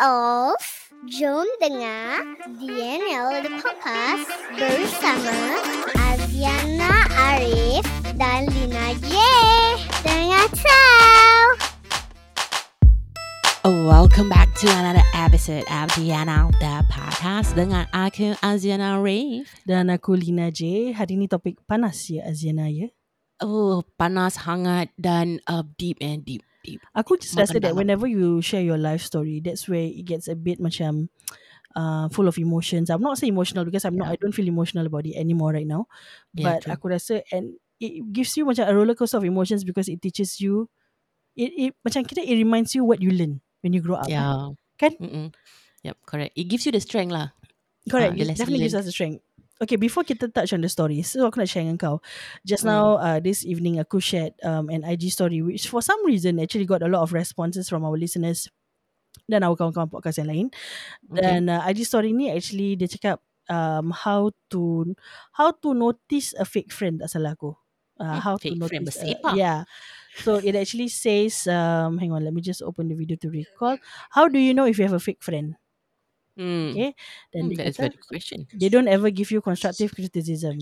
of 0.00 0.56
Jom 1.12 1.44
dengar 1.60 2.24
DNL 2.56 3.44
The 3.44 3.52
Podcast 3.60 4.32
bersama 4.56 5.36
Aziana 5.92 7.04
Arif 7.12 7.84
dan 8.16 8.48
Lina 8.48 8.96
J. 9.04 9.12
Dengar 10.00 10.48
tahu. 10.56 11.44
Welcome 13.84 14.32
back 14.32 14.48
to 14.64 14.72
another 14.72 15.04
episode 15.12 15.68
of 15.68 15.92
Diana 15.92 16.48
The 16.64 16.80
Podcast 16.88 17.52
dengan 17.52 17.84
aku 17.92 18.40
Aziana 18.40 18.96
Reef. 19.04 19.52
Dan 19.68 19.92
aku 19.92 20.16
Lina 20.16 20.48
J. 20.48 20.96
Hari 20.96 21.20
ni 21.20 21.28
topik 21.28 21.60
panas 21.68 22.08
ya 22.08 22.24
Aziana 22.24 22.72
ya. 22.72 22.88
Oh, 23.40 23.84
panas, 24.00 24.48
hangat 24.48 24.92
dan 24.96 25.44
uh, 25.48 25.64
deep 25.76 26.00
and 26.00 26.24
deep, 26.24 26.44
deep. 26.64 26.80
Aku 26.94 27.16
just 27.16 27.34
Makan 27.34 27.42
rasa 27.44 27.56
that 27.60 27.74
whenever 27.76 28.06
you 28.06 28.40
share 28.40 28.64
your 28.64 28.78
life 28.78 29.02
story, 29.04 29.40
that's 29.40 29.68
where 29.68 29.84
it 29.84 30.04
gets 30.04 30.28
a 30.28 30.36
bit 30.36 30.60
macam 30.60 31.08
uh, 31.76 32.08
full 32.10 32.28
of 32.28 32.38
emotions. 32.38 32.90
I'm 32.90 33.02
not 33.02 33.18
saying 33.18 33.32
emotional 33.32 33.64
because 33.64 33.84
I'm 33.84 33.96
not. 33.96 34.08
I 34.08 34.16
don't 34.16 34.34
feel 34.34 34.48
emotional 34.48 34.86
about 34.86 35.06
it 35.06 35.16
anymore 35.16 35.52
right 35.52 35.66
now. 35.66 35.86
Yeah, 36.34 36.54
but 36.54 36.58
true. 36.66 36.72
aku 36.74 36.84
rasa 36.92 37.14
and 37.30 37.56
it 37.80 38.12
gives 38.12 38.36
you 38.36 38.44
macam 38.44 38.68
a 38.68 38.72
roller 38.74 38.94
coaster 38.94 39.18
of 39.18 39.26
emotions 39.26 39.64
because 39.64 39.88
it 39.88 40.02
teaches 40.02 40.40
you. 40.40 40.68
It 41.38 41.50
it 41.56 41.70
macam 41.86 42.04
kita 42.04 42.20
it 42.20 42.36
reminds 42.36 42.74
you 42.74 42.84
what 42.84 43.00
you 43.00 43.14
learn 43.14 43.40
when 43.62 43.72
you 43.72 43.80
grow 43.80 43.96
up. 44.00 44.10
Yeah. 44.10 44.52
Kan? 44.80 44.96
Mm-mm. 44.96 45.26
Yep, 45.84 45.96
correct. 46.04 46.32
It 46.36 46.48
gives 46.48 46.64
you 46.68 46.72
the 46.72 46.80
strength 46.80 47.12
lah. 47.12 47.32
Correct. 47.88 48.12
Ah, 48.12 48.20
it 48.20 48.36
definitely 48.36 48.68
gives 48.68 48.76
us 48.76 48.84
the 48.84 48.92
strength. 48.92 49.24
Okay, 49.60 49.76
before 49.76 50.08
kita 50.08 50.32
touch 50.32 50.56
on 50.56 50.64
the 50.64 50.72
story, 50.72 51.04
so 51.04 51.28
aku 51.28 51.36
nak 51.36 51.50
share 51.52 51.60
dengan 51.68 51.76
kau. 51.76 52.00
Just 52.48 52.64
Mm. 52.64 52.72
now, 52.72 52.86
uh, 52.96 53.20
this 53.20 53.44
evening, 53.44 53.76
aku 53.76 54.00
shared 54.00 54.32
um, 54.40 54.72
an 54.72 54.88
IG 54.88 55.12
story 55.12 55.44
which 55.44 55.68
for 55.68 55.84
some 55.84 56.00
reason 56.08 56.40
actually 56.40 56.64
got 56.64 56.80
a 56.80 56.88
lot 56.88 57.04
of 57.04 57.12
responses 57.12 57.68
from 57.68 57.84
our 57.84 57.92
listeners 57.92 58.48
dan 59.28 59.44
our 59.44 59.52
kawan-kawan 59.60 59.92
podcast 59.92 60.16
yang 60.16 60.30
lain. 60.32 60.46
Okay. 61.12 61.20
Dan 61.20 61.52
uh, 61.52 61.60
IG 61.68 61.84
story 61.84 62.16
ni 62.16 62.32
actually 62.32 62.72
dia 62.80 62.88
cakap 62.88 63.20
um, 63.52 63.92
how 63.92 64.32
to 64.48 64.96
how 65.36 65.52
to 65.52 65.76
notice 65.76 66.32
a 66.40 66.48
fake 66.48 66.72
friend 66.72 67.04
tak 67.04 67.12
salah 67.12 67.36
aku. 67.36 67.52
Uh, 68.00 68.16
Hmm, 68.16 68.24
how 68.24 68.34
fake 68.40 68.56
to 68.56 68.64
friend 68.64 68.88
notice. 68.88 68.96
bersepah. 68.96 69.36
yeah. 69.36 69.68
So 70.24 70.40
it 70.40 70.56
actually 70.56 70.88
says, 70.88 71.44
um, 71.52 72.00
hang 72.00 72.16
on, 72.16 72.24
let 72.24 72.32
me 72.32 72.40
just 72.40 72.64
open 72.64 72.88
the 72.88 72.96
video 72.96 73.20
to 73.20 73.28
recall. 73.28 73.76
How 74.16 74.24
do 74.24 74.40
you 74.40 74.56
know 74.56 74.64
if 74.64 74.80
you 74.80 74.88
have 74.88 74.96
a 74.96 75.04
fake 75.04 75.20
friend? 75.20 75.59
Hmm. 76.40 76.72
Okay. 76.72 76.96
Then 77.36 77.52
dia 77.52 77.68
that's 77.68 77.76
a 77.76 77.92
good 77.92 78.00
question. 78.08 78.48
they 78.56 78.72
don't 78.72 78.88
ever 78.88 79.12
give 79.12 79.28
you 79.28 79.44
constructive 79.44 79.92
criticism. 79.92 80.56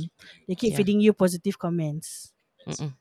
They 0.50 0.58
keep 0.58 0.74
Yeah. 0.74 0.78
feeding 0.82 0.98
you 1.00 1.14
positive 1.14 1.54
comments. 1.54 2.34
Mm-mm. 2.66 2.98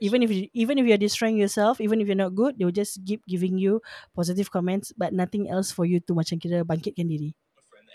Even 0.00 0.22
if 0.22 0.30
you, 0.30 0.46
even 0.54 0.78
if 0.78 0.86
you're 0.86 1.00
destroying 1.00 1.36
yourself, 1.36 1.80
even 1.80 2.00
if 2.00 2.06
you're 2.06 2.14
not 2.18 2.34
good, 2.34 2.54
they 2.58 2.64
will 2.64 2.74
just 2.74 3.02
keep 3.04 3.24
giving 3.26 3.58
you 3.58 3.82
positive 4.14 4.50
comments, 4.50 4.92
but 4.96 5.12
nothing 5.12 5.50
else 5.50 5.72
for 5.74 5.82
you 5.84 5.98
to 6.06 6.14
macam 6.14 6.38
kira 6.38 6.62
bangkitkan 6.62 7.10
diri. 7.10 7.34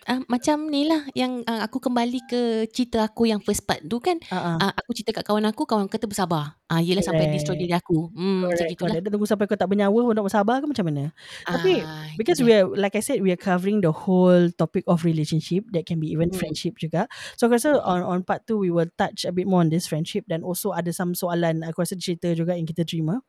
Ah, 0.03 0.19
macam 0.27 0.67
ni 0.67 0.83
lah 0.83 1.07
yang 1.15 1.47
uh, 1.47 1.63
aku 1.63 1.79
kembali 1.79 2.27
ke 2.27 2.41
cerita 2.75 3.07
aku 3.07 3.23
yang 3.31 3.39
first 3.39 3.63
part 3.63 3.79
tu 3.87 4.03
kan. 4.03 4.19
Uh-uh. 4.27 4.59
Uh, 4.59 4.71
aku 4.75 4.91
cerita 4.91 5.15
kat 5.15 5.23
kawan 5.23 5.47
aku, 5.47 5.63
kawan 5.63 5.87
kata 5.87 6.11
bersabar. 6.11 6.59
Ah, 6.67 6.83
yelah 6.83 6.99
sampai 7.05 7.31
destroy 7.31 7.55
Correct. 7.55 7.63
diri 7.63 7.71
aku. 7.71 8.11
Hmm, 8.11 8.51
macam 8.51 8.65
Correct, 8.65 8.71
gitulah. 8.75 8.97
correct. 8.99 9.03
Dia 9.07 9.11
tunggu 9.15 9.27
sampai 9.29 9.45
kau 9.47 9.55
tak 9.55 9.69
bernyawa 9.71 9.95
pun 9.95 10.11
nak 10.11 10.25
bersabar 10.27 10.55
ke 10.59 10.65
macam 10.67 10.85
mana? 10.91 11.03
Tapi 11.47 11.71
Ah, 11.85 12.03
itu 12.11 12.19
because 12.19 12.35
dia. 12.35 12.43
we 12.43 12.51
are 12.51 12.65
like 12.75 12.95
I 12.97 13.03
said 13.05 13.23
we 13.23 13.31
are 13.31 13.39
covering 13.39 13.79
the 13.79 13.93
whole 13.93 14.51
topic 14.59 14.83
of 14.91 15.05
relationship 15.07 15.63
that 15.71 15.87
can 15.87 16.03
be 16.03 16.11
even 16.11 16.33
Hmm. 16.33 16.35
friendship 16.35 16.75
juga. 16.81 17.07
So 17.39 17.47
aku 17.47 17.55
rasa 17.61 17.79
on 17.85 18.03
on 18.03 18.19
part 18.27 18.43
2 18.49 18.59
we 18.59 18.73
will 18.73 18.89
touch 18.99 19.23
a 19.23 19.31
bit 19.31 19.47
more 19.47 19.63
on 19.63 19.71
this 19.71 19.87
friendship 19.87 20.27
dan 20.27 20.43
also 20.43 20.75
ada 20.75 20.91
some 20.91 21.15
soalan 21.15 21.63
aku 21.63 21.85
rasa 21.85 21.95
cerita 21.95 22.27
juga 22.35 22.57
yang 22.57 22.67
kita 22.67 22.83
terima. 22.83 23.21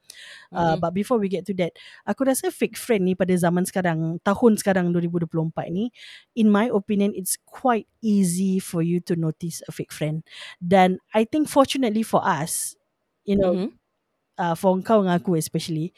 Uh, 0.54 0.74
Mm-mm. 0.74 0.80
but 0.80 0.92
before 0.94 1.18
we 1.18 1.28
get 1.28 1.44
to 1.44 1.54
that, 1.58 1.74
aku 2.06 2.24
rasa 2.24 2.48
fake 2.50 2.78
friend 2.78 3.04
ni 3.04 3.14
pada 3.18 3.34
zaman 3.36 3.66
sekarang, 3.66 4.18
tahun 4.22 4.56
sekarang 4.56 4.90
2024 4.94 5.68
ni, 5.74 5.90
in 6.38 6.48
my 6.48 6.63
opinion, 6.72 7.12
it's 7.16 7.36
quite 7.44 7.88
easy 8.00 8.58
for 8.60 8.80
you 8.82 9.00
to 9.08 9.16
notice 9.16 9.60
a 9.68 9.72
fake 9.72 9.92
friend. 9.92 10.22
Dan 10.62 10.98
I 11.12 11.24
think 11.28 11.48
fortunately 11.48 12.02
for 12.06 12.24
us, 12.24 12.76
you 13.26 13.36
know, 13.36 13.60
Mhm. 13.60 13.78
uh, 14.38 14.54
for 14.54 14.76
kau 14.82 15.02
dengan 15.04 15.18
aku 15.20 15.36
especially, 15.38 15.92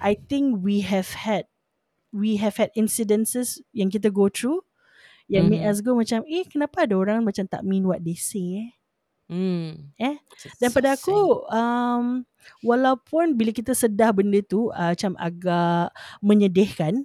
I 0.00 0.16
think 0.16 0.62
we 0.62 0.80
have 0.86 1.12
had 1.26 1.46
we 2.14 2.38
have 2.40 2.56
had 2.56 2.72
incidences 2.78 3.60
yang 3.74 3.90
kita 3.92 4.10
go 4.12 4.28
through 4.32 4.64
yang 5.28 5.48
make 5.48 5.60
Mhm. 5.60 5.68
us 5.68 5.80
go 5.84 5.92
macam 5.96 6.24
eh 6.28 6.44
kenapa 6.48 6.88
ada 6.88 6.96
orang 6.96 7.20
macam 7.24 7.44
tak 7.48 7.64
mean 7.64 7.84
what 7.88 8.00
they 8.04 8.16
say 8.16 8.68
eh 8.68 8.70
Hmm. 9.28 9.92
Eh? 9.98 10.14
Dan 10.62 10.70
pada 10.70 10.94
aku 10.94 11.42
um, 11.50 12.22
walaupun 12.62 13.34
bila 13.34 13.50
kita 13.50 13.74
sedar 13.74 14.14
benda 14.14 14.38
tu 14.46 14.70
uh, 14.70 14.94
macam 14.94 15.18
agak 15.18 15.90
menyedihkan 16.22 17.02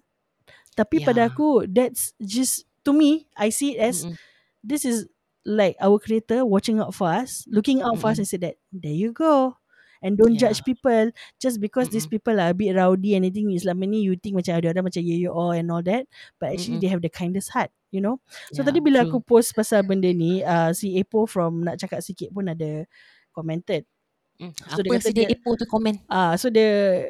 tapi 0.78 1.02
pada 1.02 1.26
Yeah. 1.26 1.34
aku 1.34 1.66
that's 1.70 2.14
just 2.22 2.66
to 2.86 2.94
me 2.94 3.28
I 3.38 3.50
see 3.50 3.78
it 3.78 3.82
as 3.82 4.06
Mm-mm. 4.06 4.18
this 4.64 4.86
is 4.86 5.08
like 5.46 5.76
our 5.82 6.00
creator 6.00 6.46
watching 6.46 6.80
out 6.80 6.96
for 6.96 7.08
us 7.12 7.44
looking 7.52 7.82
out 7.82 8.00
for 8.00 8.12
us 8.12 8.18
and 8.20 8.28
say 8.28 8.38
that 8.40 8.56
there 8.72 8.96
you 8.96 9.12
go 9.12 9.58
and 10.04 10.18
don't 10.18 10.36
Yeah. 10.36 10.40
judge 10.40 10.64
people 10.64 11.12
just 11.40 11.60
because 11.60 11.90
these 11.90 12.06
Mm-mm. 12.06 12.08
people 12.08 12.40
are 12.40 12.52
a 12.52 12.54
bit 12.56 12.76
rowdy 12.76 13.16
and 13.16 13.24
anything 13.28 13.52
selama 13.60 13.88
ni 13.88 14.04
you 14.08 14.16
think 14.20 14.36
macam 14.36 14.60
ada 14.60 14.72
orang 14.72 14.88
macam 14.88 15.04
yeah 15.04 15.20
you 15.20 15.32
all 15.32 15.52
and 15.56 15.68
all 15.72 15.84
that 15.84 16.08
but 16.40 16.52
actually 16.52 16.76
Mm-mm. 16.76 16.80
they 16.80 16.92
have 16.92 17.04
the 17.04 17.12
kindest 17.12 17.52
heart 17.56 17.72
you 17.92 18.00
know 18.04 18.20
So 18.52 18.64
Yeah, 18.64 18.64
tadi 18.64 18.80
bila 18.84 19.04
true. 19.04 19.08
aku 19.08 19.24
post 19.24 19.56
pasal 19.56 19.84
benda 19.88 20.12
ni, 20.12 20.44
uh, 20.44 20.72
si 20.76 20.96
Epo 21.00 21.28
from 21.28 21.64
nak 21.64 21.80
cakap 21.80 22.00
sikit 22.04 22.32
pun 22.36 22.52
ada 22.52 22.88
commented. 23.36 23.88
Hmm. 24.34 24.50
So 24.68 24.82
dia 24.82 24.90
Apa 24.90 24.98
kata 24.98 25.08
si 25.08 25.14
dia 25.14 25.26
dia- 25.26 25.34
Epo 25.38 25.54
tu 25.54 25.66
komen? 25.66 25.96
Ah, 26.06 26.34
uh, 26.34 26.34
so 26.36 26.50
dia 26.50 26.68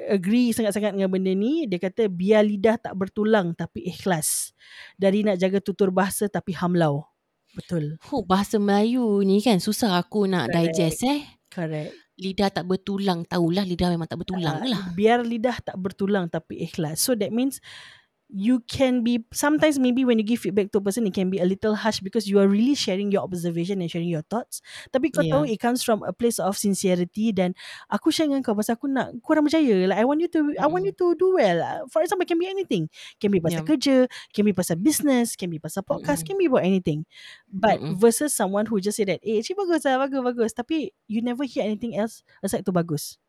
agree 0.08 0.52
sangat-sangat 0.52 0.92
dengan 0.94 1.08
benda 1.08 1.32
ni. 1.32 1.64
Dia 1.66 1.80
kata 1.80 2.06
biar 2.06 2.44
lidah 2.44 2.76
tak 2.78 2.94
bertulang 2.94 3.56
tapi 3.56 3.88
ikhlas. 3.88 4.52
Dari 4.96 5.24
nak 5.24 5.40
jaga 5.40 5.58
tutur 5.58 5.90
bahasa 5.90 6.28
tapi 6.28 6.52
hamlau. 6.54 7.08
Betul. 7.54 8.02
Oh, 8.10 8.22
bahasa 8.22 8.58
Melayu 8.58 9.22
ni 9.22 9.40
kan 9.40 9.58
susah 9.58 9.96
aku 9.96 10.26
nak 10.26 10.50
Correct. 10.50 10.74
digest 10.74 11.02
eh. 11.06 11.22
Correct. 11.48 11.94
Lidah 12.14 12.50
tak 12.50 12.66
bertulang. 12.66 13.24
Tahulah 13.24 13.62
lidah 13.64 13.90
memang 13.90 14.06
tak 14.06 14.20
bertulang 14.20 14.58
Ah, 14.58 14.66
lah. 14.66 14.82
Biar 14.92 15.22
lidah 15.22 15.58
tak 15.62 15.78
bertulang 15.78 16.28
tapi 16.28 16.62
ikhlas. 16.62 16.98
So 17.00 17.14
that 17.14 17.30
means 17.30 17.62
you 18.34 18.66
can 18.66 19.06
be 19.06 19.22
sometimes 19.30 19.78
maybe 19.78 20.02
when 20.02 20.18
you 20.18 20.26
give 20.26 20.42
feedback 20.42 20.74
to 20.74 20.82
a 20.82 20.84
person 20.84 21.06
it 21.06 21.14
can 21.14 21.30
be 21.30 21.38
a 21.38 21.46
little 21.46 21.78
harsh 21.78 22.02
because 22.02 22.26
you 22.26 22.42
are 22.42 22.50
really 22.50 22.74
sharing 22.74 23.14
your 23.14 23.22
observation 23.22 23.78
and 23.78 23.94
sharing 23.94 24.10
your 24.10 24.26
thoughts 24.26 24.58
tapi 24.90 25.14
kau 25.14 25.22
Yeah. 25.22 25.30
tahu 25.30 25.46
it 25.46 25.62
comes 25.62 25.86
from 25.86 26.02
a 26.02 26.10
place 26.10 26.42
of 26.42 26.58
sincerity 26.58 27.30
dan 27.30 27.54
aku 27.94 28.10
share 28.10 28.26
dengan 28.26 28.42
kau 28.42 28.58
pasal 28.58 28.74
aku 28.74 28.90
nak 28.90 29.14
kau 29.22 29.38
orang 29.38 29.46
berjaya 29.46 29.86
like 29.86 30.02
I 30.02 30.06
want 30.10 30.18
you 30.26 30.30
to 30.34 30.58
I 30.58 30.66
want 30.66 30.90
you 30.90 30.98
to 30.98 31.14
do 31.14 31.38
well 31.38 31.86
for 31.94 32.02
example 32.02 32.26
it 32.26 32.30
can 32.34 32.42
be 32.42 32.50
anything 32.50 32.90
can 33.22 33.30
be 33.30 33.38
pasal 33.38 33.62
Yeah. 33.62 33.70
kerja 33.70 34.10
can 34.34 34.44
be 34.50 34.54
pasal 34.58 34.82
business 34.82 35.38
can 35.38 35.54
be 35.54 35.62
pasal 35.62 35.86
podcast 35.86 36.26
Mm-mm. 36.26 36.34
can 36.34 36.36
be 36.42 36.50
about 36.50 36.66
anything 36.66 37.06
but 37.54 37.78
Mm-mm. 37.78 37.94
versus 37.94 38.34
someone 38.34 38.66
who 38.66 38.82
just 38.82 38.98
say 38.98 39.06
that 39.06 39.22
eh 39.22 39.38
actually 39.46 39.62
bagus 39.62 39.86
lah 39.86 40.02
bagus 40.02 40.22
bagus 40.26 40.52
tapi 40.58 40.90
you 41.06 41.22
never 41.22 41.46
hear 41.46 41.62
anything 41.62 41.94
else 41.94 42.26
aside 42.42 42.66
tu 42.66 42.74
bagus 42.74 43.22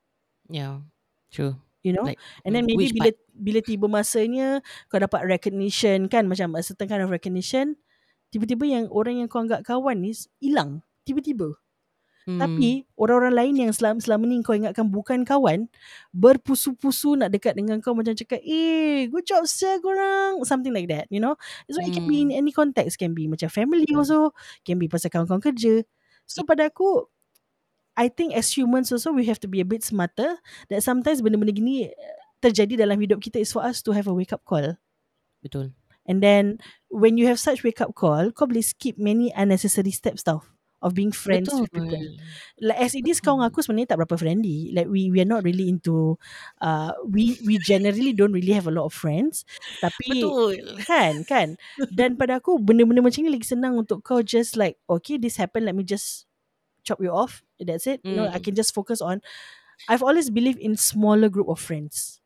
Yeah. 0.48 0.84
True. 1.32 1.56
You 1.84 1.92
know 1.94 2.08
Like, 2.08 2.20
And 2.48 2.56
then 2.56 2.66
maybe 2.66 2.90
bila 2.90 3.12
bila 3.36 3.60
tiba 3.62 3.86
masanya 3.90 4.64
kau 4.90 4.98
dapat 4.98 5.26
recognition 5.28 6.08
kan 6.10 6.26
macam 6.26 6.56
a 6.58 6.62
certain 6.64 6.88
kind 6.90 7.02
of 7.04 7.12
recognition 7.12 7.76
tiba-tiba 8.34 8.66
yang 8.66 8.84
orang 8.90 9.22
yang 9.22 9.28
kau 9.30 9.42
anggap 9.44 9.62
kawan 9.66 10.02
ni 10.02 10.12
hilang 10.42 10.82
tiba-tiba. 11.06 11.54
Hmm. 12.24 12.40
Tapi 12.40 12.88
orang-orang 12.96 13.34
lain 13.36 13.54
yang 13.68 13.72
selama, 13.76 14.00
selama 14.00 14.24
ni 14.24 14.40
kau 14.40 14.56
ingatkan 14.56 14.88
bukan 14.88 15.28
kawan 15.28 15.68
berpusu-pusu 16.16 17.20
nak 17.20 17.28
dekat 17.34 17.52
dengan 17.58 17.78
kau 17.84 17.92
macam 17.92 18.16
cakap 18.16 18.40
eh 18.40 19.06
good 19.12 19.28
job 19.28 19.44
sir 19.44 19.76
korang 19.84 20.40
something 20.48 20.72
like 20.72 20.88
that 20.88 21.04
you 21.12 21.20
know. 21.20 21.36
So 21.68 21.84
it 21.84 21.92
can 21.92 22.08
be 22.08 22.24
in 22.24 22.32
Hmm. 22.32 22.36
any 22.36 22.50
context 22.54 22.96
can 22.96 23.12
be 23.12 23.28
macam 23.28 23.52
family 23.52 23.86
also 23.92 24.32
can 24.64 24.80
be 24.80 24.88
pasal 24.88 25.12
kawan-kawan 25.12 25.44
kerja. 25.44 25.84
So 26.24 26.42
pada 26.48 26.72
aku 26.72 27.12
I 27.94 28.10
think 28.10 28.34
as 28.34 28.50
humans 28.50 28.90
also 28.90 29.14
we 29.14 29.26
have 29.30 29.38
to 29.42 29.48
be 29.48 29.62
a 29.62 29.66
bit 29.66 29.86
smarter 29.86 30.38
that 30.68 30.82
sometimes 30.82 31.22
benda-benda 31.22 31.54
gini 31.54 31.90
terjadi 32.42 32.76
dalam 32.76 32.98
hidup 33.00 33.22
kita 33.22 33.40
is 33.40 33.54
for 33.54 33.64
us 33.64 33.80
to 33.80 33.94
have 33.94 34.10
a 34.10 34.14
wake 34.14 34.34
up 34.34 34.44
call. 34.44 34.76
Betul. 35.40 35.72
And 36.04 36.20
then 36.20 36.60
when 36.92 37.16
you 37.16 37.24
have 37.32 37.40
such 37.40 37.64
wake 37.64 37.80
up 37.80 37.96
call, 37.96 38.28
kau 38.36 38.44
boleh 38.44 38.60
skip 38.60 39.00
many 39.00 39.32
unnecessary 39.32 39.94
steps 39.94 40.20
tau 40.20 40.44
of 40.84 40.92
being 40.92 41.16
friends 41.16 41.48
Betul. 41.48 41.64
with 41.64 41.72
people. 41.72 42.04
Like 42.60 42.76
as 42.76 42.92
it 42.92 43.08
is 43.08 43.24
kau 43.24 43.40
dengan 43.40 43.48
aku 43.48 43.64
sebenarnya 43.64 43.96
tak 43.96 44.04
berapa 44.04 44.20
friendly. 44.20 44.68
Like 44.76 44.92
we 44.92 45.08
we 45.08 45.24
are 45.24 45.28
not 45.28 45.40
really 45.40 45.72
into 45.72 46.20
uh 46.60 46.92
we 47.08 47.40
we 47.48 47.56
generally 47.56 48.12
don't 48.12 48.36
really 48.36 48.52
have 48.52 48.68
a 48.68 48.74
lot 48.74 48.84
of 48.84 48.92
friends. 48.92 49.48
Tapi 49.80 50.20
Betul. 50.20 50.76
kan 50.84 51.24
kan 51.24 51.56
dan 51.88 52.20
pada 52.20 52.36
aku 52.44 52.60
benda-benda 52.60 53.00
macam 53.00 53.24
ni 53.24 53.32
lagi 53.32 53.48
senang 53.48 53.80
untuk 53.80 54.04
kau 54.04 54.20
just 54.20 54.60
like 54.60 54.76
okay 54.84 55.16
this 55.16 55.40
happened 55.40 55.64
let 55.64 55.72
me 55.72 55.82
just 55.82 56.28
chop 56.84 57.00
you 57.00 57.10
off 57.10 57.42
that's 57.58 57.88
it 57.88 58.00
you 58.04 58.14
know 58.14 58.28
I 58.28 58.38
Mm. 58.38 58.44
can 58.44 58.54
just 58.54 58.76
focus 58.76 59.00
on 59.00 59.24
I've 59.88 60.04
always 60.04 60.30
believed 60.30 60.60
in 60.62 60.76
smaller 60.78 61.28
group 61.32 61.48
of 61.50 61.58
friends 61.60 62.20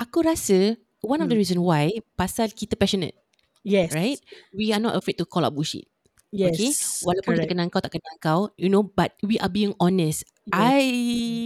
Aku 0.00 0.24
rasa 0.24 0.80
one 1.04 1.20
of 1.20 1.28
the 1.28 1.36
Hmm. 1.36 1.42
reason 1.44 1.58
why 1.60 1.92
pasal 2.16 2.48
kita 2.52 2.72
passionate, 2.76 3.16
yes 3.64 3.92
right? 3.92 4.16
We 4.56 4.72
are 4.72 4.80
not 4.80 4.96
afraid 4.96 5.20
to 5.20 5.28
call 5.28 5.44
out 5.44 5.52
bullshit. 5.52 5.84
yes 6.32 6.56
okay? 6.56 6.72
Walaupun 7.04 7.36
correct. 7.36 7.44
kita 7.44 7.48
kenal 7.52 7.68
kau 7.68 7.82
tak 7.84 7.92
kenal 8.00 8.16
kau, 8.22 8.40
you 8.56 8.72
know, 8.72 8.80
but 8.84 9.12
we 9.20 9.36
are 9.42 9.52
being 9.52 9.76
honest. 9.80 10.24
Yes. 10.48 10.56
I 10.56 10.80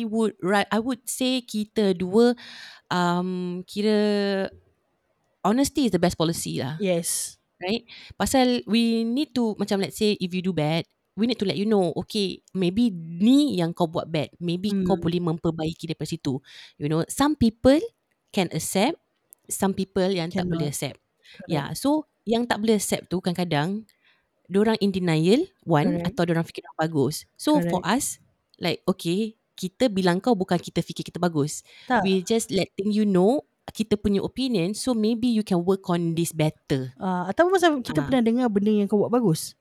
would 0.07 0.39
right 0.39 0.71
I 0.71 0.79
would 0.79 1.03
say 1.11 1.43
kita 1.43 1.99
dua 1.99 2.39
um 2.95 3.63
kira 3.67 3.99
honesty 5.45 5.87
is 5.87 5.93
the 5.93 6.03
best 6.03 6.17
policy 6.19 6.63
lah. 6.63 6.79
Yes. 6.79 7.39
right? 7.63 7.87
Pasal 8.19 8.63
we 8.69 9.03
need 9.07 9.33
to 9.35 9.55
macam 9.57 9.81
let's 9.81 9.97
say 9.99 10.15
if 10.21 10.31
you 10.35 10.43
do 10.45 10.53
bad, 10.53 10.85
we 11.15 11.27
need 11.27 11.39
to 11.39 11.47
let 11.47 11.55
you 11.55 11.65
know, 11.65 11.95
okay, 11.95 12.43
maybe 12.53 12.91
ni 12.91 13.57
yang 13.57 13.71
kau 13.71 13.87
buat 13.87 14.07
bad, 14.07 14.35
maybe 14.39 14.71
kau 14.83 14.99
Hmm. 14.99 15.03
boleh 15.03 15.21
memperbaiki 15.23 15.87
daripada 15.87 16.11
situ. 16.11 16.43
You 16.77 16.87
know, 16.87 17.03
some 17.07 17.35
people 17.35 17.79
can 18.31 18.51
accept, 18.51 18.99
some 19.47 19.73
people 19.73 20.07
yang 20.07 20.29
tak 20.29 20.45
boleh 20.45 20.69
Cannot. 20.69 20.75
accept. 20.75 20.99
Correct. 20.99 21.49
Yeah, 21.49 21.69
so 21.73 22.05
yang 22.25 22.47
tak 22.47 22.61
boleh 22.61 22.77
accept 22.77 23.09
tu 23.09 23.19
kadang-kadang 23.19 23.87
orang 24.51 24.79
in 24.79 24.91
denial 24.91 25.47
one 25.65 25.99
Correct. 26.03 26.07
atau 26.15 26.23
orang 26.29 26.47
fikir 26.47 26.63
orang 26.65 26.79
bagus. 26.85 27.25
So 27.35 27.59
for 27.65 27.81
us 27.83 28.19
like 28.59 28.83
okay, 28.85 29.35
kita 29.55 29.87
bilang 29.89 30.19
kau 30.19 30.35
bukan 30.35 30.59
kita 30.59 30.83
fikir 30.83 31.07
kita 31.07 31.19
bagus. 31.19 31.63
Tak. 31.87 32.03
We 32.03 32.23
just 32.23 32.51
letting 32.51 32.91
you 32.91 33.07
know 33.07 33.43
kita 33.71 33.97
punya 33.97 34.21
opinion 34.21 34.77
so 34.77 34.93
maybe 34.93 35.27
you 35.27 35.41
can 35.41 35.65
work 35.65 35.89
on 35.89 36.13
this 36.15 36.31
better. 36.31 36.93
Uh, 37.01 37.27
atau 37.27 37.49
pasal 37.49 37.81
kita 37.81 38.03
Ah. 38.03 38.07
pernah 38.07 38.23
dengar 38.23 38.47
benda 38.53 38.71
yang 38.71 38.87
kau 38.87 39.01
buat 39.01 39.11
bagus. 39.11 39.57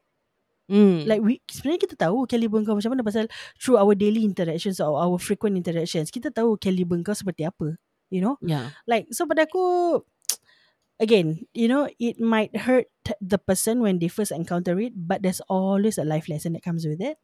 Hmm. 0.74 1.06
Like 1.06 1.22
we 1.22 1.38
sebenarnya 1.46 1.86
kita 1.86 1.96
tahu 2.02 2.26
caliber 2.26 2.66
kau 2.66 2.74
macam 2.74 2.98
mana 2.98 3.06
pasal 3.06 3.30
through 3.62 3.78
our 3.78 3.94
daily 3.94 4.26
interactions 4.26 4.82
or 4.82 4.98
our 4.98 5.22
frequent 5.22 5.54
interactions 5.54 6.10
kita 6.10 6.34
tahu 6.34 6.58
caliber 6.58 6.98
kau 7.06 7.14
seperti 7.14 7.46
apa. 7.46 7.78
You 8.10 8.26
know? 8.26 8.42
yeah. 8.42 8.74
Like 8.90 9.14
so 9.14 9.30
pada 9.30 9.46
aku 9.46 10.02
again, 10.98 11.46
you 11.54 11.70
know, 11.70 11.86
it 12.02 12.18
might 12.18 12.54
hurt 12.58 12.90
the 13.22 13.38
person 13.38 13.86
when 13.86 14.02
they 14.02 14.10
first 14.10 14.34
encounter 14.34 14.74
it, 14.82 14.98
but 14.98 15.22
there's 15.22 15.42
always 15.46 16.02
a 16.02 16.06
life 16.06 16.26
lesson 16.26 16.58
that 16.58 16.66
comes 16.66 16.90
with 16.90 17.02
it. 17.02 17.22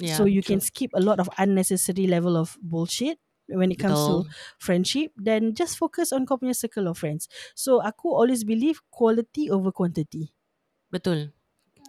Yeah, 0.00 0.16
so 0.16 0.24
you 0.24 0.40
can 0.40 0.62
true. 0.62 0.68
skip 0.72 0.90
a 0.94 1.02
lot 1.02 1.20
of 1.20 1.28
unnecessary 1.36 2.06
level 2.06 2.38
of 2.38 2.56
bullshit 2.62 3.18
when 3.50 3.72
it 3.72 3.80
comes 3.80 3.98
to 3.98 4.22
Betul. 4.22 4.30
friendship 4.60 5.10
then 5.16 5.56
just 5.56 5.80
focus 5.80 6.12
on 6.12 6.28
kau 6.28 6.36
punya 6.38 6.54
circle 6.54 6.86
of 6.86 6.96
friends. 6.96 7.26
So 7.52 7.82
aku 7.82 8.12
always 8.12 8.44
believe 8.44 8.80
quality 8.92 9.50
over 9.50 9.72
quantity. 9.72 10.30
Betul. 10.92 11.34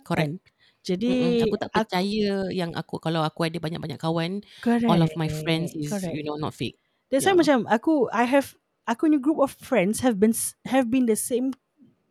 Correct. 0.08 0.42
Jadi 0.84 1.08
Mm-mm. 1.12 1.44
Aku 1.48 1.56
tak 1.60 1.72
percaya 1.76 2.32
yang 2.50 2.72
aku 2.74 2.98
kalau 3.04 3.22
aku 3.22 3.46
ada 3.46 3.60
banyak-banyak 3.60 4.00
kawan, 4.00 4.42
correct. 4.64 4.88
all 4.88 5.02
of 5.04 5.12
my 5.20 5.28
friends 5.28 5.76
is 5.76 5.92
correct. 5.92 6.16
you 6.16 6.24
know 6.24 6.40
not 6.40 6.56
fake. 6.56 6.80
That's 7.12 7.26
why 7.28 7.34
Yeah. 7.36 7.42
macam 7.42 7.58
aku 7.68 8.08
I 8.14 8.24
have 8.30 8.56
aku 8.88 9.10
ni 9.12 9.18
group 9.20 9.38
of 9.44 9.54
friends 9.60 10.00
have 10.02 10.18
been 10.22 10.34
have 10.66 10.88
been 10.90 11.06
the 11.06 11.18
same 11.20 11.52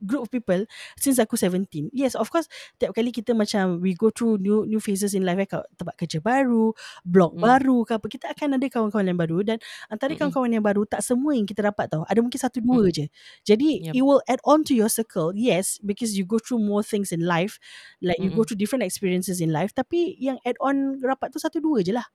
group 0.05 0.27
of 0.27 0.31
people 0.31 0.63
since 0.99 1.19
aku 1.19 1.35
17. 1.35 1.91
Yes, 1.91 2.15
of 2.15 2.31
course 2.31 2.47
tiap 2.79 2.95
kali 2.95 3.11
kita 3.11 3.35
macam 3.35 3.83
we 3.83 3.95
go 3.95 4.11
through 4.11 4.39
new 4.39 4.63
new 4.67 4.79
phases 4.79 5.15
in 5.15 5.23
life 5.27 5.39
eh, 5.39 5.49
kat 5.49 5.65
tempat 5.79 5.95
kerja 5.99 6.19
baru, 6.23 6.73
blog 7.03 7.35
Mm. 7.35 7.43
baru 7.43 7.79
ke 7.85 7.93
apa, 7.99 8.07
kita 8.09 8.27
akan 8.35 8.57
ada 8.59 8.67
kawan-kawan 8.69 9.07
yang 9.11 9.19
baru 9.21 9.39
dan 9.45 9.57
antara 9.89 10.15
Mm-mm. 10.15 10.31
kawan-kawan 10.31 10.51
yang 10.55 10.65
baru 10.65 10.83
tak 10.89 11.01
semua 11.05 11.35
yang 11.37 11.45
kita 11.45 11.61
dapat 11.67 11.91
tau. 11.93 12.03
Ada 12.09 12.19
mungkin 12.23 12.41
satu 12.41 12.59
dua 12.63 12.89
Mm. 12.89 12.95
je. 12.95 13.05
Jadi 13.45 13.69
Yep. 13.91 13.95
it 13.95 14.03
will 14.03 14.23
add 14.27 14.41
on 14.49 14.65
to 14.65 14.73
your 14.75 14.89
circle. 14.91 15.31
Yes, 15.35 15.79
because 15.85 16.15
you 16.17 16.25
go 16.25 16.39
through 16.41 16.59
more 16.61 16.83
things 16.83 17.11
in 17.11 17.23
life, 17.25 17.59
like 18.03 18.19
you 18.19 18.31
go 18.33 18.43
through 18.43 18.59
different 18.59 18.83
experiences 18.83 19.39
in 19.39 19.51
life, 19.53 19.71
tapi 19.77 20.17
yang 20.19 20.39
add 20.45 20.57
on 20.59 20.99
rapat 21.05 21.31
tu 21.31 21.39
satu 21.39 21.59
dua 21.63 21.81
je 21.85 21.93
lah. 21.95 22.07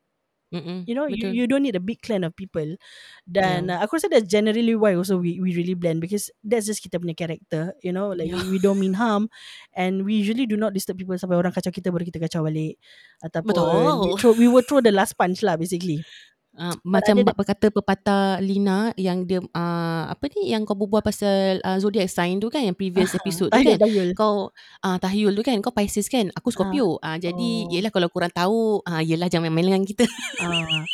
Mm-mm. 0.54 0.86
You 0.86 0.94
know, 0.94 1.10
you, 1.10 1.18
Betul. 1.18 1.34
you 1.34 1.46
don't 1.50 1.66
need 1.66 1.74
a 1.76 1.82
big 1.82 2.00
clan 2.06 2.22
of 2.22 2.38
people. 2.38 2.78
Dan 3.26 3.68
Yeah. 3.68 3.82
uh, 3.82 3.90
aku 3.90 3.98
rasa 3.98 4.08
that's 4.14 4.30
generally 4.30 4.78
why 4.78 4.94
also 4.94 5.18
we 5.18 5.42
we 5.42 5.58
really 5.58 5.74
blend 5.74 5.98
because 5.98 6.30
that's 6.46 6.70
just 6.70 6.86
kita 6.86 7.02
punya 7.02 7.18
character. 7.18 7.74
You 7.82 7.90
know, 7.90 8.14
like 8.14 8.30
Yeah. 8.30 8.38
we, 8.46 8.56
we 8.56 8.60
don't 8.62 8.78
mean 8.78 8.94
harm 8.94 9.34
and 9.74 10.06
we 10.06 10.22
usually 10.22 10.46
do 10.46 10.56
not 10.56 10.78
disturb 10.78 11.02
people 11.02 11.18
sampai 11.18 11.42
orang 11.42 11.52
kacau 11.52 11.74
kita 11.74 11.90
baru 11.90 12.06
kita 12.06 12.22
kacau 12.22 12.46
balik. 12.46 12.78
Ataupun 13.26 13.50
Betul. 13.50 13.74
we, 14.06 14.08
throw, 14.22 14.34
we 14.38 14.48
will 14.48 14.66
throw 14.66 14.80
the 14.80 14.94
last 14.94 15.18
punch 15.18 15.42
lah 15.42 15.58
basically. 15.58 16.06
Uh, 16.54 16.70
macam 16.86 17.18
ada- 17.18 17.26
bab 17.26 17.36
berkata 17.36 17.66
pepatah 17.68 18.38
Lina 18.38 18.94
yang 18.94 19.26
dia 19.26 19.42
uh, 19.42 20.04
apa 20.06 20.22
ni 20.32 20.54
yang 20.54 20.62
kau 20.64 20.78
berbual 20.78 21.02
pasal 21.02 21.58
uh, 21.60 21.82
zodiac 21.82 22.06
sign 22.06 22.38
tu 22.38 22.46
kan 22.48 22.62
yang 22.62 22.78
previous 22.78 23.10
episode 23.12 23.50
tu 23.50 23.58
Tahyul, 23.58 23.74
kan. 23.74 23.82
tahyul. 23.82 24.10
Kau 24.14 24.34
uh, 24.80 24.98
tahyul 24.98 25.34
tu 25.34 25.42
kan 25.42 25.58
kau 25.60 25.74
Pisces 25.74 26.06
kan 26.06 26.30
aku 26.30 26.54
Scorpio 26.54 27.02
uh, 27.02 27.18
jadi 27.18 27.66
Oh. 27.66 27.74
yelah 27.74 27.90
kalau 27.90 28.06
korang 28.08 28.30
tahu 28.30 28.80
uh, 28.82 29.02
yelah 29.02 29.26
jangan 29.26 29.50
main-main 29.50 29.74
dengan 29.74 29.84
kita 29.84 30.06
Ah. 30.38 30.86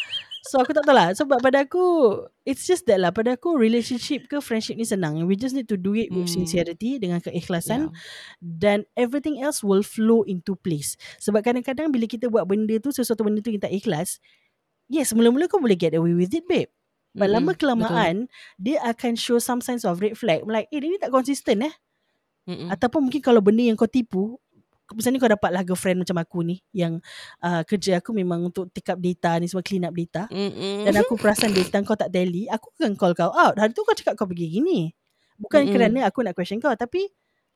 So 0.41 0.57
aku 0.57 0.71
tak 0.71 0.81
tahu 0.81 0.95
lah 0.95 1.11
Sebab 1.11 1.43
pada 1.43 1.61
aku 1.61 1.83
It's 2.41 2.63
just 2.63 2.87
that 2.87 2.97
lah 2.97 3.11
Pada 3.11 3.35
aku 3.35 3.53
relationship 3.53 4.25
ke 4.25 4.39
friendship 4.39 4.73
ni 4.73 4.87
senang 4.87 5.21
We 5.27 5.35
just 5.35 5.53
need 5.53 5.67
to 5.67 5.77
do 5.77 5.93
it 5.93 6.09
With 6.09 6.25
Hmm. 6.25 6.41
sincerity 6.41 6.97
Dengan 6.97 7.19
keikhlasan 7.19 7.91
yeah. 7.91 7.93
Dan 8.39 8.77
everything 8.95 9.37
else 9.37 9.61
Will 9.61 9.83
flow 9.83 10.23
into 10.23 10.55
place 10.55 10.97
Sebab 11.19 11.43
kadang-kadang 11.43 11.91
Bila 11.91 12.07
kita 12.07 12.31
buat 12.31 12.49
benda 12.49 12.79
tu 12.79 12.89
Sesuatu 12.89 13.21
benda 13.21 13.43
tu 13.43 13.53
tak 13.53 13.69
ikhlas 13.69 14.17
Yes 14.89 15.13
mula-mula 15.13 15.45
kau 15.45 15.61
boleh 15.61 15.77
get 15.77 15.93
away 15.93 16.17
with 16.17 16.33
it 16.33 16.43
babe 16.49 16.67
But 17.13 17.29
Mm-mm, 17.29 17.33
lama 17.37 17.51
betul. 17.53 17.59
kelamaan 17.61 18.15
Dia 18.57 18.81
akan 18.89 19.13
show 19.13 19.37
some 19.37 19.61
signs 19.61 19.85
of 19.85 20.01
red 20.01 20.17
flag 20.17 20.43
Like 20.49 20.67
eh 20.73 20.81
dia 20.81 20.89
ni 20.89 20.97
tak 20.97 21.13
consistent 21.13 21.61
eh 21.63 21.73
Mm-mm. 22.49 22.73
Ataupun 22.73 23.07
mungkin 23.07 23.21
kalau 23.21 23.39
benda 23.39 23.61
yang 23.61 23.77
kau 23.77 23.89
tipu 23.89 24.41
Misalnya 24.89 25.21
kau 25.21 25.29
dapat 25.29 25.53
lah 25.53 25.61
girlfriend 25.61 26.01
macam 26.01 26.17
aku 26.17 26.41
ni 26.41 26.57
Yang 26.73 27.05
uh, 27.45 27.61
kerja 27.61 28.01
aku 28.01 28.09
memang 28.09 28.49
untuk 28.49 28.73
take 28.73 28.89
up 28.89 28.97
data 28.97 29.37
ni 29.37 29.45
Semua 29.45 29.61
clean 29.61 29.85
up 29.85 29.93
data 29.93 30.25
Mm-mm. 30.33 30.89
dan 30.89 30.97
aku 31.05 31.13
perasan 31.13 31.53
data 31.53 31.77
kau 31.85 31.93
tak 31.93 32.09
tally, 32.09 32.49
aku 32.49 32.73
akan 32.81 32.97
call 32.97 33.13
kau 33.13 33.29
out. 33.29 33.53
Hari 33.61 33.69
tu 33.77 33.85
kau 33.85 33.93
cakap 33.93 34.17
kau 34.17 34.25
pergi 34.25 34.49
gini. 34.49 34.89
Bukan 35.37 35.69
Mm-mm. 35.69 35.73
kerana 35.77 35.99
aku 36.09 36.25
nak 36.25 36.33
question 36.33 36.57
kau, 36.57 36.73
tapi 36.73 37.05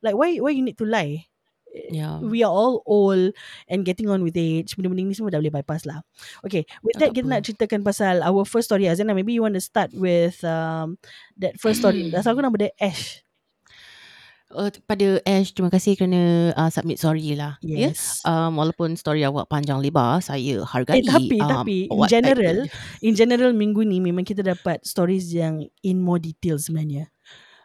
like 0.06 0.14
why 0.14 0.38
why 0.38 0.54
you 0.54 0.62
need 0.62 0.78
to 0.78 0.86
lie? 0.86 1.26
Yeah. 1.74 2.22
We 2.22 2.46
are 2.46 2.54
all 2.54 2.86
old 2.86 3.34
and 3.66 3.82
getting 3.82 4.08
on 4.08 4.22
with 4.22 4.38
age. 4.38 4.78
Benda-benda 4.78 5.04
ni 5.04 5.18
semua 5.18 5.34
dah 5.34 5.42
boleh 5.42 5.54
bypass 5.54 5.84
lah. 5.84 6.06
Okay, 6.46 6.64
with 6.86 6.98
that 7.02 7.12
Tak 7.12 7.18
kita 7.18 7.26
apa. 7.26 7.34
nak 7.34 7.42
ceritakan 7.44 7.82
pasal 7.82 8.16
our 8.22 8.46
first 8.46 8.70
story. 8.70 8.86
Azana, 8.86 9.18
maybe 9.18 9.34
you 9.34 9.42
want 9.42 9.58
to 9.58 9.64
start 9.64 9.90
with 9.92 10.38
um, 10.46 10.96
that 11.42 11.58
first 11.58 11.82
story. 11.82 12.14
Asal 12.14 12.38
aku 12.38 12.46
nama 12.46 12.56
dia 12.56 12.72
Ash. 12.78 13.26
Uh, 14.54 14.70
pada 14.86 15.18
Ash 15.26 15.50
terima 15.50 15.74
kasih 15.74 15.98
kerana 15.98 16.54
uh, 16.54 16.70
submit 16.70 17.02
story 17.02 17.34
lah 17.34 17.58
ya 17.66 17.90
Yes. 17.90 18.22
um, 18.22 18.62
walaupun 18.62 18.94
story 18.94 19.26
awak 19.26 19.50
panjang 19.50 19.82
lebar 19.82 20.22
saya 20.22 20.62
hargai 20.62 21.02
Eh, 21.02 21.10
tapi 21.10 21.42
um, 21.42 21.50
tapi 21.50 21.78
in 21.90 22.02
general, 22.06 22.58
in 23.02 23.14
general 23.18 23.50
minggu 23.58 23.82
ni 23.82 23.98
memang 23.98 24.22
kita 24.22 24.46
dapat 24.46 24.86
stories 24.86 25.34
yang 25.34 25.66
in 25.82 25.98
more 25.98 26.22
detail 26.22 26.62
sebenarnya. 26.62 27.10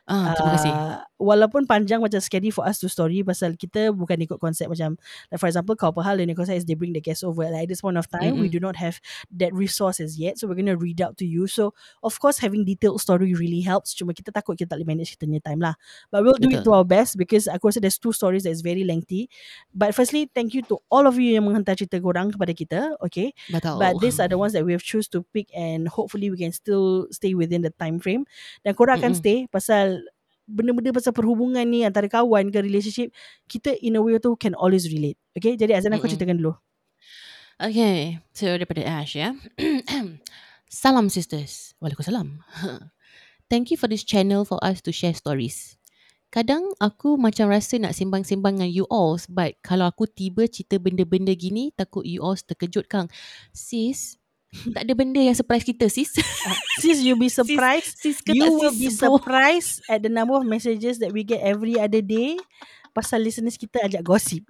Ah, 0.08 0.34
terima 0.36 0.52
kasih 0.56 0.72
Uh, 0.78 1.00
walaupun 1.18 1.66
panjang 1.66 1.98
macam 1.98 2.22
scary 2.22 2.54
for 2.54 2.62
us 2.62 2.78
to 2.78 2.86
story 2.86 3.26
pasal 3.26 3.58
kita 3.58 3.90
bukan 3.90 4.22
ikut 4.22 4.38
konsep 4.38 4.70
macam 4.70 4.94
like 5.32 5.40
for 5.42 5.50
example 5.50 5.74
kau 5.74 5.90
hal 5.98 6.14
dan 6.14 6.30
konsep 6.36 6.54
is 6.54 6.62
they 6.68 6.78
bring 6.78 6.94
the 6.94 7.02
guest 7.02 7.26
over 7.26 7.42
like 7.50 7.66
at 7.66 7.70
this 7.72 7.82
point 7.82 7.98
of 7.98 8.06
time 8.06 8.38
we 8.38 8.46
Mm-mm. 8.46 8.54
do 8.54 8.60
not 8.62 8.78
have 8.78 9.02
that 9.34 9.50
resources 9.50 10.14
yet 10.14 10.38
so 10.38 10.46
we're 10.46 10.54
going 10.54 10.70
to 10.70 10.78
read 10.78 11.02
out 11.02 11.18
to 11.18 11.26
you 11.26 11.50
so 11.50 11.74
of 12.06 12.14
course 12.22 12.38
having 12.38 12.62
detailed 12.62 13.02
story 13.02 13.34
really 13.34 13.66
helps 13.66 13.98
cuma 13.98 14.14
kita 14.14 14.30
takut 14.30 14.54
kita 14.54 14.70
tak 14.70 14.78
boleh 14.78 14.94
manage 14.94 15.18
kita 15.18 15.26
punya 15.26 15.42
time 15.42 15.58
lah 15.58 15.74
but 16.14 16.22
we'll 16.22 16.38
do 16.38 16.46
it 16.54 16.62
to 16.62 16.70
Betul. 16.70 16.78
our 16.78 16.86
best 16.86 17.18
because 17.18 17.50
aku 17.50 17.66
rasa 17.66 17.82
there's 17.82 17.98
two 17.98 18.14
stories 18.14 18.46
that 18.46 18.54
is 18.54 18.62
very 18.62 18.86
lengthy 18.86 19.26
but 19.74 19.90
firstly 19.90 20.30
thank 20.30 20.54
you 20.54 20.62
to 20.62 20.78
all 20.86 21.10
of 21.10 21.18
you 21.18 21.34
yang 21.34 21.42
menghantar 21.42 21.74
cerita 21.74 21.98
korang 21.98 22.30
kepada 22.30 22.54
kita 22.54 22.80
okay 23.02 23.34
betul 23.50 23.78
But 23.78 24.00
these 24.02 24.18
are 24.18 24.28
the 24.28 24.36
ones 24.36 24.52
that 24.52 24.66
we 24.66 24.72
have 24.72 24.82
choose 24.82 25.06
to 25.14 25.22
pick 25.32 25.48
and 25.54 25.88
hopefully 25.88 26.30
we 26.30 26.36
can 26.36 26.52
still 26.52 27.06
stay 27.14 27.34
within 27.34 27.62
the 27.62 27.70
time 27.70 28.02
frame. 28.02 28.26
Dan 28.66 28.74
korang 28.74 28.98
akan 28.98 29.14
Mm-mm. 29.14 29.22
stay 29.22 29.38
pasal 29.48 29.97
benda-benda 30.48 30.96
pasal 30.96 31.12
perhubungan 31.12 31.62
ni 31.68 31.84
antara 31.84 32.08
kawan 32.08 32.48
ke 32.48 32.58
relationship 32.64 33.12
kita 33.44 33.76
in 33.84 33.94
a 33.94 34.02
way 34.02 34.16
tu 34.16 34.32
can 34.40 34.56
always 34.56 34.88
relate. 34.88 35.20
Okay, 35.36 35.54
jadi 35.54 35.76
Azana 35.76 36.00
aku 36.00 36.08
Mm-mm. 36.08 36.16
ceritakan 36.16 36.36
dulu. 36.40 36.52
Okay, 37.60 38.22
so 38.32 38.48
daripada 38.48 38.80
Ash 38.86 39.12
ya. 39.12 39.36
Salam 40.70 41.12
sisters. 41.12 41.76
Waalaikumsalam. 41.84 42.40
Thank 43.52 43.72
you 43.72 43.78
for 43.80 43.88
this 43.88 44.04
channel 44.04 44.44
for 44.44 44.60
us 44.60 44.80
to 44.84 44.92
share 44.92 45.16
stories. 45.16 45.78
Kadang 46.28 46.76
aku 46.76 47.16
macam 47.16 47.48
rasa 47.48 47.80
nak 47.80 47.96
sembang-sembang 47.96 48.60
dengan 48.60 48.68
you 48.68 48.84
all 48.92 49.16
but 49.32 49.56
kalau 49.64 49.88
aku 49.88 50.04
tiba 50.04 50.44
cerita 50.44 50.76
benda-benda 50.76 51.32
gini 51.32 51.72
takut 51.72 52.04
you 52.04 52.20
all 52.20 52.36
terkejut 52.36 52.84
kang. 52.84 53.08
Sis, 53.56 54.17
tak 54.48 54.82
ada 54.82 54.92
benda 54.92 55.20
yang 55.20 55.36
surprise 55.36 55.62
kita 55.62 55.86
sis. 55.86 56.08
Sis, 56.82 57.02
you'll 57.02 57.20
be 57.20 57.28
surprised. 57.28 57.98
sis 57.98 58.22
ke 58.22 58.32
you 58.32 58.48
will 58.48 58.72
sis 58.72 58.78
be 58.78 58.88
surprised 58.88 59.82
at 59.86 60.00
the 60.00 60.08
number 60.08 60.32
of 60.32 60.44
messages 60.44 60.96
that 60.98 61.10
we 61.10 61.20
get 61.22 61.42
every 61.42 61.76
other 61.76 62.00
day 62.00 62.38
pasal 62.90 63.20
listeners 63.20 63.54
kita 63.54 63.78
ajak 63.84 64.00
gosip. 64.00 64.42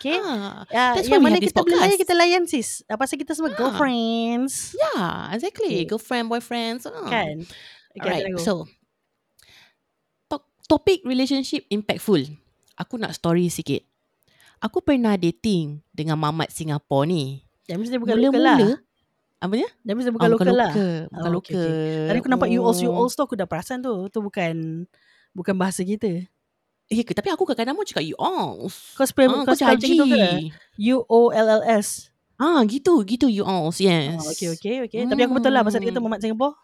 Okay? 0.00 0.16
Ah, 0.16 0.64
Ya, 0.68 0.96
that's 0.96 1.08
yang 1.08 1.20
why 1.20 1.20
we 1.20 1.24
mana 1.26 1.38
kita 1.38 1.60
boleh 1.60 1.76
layan, 1.76 1.98
kita 2.00 2.14
layan 2.14 2.42
sis. 2.44 2.80
Ah, 2.86 2.96
pasal 2.96 3.16
kita 3.16 3.36
semua 3.36 3.52
Ah. 3.52 3.56
girlfriends. 3.56 4.72
yeah, 4.74 5.28
exactly. 5.32 5.68
Okay. 5.68 5.84
Girlfriend, 5.84 6.28
boyfriend. 6.28 6.80
So, 6.80 6.88
Kan? 7.04 7.44
Okay, 7.92 8.24
Alright, 8.24 8.40
so 8.40 8.64
to- 10.28 10.48
topik 10.64 11.04
relationship 11.04 11.68
impactful. 11.68 12.24
Aku 12.74 12.96
nak 12.96 13.12
story 13.12 13.46
sikit. 13.48 13.84
Aku 14.58 14.80
pernah 14.80 15.14
dating 15.14 15.84
dengan 15.92 16.16
mamat 16.16 16.48
Singapore 16.48 17.04
ni. 17.04 17.43
That 17.64 17.76
means 17.76 17.88
dia 17.88 17.96
bukan 17.96 18.16
local 18.16 18.38
lah. 18.38 18.56
Mula-mula 18.56 18.82
apa 19.40 19.54
dia? 19.54 19.68
That 19.82 19.92
means 19.92 20.04
dia 20.04 20.10
Ah, 20.10 20.16
bukan 20.16 20.30
local 20.30 20.54
lah. 20.54 20.72
Bukan 20.72 21.08
Ah, 21.10 21.32
okay, 21.34 21.54
local. 21.54 21.68
Tadi 22.06 22.18
aku 22.18 22.30
nampak 22.30 22.48
you 22.48 22.60
all 22.60 22.74
you 22.74 22.88
Oh. 22.88 22.96
all 22.98 23.08
tu 23.08 23.20
aku 23.20 23.34
dah 23.34 23.44
perasan 23.44 23.78
tu. 23.78 23.92
Tu 24.08 24.18
bukan 24.18 24.84
bukan 25.32 25.54
bahasa 25.54 25.80
kita. 25.80 26.24
Eh, 26.86 27.00
ke- 27.00 27.12
tapi 27.12 27.28
aku 27.28 27.44
kadang-kadang 27.44 27.72
mau 27.74 27.82
cakap 27.82 28.02
you 28.02 28.16
all. 28.16 28.68
Kau 28.94 29.04
spell 29.04 29.28
Ah, 29.30 29.42
kau 29.42 29.46
kau 29.46 29.54
spell 29.54 29.72
macam 29.74 29.80
jaji. 29.82 29.96
tu 29.96 30.04
ke? 30.06 30.24
U 30.86 30.96
O 31.02 31.20
L 31.28 31.48
L 31.50 31.62
S. 31.66 32.08
Ah, 32.34 32.60
gitu, 32.64 33.00
gitu 33.02 33.24
you 33.26 33.40
all. 33.42 33.68
Yes. 33.74 34.16
Oh, 34.16 34.28
okay 34.28 34.48
okay 34.50 34.74
okay. 34.82 35.00
Tapi 35.04 35.20
aku 35.22 35.32
betul 35.34 35.48
lah 35.50 35.60
pasal 35.60 35.78
dia 35.78 35.88
kata 35.88 35.96
Hmm. 35.96 36.08
Mamat 36.08 36.20
Singapore. 36.20 36.54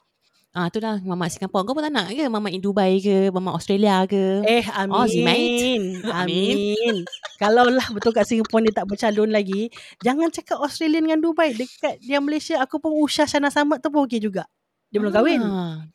Ah 0.51 0.67
tu 0.67 0.83
dah 0.83 0.99
mamak 0.99 1.31
Singapura. 1.31 1.63
Kau 1.63 1.79
pun 1.79 1.87
tak 1.87 1.95
nak 1.95 2.11
ke 2.11 2.27
mamak 2.27 2.51
in 2.51 2.59
Dubai 2.59 2.99
ke, 2.99 3.31
mamak 3.31 3.55
Australia 3.55 4.03
ke? 4.03 4.43
Eh, 4.43 4.67
amin. 4.67 5.23
mate. 5.23 5.71
Amin. 6.11 7.07
Kalau 7.43 7.71
lah 7.71 7.87
betul 7.95 8.11
kat 8.11 8.27
Singapura 8.27 8.67
dia 8.67 8.75
tak 8.75 8.91
bercalon 8.91 9.31
lagi, 9.31 9.71
jangan 10.03 10.27
cakap 10.35 10.59
Australia 10.59 10.99
dengan 10.99 11.23
Dubai. 11.23 11.55
Dekat 11.55 12.03
dia 12.03 12.19
Malaysia, 12.19 12.59
aku 12.59 12.83
pun 12.83 12.99
Usha 12.99 13.31
Shana 13.31 13.47
Samad 13.47 13.79
tu 13.79 13.95
pun 13.95 14.03
okey 14.11 14.19
juga. 14.19 14.43
Dia 14.91 14.99
belum 14.99 15.15
kahwin. 15.15 15.39
Ah, 15.41 15.87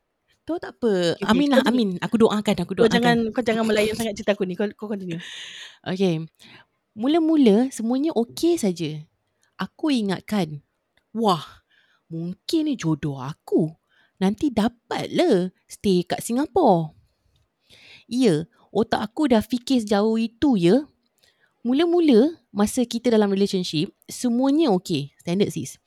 Tu 0.45 0.53
tak 0.55 0.77
apa. 0.79 1.19
Okay, 1.19 1.25
Amin 1.27 1.49
kau 1.49 1.57
lah, 1.57 1.63
ni- 1.65 1.69
amin. 1.73 1.89
Aku 1.99 2.15
doakan, 2.15 2.55
aku 2.55 2.71
Kau 2.71 2.85
doakan. 2.85 2.93
jangan 2.95 3.17
kau 3.35 3.43
jangan 3.43 3.63
melayan 3.67 3.91
sangat 3.91 4.13
cerita 4.15 4.39
aku 4.39 4.47
ni. 4.47 4.55
Kau 4.55 4.71
kau 4.71 4.87
continue. 4.87 5.19
Okay. 5.83 6.23
Mula-mula 6.95 7.67
semuanya 7.75 8.15
okey 8.15 8.55
saja. 8.55 9.03
Aku 9.59 9.91
ingatkan, 9.91 10.63
wah, 11.11 11.43
mungkin 12.07 12.71
ni 12.71 12.79
jodoh 12.79 13.19
aku. 13.19 13.75
Nanti 14.21 14.47
dapatlah 14.51 15.51
stay 15.67 16.07
kat 16.07 16.23
Singapura. 16.23 16.95
Ya, 18.07 18.45
otak 18.69 19.01
aku 19.11 19.27
dah 19.27 19.41
fikir 19.41 19.83
sejauh 19.83 20.15
itu 20.15 20.55
ya. 20.55 20.85
Mula-mula 21.65 22.37
masa 22.53 22.85
kita 22.85 23.09
dalam 23.09 23.33
relationship, 23.33 23.89
semuanya 24.05 24.69
okey. 24.77 25.17
Standard 25.17 25.49
sis. 25.49 25.81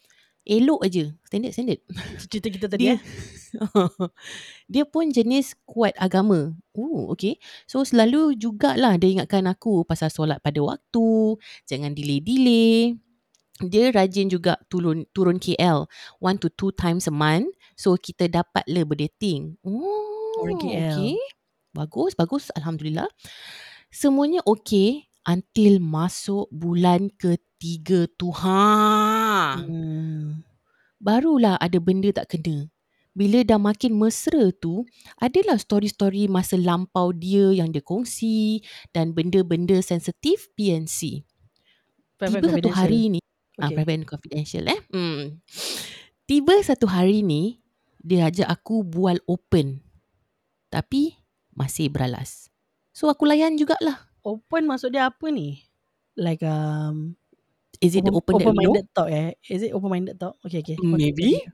Elok 0.48 0.80
aja. 0.82 1.12
Standard, 1.28 1.52
standard. 1.54 1.80
Cerita 2.32 2.48
kita 2.50 2.66
tadi 2.66 2.88
Dia 2.88 2.96
eh. 2.96 3.00
dia 4.72 4.84
pun 4.88 5.08
jenis 5.12 5.54
kuat 5.68 5.94
agama. 6.00 6.56
Oh, 6.74 7.12
okay. 7.12 7.38
So 7.70 7.84
selalu 7.86 8.34
jugalah 8.36 8.96
dia 8.98 9.20
ingatkan 9.20 9.46
aku 9.46 9.86
pasal 9.86 10.10
solat 10.10 10.42
pada 10.42 10.58
waktu, 10.60 11.38
jangan 11.68 11.94
delay-delay. 11.94 12.98
Dia 13.58 13.90
rajin 13.90 14.30
juga 14.30 14.54
turun 14.70 15.02
turun 15.10 15.42
KL 15.42 15.90
one 16.22 16.38
to 16.38 16.46
two 16.54 16.70
times 16.70 17.10
a 17.10 17.14
month. 17.14 17.50
So 17.74 17.98
kita 17.98 18.30
dapatlah 18.30 18.86
berdating. 18.86 19.58
Oh, 19.66 20.38
Turun 20.38 20.58
KL. 20.62 20.94
okay. 20.94 21.16
Bagus, 21.74 22.14
bagus. 22.14 22.50
Alhamdulillah. 22.54 23.06
Semuanya 23.90 24.42
okay 24.46 25.06
until 25.24 25.78
masuk 25.82 26.46
bulan 26.50 27.10
ketiga 27.14 28.06
tu. 28.14 28.30
Ha 28.30 29.58
Hmm. 29.58 30.42
barulah 30.98 31.54
ada 31.58 31.78
benda 31.78 32.10
tak 32.10 32.34
kena. 32.34 32.66
Bila 33.14 33.42
dah 33.42 33.58
makin 33.58 33.98
mesra 33.98 34.54
tu, 34.54 34.86
adalah 35.18 35.58
story-story 35.58 36.30
masa 36.30 36.54
lampau 36.54 37.10
dia 37.10 37.50
yang 37.50 37.74
dia 37.74 37.82
kongsi 37.82 38.62
dan 38.94 39.10
benda-benda 39.10 39.82
sensitif 39.82 40.46
PNC. 40.54 41.26
Tiba 42.18 42.46
satu 42.46 42.70
hari 42.70 43.10
ni, 43.10 43.20
okay. 43.58 43.74
Okay. 43.74 43.76
private 43.82 43.96
and 43.98 44.06
confidential 44.06 44.64
eh. 44.70 44.80
Hmm. 44.94 45.42
Tiba 46.28 46.54
satu 46.62 46.86
hari 46.86 47.26
ni, 47.26 47.58
dia 47.98 48.30
ajak 48.30 48.46
aku 48.46 48.86
bual 48.86 49.18
open. 49.26 49.82
Tapi 50.70 51.16
masih 51.56 51.90
beralas. 51.90 52.52
So 52.94 53.10
aku 53.10 53.26
layan 53.26 53.58
jugalah. 53.58 54.06
Open 54.22 54.68
maksud 54.70 54.94
dia 54.94 55.10
apa 55.10 55.26
ni? 55.32 55.64
Like 56.14 56.42
um 56.46 57.14
Is 57.78 57.94
it 57.94 58.02
the 58.02 58.10
open, 58.10 58.42
that 58.42 58.50
we 58.50 58.54
know? 58.58 58.74
minded 58.74 58.86
talk 58.90 59.08
eh? 59.10 59.38
Is 59.46 59.62
it 59.62 59.70
open 59.70 59.90
minded 59.90 60.18
talk? 60.18 60.34
Okay 60.42 60.60
okay. 60.62 60.76
Maybe. 60.82 61.46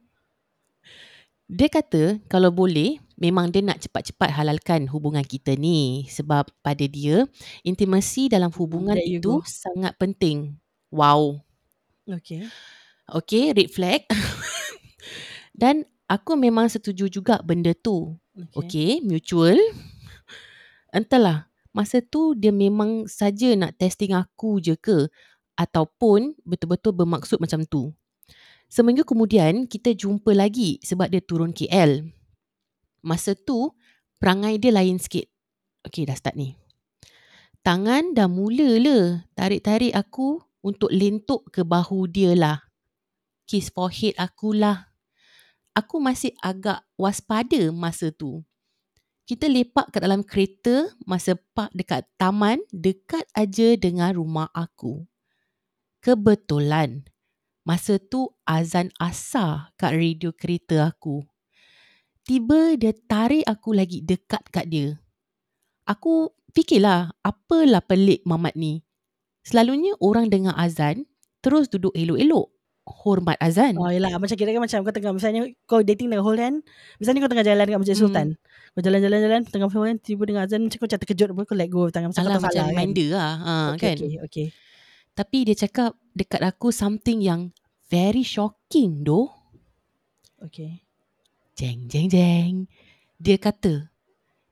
Dia 1.44 1.68
kata 1.68 2.24
kalau 2.32 2.48
boleh 2.48 2.96
memang 3.20 3.52
dia 3.52 3.60
nak 3.60 3.84
cepat-cepat 3.84 4.32
halalkan 4.32 4.88
hubungan 4.88 5.22
kita 5.22 5.52
ni 5.54 6.08
sebab 6.08 6.48
pada 6.64 6.88
dia 6.88 7.28
intimasi 7.60 8.32
dalam 8.32 8.48
hubungan 8.56 8.96
There 8.96 9.04
you 9.04 9.20
itu 9.20 9.32
go. 9.38 9.44
sangat 9.44 9.92
penting. 10.00 10.56
Wow. 10.88 11.44
Okay. 12.04 12.44
Okay, 13.08 13.52
red 13.56 13.68
flag. 13.72 14.04
Dan 15.60 15.88
aku 16.08 16.36
memang 16.36 16.68
setuju 16.68 17.08
juga 17.08 17.40
benda 17.40 17.72
tu. 17.72 18.16
Okay. 18.34 18.60
Okay, 18.60 18.90
mutual. 19.00 19.56
Entahlah, 20.92 21.48
masa 21.72 22.04
tu 22.04 22.36
dia 22.36 22.52
memang 22.52 23.08
saja 23.08 23.56
nak 23.56 23.76
testing 23.80 24.12
aku 24.12 24.60
je 24.60 24.76
ke 24.76 25.08
ataupun 25.54 26.34
betul-betul 26.42 26.92
bermaksud 26.94 27.38
macam 27.40 27.62
tu. 27.66 27.94
Seminggu 28.68 29.06
kemudian 29.06 29.70
kita 29.70 29.94
jumpa 29.94 30.34
lagi 30.34 30.82
sebab 30.82 31.06
dia 31.06 31.22
turun 31.22 31.54
KL. 31.54 32.02
Masa 33.04 33.38
tu 33.38 33.70
perangai 34.18 34.58
dia 34.58 34.74
lain 34.74 34.98
sikit. 34.98 35.28
Okay 35.84 36.08
dah 36.08 36.16
start 36.16 36.34
ni. 36.34 36.56
Tangan 37.64 38.12
dah 38.12 38.28
mula 38.28 38.76
le 38.80 38.98
tarik-tarik 39.36 39.94
aku 39.94 40.42
untuk 40.64 40.88
lentuk 40.88 41.52
ke 41.52 41.60
bahu 41.60 42.08
dia 42.08 42.32
lah. 42.32 42.58
Kiss 43.44 43.68
forehead 43.68 44.16
aku 44.16 44.56
lah. 44.56 44.88
Aku 45.76 46.00
masih 46.00 46.32
agak 46.40 46.80
waspada 46.96 47.68
masa 47.68 48.08
tu. 48.08 48.40
Kita 49.28 49.44
lepak 49.48 49.92
kat 49.92 50.00
dalam 50.00 50.24
kereta 50.24 50.88
masa 51.04 51.36
park 51.52 51.72
dekat 51.76 52.08
taman 52.16 52.60
dekat 52.72 53.28
aja 53.36 53.76
dengan 53.76 54.16
rumah 54.16 54.48
aku. 54.56 55.04
Kebetulan 56.00 57.04
masa 57.64 57.96
tu 57.96 58.32
azan 58.44 58.92
asar 59.00 59.72
kat 59.80 59.92
radio 59.96 60.32
kereta 60.32 60.88
aku. 60.92 61.24
Tiba 62.24 62.76
dia 62.80 62.96
tarik 62.96 63.44
aku 63.44 63.76
lagi 63.76 64.00
dekat 64.00 64.44
kat 64.48 64.68
dia. 64.68 64.96
Aku 65.84 66.32
fikirlah 66.56 67.12
apalah 67.20 67.84
pelik 67.84 68.24
mamat 68.24 68.56
ni. 68.56 68.84
Selalunya 69.44 69.92
orang 70.00 70.32
dengar 70.32 70.56
azan 70.56 71.04
terus 71.44 71.68
duduk 71.68 71.92
elok-elok 71.92 72.48
hormat 72.84 73.36
azan. 73.40 73.76
Oh 73.80 73.88
yalah 73.88 74.16
macam 74.20 74.36
kira 74.36 74.52
kan 74.52 74.60
macam 74.60 74.78
kau 74.84 74.92
tengah 74.92 75.12
misalnya 75.16 75.42
kau 75.64 75.80
dating 75.80 76.12
dengan 76.12 76.24
hold 76.24 76.36
hand, 76.36 76.60
misalnya 77.00 77.24
kau 77.24 77.30
tengah 77.32 77.44
jalan 77.44 77.64
dekat 77.64 77.80
Masjid 77.80 77.96
hmm. 77.96 78.04
Sultan. 78.04 78.26
Hmm. 78.36 78.72
Kau 78.76 78.82
jalan-jalan 78.84 79.18
jalan 79.24 79.40
tengah 79.48 79.68
hold 79.72 79.88
hand 79.88 80.00
tiba 80.04 80.22
dengar 80.28 80.44
azan 80.44 80.68
macam 80.68 80.78
kau 80.80 80.88
cakap 80.88 81.00
terkejut 81.08 81.28
pun 81.32 81.44
kau 81.48 81.56
let 81.56 81.68
go 81.72 81.88
tangan 81.88 82.12
macam 82.12 82.22
Alah, 82.24 82.36
kau 82.36 82.44
macam 82.44 82.52
salah. 82.52 82.72
Kan? 82.76 82.88
Lah, 83.08 83.34
ha, 83.40 83.54
okay, 83.72 83.80
kan. 83.80 83.96
Okay, 83.96 84.12
okay. 84.20 84.46
Tapi 85.14 85.38
dia 85.48 85.56
cakap 85.56 85.90
dekat 86.12 86.40
aku 86.44 86.68
something 86.74 87.24
yang 87.24 87.40
very 87.88 88.24
shocking 88.24 89.00
doh. 89.00 89.32
Okay. 90.44 90.84
Jeng 91.56 91.88
jeng 91.88 92.10
jeng. 92.12 92.68
Dia 93.16 93.40
kata 93.40 93.88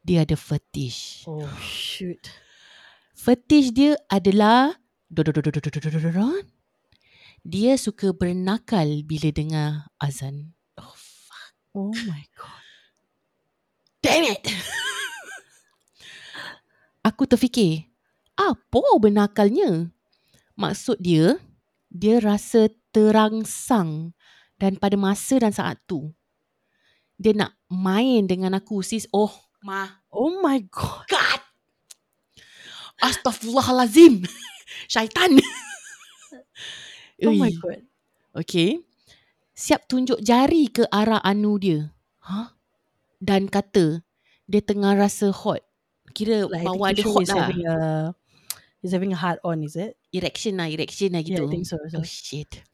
dia 0.01 0.25
ada 0.25 0.39
fetish. 0.39 1.29
Oh 1.29 1.45
shoot. 1.61 2.33
Fetish 3.13 3.77
dia 3.77 3.95
adalah 4.09 4.82
dia 7.45 7.77
suka 7.77 8.17
bernakal 8.17 9.05
bila 9.05 9.29
dengar 9.29 9.93
azan. 10.01 10.57
Oh 10.81 10.97
fuck. 10.97 11.53
oh 11.77 11.93
my 12.09 12.25
god 12.33 12.65
Damn 14.03 14.35
it. 14.35 14.51
Aku 17.07 17.23
terfikir, 17.23 17.87
apa 18.35 18.83
benakalnya? 18.99 19.95
Maksud 20.59 20.99
dia, 20.99 21.39
dia 21.87 22.19
rasa 22.19 22.67
terangsang 22.91 24.11
dan 24.59 24.75
pada 24.75 24.99
masa 24.99 25.39
dan 25.39 25.55
saat 25.55 25.79
tu, 25.87 26.11
dia 27.15 27.31
nak 27.31 27.55
main 27.71 28.27
dengan 28.27 28.59
aku 28.59 28.83
sis. 28.83 29.07
Oh 29.15 29.31
my 29.63 29.87
oh 30.11 30.43
my 30.43 30.59
god 30.67 31.07
God. 31.07 31.41
Astaghfirullahalazim. 33.03 34.27
Syaitan. 34.91 35.39
oh 37.27 37.35
my 37.37 37.53
god 37.55 37.83
Okay. 38.33 38.81
Siap 39.53 39.85
tunjuk 39.87 40.25
jari 40.25 40.73
ke 40.73 40.89
arah 40.89 41.21
anu 41.21 41.61
dia. 41.61 41.93
Ha? 42.25 42.57
Dan 43.21 43.47
kata 43.53 44.01
dia 44.49 44.63
tengah 44.65 44.97
rasa 44.97 45.29
hot. 45.31 45.61
Kira 46.17 46.49
like, 46.49 46.65
bawah 46.65 46.93
think 46.93 47.05
dia 47.05 47.13
hot 47.13 47.23
is 47.23 47.31
lah. 47.31 47.39
having 47.45 47.63
a 47.69 47.77
is 48.83 48.93
having 48.97 49.13
a 49.13 49.19
hard 49.21 49.39
on 49.47 49.63
is 49.63 49.77
it 49.79 49.95
Erection 50.13 50.59
lah, 50.59 50.69
erection 50.69 51.15
lah 51.15 51.23
yeah 51.23 51.39
gitu. 51.39 51.45
I 51.47 51.53
think 51.53 51.65
so, 51.69 51.77
so. 51.89 52.01
Oh 52.01 52.07
shit. 52.09 52.65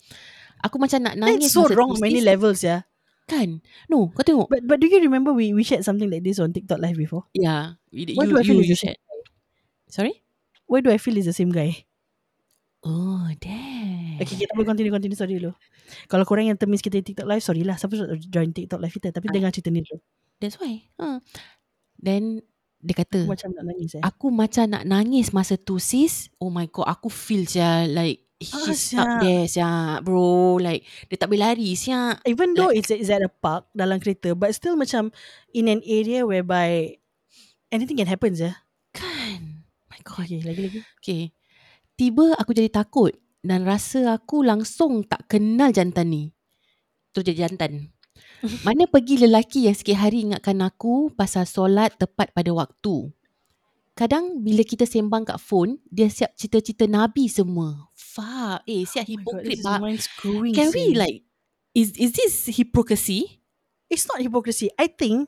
Aku 0.62 0.78
macam 0.78 1.02
nak 1.04 1.14
nangis 1.18 1.50
that's 1.50 1.58
so 1.58 1.70
wrong 1.74 1.94
on 1.94 2.00
many 2.02 2.22
levels 2.22 2.62
yeah 2.62 2.86
Kan? 3.28 3.60
No, 3.92 4.08
kau 4.16 4.24
tengok. 4.24 4.48
but 4.48 4.64
but 4.64 4.80
do 4.80 4.88
you 4.88 5.04
remember 5.04 5.36
we 5.36 5.52
we 5.52 5.60
shared 5.60 5.84
something 5.84 6.08
like 6.08 6.24
this 6.24 6.40
on 6.40 6.54
TikTok 6.54 6.80
live 6.80 6.96
before 6.96 7.28
Yeah. 7.36 7.76
You, 7.92 8.16
Why 8.16 8.24
you, 8.24 8.30
do 8.32 8.36
I 8.40 8.44
feel 8.46 8.62
you, 8.62 8.72
you 8.72 8.78
shared. 8.78 8.96
Sorry? 9.92 10.24
why 10.68 10.84
do 10.84 10.92
I 10.92 11.00
feel 11.00 11.16
it's 11.16 11.26
the 11.26 11.32
same 11.32 11.50
guy 11.50 11.87
Oh, 12.86 13.26
damn. 13.42 14.22
Okay, 14.22 14.38
kita 14.38 14.54
boleh 14.54 14.66
continue 14.70 14.94
continue 14.94 15.18
sorry 15.18 15.34
dulu. 15.42 15.50
Kalau 16.06 16.22
korang 16.22 16.46
yang 16.46 16.58
termiss 16.58 16.78
kita 16.78 17.02
TikTok 17.02 17.26
live, 17.26 17.42
sorry 17.42 17.66
lah. 17.66 17.74
Siapa 17.74 17.94
join 18.22 18.54
TikTok 18.54 18.78
live 18.78 18.94
kita? 18.94 19.10
Tapi 19.10 19.26
Ah. 19.30 19.34
dengar 19.34 19.50
cerita 19.50 19.70
ni 19.74 19.82
dulu. 19.82 19.98
That's 20.38 20.54
why. 20.62 20.86
Ha. 21.02 21.18
Then 21.98 22.46
dia 22.78 22.94
kata, 22.94 23.26
Aku 23.26 23.34
macam 23.34 23.50
nak 23.58 23.64
nangis 23.66 23.90
eh. 23.98 24.02
Aku 24.06 24.26
macam 24.30 24.64
nak 24.70 24.84
nangis 24.86 25.26
masa 25.34 25.58
tu 25.58 25.82
sis. 25.82 26.30
Oh 26.38 26.54
my 26.54 26.70
god, 26.70 26.86
aku 26.86 27.10
feel 27.10 27.42
sia 27.50 27.90
like 27.90 28.22
Ah, 28.38 28.70
she's 28.70 28.94
sia. 28.94 29.02
up 29.02 29.10
there 29.18 29.50
sia 29.50 29.98
bro. 29.98 30.62
Like 30.62 30.86
dia 31.10 31.18
tak 31.18 31.26
boleh 31.26 31.42
lari 31.42 31.74
sia. 31.74 32.14
Even 32.22 32.54
though 32.54 32.70
it's, 32.70 32.94
it's 32.94 33.10
at 33.10 33.18
a 33.18 33.26
park 33.26 33.66
dalam 33.74 33.98
kereta, 33.98 34.38
but 34.38 34.54
still 34.54 34.78
macam 34.78 35.10
in 35.50 35.66
an 35.66 35.82
area 35.82 36.22
whereby 36.22 36.94
anything 37.74 37.98
can 37.98 38.06
happen 38.06 38.38
je. 38.38 38.54
Kan? 38.94 39.66
My 39.90 39.98
god. 40.06 40.30
Okay, 40.30 40.38
lagi-lagi. 40.46 40.86
Okay. 41.02 41.34
Tiba 41.98 42.30
aku 42.38 42.54
jadi 42.54 42.70
takut 42.70 43.10
dan 43.42 43.66
rasa 43.66 44.14
aku 44.14 44.46
langsung 44.46 45.02
tak 45.02 45.26
kenal 45.26 45.74
jantan 45.74 46.14
ni. 46.14 46.30
Tu 47.10 47.26
jadi 47.26 47.50
jantan. 47.50 47.90
Mana 48.66 48.86
pergi 48.86 49.18
lelaki 49.26 49.66
yang 49.66 49.74
sikit 49.74 49.98
hari 49.98 50.30
ingatkan 50.30 50.62
aku 50.62 51.10
pasal 51.10 51.42
solat 51.42 51.98
tepat 51.98 52.30
pada 52.30 52.54
waktu. 52.54 53.10
Kadang 53.98 54.46
bila 54.46 54.62
kita 54.62 54.86
sembang 54.86 55.26
kat 55.26 55.42
phone, 55.42 55.82
dia 55.90 56.06
siap 56.06 56.38
cerita-cerita 56.38 56.86
Nabi 56.86 57.26
semua. 57.26 57.90
Fuck. 57.98 58.62
Eh, 58.70 58.86
siap 58.86 59.10
Oh 59.26 59.42
my 59.42 59.58
God. 59.58 60.54
Can 60.54 60.70
we 60.70 60.94
like, 60.94 61.26
is 61.74 61.98
is 61.98 62.14
this 62.14 62.46
hypocrisy? 62.46 63.42
It's 63.90 64.06
not 64.06 64.22
hypocrisy. 64.22 64.70
I 64.78 64.86
think 64.86 65.26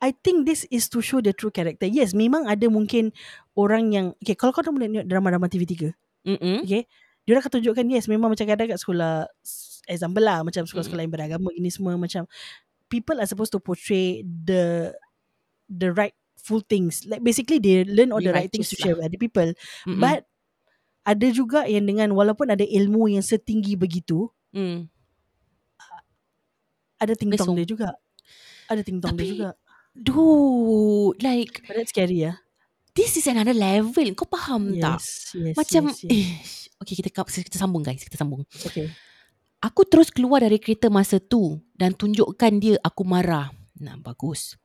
I 0.00 0.16
think 0.16 0.48
this 0.48 0.64
is 0.72 0.88
to 0.96 1.04
show 1.04 1.20
the 1.20 1.36
true 1.36 1.52
character. 1.52 1.84
Yes, 1.84 2.16
memang 2.16 2.48
ada 2.48 2.66
mungkin 2.72 3.12
orang 3.52 3.92
yang 3.92 4.06
okay, 4.16 4.32
kalau 4.32 4.56
kau 4.56 4.64
dah 4.64 4.72
mula 4.72 4.88
tengok 4.88 5.06
drama-drama 5.06 5.46
TV3, 5.52 5.92
Mm-mm. 6.24 6.64
okay, 6.64 6.88
dia 7.28 7.36
akan 7.36 7.60
tunjukkan 7.60 7.84
yes, 7.92 8.08
memang 8.08 8.32
macam 8.32 8.48
kadang 8.48 8.72
kat 8.72 8.80
sekolah 8.80 9.28
example 9.84 10.24
lah, 10.24 10.40
macam 10.40 10.64
sekolah-sekolah 10.64 11.04
yang 11.04 11.12
beragama 11.12 11.52
ini 11.52 11.68
semua 11.68 12.00
macam 12.00 12.24
people 12.88 13.20
are 13.20 13.28
supposed 13.28 13.52
to 13.52 13.60
portray 13.60 14.24
the 14.24 14.90
the 15.68 15.92
rightful 15.92 16.64
things. 16.64 17.04
Like 17.04 17.20
basically 17.20 17.60
they 17.60 17.84
learn 17.84 18.10
all 18.10 18.24
the 18.24 18.32
right 18.32 18.48
things 18.48 18.72
to 18.72 18.80
share 18.80 18.96
with 18.96 19.04
other 19.04 19.20
people. 19.20 19.52
Mm-mm. 19.84 20.00
But 20.00 20.24
ada 21.04 21.28
juga 21.28 21.68
yang 21.68 21.84
dengan 21.84 22.16
walaupun 22.16 22.48
ada 22.48 22.64
ilmu 22.64 23.12
yang 23.12 23.24
setinggi 23.24 23.76
begitu, 23.76 24.32
Mm. 24.50 24.90
ada 26.98 27.12
ting-tong 27.14 27.54
dia 27.54 27.62
juga. 27.62 27.94
Ada 28.66 28.82
ting-tong 28.82 29.14
dia 29.14 29.26
juga. 29.30 29.50
Dude, 29.92 31.18
like, 31.22 31.62
But 31.66 31.76
that's 31.82 31.90
scary 31.90 32.24
ya. 32.24 32.38
this 32.94 33.16
is 33.16 33.26
another 33.26 33.54
level. 33.54 34.06
Kau 34.14 34.26
faham 34.28 34.76
tak? 34.78 34.98
Yes, 35.02 35.08
yes, 35.34 35.54
Macam, 35.56 35.82
yes, 35.90 35.98
yes. 36.04 36.10
ish. 36.10 36.54
Okay, 36.80 36.94
kita, 36.96 37.10
kita 37.26 37.58
sambung 37.60 37.84
guys. 37.84 38.00
Kita 38.00 38.16
sambung. 38.16 38.46
Okay. 38.48 38.88
Aku 39.60 39.84
terus 39.84 40.08
keluar 40.08 40.40
dari 40.40 40.56
kereta 40.56 40.88
masa 40.88 41.20
tu 41.20 41.60
dan 41.76 41.92
tunjukkan 41.92 42.52
dia 42.56 42.80
aku 42.80 43.04
marah. 43.04 43.52
Nah, 43.76 44.00
bagus. 44.00 44.56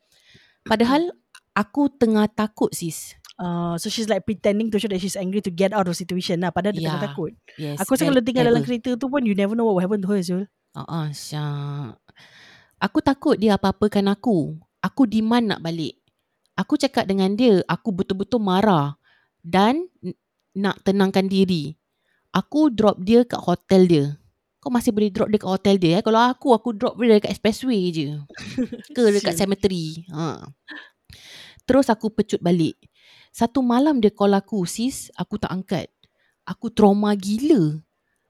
Padahal 0.63 1.11
aku 1.51 1.91
tengah 1.91 2.31
takut 2.31 2.71
sis. 2.71 3.13
Uh, 3.35 3.75
so 3.75 3.91
she's 3.91 4.07
like 4.07 4.23
pretending 4.23 4.71
to 4.71 4.79
show 4.79 4.87
that 4.87 5.03
she's 5.03 5.19
angry 5.19 5.43
to 5.43 5.51
get 5.51 5.75
out 5.75 5.83
of 5.83 5.95
situation 5.99 6.39
lah. 6.39 6.55
Padahal 6.55 6.71
dia 6.71 6.87
Yeah. 6.87 6.95
tengah 6.95 7.05
takut. 7.11 7.31
Yes. 7.59 7.83
Aku 7.83 7.99
rasa 7.99 8.07
kalau 8.07 8.23
tinggal 8.23 8.47
dalam 8.47 8.63
kereta 8.63 8.95
tu 8.95 9.11
pun 9.11 9.27
you 9.27 9.35
never 9.35 9.51
know 9.51 9.67
what 9.67 9.75
will 9.75 9.83
happen 9.83 9.99
to 9.99 10.07
her 10.07 10.23
Zul. 10.23 10.47
Ah, 10.71 10.87
uh 10.87 11.07
syak. 11.11 11.99
Aku 12.79 13.03
takut 13.03 13.35
dia 13.35 13.59
apa-apakan 13.59 14.15
aku. 14.15 14.55
Aku 14.85 15.09
demand 15.09 15.49
nak 15.49 15.65
balik. 15.65 15.97
Aku 16.53 16.77
cakap 16.77 17.09
dengan 17.09 17.33
dia, 17.33 17.65
aku 17.65 17.89
betul-betul 17.89 18.37
marah 18.37 19.01
dan 19.41 19.89
nak 20.53 20.85
tenangkan 20.85 21.25
diri. 21.25 21.73
Aku 22.29 22.69
drop 22.69 23.01
dia 23.01 23.25
kat 23.25 23.41
hotel 23.41 23.89
dia. 23.89 24.05
Kau 24.61 24.69
masih 24.69 24.93
boleh 24.93 25.09
drop 25.09 25.33
dia 25.33 25.41
kat 25.41 25.49
hotel 25.49 25.75
dia 25.81 25.91
eh? 25.99 26.03
Kalau 26.05 26.21
aku, 26.21 26.53
aku 26.53 26.69
drop 26.77 27.01
dia 27.01 27.17
dekat 27.17 27.33
expressway 27.33 27.81
je. 27.89 28.13
Ke 28.95 29.09
dekat 29.09 29.33
cemetery. 29.33 30.05
Ha. 30.13 30.45
Terus 31.65 31.89
aku 31.89 32.13
pecut 32.13 32.39
balik. 32.45 32.77
Satu 33.33 33.65
malam 33.65 33.99
dia 33.99 34.13
call 34.13 34.37
aku, 34.37 34.69
sis, 34.69 35.09
aku 35.17 35.41
tak 35.41 35.49
angkat. 35.49 35.89
Aku 36.45 36.69
trauma 36.69 37.17
gila. 37.17 37.81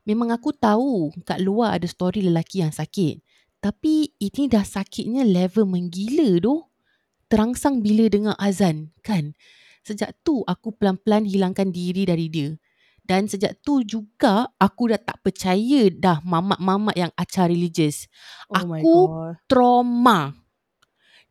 Memang 0.05 0.31
aku 0.31 0.53
tahu 0.53 1.11
kat 1.25 1.41
luar 1.41 1.75
ada 1.75 1.85
story 1.89 2.23
lelaki 2.23 2.61
yang 2.63 2.71
sakit. 2.71 3.24
Tapi 3.65 4.13
ini 4.21 4.45
dah 4.45 4.61
sakitnya 4.61 5.25
level 5.25 5.65
menggila 5.65 6.37
doh. 6.37 6.69
Terangsang 7.25 7.81
bila 7.81 8.05
dengar 8.05 8.37
azan, 8.37 8.93
kan? 9.01 9.33
Sejak 9.81 10.13
tu 10.21 10.45
aku 10.45 10.69
pelan-pelan 10.77 11.25
hilangkan 11.25 11.73
diri 11.73 12.05
dari 12.05 12.29
dia. 12.29 12.53
Dan 13.01 13.25
sejak 13.25 13.65
tu 13.65 13.81
juga 13.81 14.53
aku 14.61 14.93
dah 14.93 15.01
tak 15.01 15.17
percaya 15.25 15.89
dah 15.89 16.21
mamat-mamat 16.21 16.93
yang 16.93 17.09
acar 17.17 17.49
religious. 17.49 18.05
Oh 18.53 18.61
Aku-. 18.61 19.33
Trauma. 19.49 20.37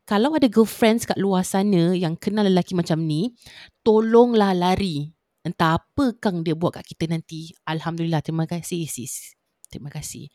Kalau 0.03 0.35
ada 0.35 0.51
girlfriends 0.51 1.07
kat 1.07 1.15
luar 1.15 1.47
sana 1.47 1.95
yang 1.95 2.19
kenal 2.19 2.43
lelaki 2.43 2.75
macam 2.75 2.99
ni, 2.99 3.31
tolonglah 3.79 4.51
lari. 4.51 5.07
Entah 5.39 5.79
apa 5.79 6.11
kang 6.19 6.43
dia 6.43 6.51
buat 6.51 6.83
kat 6.83 6.83
kita 6.83 7.07
nanti. 7.07 7.55
Alhamdulillah, 7.63 8.19
terima 8.19 8.43
kasih 8.43 8.83
sis. 8.91 9.39
Terima 9.75 9.91
kasih. 9.91 10.31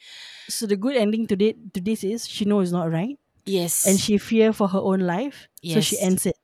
So 0.53 0.69
the 0.69 0.77
good 0.77 1.01
ending 1.01 1.25
to, 1.33 1.35
this, 1.35 1.57
to 1.73 1.81
this 1.81 2.05
is 2.05 2.29
she 2.29 2.45
knows 2.45 2.69
it's 2.69 2.77
not 2.77 2.93
right 2.93 3.17
Yes. 3.49 3.89
and 3.89 3.97
she 3.97 4.21
fear 4.21 4.53
for 4.53 4.69
her 4.69 4.83
own 4.85 5.01
life. 5.09 5.49
So 5.65 5.81
she 5.81 5.97
Yes. 5.97 6.05
ends 6.05 6.23
it. 6.29 6.37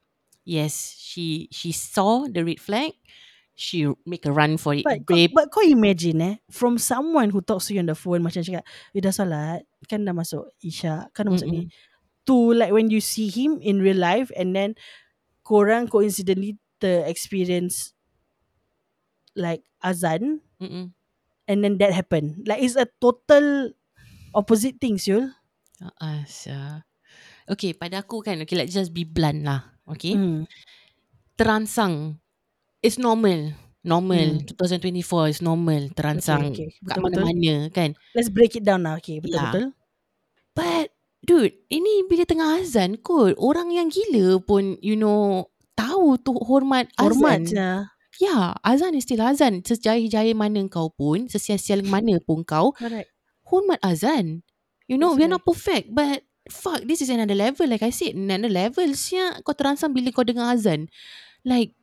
Yes, 0.49 0.97
she 0.97 1.51
she 1.53 1.77
saw 1.77 2.25
the 2.25 2.41
red 2.41 2.57
flag. 2.63 2.97
She 3.57 3.89
make 4.05 4.25
a 4.25 4.33
run 4.33 4.61
for 4.61 4.77
it. 4.77 4.85
But, 4.85 5.05
kau, 5.09 5.17
Babe, 5.17 5.33
but 5.33 5.49
kau 5.49 5.65
imagine 5.65 6.21
eh 6.21 6.35
From 6.53 6.77
someone 6.77 7.33
who 7.33 7.41
talks 7.41 7.69
to 7.69 7.73
you 7.73 7.81
on 7.81 7.89
the 7.89 7.97
phone 7.97 8.21
Macam 8.21 8.45
cakap 8.45 8.61
Eh 8.93 9.01
dah 9.01 9.09
salat 9.09 9.65
Kan 9.89 10.05
dah 10.05 10.13
masuk 10.13 10.53
Isya 10.61 11.09
Kan 11.17 11.25
dah 11.25 11.33
masuk 11.33 11.49
ni 11.49 11.73
To 12.29 12.53
like 12.53 12.69
when 12.77 12.93
you 12.93 13.01
see 13.01 13.33
him 13.33 13.57
In 13.65 13.81
real 13.81 13.97
life 13.97 14.29
And 14.37 14.53
then 14.53 14.77
Korang 15.41 15.89
coincidentally 15.89 16.61
Ter-experience 16.85 17.97
Like 19.33 19.65
Azan 19.81 20.45
Mm-mm. 20.61 20.93
And 21.47 21.63
then 21.63 21.79
that 21.79 21.95
happen 21.95 22.43
Like 22.43 22.63
it's 22.63 22.75
a 22.75 22.91
total 23.01 23.73
Opposite 24.35 24.83
thing 24.83 24.99
Syul 24.99 25.33
Uh, 25.77 25.93
Asya. 26.01 26.89
Okay, 27.47 27.77
pada 27.77 28.03
aku 28.03 28.25
kan, 28.25 28.41
okay, 28.43 28.57
let's 28.57 28.73
just 28.73 28.91
be 28.97 29.05
blunt 29.05 29.45
lah. 29.45 29.77
Okay. 29.87 30.17
mm. 30.17 30.49
Terangsang. 31.37 32.17
It's 32.81 32.97
normal. 32.97 33.55
Normal. 33.87 34.43
Hmm. 34.43 34.57
2024 34.83 35.31
is 35.37 35.41
normal. 35.45 35.93
Terangsang. 35.95 36.51
Okay, 36.51 36.73
okay. 36.73 36.89
Kat 36.91 36.99
mana-mana 36.99 37.71
kan. 37.71 37.95
Let's 38.17 38.33
break 38.33 38.59
it 38.59 38.65
down 38.67 38.83
lah 38.83 38.99
Okay 38.99 39.21
Ya. 39.21 39.23
betul-betul 39.23 39.65
But, 40.57 40.97
dude, 41.21 41.55
ini 41.69 42.09
bila 42.09 42.25
tengah 42.25 42.65
azan 42.65 42.97
kot. 43.05 43.37
Orang 43.37 43.69
yang 43.71 43.93
gila 43.93 44.41
pun, 44.41 44.81
you 44.81 44.97
know, 44.97 45.53
tahu 45.77 46.17
tu 46.17 46.33
hormat 46.41 46.89
azan. 46.97 47.05
Hormat 47.13 47.41
je 47.45 47.69
Ya, 48.17 48.57
azan 48.65 48.97
is 48.97 49.05
still 49.05 49.21
azan. 49.21 49.61
Sejaya-jaya 49.61 50.33
mana 50.33 50.65
kau 50.73 50.89
pun, 50.95 51.29
sesial-sial 51.29 51.85
mana 51.85 52.17
pun 52.25 52.43
kau, 52.43 52.73
Correct 52.73 53.13
hormat 53.47 53.79
azan. 53.83 54.43
You 54.87 54.99
know, 54.99 55.15
That's 55.15 55.19
we're 55.19 55.31
right. 55.31 55.39
not 55.39 55.47
perfect, 55.47 55.87
but 55.95 56.23
fuck, 56.51 56.83
this 56.87 57.03
is 57.03 57.11
another 57.11 57.35
level. 57.35 57.67
Like 57.67 57.83
I 57.83 57.91
said, 57.91 58.15
another 58.15 58.51
level. 58.51 58.87
Siap, 58.95 59.43
kau 59.43 59.55
terangsang 59.55 59.95
bila 59.95 60.11
kau 60.15 60.27
dengar 60.27 60.55
azan. 60.55 60.91
Like, 61.47 61.75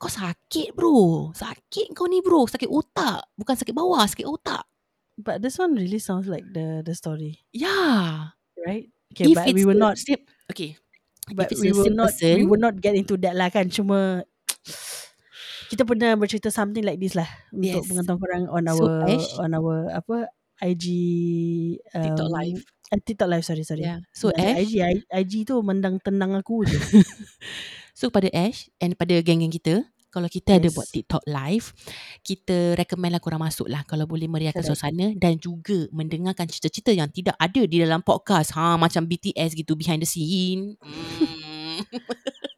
kau 0.00 0.08
sakit 0.08 0.76
bro. 0.76 1.32
Sakit 1.32 1.92
kau 1.96 2.08
ni 2.08 2.20
bro. 2.20 2.44
Sakit 2.48 2.68
otak. 2.68 3.28
Bukan 3.36 3.56
sakit 3.56 3.74
bawah, 3.76 4.04
sakit 4.04 4.28
otak. 4.28 4.64
But 5.16 5.40
this 5.40 5.60
one 5.60 5.78
really 5.78 6.02
sounds 6.02 6.26
like 6.26 6.42
the 6.42 6.82
the 6.82 6.90
story 6.90 7.38
Yeah. 7.54 8.34
Right 8.58 8.90
Okay 9.14 9.30
If 9.30 9.38
but 9.38 9.46
it's 9.46 9.54
we 9.54 9.62
will 9.62 9.78
the 9.78 9.86
not 9.86 9.94
okay. 10.50 10.74
But 11.30 11.54
If 11.54 11.54
it's 11.54 11.62
we 11.62 11.70
will 11.70 11.86
same 11.86 11.94
not 11.94 12.10
person, 12.10 12.34
we 12.42 12.46
will 12.50 12.58
not 12.58 12.82
get 12.82 12.98
into 12.98 13.14
that 13.22 13.38
lah 13.38 13.46
kan 13.46 13.70
cuma 13.70 14.26
kita 15.74 15.82
pernah 15.82 16.14
bercerita 16.14 16.48
something 16.48 16.80
like 16.80 16.96
this 16.96 17.12
lah 17.12 17.26
untuk 17.50 17.82
Yes. 17.82 17.86
pengetahuan 17.86 18.18
korang 18.18 18.44
on 18.46 18.64
So, 18.70 18.72
our 18.72 18.90
Ash- 19.04 19.34
on 19.36 19.50
our 19.52 19.76
apa 19.90 20.16
IG 20.62 20.84
um, 21.92 22.02
TikTok 22.04 22.30
live. 22.30 22.60
eh, 22.88 23.00
TikTok 23.02 23.28
live 23.28 23.42
sorry 23.42 23.64
sorry 23.66 23.82
Yeah. 23.82 24.00
So 24.14 24.30
Ash, 24.30 24.62
IG 24.62 24.78
IG 25.04 25.32
tu 25.44 25.58
mendang 25.60 25.98
tenang 25.98 26.32
aku 26.32 26.62
je 26.62 26.78
so 27.98 28.06
pada 28.08 28.30
Ash 28.30 28.70
and 28.78 28.94
pada 28.94 29.18
geng-geng 29.18 29.50
kita, 29.50 29.82
kalau 30.08 30.30
kita 30.30 30.54
ada 30.56 30.70
Yes. 30.70 30.74
buat 30.78 30.86
TikTok 30.86 31.26
live, 31.26 31.74
kita 32.22 32.78
recommend 32.78 33.12
lah 33.12 33.22
korang 33.22 33.42
masuk 33.42 33.66
lah 33.66 33.82
kalau 33.82 34.06
boleh 34.06 34.30
meriahkan 34.30 34.62
Correct. 34.62 34.78
suasana 34.78 35.10
dan 35.18 35.34
juga 35.36 35.90
mendengarkan 35.90 36.46
cerita-cerita 36.46 36.94
yang 36.94 37.10
tidak 37.10 37.34
ada 37.34 37.66
di 37.66 37.82
dalam 37.82 37.98
podcast. 37.98 38.54
Ha 38.54 38.78
macam 38.78 39.02
BTS 39.04 39.58
gitu 39.58 39.74
behind 39.74 39.98
the 39.98 40.08
scene. 40.08 40.78
Hmm. 40.78 41.23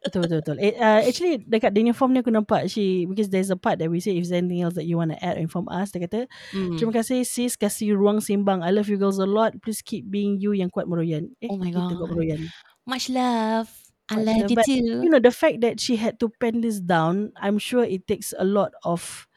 Betul 0.07 0.23
betul 0.23 0.39
betul 0.39 0.57
eh, 0.63 0.73
uh, 0.79 1.03
actually 1.03 1.35
dekat 1.43 1.75
punya 1.75 1.91
form 1.91 2.15
ni 2.15 2.23
aku 2.23 2.31
nampak 2.31 2.71
she 2.71 3.03
because 3.11 3.27
there's 3.27 3.51
a 3.51 3.59
part 3.59 3.75
that 3.75 3.91
we 3.91 3.99
say 3.99 4.15
if 4.15 4.23
there's 4.23 4.31
anything 4.39 4.63
else 4.63 4.75
that 4.79 4.87
you 4.87 4.95
want 4.95 5.11
to 5.11 5.19
add 5.19 5.35
or 5.35 5.43
inform 5.43 5.67
us 5.67 5.91
dia 5.91 6.07
kata 6.07 6.31
Hmm. 6.55 6.79
terima 6.79 6.95
kasih 6.95 7.27
sis 7.27 7.59
kasih 7.59 7.91
ruang 7.91 8.23
sembang 8.23 8.63
I 8.63 8.71
love 8.71 8.87
you 8.87 8.95
girls 8.95 9.19
a 9.19 9.27
lot 9.27 9.59
please 9.59 9.83
keep 9.83 10.07
being 10.07 10.39
you 10.39 10.55
yang 10.55 10.71
kuat 10.71 10.87
meroyan 10.87 11.35
eh 11.43 11.51
Oh 11.51 11.59
my 11.59 11.67
kita 11.67 11.91
God. 11.91 11.99
kuat 11.99 12.09
meroyan 12.15 12.41
Much 12.87 13.11
love. 13.11 13.67
I 14.07 14.23
love 14.23 14.47
you 14.47 14.55
but 14.55 14.63
too. 14.63 15.03
you 15.03 15.11
know 15.11 15.19
the 15.19 15.35
fact 15.35 15.59
that 15.59 15.83
she 15.83 15.99
had 15.99 16.15
to 16.23 16.31
pen 16.39 16.63
this 16.63 16.79
down 16.79 17.35
i'm 17.43 17.59
sure 17.59 17.83
it 17.83 18.07
takes 18.07 18.31
a 18.39 18.47
lot 18.47 18.71
of 18.87 19.27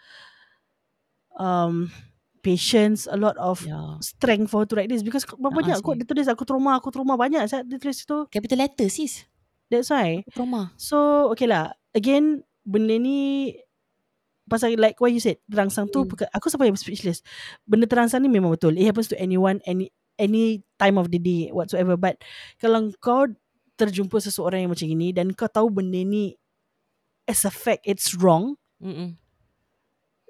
um 1.34 1.90
patience 2.46 3.10
a 3.10 3.18
lot 3.18 3.34
of 3.36 3.66
Yeah. 3.66 3.98
strength 4.00 4.54
for 4.54 4.62
her 4.62 4.68
to 4.70 4.74
write 4.78 4.88
this 4.88 5.02
because 5.04 5.26
banyak 5.26 5.76
kot 5.84 6.00
dia 6.00 6.06
tulis 6.08 6.30
aku 6.30 6.46
trauma 6.48 6.78
aku 6.80 6.88
trauma 6.94 7.18
banyak 7.18 7.42
saat 7.50 7.66
dia 7.68 7.76
tulis 7.76 8.00
tu 8.06 8.24
Capital 8.32 8.64
letter 8.64 8.88
sis. 8.88 9.28
That's 9.70 9.88
why 9.88 10.20
Trauma. 10.34 10.74
so 10.76 11.30
okay 11.30 11.46
lah 11.46 11.70
again 11.94 12.42
benda 12.66 12.98
ni 12.98 13.54
pasal 14.50 14.74
like 14.76 14.98
what 14.98 15.14
you 15.14 15.22
said 15.22 15.38
terangsang 15.46 15.86
tu 15.88 16.02
Hmm. 16.02 16.10
bukan- 16.10 16.30
aku 16.34 16.50
sampai 16.50 16.74
speechless 16.74 17.22
benda 17.64 17.86
terangsang 17.86 18.20
ni 18.20 18.28
memang 18.28 18.50
betul 18.50 18.74
it 18.74 18.82
happens 18.84 19.06
to 19.06 19.14
anyone 19.16 19.62
any 19.64 19.88
any 20.18 20.60
time 20.76 20.98
of 20.98 21.08
the 21.08 21.22
day 21.22 21.48
whatsoever 21.54 21.94
but 21.94 22.18
kalau 22.58 22.90
kau 22.98 23.30
terjumpa 23.78 24.18
seseorang 24.20 24.66
yang 24.66 24.72
macam 24.74 24.90
ini 24.90 25.14
dan 25.14 25.30
kau 25.32 25.48
tahu 25.48 25.70
benda 25.70 26.02
ni 26.02 26.34
as 27.24 27.46
a 27.46 27.52
fact 27.54 27.86
it's 27.86 28.12
wrong 28.18 28.58
Mm-mm. 28.82 29.14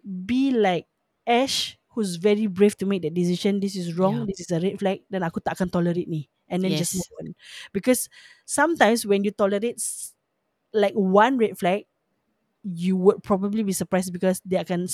be 0.04 0.52
like 0.52 0.86
Ash 1.26 1.76
who 1.92 2.00
who's 2.00 2.16
very 2.16 2.46
brave 2.46 2.78
to 2.78 2.86
make 2.86 3.02
that 3.02 3.12
decision. 3.12 3.58
This 3.58 3.74
is 3.74 3.92
wrong. 3.98 4.22
Yeah. 4.22 4.26
This 4.30 4.40
is 4.46 4.50
a 4.54 4.62
red 4.62 4.78
flag. 4.78 5.02
Then 5.10 5.26
aku 5.26 5.42
tak 5.42 5.58
akan 5.58 5.68
tolerate 5.68 6.06
ni. 6.06 6.30
And 6.50 6.60
then 6.60 6.74
just 6.74 6.98
Yes. 6.98 7.06
move 7.06 7.12
on. 7.22 7.26
Because 7.70 8.10
sometimes 8.42 9.06
when 9.06 9.22
you 9.22 9.30
tolerate 9.30 9.78
like 10.74 10.94
one 10.98 11.38
red 11.38 11.54
flag, 11.54 11.86
you 12.66 12.98
would 12.98 13.22
probably 13.22 13.62
be 13.62 13.72
surprised 13.72 14.10
because 14.12 14.42
dia 14.42 14.66
akan 14.66 14.84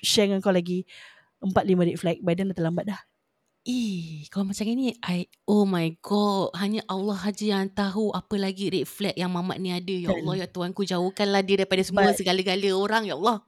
share 0.00 0.26
dengan 0.26 0.40
kau 0.42 0.50
lagi 0.50 0.88
empat 1.38 1.68
lima 1.68 1.84
red 1.84 2.00
flag. 2.00 2.18
By 2.24 2.32
then 2.34 2.50
dah 2.50 2.56
terlambat 2.56 2.88
dah. 2.88 3.00
Eh, 3.62 4.26
kalau 4.26 4.50
macam 4.50 4.66
ni, 4.66 4.90
I, 5.06 5.30
oh 5.46 5.62
my 5.62 5.94
god, 6.02 6.50
hanya 6.58 6.82
Allah 6.90 7.14
aja 7.14 7.46
yang 7.46 7.70
tahu 7.70 8.10
apa 8.10 8.34
lagi 8.34 8.74
red 8.74 8.90
flag 8.90 9.14
yang 9.14 9.30
mamat 9.30 9.62
ni 9.62 9.70
ada. 9.70 9.94
Ya 9.94 10.10
Kan. 10.10 10.18
Allah, 10.18 10.34
ya 10.42 10.46
Tuhanku, 10.50 10.82
jauhkanlah 10.82 11.46
dia 11.46 11.62
daripada 11.62 11.78
semua 11.86 12.10
But- 12.10 12.18
segala-gala 12.18 12.68
orang, 12.74 13.06
ya 13.06 13.14
Allah. 13.14 13.38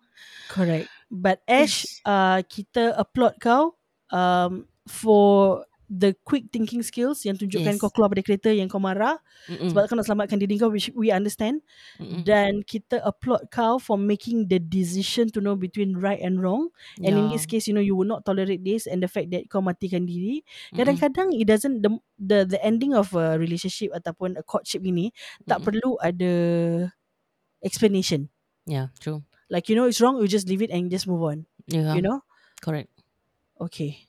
Correct. 0.46 0.86
But 1.10 1.42
Ash, 1.50 1.98
uh, 2.06 2.46
kita 2.46 2.94
applaud 2.94 3.42
kau 3.42 3.74
um, 4.14 4.70
for 4.86 5.66
the 5.94 6.10
quick 6.26 6.50
thinking 6.50 6.82
skills 6.82 7.22
yang 7.22 7.38
tunjukkan 7.38 7.78
Yes. 7.78 7.80
kau 7.80 7.86
keluar 7.94 8.10
dari 8.10 8.26
kereta 8.26 8.50
yang 8.50 8.66
kau 8.66 8.82
marah 8.82 9.22
Mm-mm. 9.46 9.70
sebab 9.70 9.86
kau 9.86 9.94
nak 9.94 10.02
selamatkan 10.10 10.42
diri 10.42 10.58
kau 10.58 10.66
which 10.68 10.90
we 10.98 11.14
understand 11.14 11.62
Mm-mm. 12.02 12.26
dan 12.26 12.66
kita 12.66 12.98
applaud 13.06 13.46
kau 13.54 13.78
for 13.78 13.94
making 13.94 14.50
the 14.50 14.58
decision 14.58 15.30
to 15.30 15.38
know 15.38 15.54
between 15.54 15.94
right 15.94 16.18
and 16.18 16.42
wrong 16.42 16.74
and 16.98 17.14
in 17.14 17.30
Ya. 17.30 17.38
this 17.38 17.46
case 17.46 17.70
you 17.70 17.72
know 17.72 17.84
you 17.84 17.94
will 17.94 18.08
not 18.08 18.26
tolerate 18.26 18.66
this 18.66 18.90
and 18.90 18.98
the 18.98 19.08
fact 19.08 19.30
that 19.30 19.46
kau 19.46 19.62
matikan 19.62 20.02
diri 20.02 20.42
Mm-mm. 20.42 20.82
kadang-kadang 20.82 21.30
it 21.30 21.46
doesn't 21.46 21.78
the 21.80 21.90
the 22.18 22.38
the 22.56 22.60
ending 22.60 22.90
of 22.92 23.14
a 23.14 23.38
relationship 23.38 23.94
ataupun 23.94 24.34
a 24.34 24.42
courtship 24.42 24.82
ini 24.82 25.14
tak 25.46 25.62
Mm-mm. 25.62 25.66
perlu 25.70 25.90
ada 26.02 26.32
explanation 27.62 28.28
Yeah, 28.64 28.96
true. 28.96 29.20
like 29.52 29.68
you 29.68 29.76
know 29.76 29.84
it's 29.84 30.00
wrong 30.00 30.16
you 30.16 30.24
just 30.24 30.48
leave 30.48 30.64
it 30.64 30.72
and 30.72 30.88
just 30.88 31.04
move 31.04 31.20
on 31.20 31.44
Yeah, 31.68 31.92
you 31.92 32.00
know 32.00 32.24
correct. 32.64 32.88
okay 33.60 34.08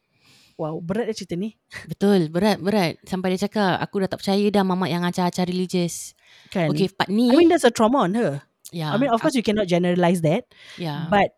wow 0.56 0.80
berat 0.80 1.12
dah 1.12 1.16
cerita 1.16 1.36
ni 1.36 1.56
Betul, 1.88 2.32
berat, 2.32 2.58
berat. 2.64 2.96
Sampai 3.04 3.36
dia 3.36 3.46
cakap, 3.48 3.78
aku 3.80 4.04
dah 4.04 4.10
tak 4.10 4.20
percaya 4.24 4.46
dah 4.48 4.64
mamat 4.64 4.90
yang 4.92 5.04
acar-acar 5.04 5.46
religious. 5.48 6.16
kan 6.52 6.72
Okay, 6.72 6.88
part 6.92 7.12
ni. 7.12 7.28
I 7.32 7.36
mean 7.36 7.52
that's 7.52 7.68
a 7.68 7.72
trauma 7.72 8.08
on 8.08 8.16
her 8.16 8.44
yeah, 8.74 8.92
I 8.92 8.98
mean 8.98 9.12
of 9.14 9.20
course 9.22 9.36
you 9.38 9.44
cannot 9.46 9.70
generalize 9.70 10.20
that 10.26 10.48
yeah, 10.76 11.08
but 11.08 11.32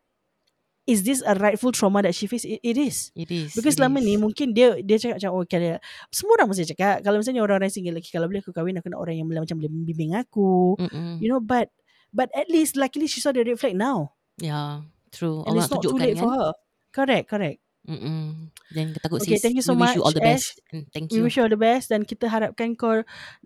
is 0.88 1.04
this 1.04 1.20
a 1.28 1.36
rightful 1.36 1.76
trauma 1.76 2.00
that 2.00 2.16
she 2.16 2.26
faced 2.32 2.48
it, 2.48 2.64
it 2.64 2.80
is 2.80 3.12
it 3.12 3.28
is. 3.28 3.52
Because 3.54 3.76
it 3.76 3.84
selama 3.84 4.00
is. 4.00 4.08
ni 4.08 4.14
mungkin 4.16 4.56
dia 4.56 4.80
dia 4.80 4.96
cakap 4.96 5.20
macam 5.20 5.32
oh 5.36 5.44
kalau 5.44 5.76
semua 6.16 6.34
orang 6.40 6.48
mesti 6.48 6.64
cakap 6.72 7.04
kalau 7.04 7.20
misalnya 7.20 7.42
orang-orang 7.44 7.68
single 7.68 8.00
lagi 8.00 8.08
kalau 8.08 8.32
boleh 8.32 8.40
aku 8.40 8.56
kahwin 8.56 8.80
aku 8.80 8.88
nak 8.88 9.04
orang 9.04 9.20
yang 9.20 9.28
macam 9.28 9.60
boleh 9.60 9.68
membimbing 9.68 10.16
aku 10.16 10.80
Mm-mm. 10.80 11.20
you 11.20 11.28
know 11.28 11.44
but 11.44 11.68
but 12.16 12.32
at 12.32 12.48
least 12.48 12.80
luckily 12.80 13.04
she 13.04 13.20
saw 13.20 13.36
the 13.36 13.44
red 13.44 13.60
flag 13.60 13.76
now 13.76 14.16
Yeah, 14.40 14.88
true. 15.12 15.44
and 15.44 15.60
Allah 15.60 15.68
it's 15.68 15.74
not 15.74 15.84
too 15.84 15.98
late 16.00 16.16
kan. 16.16 16.24
for 16.24 16.32
her 16.32 16.50
correct 16.96 17.26
correct 17.28 17.60
Mm-mm. 17.88 18.52
Dan 18.68 18.92
takut 19.00 19.24
Okay, 19.24 19.40
sis. 19.40 19.44
thank 19.48 19.56
you 19.56 19.64
so 19.64 19.72
we 19.72 19.82
wish 19.88 19.96
you 19.96 20.04
much, 20.04 20.12
all 20.12 20.16
the 20.16 20.24
Ash. 20.24 20.52
best. 20.52 20.60
And 20.76 20.84
thank 20.92 21.08
we 21.10 21.18
you. 21.18 21.24
wish 21.24 21.40
you 21.40 21.44
all 21.48 21.52
the 21.52 21.60
best 21.60 21.88
dan 21.88 22.04
kita 22.04 22.28
harapkan 22.28 22.76
kau 22.76 23.02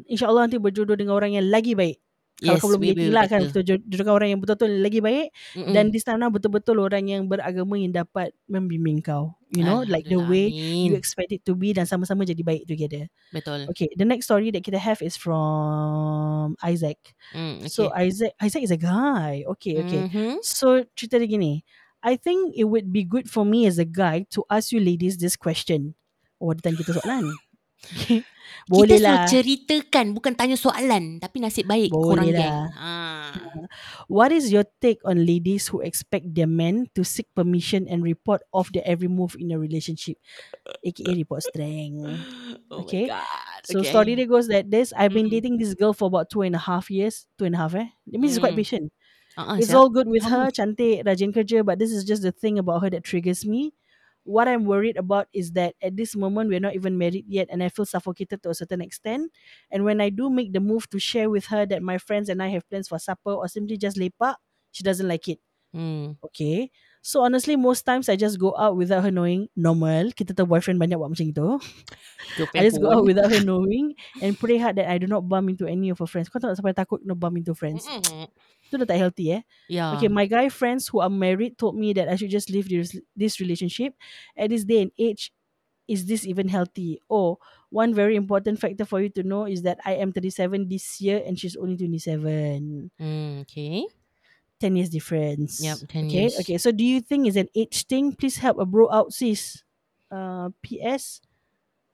insyaallah 0.09 0.49
nanti 0.49 0.57
berjodoh 0.57 0.97
dengan 0.97 1.13
orang 1.13 1.37
yang 1.37 1.45
lagi 1.47 1.77
baik 1.77 2.01
kalau 2.41 2.57
Yes, 2.57 2.61
kau 2.65 2.69
belum 2.73 2.81
we 2.81 2.89
dating 2.89 3.05
will 3.05 3.13
lah 3.13 3.25
kan 3.29 3.41
kita 3.45 3.61
jo- 3.61 3.85
jodohkan 3.85 4.13
orang 4.17 4.29
yang 4.33 4.41
betul-betul 4.41 4.71
lagi 4.81 4.97
baik 4.97 5.29
Mm-mm. 5.53 5.73
dan 5.77 5.93
time 5.93 6.17
now 6.17 6.33
betul-betul 6.33 6.81
orang 6.81 7.05
yang 7.05 7.29
beragama 7.29 7.77
yang 7.77 7.93
dapat 7.93 8.33
membimbing 8.49 8.97
kau 9.05 9.37
you 9.53 9.61
know 9.61 9.85
like 9.85 10.09
the 10.09 10.17
way 10.17 10.49
amin. 10.49 10.89
you 10.89 10.93
expect 10.97 11.29
it 11.29 11.45
to 11.45 11.53
be 11.53 11.69
dan 11.69 11.85
sama-sama 11.85 12.25
jadi 12.25 12.41
baik 12.41 12.65
together 12.65 13.05
Betul. 13.29 13.69
Okay, 13.69 13.93
the 13.93 14.09
next 14.09 14.25
story 14.25 14.49
that 14.49 14.65
kita 14.65 14.81
have 14.81 14.99
is 15.05 15.15
from 15.15 16.57
Isaac. 16.59 16.99
Mm, 17.31 17.63
okay. 17.63 17.71
So 17.71 17.87
Isaac, 17.95 18.35
Isaac 18.43 18.63
is 18.67 18.73
a 18.75 18.79
guy. 18.81 19.47
Okay, 19.55 19.79
okay. 19.79 20.11
Mhm. 20.11 20.43
So 20.43 20.83
cerita 20.99 21.15
dia 21.15 21.31
gini. 21.31 21.63
I 22.01 22.17
think 22.17 22.53
it 22.57 22.65
would 22.65 22.89
be 22.91 23.05
good 23.05 23.29
for 23.29 23.45
me 23.45 23.65
as 23.65 23.77
a 23.77 23.85
guy 23.85 24.25
to 24.33 24.43
ask 24.49 24.73
you 24.73 24.81
ladies 24.81 25.17
this 25.17 25.37
question. 25.37 25.93
Oh, 26.41 26.49
ada 26.51 26.61
tanya 26.65 26.81
kita 26.81 26.97
soalan. 26.97 27.29
Okay. 27.81 28.21
Boleh 28.69 29.01
Kita 29.01 29.09
lah. 29.09 29.25
suruh 29.25 29.41
ceritakan 29.41 30.13
bukan 30.13 30.37
tanya 30.37 30.53
soalan 30.53 31.17
tapi 31.17 31.41
nasib 31.41 31.65
baik 31.65 31.89
Boleh 31.89 32.05
korang 32.13 32.29
lah. 32.29 32.37
geng. 32.37 32.65
Ha. 32.77 32.93
What 34.05 34.29
is 34.29 34.53
your 34.53 34.69
take 34.77 35.01
on 35.01 35.25
ladies 35.25 35.65
who 35.65 35.81
expect 35.81 36.29
their 36.29 36.45
men 36.45 36.93
to 36.93 37.01
seek 37.01 37.25
permission 37.33 37.89
and 37.89 38.05
report 38.05 38.45
off 38.53 38.69
their 38.69 38.85
every 38.85 39.09
move 39.09 39.33
in 39.33 39.49
a 39.49 39.57
relationship? 39.57 40.21
AKA 40.85 41.25
report 41.25 41.41
strength. 41.41 42.05
Oh 42.69 42.85
Okay. 42.85 43.09
So 43.65 43.81
okay. 43.81 43.89
story 43.89 44.13
dia 44.13 44.29
goes 44.29 44.45
that 44.53 44.69
this. 44.69 44.93
I've 44.93 45.17
been 45.17 45.25
Mm. 45.25 45.35
dating 45.41 45.55
this 45.57 45.73
girl 45.73 45.97
for 45.97 46.05
about 46.05 46.29
two 46.29 46.45
and 46.45 46.53
a 46.53 46.61
half 46.61 46.93
years. 46.93 47.25
Two 47.41 47.49
and 47.49 47.57
a 47.57 47.61
half 47.65 47.73
eh? 47.73 47.89
That 48.13 48.17
means 48.21 48.37
it's 48.37 48.43
quite 48.43 48.53
Mm. 48.53 48.61
patient. 48.61 48.85
Uh-uh, 49.37 49.57
It's 49.57 49.71
siap. 49.71 49.75
all 49.75 49.89
good 49.89 50.07
with 50.07 50.23
her, 50.27 50.51
cantik, 50.51 51.03
rajin 51.07 51.31
kerja, 51.31 51.63
but 51.65 51.79
this 51.79 51.91
is 51.91 52.03
just 52.03 52.21
the 52.23 52.31
thing 52.31 52.59
about 52.59 52.81
her 52.83 52.89
that 52.91 53.03
triggers 53.03 53.45
me. 53.45 53.71
What 54.23 54.47
I'm 54.47 54.65
worried 54.69 54.97
about 55.01 55.27
is 55.33 55.51
that 55.57 55.73
at 55.81 55.97
this 55.97 56.13
moment 56.15 56.49
we're 56.51 56.61
not 56.61 56.75
even 56.77 56.97
married 56.97 57.25
yet 57.27 57.49
and 57.49 57.63
I 57.63 57.69
feel 57.73 57.85
suffocated 57.89 58.43
to 58.43 58.49
a 58.51 58.55
certain 58.55 58.81
extent. 58.81 59.31
And 59.71 59.83
when 59.83 59.97
I 59.99 60.09
do 60.13 60.29
make 60.29 60.53
the 60.53 60.59
move 60.61 60.85
to 60.91 60.99
share 60.99 61.29
with 61.29 61.47
her 61.49 61.65
that 61.65 61.81
my 61.81 61.97
friends 61.97 62.29
and 62.29 62.37
I 62.43 62.49
have 62.53 62.67
plans 62.69 62.87
for 62.87 62.99
supper 62.99 63.33
or 63.33 63.47
simply 63.47 63.77
just 63.81 63.97
lepak, 63.97 64.35
she 64.71 64.83
doesn't 64.83 65.07
like 65.07 65.27
it. 65.27 65.39
Hmm. 65.73 66.19
Okay. 66.21 66.69
So 67.01 67.25
honestly, 67.25 67.55
most 67.55 67.81
times 67.81 68.09
I 68.09 68.15
just 68.15 68.37
go 68.37 68.53
out 68.53 68.77
without 68.77 69.01
her 69.01 69.09
knowing. 69.09 69.49
Normal. 69.57 70.13
Kita 70.13 70.37
tahu 70.37 70.45
boyfriend 70.53 70.77
banyak 70.77 71.01
buat 71.01 71.09
macam 71.17 71.25
itu. 71.25 71.47
I 72.53 72.61
just 72.61 72.77
go 72.77 72.93
out 72.93 73.05
without 73.09 73.31
her 73.33 73.41
knowing 73.47 73.97
and 74.21 74.37
pray 74.37 74.61
hard 74.61 74.77
that 74.77 74.85
I 74.85 75.01
do 75.01 75.07
not 75.09 75.25
bump 75.25 75.49
into 75.49 75.65
any 75.65 75.89
of 75.89 75.97
her 75.97 76.05
friends. 76.05 76.29
Kau 76.29 76.37
tak 76.37 76.53
sampai 76.53 76.77
takut 76.77 77.01
no 77.01 77.17
bump 77.17 77.41
into 77.41 77.57
friends. 77.57 77.89
Mm-mm. 77.89 78.29
Itu 78.71 78.79
dah 78.79 78.87
tak 78.87 79.03
healthy 79.03 79.35
eh. 79.35 79.43
Yeah. 79.67 79.99
Okay, 79.99 80.07
my 80.07 80.23
guy 80.23 80.47
friends 80.47 80.87
who 80.87 81.03
are 81.03 81.11
married 81.11 81.59
told 81.59 81.75
me 81.75 81.91
that 81.91 82.07
I 82.07 82.15
should 82.15 82.31
just 82.31 82.47
leave 82.47 82.71
this, 82.71 82.95
this 83.19 83.43
relationship. 83.43 83.99
At 84.39 84.55
this 84.55 84.63
day 84.63 84.87
and 84.87 84.95
age, 84.95 85.35
is 85.91 86.07
this 86.07 86.23
even 86.23 86.47
healthy? 86.47 87.03
Oh, 87.11 87.35
one 87.67 87.91
very 87.91 88.15
important 88.15 88.63
factor 88.63 88.87
for 88.87 89.03
you 89.03 89.11
to 89.19 89.27
know 89.27 89.43
is 89.43 89.67
that 89.67 89.83
I 89.83 89.99
am 89.99 90.15
37 90.15 90.71
this 90.71 91.03
year 91.03 91.19
and 91.19 91.35
she's 91.35 91.59
only 91.59 91.75
27. 91.75 92.95
Hmm, 92.95 93.43
okay. 93.43 93.83
10 94.63 94.75
years 94.79 94.89
difference. 94.89 95.59
Yep, 95.59 95.91
10 95.91 96.05
okay, 96.07 96.15
years. 96.15 96.39
Okay, 96.39 96.57
so 96.57 96.71
do 96.71 96.85
you 96.85 97.01
think 97.01 97.27
it's 97.27 97.35
an 97.35 97.51
age 97.51 97.83
thing? 97.91 98.15
Please 98.15 98.37
help 98.37 98.55
a 98.55 98.65
bro 98.65 98.87
out, 98.87 99.11
sis. 99.11 99.67
Uh, 100.07 100.55
P.S. 100.63 101.19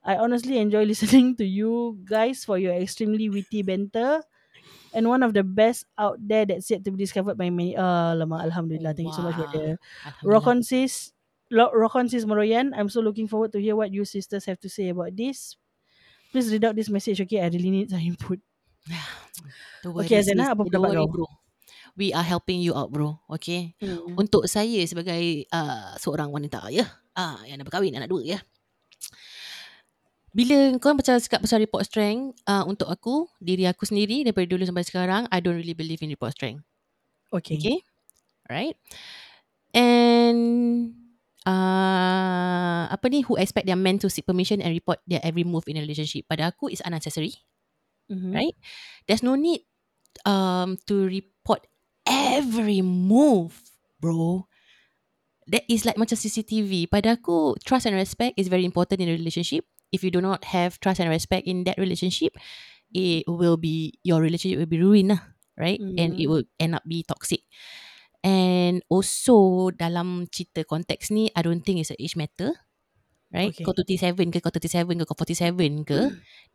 I 0.04 0.14
honestly 0.16 0.58
enjoy 0.58 0.84
listening 0.90 1.34
to 1.36 1.44
you 1.44 1.98
guys 2.04 2.44
for 2.44 2.58
your 2.58 2.74
extremely 2.74 3.28
witty 3.28 3.62
banter. 3.62 4.22
And 4.92 5.08
one 5.08 5.22
of 5.22 5.34
the 5.36 5.44
best 5.44 5.84
out 5.98 6.16
there 6.20 6.46
that's 6.46 6.70
yet 6.70 6.84
to 6.84 6.90
be 6.90 6.98
discovered 6.98 7.36
by 7.36 7.50
many. 7.50 7.76
Uh, 7.76 8.14
lama, 8.16 8.40
Alhamdulillah. 8.44 8.94
Thank 8.96 9.12
you 9.12 9.16
so 9.16 9.22
much 9.22 9.36
for 9.36 9.48
Wow. 9.48 9.56
the 9.56 9.64
Alhamdulillah. 10.04 10.32
Rock 10.32 10.46
on 10.48 10.58
sis. 10.64 11.12
Lo- 11.52 11.72
Rock 11.72 11.96
on 11.96 12.08
sis. 12.08 12.24
I'm 12.24 12.88
so 12.88 13.00
looking 13.00 13.28
forward 13.28 13.52
to 13.52 13.60
hear 13.60 13.76
what 13.76 13.92
you 13.92 14.04
sisters 14.04 14.44
have 14.46 14.60
to 14.60 14.68
say 14.68 14.88
about 14.88 15.16
this. 15.16 15.56
Please 16.32 16.52
read 16.52 16.64
out 16.64 16.76
this 16.76 16.92
message, 16.92 17.20
okay? 17.24 17.40
I 17.40 17.48
really 17.48 17.70
need 17.72 17.88
some 17.90 18.00
input. 18.00 18.40
Okay, 19.78 20.18
Azana, 20.18 20.52
apa 20.52 20.66
pendapat 20.66 20.90
kau? 20.90 21.06
bro. 21.06 21.26
We 21.94 22.10
are 22.10 22.26
helping 22.26 22.58
you 22.58 22.74
out, 22.74 22.90
bro. 22.90 23.22
Okay. 23.30 23.78
Hmm. 23.78 24.18
Untuk 24.18 24.50
saya 24.50 24.82
sebagai 24.86 25.46
uh, 25.54 25.94
seorang 26.02 26.34
wanita, 26.34 26.66
ya. 26.74 26.82
Ah, 27.14 27.42
yang 27.46 27.62
dah 27.62 27.66
berkahwin, 27.66 27.94
anak 27.94 28.10
dua, 28.10 28.22
ya. 28.26 28.38
Bila 30.38 30.70
kau 30.78 30.94
macam 30.94 31.18
cakap 31.18 31.42
pasal 31.42 31.58
report 31.58 31.82
strength, 31.82 32.38
uh, 32.46 32.62
untuk 32.62 32.86
aku, 32.86 33.26
diri 33.42 33.66
aku 33.66 33.82
sendiri 33.82 34.22
daripada 34.22 34.46
dulu 34.46 34.62
sampai 34.62 34.86
sekarang, 34.86 35.26
I 35.34 35.42
don't 35.42 35.58
really 35.58 35.74
believe 35.74 35.98
in 35.98 36.14
report 36.14 36.30
strength. 36.30 36.62
Okay. 37.34 37.58
Okay. 37.58 37.82
Right. 38.46 38.78
And 39.74 40.38
uh, 41.42 42.86
apa 42.86 43.06
ni 43.10 43.26
who 43.26 43.34
expect 43.34 43.66
their 43.66 43.76
men 43.76 43.98
to 43.98 44.06
seek 44.06 44.30
permission 44.30 44.62
and 44.62 44.70
report 44.70 45.02
their 45.10 45.18
every 45.26 45.42
move 45.42 45.66
in 45.66 45.76
a 45.76 45.82
relationship. 45.82 46.30
Pada 46.30 46.54
aku 46.54 46.70
is 46.70 46.86
unnecessary. 46.86 47.34
Mhm. 48.06 48.30
Right? 48.30 48.54
There's 49.10 49.26
no 49.26 49.34
need 49.34 49.66
um 50.22 50.78
to 50.86 51.02
report 51.02 51.66
every 52.06 52.78
move, 52.80 53.58
bro. 53.98 54.46
That 55.50 55.66
is 55.66 55.82
like 55.82 55.98
macam 55.98 56.14
CCTV. 56.14 56.86
Pada 56.86 57.18
aku, 57.18 57.58
trust 57.66 57.90
and 57.90 57.98
respect 57.98 58.38
is 58.38 58.46
very 58.46 58.62
important 58.62 59.02
in 59.02 59.10
a 59.10 59.16
relationship. 59.18 59.66
If 59.90 60.04
you 60.04 60.12
do 60.12 60.20
not 60.20 60.44
have 60.52 60.80
trust 60.80 61.00
and 61.00 61.08
respect 61.08 61.48
in 61.48 61.64
that 61.64 61.80
relationship, 61.80 62.36
it 62.92 63.24
will 63.28 63.56
be 63.56 63.96
your 64.04 64.20
relationship 64.20 64.60
will 64.60 64.70
be 64.70 64.80
ruined 64.80 65.12
lah, 65.16 65.22
right? 65.56 65.80
And 65.80 66.16
it 66.16 66.28
Mhm. 66.28 66.30
will 66.32 66.44
end 66.60 66.76
up 66.76 66.84
be 66.84 67.04
toxic. 67.04 67.44
And 68.20 68.82
also 68.90 69.70
dalam 69.72 70.26
cerita 70.28 70.66
konteks 70.66 71.08
ni, 71.14 71.30
I 71.32 71.40
don't 71.40 71.62
think 71.62 71.80
it's 71.80 71.94
a 71.94 71.98
age 72.00 72.18
matter. 72.18 72.52
Right? 73.28 73.52
Okay. 73.52 73.60
Kau 73.60 73.76
27 73.76 74.32
ke, 74.32 74.40
kau 74.40 74.48
37 74.48 74.96
ke, 74.96 75.04
kau 75.04 75.12
47 75.12 75.84
ke. 75.84 76.00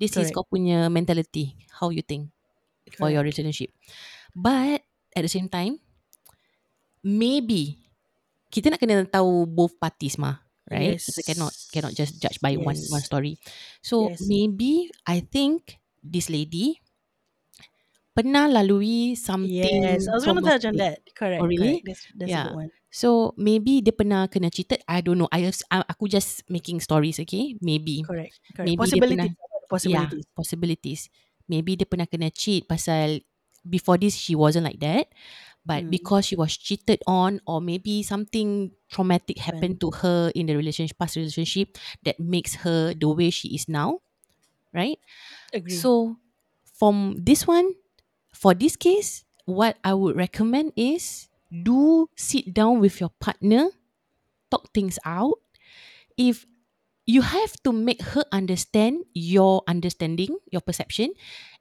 This 0.02 0.18
is 0.18 0.34
Correct. 0.34 0.34
kau 0.34 0.46
punya 0.50 0.90
mentality. 0.90 1.54
How 1.70 1.94
you 1.94 2.02
think 2.02 2.34
for 2.98 3.14
your 3.14 3.22
relationship. 3.24 3.70
But 4.36 4.84
at 5.14 5.22
the 5.22 5.32
same 5.32 5.48
time, 5.48 5.78
maybe 7.06 7.80
kita 8.52 8.74
nak 8.74 8.82
kena 8.82 9.06
tahu 9.08 9.46
both 9.50 9.78
parties 9.78 10.18
mah, 10.18 10.43
right? 10.70 10.96
Yes. 11.00 11.10
Kita 11.10 11.22
cannot 11.34 11.54
cannot 11.72 11.94
just 11.96 12.20
judge 12.20 12.40
by 12.40 12.56
one 12.56 12.76
Yes. 12.78 12.92
one 12.92 13.04
story. 13.04 13.40
So 13.82 14.12
Yes. 14.14 14.24
maybe 14.28 14.92
I 15.08 15.24
think 15.24 15.80
this 16.04 16.28
lady 16.28 16.80
pernah 18.14 18.46
lalui 18.46 19.18
something 19.18 19.50
Yes, 19.50 20.06
I 20.06 20.14
was 20.14 20.22
going 20.26 20.38
to 20.38 20.46
touch 20.46 20.66
on 20.70 20.78
that. 20.78 21.02
Correct. 21.18 21.42
Oh, 21.42 21.50
really? 21.50 21.82
correct. 21.82 21.86
That's, 21.90 22.04
that's 22.14 22.30
Yeah. 22.30 22.46
a 22.46 22.48
good 22.54 22.60
one. 22.68 22.72
So 22.94 23.34
maybe 23.42 23.82
dia 23.82 23.90
pernah 23.90 24.30
kena 24.30 24.54
cheated. 24.54 24.86
I 24.86 25.02
don't 25.02 25.18
know. 25.18 25.26
I 25.34 25.50
I- 25.74 25.88
aku 25.90 26.06
just 26.06 26.46
making 26.46 26.78
stories, 26.78 27.18
okay? 27.18 27.58
Maybe. 27.58 28.06
Correct. 28.06 28.38
correct. 28.54 28.70
Maybe 28.70 28.78
dia 28.78 28.82
Possibilities. 28.86 29.34
pernah- 29.34 29.52
Possibilities. 29.66 30.22
Yeah, 30.30 30.36
possibilities. 30.38 31.02
Maybe 31.50 31.74
dia 31.74 31.90
pernah 31.90 32.06
kena 32.06 32.30
cheat 32.30 32.70
pasal 32.70 33.26
before 33.66 33.98
this 33.98 34.14
she 34.14 34.38
wasn't 34.38 34.70
like 34.70 34.78
that. 34.86 35.10
But 35.66 35.86
Hmm. 35.86 35.90
because 35.90 36.26
she 36.28 36.36
was 36.36 36.58
cheated 36.58 37.02
on 37.08 37.40
or 37.48 37.62
maybe 37.62 38.04
something 38.04 38.72
traumatic 38.92 39.40
happened 39.40 39.80
to 39.82 39.92
her 40.04 40.32
in 40.36 40.48
the 40.48 40.56
relationship 40.56 40.98
past 41.00 41.16
relationship 41.16 41.78
that 42.04 42.20
makes 42.20 42.56
her 42.68 42.94
the 42.94 43.08
way 43.10 43.30
she 43.30 43.56
is 43.56 43.70
now. 43.70 44.00
Right? 44.74 45.00
Agree. 45.54 45.88
So 45.88 46.18
from 46.66 47.16
this 47.20 47.48
one, 47.48 47.74
for 48.34 48.54
this 48.54 48.76
case, 48.76 49.26
what 49.46 49.78
I 49.84 49.94
would 49.94 50.16
recommend 50.18 50.74
is 50.76 51.30
do 51.52 52.10
sit 52.18 52.54
down 52.54 52.80
with 52.80 53.00
your 53.02 53.12
partner, 53.22 53.70
talk 54.52 54.74
things 54.74 55.00
out. 55.06 55.40
If 56.18 56.46
you 57.04 57.22
have 57.22 57.52
to 57.68 57.72
make 57.76 58.02
her 58.16 58.24
understand 58.32 59.04
your 59.12 59.62
understanding, 59.68 60.40
your 60.52 60.62
perception, 60.62 61.12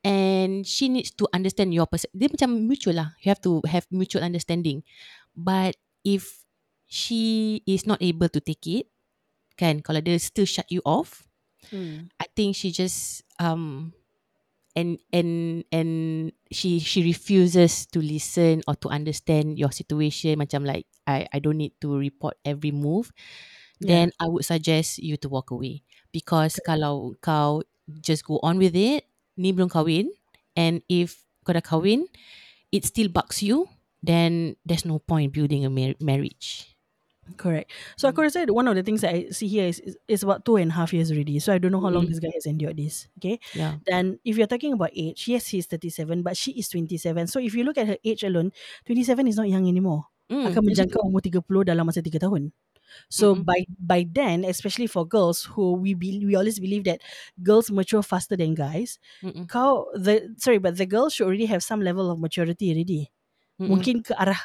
and 0.05 0.67
she 0.67 0.89
needs 0.89 1.11
to 1.19 1.27
understand 1.35 1.75
your 1.75 1.87
perception. 1.87 2.19
Dia 2.19 2.31
macam 2.31 2.51
mutual 2.69 3.03
lah. 3.03 3.09
You 3.23 3.35
have 3.35 3.43
to 3.43 3.63
have 3.67 3.87
mutual 3.91 4.23
understanding. 4.23 4.87
But 5.35 5.75
if 6.07 6.47
she 6.87 7.61
is 7.67 7.87
not 7.87 7.99
able 7.99 8.31
to 8.31 8.39
take 8.39 8.67
it, 8.71 8.87
kan, 9.59 9.83
kalau 9.83 9.99
dia 9.99 10.19
still 10.23 10.47
shut 10.47 10.71
you 10.71 10.85
off, 10.87 11.27
Hmm. 11.71 12.11
I 12.19 12.27
think 12.35 12.59
she 12.59 12.75
just 12.75 13.23
um 13.39 13.95
and 14.75 14.99
and 15.13 15.63
and 15.71 15.93
she 16.51 16.81
she 16.81 17.05
refuses 17.07 17.87
to 17.95 18.03
listen 18.03 18.67
or 18.67 18.75
to 18.83 18.89
understand 18.91 19.61
your 19.61 19.71
situation 19.71 20.41
macam 20.43 20.67
like 20.67 20.89
I 21.07 21.29
I 21.31 21.39
don't 21.39 21.61
need 21.61 21.79
to 21.85 21.95
report 21.95 22.41
every 22.43 22.75
move 22.75 23.15
then 23.85 24.13
I 24.19 24.27
would 24.31 24.45
suggest 24.45 24.99
you 25.03 25.17
to 25.21 25.29
walk 25.29 25.51
away 25.51 25.83
because 26.15 26.59
kalau 26.63 27.17
kau 27.21 27.63
just 28.01 28.23
go 28.25 28.39
on 28.43 28.59
with 28.59 28.75
it 28.75 29.07
ni 29.35 29.51
belum 29.51 29.69
kahwin 29.73 30.13
and 30.55 30.81
if 30.87 31.25
kau 31.43 31.53
dah 31.57 31.65
kahwin 31.65 32.07
it 32.71 32.85
still 32.87 33.09
bugs 33.11 33.43
you 33.43 33.67
then 34.03 34.55
there's 34.67 34.85
no 34.87 34.99
point 34.99 35.33
building 35.33 35.65
a 35.67 35.71
mar- 35.73 35.99
marriage 36.03 36.73
Correct. 37.39 37.71
So 37.95 38.11
aku 38.11 38.27
rasa 38.27 38.51
one 38.51 38.67
of 38.67 38.75
the 38.75 38.83
things 38.83 39.07
that 39.07 39.15
I 39.15 39.31
see 39.31 39.47
here 39.47 39.71
is, 39.71 39.79
is 39.79 39.95
is 40.11 40.27
about 40.27 40.43
two 40.43 40.59
and 40.59 40.75
a 40.75 40.77
half 40.77 40.91
years 40.91 41.07
already. 41.15 41.39
So 41.39 41.55
I 41.55 41.63
don't 41.63 41.71
know 41.71 41.81
how 41.81 41.89
long 41.89 42.05
Mm. 42.05 42.11
this 42.11 42.19
guy 42.19 42.35
has 42.35 42.51
endured 42.51 42.75
this. 42.75 43.07
Okay. 43.23 43.39
yeah 43.55 43.79
Then 43.87 44.19
if 44.27 44.35
you're 44.35 44.51
talking 44.51 44.75
about 44.75 44.91
age, 44.91 45.31
yes, 45.31 45.47
he's 45.55 45.71
37, 45.71 46.27
but 46.27 46.35
she 46.35 46.51
is 46.59 46.67
27. 46.67 47.31
So 47.31 47.39
if 47.39 47.55
you 47.55 47.63
look 47.63 47.79
at 47.79 47.87
her 47.87 47.97
age 48.03 48.27
alone, 48.27 48.51
27 48.91 49.31
is 49.31 49.39
not 49.39 49.47
young 49.47 49.71
anymore. 49.71 50.11
mm, 50.35 50.51
Akan 50.51 50.67
menjangkau 50.67 51.07
umur 51.07 51.23
30 51.23 51.63
dalam 51.63 51.87
masa 51.87 52.03
3 52.03 52.19
tahun. 52.19 52.51
So 53.09 53.35
Mm-mm. 53.35 53.45
by 53.45 53.65
by 53.79 54.07
then, 54.11 54.45
especially 54.45 54.87
for 54.87 55.07
girls 55.07 55.45
who 55.45 55.75
we 55.75 55.95
be, 55.95 56.23
we 56.25 56.35
always 56.37 56.59
believe 56.61 56.85
that 56.85 57.01
girls 57.43 57.71
mature 57.71 58.03
faster 58.03 58.37
than 58.37 58.55
guys. 58.55 58.99
Mm-mm. 59.23 59.49
Kau 59.49 59.87
the 59.95 60.35
sorry, 60.39 60.59
but 60.59 60.77
the 60.77 60.87
girl 60.87 61.11
should 61.11 61.27
already 61.27 61.47
have 61.47 61.63
some 61.63 61.81
level 61.81 62.11
of 62.11 62.19
maturity 62.21 62.73
already. 62.73 63.11
Mm-mm. 63.61 63.69
Mungkin 63.71 64.03
ke 64.03 64.13
arah 64.17 64.39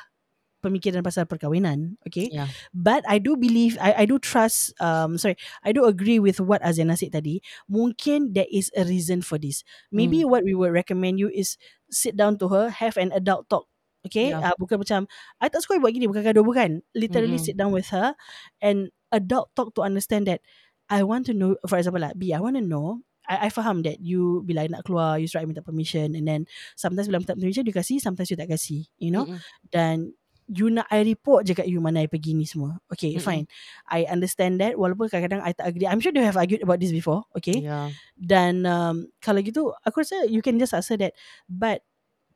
pemikiran 0.62 1.06
pasal 1.06 1.30
perkahwinan, 1.30 1.96
okay? 2.08 2.34
yeah 2.34 2.48
But 2.74 3.06
I 3.08 3.22
do 3.22 3.38
believe, 3.38 3.78
I, 3.80 4.04
I 4.04 4.06
do 4.10 4.18
trust, 4.18 4.74
um, 4.82 5.18
sorry, 5.18 5.38
I 5.64 5.72
do 5.72 5.86
agree 5.86 6.20
with 6.20 6.42
what 6.42 6.62
Azena 6.66 6.98
said 6.98 7.14
tadi. 7.14 7.42
Mungkin 7.70 8.34
there 8.34 8.50
is 8.50 8.72
a 8.76 8.84
reason 8.84 9.22
for 9.22 9.38
this. 9.38 9.64
Maybe 9.94 10.26
what 10.26 10.44
we 10.44 10.58
would 10.58 10.74
recommend 10.74 11.20
you 11.20 11.30
is 11.30 11.58
sit 11.94 12.18
down 12.18 12.38
to 12.42 12.50
her, 12.50 12.70
have 12.70 12.98
an 12.98 13.14
adult 13.14 13.50
talk. 13.50 13.70
Okay, 14.08 14.34
Yeah. 14.34 14.41
uh, 14.41 14.56
bukan 14.58 14.82
macam 14.82 15.06
I 15.38 15.52
tak 15.52 15.62
suka 15.63 15.78
buat 15.78 15.91
gini, 15.93 16.08
bukan 16.10 16.24
gaduh 16.24 16.43
bukan. 16.43 16.82
Literally 16.96 17.38
Mm-mm. 17.38 17.46
sit 17.46 17.56
down 17.60 17.76
with 17.76 17.91
her 17.91 18.15
and 18.63 18.89
adult 19.13 19.52
talk 19.54 19.76
to 19.76 19.84
understand 19.84 20.28
that 20.28 20.41
I 20.88 21.04
want 21.04 21.28
to 21.28 21.36
know, 21.36 21.60
for 21.67 21.76
example 21.76 22.00
lah, 22.00 22.15
B, 22.15 22.32
I 22.32 22.39
want 22.39 22.56
to 22.56 22.63
know 22.63 23.04
I, 23.28 23.48
I 23.48 23.50
faham 23.52 23.84
that 23.84 24.00
you 24.00 24.41
bila 24.48 24.63
I 24.65 24.72
nak 24.72 24.88
keluar 24.88 25.20
you 25.20 25.28
I 25.36 25.43
minta 25.43 25.60
permission 25.60 26.15
and 26.15 26.24
then 26.24 26.48
sometimes 26.80 27.12
bila 27.12 27.20
minta 27.20 27.36
permission 27.36 27.67
you 27.67 27.76
kasih 27.76 28.00
sometimes 28.00 28.32
you 28.32 28.39
tak 28.39 28.48
kasih 28.48 28.88
you 28.96 29.12
know 29.12 29.28
Mm-mm. 29.28 29.43
dan 29.67 30.15
you 30.48 30.72
nak 30.72 30.88
I 30.88 31.04
report 31.04 31.43
je 31.43 31.52
kat 31.52 31.67
you 31.67 31.84
mana 31.84 32.08
I 32.08 32.10
pergi 32.10 32.32
ni 32.32 32.48
semua. 32.48 32.80
Okay, 32.88 33.20
Mm-mm. 33.20 33.24
fine. 33.28 33.46
I 33.91 34.08
understand 34.08 34.63
that 34.63 34.80
walaupun 34.80 35.12
kadang-kadang 35.12 35.43
I 35.43 35.52
tak 35.52 35.76
agree. 35.76 35.91
I'm 35.91 36.00
sure 36.00 36.15
they 36.15 36.24
have 36.24 36.39
argued 36.39 36.63
about 36.63 36.80
this 36.80 36.96
before. 36.96 37.28
Okay. 37.36 37.67
yeah 37.67 37.91
Dan 38.15 38.63
um, 38.63 39.12
kalau 39.20 39.43
gitu, 39.43 39.76
aku 39.84 40.08
rasa 40.08 40.24
you 40.32 40.39
can 40.39 40.56
just 40.56 40.72
ask 40.72 40.88
her 40.88 41.00
that. 41.04 41.12
But 41.52 41.84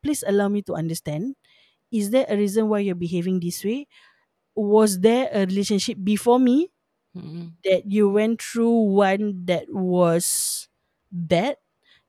please 0.03 0.27
allow 0.27 0.51
me 0.51 0.59
to 0.67 0.75
understand. 0.75 1.39
Is 1.91 2.09
there 2.11 2.25
a 2.29 2.37
reason 2.37 2.69
why 2.69 2.79
you're 2.79 2.95
behaving 2.95 3.39
this 3.39 3.63
way? 3.63 3.87
Was 4.55 4.99
there 5.01 5.29
a 5.33 5.45
relationship 5.45 5.97
before 6.03 6.39
me 6.39 6.71
Mm-mm. 7.15 7.57
that 7.63 7.89
you 7.91 8.09
went 8.09 8.41
through 8.41 8.93
one 8.95 9.45
that 9.45 9.67
was 9.69 10.69
bad, 11.11 11.57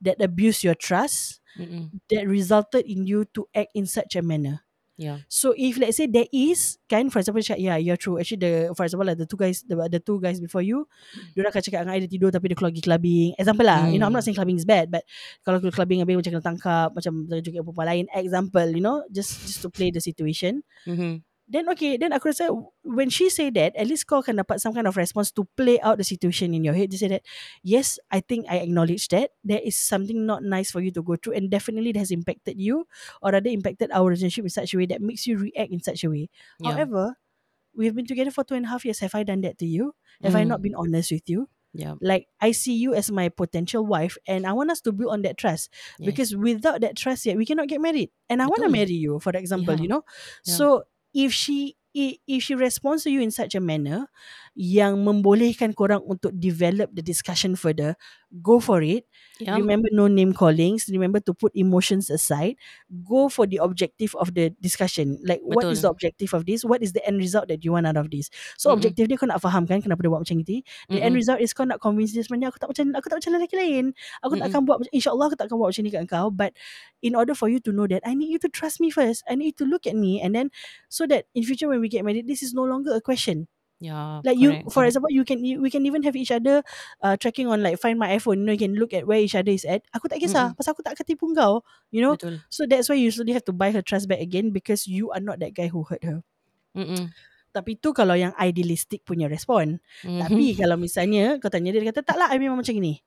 that 0.01 0.21
abused 0.23 0.65
your 0.65 0.75
trust, 0.77 1.41
Mm-mm. 1.59 1.93
that 2.11 2.29
resulted 2.29 2.87
in 2.87 3.07
you 3.07 3.27
to 3.35 3.49
act 3.55 3.73
in 3.75 3.87
such 3.87 4.17
a 4.17 4.23
manner? 4.23 4.63
Yeah. 5.03 5.19
So 5.27 5.51
if 5.59 5.75
let's 5.83 5.99
say 5.99 6.07
there 6.07 6.31
is 6.31 6.79
kan 6.87 7.11
for 7.11 7.19
example 7.19 7.43
cakap 7.43 7.59
yeah 7.59 7.75
you're 7.75 7.99
true. 7.99 8.23
Actually 8.23 8.39
the 8.39 8.53
for 8.79 8.87
example 8.87 9.11
like 9.11 9.19
the 9.19 9.27
two 9.27 9.35
guys 9.35 9.67
the, 9.67 9.75
the 9.91 9.99
two 9.99 10.23
guys 10.23 10.39
before 10.39 10.63
you 10.63 10.87
dia 11.35 11.43
akan 11.43 11.59
cakap 11.59 11.83
dengan 11.83 11.99
I 11.99 12.07
dia 12.07 12.11
tidur 12.15 12.31
tapi 12.31 12.47
dia 12.47 12.57
keluar 12.57 12.71
pergi 12.71 12.87
clubbing. 12.87 13.31
Example 13.35 13.67
lah 13.67 13.91
you 13.91 13.99
know 13.99 14.07
I'm 14.07 14.15
not 14.15 14.23
Hmm. 14.23 14.31
saying 14.31 14.39
clubbing 14.39 14.63
is 14.63 14.69
bad 14.69 14.87
but 14.95 15.03
kalau 15.43 15.59
keluar 15.59 15.75
clubbing 15.75 15.99
habis 15.99 16.15
macam 16.15 16.39
kena 16.39 16.45
tangkap 16.47 16.89
macam 16.95 17.27
juga 17.43 17.59
perempuan 17.67 17.89
lain 17.91 18.05
example 18.15 18.69
you 18.71 18.85
know 18.85 19.03
just 19.11 19.43
just 19.43 19.59
to 19.59 19.69
play 19.69 19.91
the 19.91 19.99
situation. 19.99 20.63
Mm-hmm. 20.87 21.27
Then 21.49 21.69
okay 21.69 21.97
then 21.99 22.13
aku 22.15 22.31
rasa 22.31 22.49
when 22.87 23.11
she 23.11 23.29
say 23.29 23.51
that 23.51 23.75
at 23.77 23.87
least 23.87 24.07
kau 24.07 24.23
akan 24.23 24.41
dapat 24.41 24.63
some 24.63 24.73
kind 24.73 24.87
of 24.87 24.97
response 24.97 25.31
to 25.35 25.45
play 25.59 25.77
out 25.83 25.99
the 25.99 26.07
situation 26.07 26.55
in 26.55 26.63
your 26.65 26.73
head 26.75 26.89
to 26.91 26.97
say 26.97 27.09
that 27.11 27.23
yes 27.67 27.99
I 28.11 28.21
think 28.23 28.47
I 28.49 28.63
acknowledge 28.63 29.09
that. 29.13 29.35
There 29.45 29.61
is 29.61 29.75
something 29.77 30.25
not 30.25 30.43
nice 30.47 30.71
for 30.71 30.81
you 30.81 30.91
to 30.95 31.03
go 31.03 31.17
through 31.19 31.35
and 31.37 31.51
definitely 31.51 31.91
it 31.91 32.01
has 32.01 32.11
impacted 32.15 32.57
you 32.63 32.87
or 33.21 33.33
rather 33.35 33.51
impacted 33.51 33.91
our 33.93 34.07
relationship 34.09 34.47
in 34.47 34.55
such 34.55 34.73
a 34.75 34.79
way 34.79 34.87
that 34.87 35.03
makes 35.03 35.27
you 35.27 35.37
react 35.39 35.71
in 35.75 35.83
such 35.83 36.05
a 36.05 36.11
way. 36.11 36.31
Yeah. 36.63 36.73
However 36.79 37.19
we've 37.75 37.95
been 37.97 38.07
together 38.07 38.31
for 38.31 38.45
two 38.45 38.55
and 38.55 38.67
a 38.67 38.69
half 38.69 38.85
years. 38.85 39.01
Have 39.01 39.15
I 39.17 39.25
done 39.25 39.41
that 39.43 39.57
to 39.59 39.67
you? 39.67 39.97
Have 40.23 40.37
I 40.37 40.45
Mm. 40.45 40.53
not 40.53 40.61
been 40.63 40.77
honest 40.77 41.11
with 41.11 41.25
you? 41.29 41.49
Yeah. 41.73 41.97
Like 42.05 42.29
I 42.37 42.53
see 42.53 42.77
you 42.77 42.93
as 42.93 43.09
my 43.09 43.33
potential 43.33 43.81
wife 43.89 44.21
and 44.29 44.45
I 44.45 44.53
want 44.53 44.69
us 44.71 44.85
to 44.85 44.93
build 44.93 45.09
on 45.09 45.25
that 45.25 45.41
trust 45.41 45.73
Yes. 45.97 46.05
because 46.05 46.31
without 46.37 46.85
that 46.85 47.01
trust 47.01 47.25
yet 47.25 47.41
we 47.41 47.49
cannot 47.49 47.73
get 47.73 47.81
married. 47.81 48.13
And 48.29 48.45
I 48.45 48.47
want 48.47 48.61
to 48.61 48.69
marry 48.69 48.93
you 48.93 49.17
for 49.25 49.33
example 49.33 49.73
Yeah. 49.81 49.81
you 49.81 49.89
know? 49.89 50.05
Yeah. 50.45 50.53
so 50.53 50.67
if 51.15 51.33
she 51.33 51.77
if 51.95 52.43
she 52.43 52.55
responds 52.55 53.05
to 53.05 53.11
you 53.11 53.21
in 53.21 53.31
such 53.31 53.55
a 53.55 53.61
manner 53.61 54.09
yang 54.53 55.01
membolehkan 55.01 55.73
korang 55.73 56.05
untuk 56.05 56.33
develop 56.37 56.93
the 56.93 57.01
discussion 57.01 57.57
further 57.57 57.97
go 58.41 58.57
for 58.57 58.81
it. 58.81 59.05
Yeah. 59.37 59.59
Remember 59.61 59.93
no 59.93 60.09
name 60.09 60.33
callings 60.33 60.89
remember 60.89 61.21
to 61.29 61.35
put 61.35 61.53
emotions 61.53 62.09
aside. 62.09 62.57
Go 62.89 63.29
for 63.29 63.45
the 63.45 63.61
objective 63.61 64.15
of 64.17 64.33
the 64.33 64.55
discussion. 64.63 65.19
Like 65.21 65.45
what 65.45 65.67
is 65.69 65.83
the 65.83 65.91
Betul. 65.91 65.99
objective 65.99 66.31
of 66.33 66.47
this? 66.47 66.65
What 66.65 66.81
is 66.81 66.97
the 66.97 67.05
end 67.05 67.19
result 67.19 67.49
that 67.49 67.61
you 67.65 67.77
want 67.77 67.85
out 67.85 68.01
of 68.01 68.09
this? 68.09 68.31
So 68.57 68.71
Mm-mm. 68.71 68.81
objective 68.81 69.11
dia 69.13 69.19
kau 69.21 69.29
nak 69.29 69.45
faham 69.45 69.69
kan 69.69 69.85
kenapa 69.85 70.01
dia 70.01 70.09
buat 70.09 70.25
macam 70.25 70.41
itu? 70.41 70.65
The 70.89 71.03
end 71.03 71.13
Mm-mm. 71.13 71.21
result 71.21 71.41
is 71.45 71.53
kau 71.53 71.69
nak 71.69 71.83
convince 71.83 72.17
dia 72.17 72.25
sebenarnya 72.25 72.55
aku 72.55 72.63
tak 72.63 72.71
macam 72.73 72.85
aku 72.97 73.07
tak 73.13 73.17
macam 73.21 73.33
lelaki 73.37 73.57
lain. 73.59 73.85
Aku 74.25 74.33
tak 74.39 74.49
Mm-mm. 74.49 74.55
akan 74.55 74.61
buat 74.65 74.77
insyaallah 74.95 75.27
aku 75.29 75.37
tak 75.37 75.47
akan 75.53 75.57
buat 75.61 75.69
macam 75.75 75.85
ni 75.85 75.93
kat 75.93 76.05
kau 76.09 76.27
but 76.33 76.53
in 77.05 77.13
order 77.13 77.37
for 77.37 77.53
you 77.53 77.61
to 77.61 77.75
know 77.75 77.85
that 77.91 78.01
I 78.07 78.17
need 78.17 78.33
you 78.33 78.41
to 78.47 78.49
trust 78.49 78.81
me 78.81 78.89
first. 78.89 79.27
I 79.29 79.37
need 79.37 79.59
you 79.59 79.59
to 79.61 79.67
look 79.69 79.85
at 79.85 79.99
me. 79.99 80.23
And 80.23 80.33
then 80.33 80.49
so 80.89 81.05
that 81.11 81.29
in 81.37 81.45
future 81.45 81.69
when 81.69 81.83
we 81.83 81.93
get 81.93 82.07
married 82.07 82.25
this 82.25 82.41
is 82.41 82.57
no 82.57 82.65
longer 82.65 82.95
a 82.95 83.03
question 83.03 83.51
yeah 83.83 84.23
like 84.23 84.39
you 84.39 84.55
correct, 84.55 84.71
for 84.71 84.87
correct. 84.87 84.95
example 84.95 85.11
you 85.11 85.27
can 85.27 85.43
you, 85.43 85.59
we 85.59 85.67
can 85.67 85.83
even 85.83 86.07
have 86.07 86.15
each 86.15 86.31
other 86.31 86.63
uh, 87.03 87.19
tracking 87.19 87.51
on 87.51 87.59
like 87.59 87.75
find 87.83 87.99
my 87.99 88.15
iphone 88.15 88.39
you 88.39 88.47
know 88.47 88.55
you 88.55 88.63
can 88.63 88.79
look 88.79 88.95
at 88.95 89.03
where 89.03 89.19
each 89.19 89.35
other 89.35 89.51
is 89.51 89.67
at 89.67 89.83
aku 89.91 90.07
tak 90.07 90.23
kisah 90.23 90.55
Mm-mm. 90.55 90.57
pasal 90.57 90.71
aku 90.79 90.87
tak 90.87 90.95
akan 90.95 91.03
tipu 91.03 91.27
kau 91.35 91.67
you 91.91 91.99
know 91.99 92.15
betul 92.15 92.39
so 92.47 92.63
that's 92.63 92.87
why 92.87 92.95
you 92.95 93.11
usually 93.11 93.35
have 93.35 93.43
to 93.43 93.51
buy 93.51 93.75
her 93.75 93.83
trust 93.83 94.07
back 94.07 94.23
again 94.23 94.55
because 94.55 94.87
you 94.87 95.11
are 95.11 95.19
not 95.19 95.43
that 95.43 95.51
guy 95.51 95.67
who 95.67 95.83
hurt 95.83 96.07
her 96.07 96.23
Mm-mm. 96.79 97.11
tapi 97.51 97.75
tu 97.77 97.91
kalau 97.91 98.15
yang 98.15 98.31
idealistic 98.39 99.03
punya 99.03 99.27
respon 99.27 99.83
Mhm. 100.07 100.21
tapi 100.23 100.45
kalau 100.55 100.79
misalnya 100.79 101.43
kau 101.43 101.51
tanya 101.51 101.75
dia 101.75 101.83
dia 101.83 101.91
kata 101.91 102.07
tak 102.07 102.17
lah 102.17 102.31
I 102.31 102.39
memang 102.39 102.63
macam 102.63 102.79
ni 102.79 103.03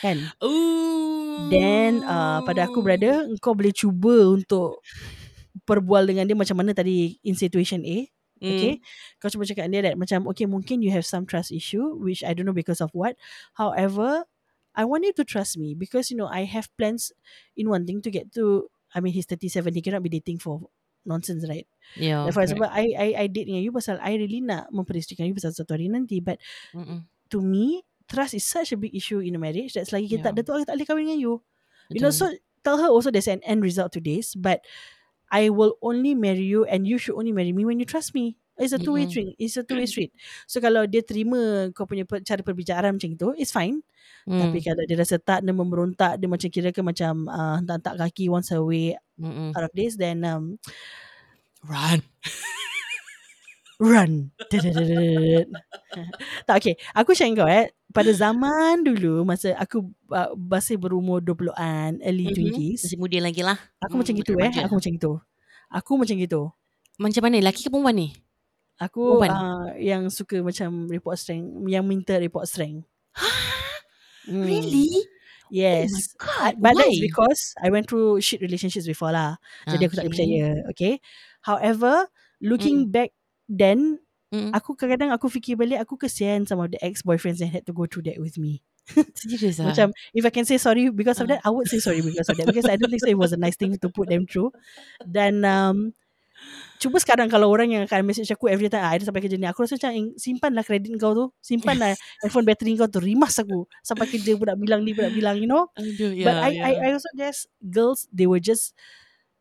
kan 0.00 0.16
Ooh. 0.40 1.52
then 1.52 2.00
uh, 2.00 2.40
pada 2.48 2.64
aku 2.64 2.80
brother 2.80 3.28
kau 3.44 3.52
boleh 3.52 3.76
cuba 3.76 4.32
untuk 4.32 4.80
perbual 5.68 6.08
dengan 6.08 6.26
dia 6.26 6.34
macam 6.34 6.58
mana 6.58 6.72
tadi 6.74 7.20
in 7.22 7.36
situation 7.36 7.84
A 7.84 8.08
Mm. 8.44 8.52
Okay 8.52 8.74
Kau 9.16 9.32
cuba 9.32 9.48
cakap 9.48 9.72
dia 9.72 9.80
that 9.80 9.96
Macam 9.96 10.28
okay 10.28 10.44
mungkin 10.44 10.84
you 10.84 10.92
have 10.92 11.08
some 11.08 11.24
trust 11.24 11.48
issue 11.48 11.96
Which 11.96 12.20
I 12.20 12.36
don't 12.36 12.44
know 12.44 12.52
because 12.52 12.84
of 12.84 12.92
what 12.92 13.16
However 13.56 14.28
I 14.76 14.84
want 14.84 15.08
you 15.08 15.16
to 15.16 15.24
trust 15.24 15.56
me 15.56 15.72
Because 15.72 16.12
you 16.12 16.20
know 16.20 16.28
I 16.28 16.44
have 16.44 16.68
plans 16.76 17.08
In 17.56 17.72
wanting 17.72 18.04
to 18.04 18.12
get 18.12 18.28
to 18.36 18.68
I 18.92 19.00
mean 19.00 19.16
he's 19.16 19.24
37 19.24 19.72
He 19.72 19.80
cannot 19.80 20.04
be 20.04 20.12
dating 20.12 20.44
for 20.44 20.68
Nonsense 21.08 21.48
right 21.48 21.64
yeah 21.96 22.28
like, 22.28 22.36
For 22.36 22.44
example 22.44 22.68
I, 22.68 22.92
I 22.92 23.08
I 23.24 23.26
date 23.32 23.48
dengan 23.48 23.64
you 23.64 23.72
Pasal 23.72 23.96
I 24.04 24.20
really 24.20 24.44
nak 24.44 24.68
Memperisterikan 24.68 25.24
you 25.24 25.36
Pasal 25.36 25.56
satu 25.56 25.72
hari 25.72 25.88
nanti 25.88 26.20
But 26.20 26.36
Mm-mm. 26.76 27.08
to 27.32 27.40
me 27.40 27.80
Trust 28.04 28.36
is 28.36 28.44
such 28.44 28.68
a 28.70 28.78
big 28.78 28.92
issue 28.92 29.24
In 29.24 29.32
a 29.36 29.40
marriage 29.40 29.72
That's 29.72 29.88
lagi 29.96 30.12
kita 30.12 30.28
tak 30.28 30.32
ada 30.36 30.44
Yeah. 30.44 30.48
tu 30.48 30.52
Aku 30.52 30.64
tak 30.68 30.76
boleh 30.76 30.86
kahwin 30.88 31.04
dengan 31.08 31.20
you 31.24 31.34
You 31.88 32.04
know 32.04 32.12
Betul. 32.12 32.36
so 32.36 32.44
tell 32.64 32.80
her 32.80 32.88
also 32.88 33.12
there's 33.12 33.28
an 33.28 33.44
end 33.44 33.60
result 33.60 33.92
to 33.92 34.00
this, 34.00 34.32
but 34.32 34.64
I 35.30 35.48
will 35.50 35.76
only 35.80 36.14
marry 36.14 36.44
you 36.44 36.64
and 36.64 36.86
you 36.86 36.98
should 36.98 37.16
only 37.16 37.32
marry 37.32 37.52
me 37.52 37.64
when 37.64 37.80
you 37.80 37.86
trust 37.88 38.14
me. 38.14 38.36
It's 38.54 38.70
a 38.70 38.78
two 38.78 38.94
way 38.94 39.06
Mm-mm. 39.06 39.10
street. 39.10 39.34
It's 39.38 39.58
a 39.58 39.66
two 39.66 39.74
way 39.74 39.86
street. 39.90 40.14
So 40.46 40.62
kalau 40.62 40.86
dia 40.86 41.02
terima 41.02 41.74
kau 41.74 41.90
punya 41.90 42.06
per- 42.06 42.22
cara 42.22 42.38
perbicaraan 42.38 42.94
macam 42.94 43.10
itu, 43.10 43.34
it's 43.34 43.50
fine. 43.50 43.82
Mm. 44.30 44.40
Tapi 44.46 44.58
kalau 44.62 44.82
dia 44.86 44.94
rasa 44.94 45.18
tak, 45.18 45.42
dia 45.42 45.50
memberontak, 45.50 46.22
dia 46.22 46.30
macam 46.30 46.46
kira 46.46 46.70
ke 46.70 46.78
macam 46.78 47.26
uh, 47.26 47.58
hentak-hentak 47.58 47.98
kaki 48.06 48.30
wants 48.30 48.54
her 48.54 48.62
way 48.62 48.94
Mm-mm. 49.18 49.50
out 49.58 49.66
of 49.66 49.74
this, 49.74 49.98
then 49.98 50.22
um, 50.22 50.62
Run. 51.66 52.04
run. 53.80 54.30
Tak 56.46 56.54
okay. 56.58 56.74
Aku 56.94 57.14
share 57.14 57.30
kau 57.34 57.46
eh. 57.48 57.70
Pada 57.94 58.10
zaman 58.10 58.82
dulu 58.82 59.22
masa 59.22 59.54
aku 59.54 59.86
uh, 60.10 60.34
masih 60.34 60.74
berumur 60.74 61.22
20-an, 61.22 62.02
early 62.02 62.26
Mhm. 62.26 62.34
20s, 62.34 62.82
Masih 62.90 62.98
muda 62.98 63.18
lagi 63.22 63.42
lah. 63.46 63.58
aku 63.78 63.94
macam 64.02 64.12
Hmm, 64.14 64.20
gitu 64.26 64.32
eh. 64.42 64.50
Aku 64.66 64.74
macam 64.74 64.90
gitu. 64.90 65.12
Aku 65.70 65.92
macam 65.98 66.16
gitu. 66.18 66.42
Macam 66.98 67.22
mana? 67.22 67.38
Lelaki 67.38 67.62
ke 67.66 67.70
perempuan 67.70 67.94
ni? 67.94 68.08
Aku 68.82 69.22
Perempuan? 69.22 69.30
uh, 69.30 69.66
yang 69.78 70.10
suka 70.10 70.42
macam 70.42 70.90
report 70.90 71.14
strength, 71.18 71.46
yang 71.70 71.86
minta 71.86 72.18
report 72.18 72.46
strength. 72.50 72.86
Hmm. 74.24 74.40
Really? 74.40 74.88
Yes. 75.52 75.92
Oh 75.92 75.92
my 75.92 76.06
god. 76.16 76.52
But 76.56 76.72
Why? 76.74 76.88
that's 76.88 76.96
because 76.96 77.40
I 77.60 77.68
went 77.68 77.92
through 77.92 78.24
shit 78.24 78.40
relationships 78.40 78.88
before 78.88 79.12
lah. 79.12 79.36
Jadi 79.68 79.84
aku 79.84 80.00
tak 80.00 80.08
Okay. 80.08 80.12
percaya. 80.16 80.46
Okay. 80.72 80.94
However, 81.44 82.08
looking 82.40 82.88
back 82.88 83.12
then, 83.46 83.98
Mm. 84.34 84.50
aku 84.50 84.74
kadang-kadang 84.74 85.14
aku 85.14 85.30
fikir 85.30 85.54
balik, 85.54 85.78
aku 85.78 85.94
kesian 85.94 86.42
sama 86.42 86.66
the 86.66 86.74
ex-boyfriends 86.82 87.38
that 87.38 87.54
had 87.54 87.62
to 87.62 87.70
go 87.70 87.86
through 87.86 88.02
that 88.02 88.18
with 88.18 88.34
me. 88.34 88.66
Serius 89.14 89.62
ah? 89.62 89.70
Macam, 89.70 89.94
if 90.10 90.26
I 90.26 90.32
can 90.34 90.42
say 90.42 90.58
sorry 90.58 90.90
because 90.90 91.22
of 91.22 91.30
Ah. 91.30 91.38
that, 91.38 91.40
I 91.46 91.54
would 91.54 91.70
say 91.70 91.78
sorry 91.78 92.02
because 92.02 92.26
of 92.26 92.34
that. 92.42 92.50
Because 92.50 92.66
I 92.66 92.74
don't 92.74 92.90
think 92.90 92.98
so 92.98 93.06
it 93.06 93.14
was 93.16 93.30
a 93.30 93.38
nice 93.38 93.54
thing 93.54 93.78
to 93.78 93.88
put 93.94 94.10
them 94.10 94.26
through. 94.26 94.50
Dan, 95.06 95.46
um, 95.46 95.94
cuba 96.82 96.98
sekarang 96.98 97.30
kalau 97.30 97.46
orang 97.46 97.70
yang 97.70 97.82
akan 97.86 98.02
message 98.10 98.26
aku 98.34 98.50
every 98.50 98.66
time, 98.66 98.82
ah, 98.82 98.98
sampai 98.98 99.22
kerja 99.22 99.38
ni, 99.38 99.46
aku 99.46 99.62
rasa 99.64 99.78
macam, 99.78 99.94
"Eh, 99.94 100.18
simpanlah 100.18 100.66
kredit 100.66 100.90
kau 100.98 101.14
tu. 101.14 101.26
Simpanlah 101.38 101.94
handphone 102.26 102.42
battery 102.44 102.74
kau 102.74 102.90
tu. 102.90 102.98
Rimas 102.98 103.38
aku. 103.38 103.70
Sampai 103.86 104.10
kerja 104.10 104.34
budak 104.34 104.58
bilang 104.58 104.82
ni, 104.82 104.98
budak 104.98 105.14
bilang, 105.14 105.38
you 105.38 105.46
know. 105.46 105.70
Aduh, 105.78 106.10
ya, 106.10 106.26
But 106.26 106.36
I, 106.42 106.50
ya. 106.50 106.62
I, 106.66 106.72
I 106.74 106.88
also 106.98 107.08
guess 107.14 107.46
girls 107.62 108.10
they 108.10 108.26
will 108.26 108.42
just 108.42 108.74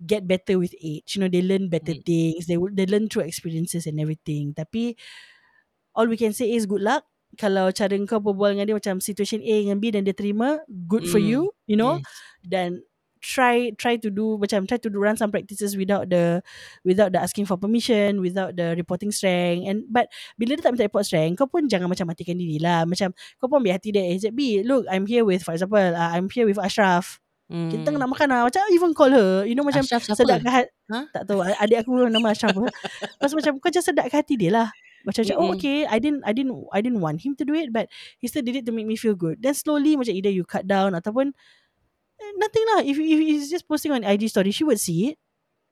get 0.05 0.27
better 0.27 0.59
with 0.59 0.75
age. 0.79 1.15
You 1.15 1.23
know, 1.23 1.31
they 1.31 1.41
learn 1.41 1.71
better 1.71 1.95
Mm. 1.95 2.03
things. 2.05 2.45
They 2.47 2.59
will 2.59 2.71
they 2.73 2.85
learn 2.85 3.07
through 3.07 3.25
experiences 3.27 3.87
and 3.87 3.97
everything. 3.99 4.51
Tapi 4.53 4.95
all 5.95 6.07
we 6.09 6.17
can 6.17 6.33
say 6.33 6.51
is 6.51 6.65
good 6.65 6.81
luck. 6.83 7.05
Kalau 7.33 7.73
cara 7.73 7.97
kau 8.05 8.21
berbual 8.21 8.53
dengan 8.53 8.69
dia 8.69 8.77
macam 8.77 9.01
situation 9.01 9.41
A 9.41 9.53
dengan 9.65 9.81
B 9.81 9.89
dan 9.89 10.05
dia 10.05 10.13
terima, 10.13 10.61
good 10.69 11.09
for 11.09 11.17
Mm. 11.17 11.29
you, 11.33 11.41
you 11.65 11.73
know. 11.73 11.97
Yes. 11.97 12.13
Dan 12.45 12.69
try 13.23 13.71
try 13.79 13.95
to 13.95 14.11
do 14.11 14.35
macam 14.35 14.67
try 14.67 14.75
to 14.75 14.91
do 14.91 14.99
run 14.99 15.15
some 15.15 15.31
practices 15.31 15.79
without 15.79 16.11
the 16.11 16.43
without 16.83 17.15
the 17.15 17.17
asking 17.23 17.47
for 17.47 17.55
permission, 17.55 18.19
without 18.19 18.51
the 18.59 18.75
reporting 18.75 19.15
strength. 19.15 19.63
And 19.63 19.87
but 19.87 20.11
bila 20.35 20.59
dia 20.59 20.61
tak 20.61 20.75
minta 20.75 20.85
report 20.85 21.07
strength, 21.07 21.39
kau 21.39 21.47
pun 21.47 21.71
jangan 21.71 21.87
macam 21.87 22.11
matikan 22.11 22.35
diri 22.35 22.59
lah. 22.59 22.83
Macam 22.83 23.15
kau 23.39 23.47
pun 23.47 23.63
ambil 23.63 23.79
hati 23.79 23.95
dia. 23.95 24.03
Eh, 24.03 24.19
B, 24.29 24.59
look, 24.67 24.83
I'm 24.91 25.07
here 25.07 25.23
with, 25.23 25.41
for 25.47 25.55
example, 25.55 25.79
uh, 25.79 26.11
I'm 26.11 26.27
here 26.27 26.43
with 26.43 26.59
Ashraf. 26.59 27.22
Mm. 27.51 27.69
Kita 27.69 27.81
tengah 27.91 27.99
nak 27.99 28.11
makan 28.15 28.27
lah 28.31 28.39
Macam 28.47 28.63
even 28.71 28.91
call 28.95 29.11
her 29.11 29.43
You 29.43 29.51
know 29.53 29.67
macam 29.67 29.83
Ashraf 29.83 30.07
siapa? 30.07 30.15
Sedapkan 30.15 30.47
hati 30.47 30.71
Ha? 30.87 30.99
Tak 31.11 31.23
tahu 31.27 31.43
Adik 31.43 31.83
aku 31.83 32.07
nama 32.07 32.31
Ashraf 32.31 32.55
Lepas 33.19 33.31
macam 33.35 33.59
Kau 33.59 33.67
just 33.67 33.83
sedapkan 33.83 34.23
hati 34.23 34.39
dia 34.39 34.47
lah 34.47 34.67
Macam 35.03 35.27
macam 35.27 35.35
oh 35.37 35.51
Mm-mm. 35.51 35.59
okay 35.59 35.83
I 35.83 35.99
didn't 35.99 36.23
I 36.23 36.31
didn't 36.31 36.55
I 36.71 36.79
didn't 36.79 37.03
want 37.03 37.19
him 37.19 37.35
to 37.35 37.43
do 37.43 37.51
it 37.51 37.75
But 37.75 37.91
he 38.17 38.31
still 38.31 38.47
did 38.47 38.55
it 38.55 38.65
to 38.65 38.71
make 38.71 38.87
me 38.87 38.95
feel 38.95 39.13
good 39.13 39.43
Then 39.43 39.51
slowly 39.59 39.99
macam 39.99 40.15
Either 40.15 40.31
you 40.31 40.47
cut 40.47 40.63
down 40.63 40.95
Ataupun 40.95 41.35
eh, 42.17 42.31
Nothing 42.39 42.65
lah 42.73 42.79
If, 42.87 42.95
if 42.95 43.19
he's 43.19 43.51
just 43.51 43.67
posting 43.67 43.91
on 43.91 44.07
IG 44.07 44.31
story 44.31 44.55
She 44.55 44.63
would 44.63 44.79
see 44.79 45.11
it 45.13 45.17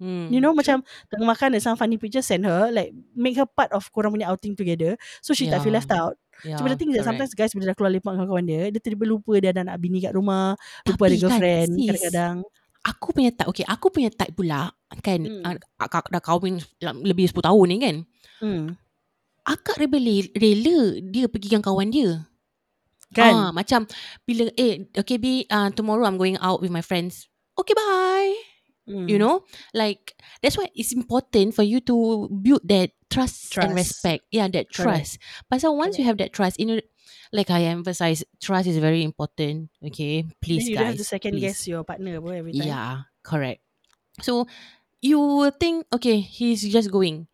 Mm. 0.01 0.33
You 0.33 0.41
know 0.41 0.49
macam 0.49 0.81
Tengah 1.13 1.29
makan 1.29 1.53
There's 1.53 1.61
some 1.61 1.77
funny 1.77 1.93
pictures 2.01 2.25
Send 2.25 2.41
her 2.49 2.73
Like 2.73 2.89
make 3.13 3.37
her 3.37 3.45
part 3.45 3.69
of 3.69 3.85
Korang 3.93 4.09
punya 4.09 4.33
outing 4.33 4.57
together 4.57 4.97
So 5.21 5.37
she 5.37 5.45
tak 5.45 5.61
feel 5.61 5.69
Yeah. 5.69 5.77
left 5.77 5.93
out 5.93 6.17
yeah, 6.45 6.57
Cuma 6.57 6.67
the 6.73 6.77
thing 6.77 6.91
is 6.91 7.01
that 7.01 7.07
correct. 7.07 7.19
Sometimes 7.27 7.33
guys 7.37 7.51
Bila 7.55 7.65
dah 7.71 7.75
keluar 7.77 7.91
lepak 7.93 8.11
dengan 8.15 8.27
kawan 8.27 8.45
dia 8.45 8.61
Dia 8.69 8.79
tiba-tiba 8.81 9.05
lupa 9.07 9.33
Dia 9.37 9.49
ada 9.53 9.61
anak 9.65 9.77
bini 9.81 9.97
kat 10.01 10.13
rumah 10.13 10.57
Lupa 10.87 11.03
ada 11.05 11.13
Tapi 11.13 11.17
kan, 11.17 11.21
girlfriend 11.21 11.71
sis, 11.75 11.87
Kadang-kadang 11.87 12.35
Aku 12.81 13.07
punya 13.13 13.29
type 13.33 13.49
Okay 13.53 13.65
aku 13.65 13.85
punya 13.93 14.09
type 14.09 14.33
pula 14.33 14.73
Kan 15.05 15.21
Hmm. 15.25 15.43
mm. 15.45 15.57
Akak 15.77 16.09
dah 16.09 16.21
kahwin 16.21 16.59
Lebih 16.81 17.29
10 17.29 17.47
tahun 17.47 17.65
ni 17.69 17.77
kan 17.79 17.95
hmm. 18.41 18.65
Akak 19.45 19.77
rela, 19.77 20.15
rela 20.37 20.79
Dia 21.01 21.25
pergi 21.29 21.47
dengan 21.53 21.65
kawan 21.65 21.89
dia 21.93 22.11
Kan 23.13 23.33
ah, 23.33 23.51
Macam 23.53 23.85
Bila 24.25 24.49
Eh 24.57 24.89
okay 24.97 25.17
B 25.21 25.45
uh, 25.47 25.69
Tomorrow 25.71 26.05
I'm 26.05 26.17
going 26.17 26.37
out 26.41 26.59
with 26.59 26.73
my 26.73 26.83
friends 26.83 27.29
Okay 27.55 27.77
bye 27.77 28.50
You 28.91 29.17
know 29.17 29.47
Like 29.71 30.13
That's 30.43 30.59
why 30.59 30.67
it's 30.75 30.91
important 30.91 31.55
For 31.55 31.63
you 31.63 31.79
to 31.87 32.27
Build 32.27 32.61
that 32.67 32.91
Trust, 33.07 33.55
and 33.55 33.71
Trust. 33.71 33.75
respect 33.75 34.27
Yeah 34.31 34.51
that 34.51 34.67
Correct. 34.71 35.15
trust 35.15 35.23
Pasal 35.47 35.75
once 35.79 35.95
you 35.95 36.03
have 36.03 36.19
that 36.19 36.35
trust 36.35 36.59
You 36.59 36.65
know 36.67 36.79
Like 37.31 37.47
I 37.47 37.63
emphasize 37.71 38.23
Trust 38.43 38.67
is 38.67 38.77
very 38.83 39.03
important 39.03 39.71
Okay 39.79 40.27
Please 40.43 40.67
Then 40.67 40.71
you 40.71 40.75
don't 40.75 40.83
guys 40.83 40.99
have 40.99 41.03
to 41.03 41.07
second 41.07 41.31
please. 41.39 41.43
guess 41.47 41.59
your 41.67 41.83
partner 41.87 42.19
every 42.19 42.51
time. 42.51 42.67
Yeah, 42.67 42.93
correct. 43.23 43.63
So 44.19 44.47
you 44.99 45.17
will 45.17 45.49
think, 45.55 45.87
okay, 45.89 46.19
he's 46.21 46.61
just 46.61 46.91
going. 46.93 47.25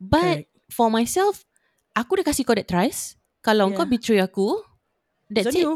But 0.00 0.46
Correct. 0.46 0.48
for 0.72 0.88
myself, 0.88 1.44
aku 1.92 2.16
dah 2.16 2.24
kasih 2.24 2.48
kau 2.48 2.56
that 2.56 2.64
trust. 2.70 3.20
Kalau 3.44 3.68
Yeah. 3.68 3.76
kau 3.76 3.84
betray 3.84 4.22
aku, 4.24 4.56
It's 5.28 5.44
that's 5.44 5.52
on 5.52 5.58
it. 5.58 5.64
you. 5.66 5.72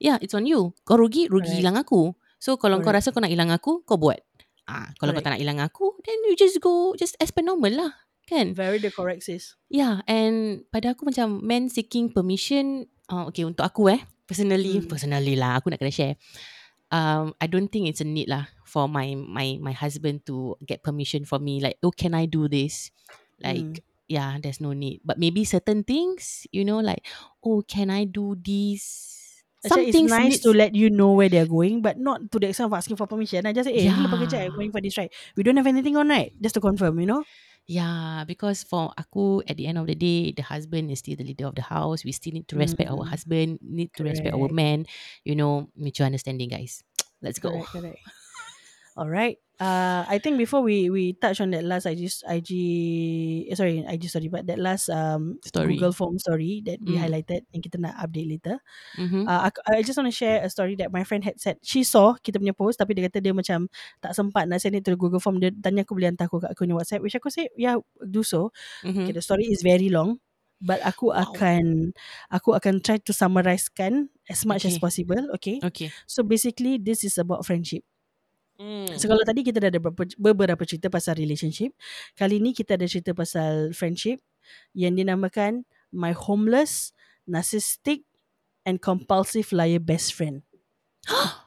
Yeah, 0.00 0.16
it's 0.24 0.32
on 0.32 0.48
you. 0.48 0.72
Kau 0.88 0.96
rugi, 0.96 1.28
rugi 1.28 1.52
Correct. 1.52 1.60
hilang 1.60 1.76
aku. 1.76 2.16
So 2.40 2.56
kalau 2.56 2.80
kau 2.80 2.88
Correct. 2.94 3.12
rasa 3.12 3.12
kau 3.12 3.20
nak 3.20 3.28
hilang 3.34 3.52
aku, 3.52 3.84
kau 3.84 4.00
buat. 4.00 4.22
Ah, 4.66 4.90
kalau 4.98 5.14
kau 5.14 5.22
Correct. 5.22 5.24
tak 5.24 5.32
nak 5.38 5.42
hilang 5.42 5.60
aku, 5.62 5.94
then 6.02 6.18
you 6.26 6.34
just 6.34 6.58
go 6.58 6.92
just 6.98 7.14
as 7.22 7.30
per 7.30 7.42
normal 7.42 7.70
lah. 7.70 7.92
Kan? 8.26 8.58
Very 8.58 8.82
the 8.82 8.90
correct 8.90 9.22
sis. 9.22 9.54
Yeah, 9.70 10.02
and 10.10 10.66
pada 10.74 10.98
aku 10.98 11.06
macam 11.06 11.38
men 11.46 11.70
seeking 11.70 12.10
permission, 12.10 12.90
uh, 13.06 13.30
okay 13.30 13.46
untuk 13.46 13.62
aku 13.62 13.94
eh, 13.94 14.02
personally, 14.26 14.82
Hmm. 14.82 14.90
personally 14.90 15.38
lah, 15.38 15.62
aku 15.62 15.70
nak 15.70 15.78
kena 15.78 15.94
share. 15.94 16.18
Um, 16.90 17.34
I 17.38 17.46
don't 17.46 17.70
think 17.70 17.86
it's 17.86 18.02
a 18.02 18.06
need 18.06 18.26
lah 18.26 18.50
for 18.66 18.90
my 18.90 19.14
my 19.14 19.58
my 19.62 19.74
husband 19.74 20.26
to 20.26 20.58
get 20.62 20.82
permission 20.82 21.22
from 21.22 21.46
me. 21.46 21.62
Like, 21.62 21.78
oh, 21.86 21.94
can 21.94 22.14
I 22.18 22.26
do 22.26 22.50
this? 22.50 22.90
Like, 23.38 23.82
Hmm. 23.82 23.86
yeah, 24.10 24.30
there's 24.42 24.58
no 24.58 24.74
need. 24.74 25.02
But 25.06 25.22
maybe 25.22 25.46
certain 25.46 25.86
things, 25.86 26.46
you 26.50 26.66
know, 26.66 26.82
like, 26.82 27.06
oh, 27.42 27.62
can 27.62 27.90
I 27.90 28.06
do 28.06 28.34
this? 28.34 29.14
Some 29.66 29.82
Actually, 29.82 29.88
it's 29.90 29.96
things 29.98 30.10
nice 30.14 30.32
needs- 30.38 30.46
to 30.46 30.50
let 30.54 30.72
you 30.78 30.88
know 30.90 31.12
where 31.12 31.28
they're 31.28 31.46
going, 31.50 31.82
but 31.82 31.98
not 31.98 32.30
to 32.30 32.38
the 32.38 32.48
extent 32.54 32.70
of 32.70 32.74
asking 32.78 32.96
for 32.96 33.06
permission. 33.10 33.44
I 33.46 33.52
just 33.52 33.66
say, 33.66 33.74
eh, 33.74 33.90
yeah. 33.90 33.98
lepas 33.98 34.18
kerja, 34.22 34.38
Yeah. 34.38 34.46
I'm 34.46 34.54
going 34.54 34.70
for 34.70 34.80
this, 34.80 34.94
right? 34.96 35.10
We 35.34 35.42
don't 35.42 35.56
have 35.58 35.66
anything 35.66 35.96
on, 35.98 36.08
right? 36.08 36.30
Just 36.38 36.54
to 36.54 36.62
confirm, 36.62 36.98
you 37.02 37.06
know? 37.06 37.26
Yeah, 37.66 38.22
because 38.30 38.62
for 38.62 38.94
aku, 38.94 39.42
at 39.50 39.58
the 39.58 39.66
end 39.66 39.82
of 39.82 39.90
the 39.90 39.98
day, 39.98 40.30
the 40.30 40.46
husband 40.46 40.86
is 40.94 41.02
still 41.02 41.18
the 41.18 41.26
leader 41.26 41.50
of 41.50 41.58
the 41.58 41.66
house. 41.66 42.06
We 42.06 42.14
still 42.14 42.30
need 42.30 42.46
to 42.48 42.56
respect 42.56 42.86
our 42.86 43.02
Mm. 43.02 43.10
husband, 43.10 43.50
need 43.58 43.90
to 43.98 44.06
respect 44.06 44.38
our 44.38 44.46
Correct. 44.46 44.54
man. 44.54 44.78
You 45.26 45.34
know, 45.34 45.66
mutual 45.74 46.06
understanding, 46.06 46.46
guys. 46.46 46.86
Let's 47.22 47.42
go. 47.42 47.50
Correct, 47.50 47.74
correct. 47.74 47.98
All 48.96 49.08
right. 49.08 49.36
Uh, 49.56 50.04
I 50.04 50.20
think 50.20 50.36
before 50.36 50.60
we 50.60 50.92
we 50.92 51.16
touch 51.16 51.40
on 51.40 51.48
that 51.56 51.64
last 51.64 51.88
IG 51.88 52.12
IG 52.28 52.50
eh, 53.48 53.56
sorry 53.56 53.80
IG 53.88 54.04
story 54.12 54.28
but 54.28 54.44
that 54.52 54.60
last 54.60 54.92
um 54.92 55.40
Story. 55.48 55.80
Google 55.80 55.96
form 55.96 56.20
story 56.20 56.60
that 56.68 56.76
we 56.84 57.00
Mm. 57.00 57.08
highlighted 57.08 57.48
and 57.56 57.64
kita 57.64 57.80
nak 57.80 57.96
update 57.96 58.28
later. 58.28 58.60
Mm-hmm. 59.00 59.24
Uh, 59.24 59.48
aku, 59.48 59.64
I 59.64 59.80
just 59.80 59.96
want 59.96 60.12
to 60.12 60.16
share 60.16 60.44
a 60.44 60.52
story 60.52 60.76
that 60.84 60.92
my 60.92 61.08
friend 61.08 61.24
had 61.24 61.40
said. 61.40 61.56
She 61.64 61.88
saw 61.88 62.20
kita 62.20 62.36
punya 62.36 62.52
post 62.52 62.76
tapi 62.76 62.92
dia 62.92 63.08
kata 63.08 63.24
dia 63.24 63.32
macam 63.32 63.64
tak 64.04 64.12
sempat 64.12 64.44
nak 64.44 64.60
send 64.60 64.76
it 64.76 64.84
to 64.84 64.92
Google 64.92 65.24
form. 65.24 65.40
Dia 65.40 65.48
tanya 65.56 65.88
aku 65.88 65.96
boleh 65.96 66.12
hantar 66.12 66.28
aku 66.28 66.36
kat 66.44 66.52
aku 66.52 66.68
punya 66.68 66.76
WhatsApp. 66.76 67.00
Which 67.00 67.16
aku 67.16 67.32
say, 67.32 67.48
yeah, 67.56 67.80
do 68.04 68.20
so. 68.20 68.52
mm-hmm. 68.84 69.08
Okay, 69.08 69.12
the 69.16 69.24
story 69.24 69.48
is 69.48 69.64
very 69.64 69.88
long. 69.88 70.20
But 70.60 70.84
aku 70.84 71.16
Wow. 71.16 71.32
akan 71.32 71.92
aku 72.28 72.52
akan 72.56 72.84
try 72.84 73.00
to 73.00 73.12
summarizekan 73.16 74.12
as 74.28 74.44
much 74.44 74.68
as 74.68 74.76
Okay. 74.76 74.84
possible. 74.84 75.22
Okay. 75.40 75.64
Okay. 75.64 75.88
So 76.04 76.20
basically 76.28 76.76
this 76.76 77.08
is 77.08 77.16
about 77.16 77.44
friendship. 77.48 77.84
Mm. 78.56 78.96
So 78.96 79.06
kalau 79.06 79.20
tadi 79.22 79.44
kita 79.44 79.60
dah 79.60 79.68
ada 79.68 79.80
beberapa, 79.80 80.08
beberapa 80.16 80.62
cerita 80.64 80.88
pasal 80.88 81.20
relationship, 81.20 81.76
kali 82.16 82.40
ni 82.40 82.56
kita 82.56 82.80
ada 82.80 82.88
cerita 82.88 83.12
pasal 83.12 83.76
friendship 83.76 84.20
yang 84.72 84.96
dinamakan 84.96 85.68
My 85.92 86.16
Homeless, 86.16 86.96
Narcissistic 87.28 88.08
and 88.64 88.80
Compulsive 88.80 89.52
Liar 89.52 89.80
Best 89.80 90.16
Friend. 90.16 90.40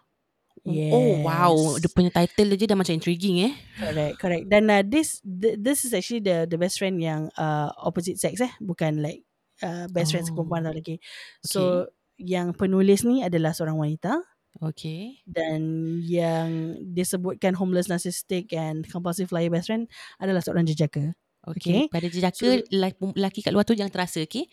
Oh 0.70 1.24
wow, 1.24 1.56
Yes. 1.56 1.82
dia 1.82 1.90
punya 1.90 2.12
title 2.14 2.54
je 2.54 2.68
dah 2.68 2.76
macam 2.78 2.94
intriguing 2.94 3.48
eh. 3.48 3.54
Correct, 3.80 4.16
correct. 4.20 4.46
Dan 4.52 4.68
uh, 4.70 4.84
this 4.86 5.24
th- 5.24 5.56
this 5.58 5.88
is 5.88 5.96
actually 5.96 6.20
the 6.22 6.46
the 6.46 6.60
best 6.60 6.78
friend 6.78 7.00
yang 7.00 7.32
uh, 7.40 7.72
opposite 7.80 8.20
sex 8.20 8.38
eh, 8.44 8.52
bukan 8.62 9.00
like 9.00 9.24
uh, 9.64 9.88
best 9.90 10.12
friends 10.14 10.30
Oh. 10.30 10.36
perempuan 10.36 10.68
tau 10.68 10.76
lagi. 10.76 11.00
So 11.42 11.90
yang 12.20 12.52
penulis 12.54 13.08
ni 13.08 13.24
adalah 13.24 13.56
seorang 13.56 13.80
wanita 13.80 14.20
Okay. 14.60 15.24
dan 15.24 15.62
yang 16.03 16.76
disebutkan 16.91 17.55
homeless, 17.55 17.88
narcissistic 17.88 18.51
and 18.51 18.84
compulsive 18.91 19.32
liar 19.32 19.47
best 19.47 19.72
friend 19.72 19.88
adalah 20.20 20.43
seorang 20.43 20.68
jejaka. 20.68 21.16
Okay. 21.47 21.88
Okay. 21.88 21.88
Pada 21.88 22.07
jejaka 22.12 22.36
So- 22.36 22.68
lelaki, 23.16 23.39
kat 23.39 23.55
luar 23.55 23.64
tu 23.64 23.72
jangan 23.72 23.89
terasa, 23.89 24.20
okay? 24.20 24.51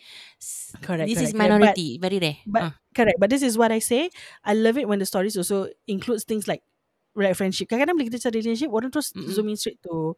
Correct, 0.79 1.11
This 1.11 1.19
is 1.19 1.35
correct, 1.35 1.35
correct. 1.35 1.75
minority, 1.75 1.87
very 1.99 2.17
rare. 2.23 2.39
But 2.47 2.63
Ah. 2.63 2.73
correct, 2.95 3.19
but 3.19 3.27
this 3.27 3.43
is 3.43 3.59
what 3.59 3.75
I 3.75 3.83
say. 3.83 4.07
I 4.47 4.55
love 4.55 4.79
it 4.79 4.87
when 4.87 4.97
the 5.03 5.05
stories 5.05 5.35
also 5.35 5.67
includes 5.85 6.23
things 6.23 6.47
like 6.47 6.63
like 7.17 7.35
friendship. 7.35 7.67
Kadang-kadang 7.67 7.97
bila 7.97 8.07
kita 8.13 8.21
cakap 8.23 8.39
relationship, 8.39 8.69
orang 8.71 8.93
terus 8.93 9.11
Mm-mm. 9.11 9.27
zoom 9.27 9.49
in 9.51 9.57
straight 9.59 9.81
to 9.83 10.15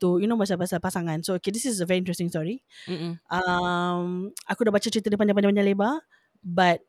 to 0.00 0.16
you 0.22 0.24
know 0.30 0.38
macam 0.40 0.56
pasal 0.56 0.80
pasangan. 0.80 1.20
So 1.20 1.36
okay, 1.36 1.52
this 1.52 1.68
is 1.68 1.82
a 1.82 1.86
very 1.86 2.00
interesting 2.00 2.32
story. 2.32 2.64
Mm-mm. 2.88 3.20
Um, 3.28 4.32
aku 4.48 4.64
dah 4.64 4.72
baca 4.72 4.88
cerita 4.88 5.12
dia 5.12 5.18
panjang-panjang 5.20 5.52
lebar, 5.66 6.00
but 6.40 6.80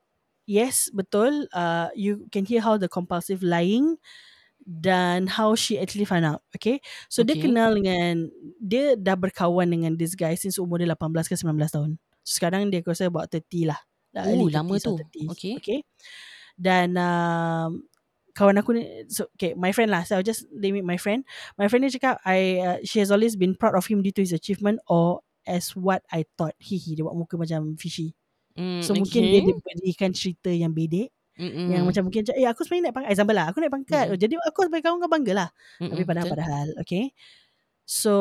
yes, 0.48 0.90
betul. 0.90 1.46
Uh, 1.52 1.92
you 1.94 2.26
can 2.32 2.48
hear 2.48 2.64
how 2.64 2.80
the 2.80 2.88
compulsive 2.88 3.44
lying 3.44 4.00
dan 4.64 5.28
how 5.28 5.54
she 5.54 5.78
actually 5.80 6.08
found 6.08 6.26
out. 6.26 6.42
Okay, 6.56 6.82
so 7.08 7.22
dia 7.22 7.36
Okay. 7.38 7.48
kenal 7.52 7.76
dengan 7.76 8.32
dia 8.60 8.96
dah 8.98 9.16
berkawan 9.16 9.70
dengan 9.70 9.94
this 9.96 10.16
guy 10.16 10.34
since 10.34 10.58
umur 10.58 10.82
dia 10.82 10.90
18 10.90 11.28
ke 11.30 11.36
19 11.36 11.70
tahun. 11.70 11.92
So, 12.24 12.40
sekarang 12.40 12.72
dia 12.72 12.82
aku 12.84 12.92
rasa 12.92 13.08
about 13.08 13.32
30 13.32 13.72
lah. 13.72 13.80
Oh, 14.18 14.50
lama 14.50 14.76
30s 14.76 14.88
or 14.88 14.96
tu. 14.98 15.04
30s. 15.04 15.30
Okay. 15.38 15.54
okay. 15.62 15.80
Dan 16.58 16.98
um, 16.98 17.86
kawan 18.38 18.62
aku 18.62 18.72
ni 18.78 18.84
so, 19.10 19.26
okay 19.34 19.58
my 19.58 19.74
friend 19.74 19.90
lah 19.90 20.06
so 20.06 20.14
I'll 20.14 20.26
just 20.26 20.46
name 20.54 20.78
it 20.78 20.86
my 20.86 21.02
friend 21.02 21.26
my 21.58 21.66
friend 21.66 21.82
ni 21.82 21.90
cakap 21.90 22.22
I 22.22 22.62
uh, 22.62 22.78
she 22.86 23.02
has 23.02 23.10
always 23.10 23.34
been 23.34 23.58
proud 23.58 23.74
of 23.74 23.90
him 23.90 24.06
due 24.06 24.14
to 24.14 24.22
his 24.22 24.30
achievement 24.30 24.78
or 24.86 25.26
as 25.50 25.74
what 25.74 26.06
I 26.14 26.30
thought 26.38 26.54
he 26.62 26.78
he 26.78 26.94
dia 26.94 27.02
buat 27.02 27.18
muka 27.18 27.34
macam 27.34 27.82
fishy 27.82 28.14
Mm, 28.58 28.82
so 28.82 28.98
mungkin 28.98 29.22
okay. 29.22 29.32
dia 29.38 29.42
diberikan 29.54 30.12
cerita 30.18 30.50
yang 30.50 30.74
bedek 30.74 31.14
Mm-mm. 31.38 31.70
yang 31.70 31.86
macam 31.86 32.10
mungkin 32.10 32.26
eh 32.34 32.50
aku 32.50 32.66
sebenarnya 32.66 32.90
naik 32.90 32.96
pangkat 32.98 33.12
example 33.14 33.38
lah 33.38 33.46
aku 33.54 33.58
naik 33.62 33.74
pangkat 33.78 34.06
Mm-mm. 34.10 34.18
jadi 34.18 34.34
aku 34.42 34.60
sebagai 34.66 34.84
kawan 34.90 34.98
kau 34.98 35.12
bangga 35.14 35.34
lah 35.38 35.50
Mm-mm, 35.78 35.94
tapi 35.94 36.04
padahal 36.10 36.26
betul. 36.26 36.34
padahal 36.34 36.68
okay 36.82 37.04
so 37.86 38.14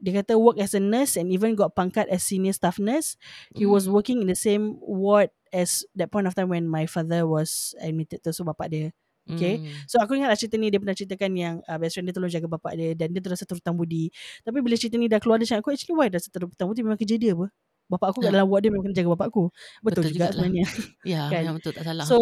dia 0.00 0.24
kata 0.24 0.34
work 0.34 0.56
as 0.58 0.72
a 0.74 0.80
nurse 0.82 1.14
and 1.20 1.30
even 1.30 1.54
got 1.54 1.76
pangkat 1.76 2.08
as 2.10 2.24
senior 2.24 2.56
staff 2.56 2.80
nurse 2.80 3.14
he 3.54 3.68
was 3.68 3.84
Mm. 3.86 3.92
working 3.92 4.18
in 4.24 4.28
the 4.32 4.38
same 4.38 4.80
ward 4.80 5.28
as 5.52 5.84
that 5.94 6.08
point 6.10 6.26
of 6.26 6.34
time 6.34 6.48
when 6.50 6.64
my 6.66 6.88
father 6.88 7.28
was 7.28 7.76
admitted 7.84 8.18
to 8.24 8.32
so 8.32 8.42
bapak 8.42 8.72
dia 8.72 8.88
okay 9.28 9.60
Mm. 9.60 9.88
So 9.88 10.00
aku 10.04 10.20
ingat 10.20 10.28
lah 10.28 10.36
cerita 10.36 10.60
ni 10.60 10.68
Dia 10.68 10.76
pernah 10.76 10.92
ceritakan 10.92 11.32
yang 11.32 11.54
uh, 11.64 11.80
Best 11.80 11.96
friend 11.96 12.04
dia 12.04 12.12
tolong 12.12 12.28
jaga 12.28 12.44
bapak 12.44 12.76
dia 12.76 12.92
Dan 12.92 13.08
dia 13.08 13.24
terasa 13.24 13.48
terhutang 13.48 13.72
budi 13.72 14.12
Tapi 14.44 14.60
bila 14.60 14.76
cerita 14.76 15.00
ni 15.00 15.08
dah 15.08 15.16
keluar 15.16 15.40
Dia 15.40 15.48
cakap 15.48 15.64
aku 15.64 15.72
actually 15.72 15.96
why 15.96 16.12
dah 16.12 16.20
terhutang 16.20 16.68
budi 16.68 16.84
Memang 16.84 17.00
kerja 17.00 17.16
dia 17.16 17.32
apa 17.32 17.48
Bapak 17.90 18.16
aku 18.16 18.24
kat 18.24 18.32
Ya. 18.32 18.40
dalam 18.40 18.48
ward 18.48 18.62
dia 18.64 18.70
Memang 18.72 18.88
kena 18.88 18.96
jaga 18.96 19.10
bapak 19.14 19.28
aku 19.28 19.44
Betul, 19.84 20.08
Betul 20.08 20.12
juga 20.16 20.26
sebenarnya 20.32 20.64
Ya, 21.04 21.22
Kan? 21.28 21.42
yang 21.46 21.54
betul 21.60 21.72
tak 21.76 21.84
salah. 21.84 22.04
So 22.08 22.16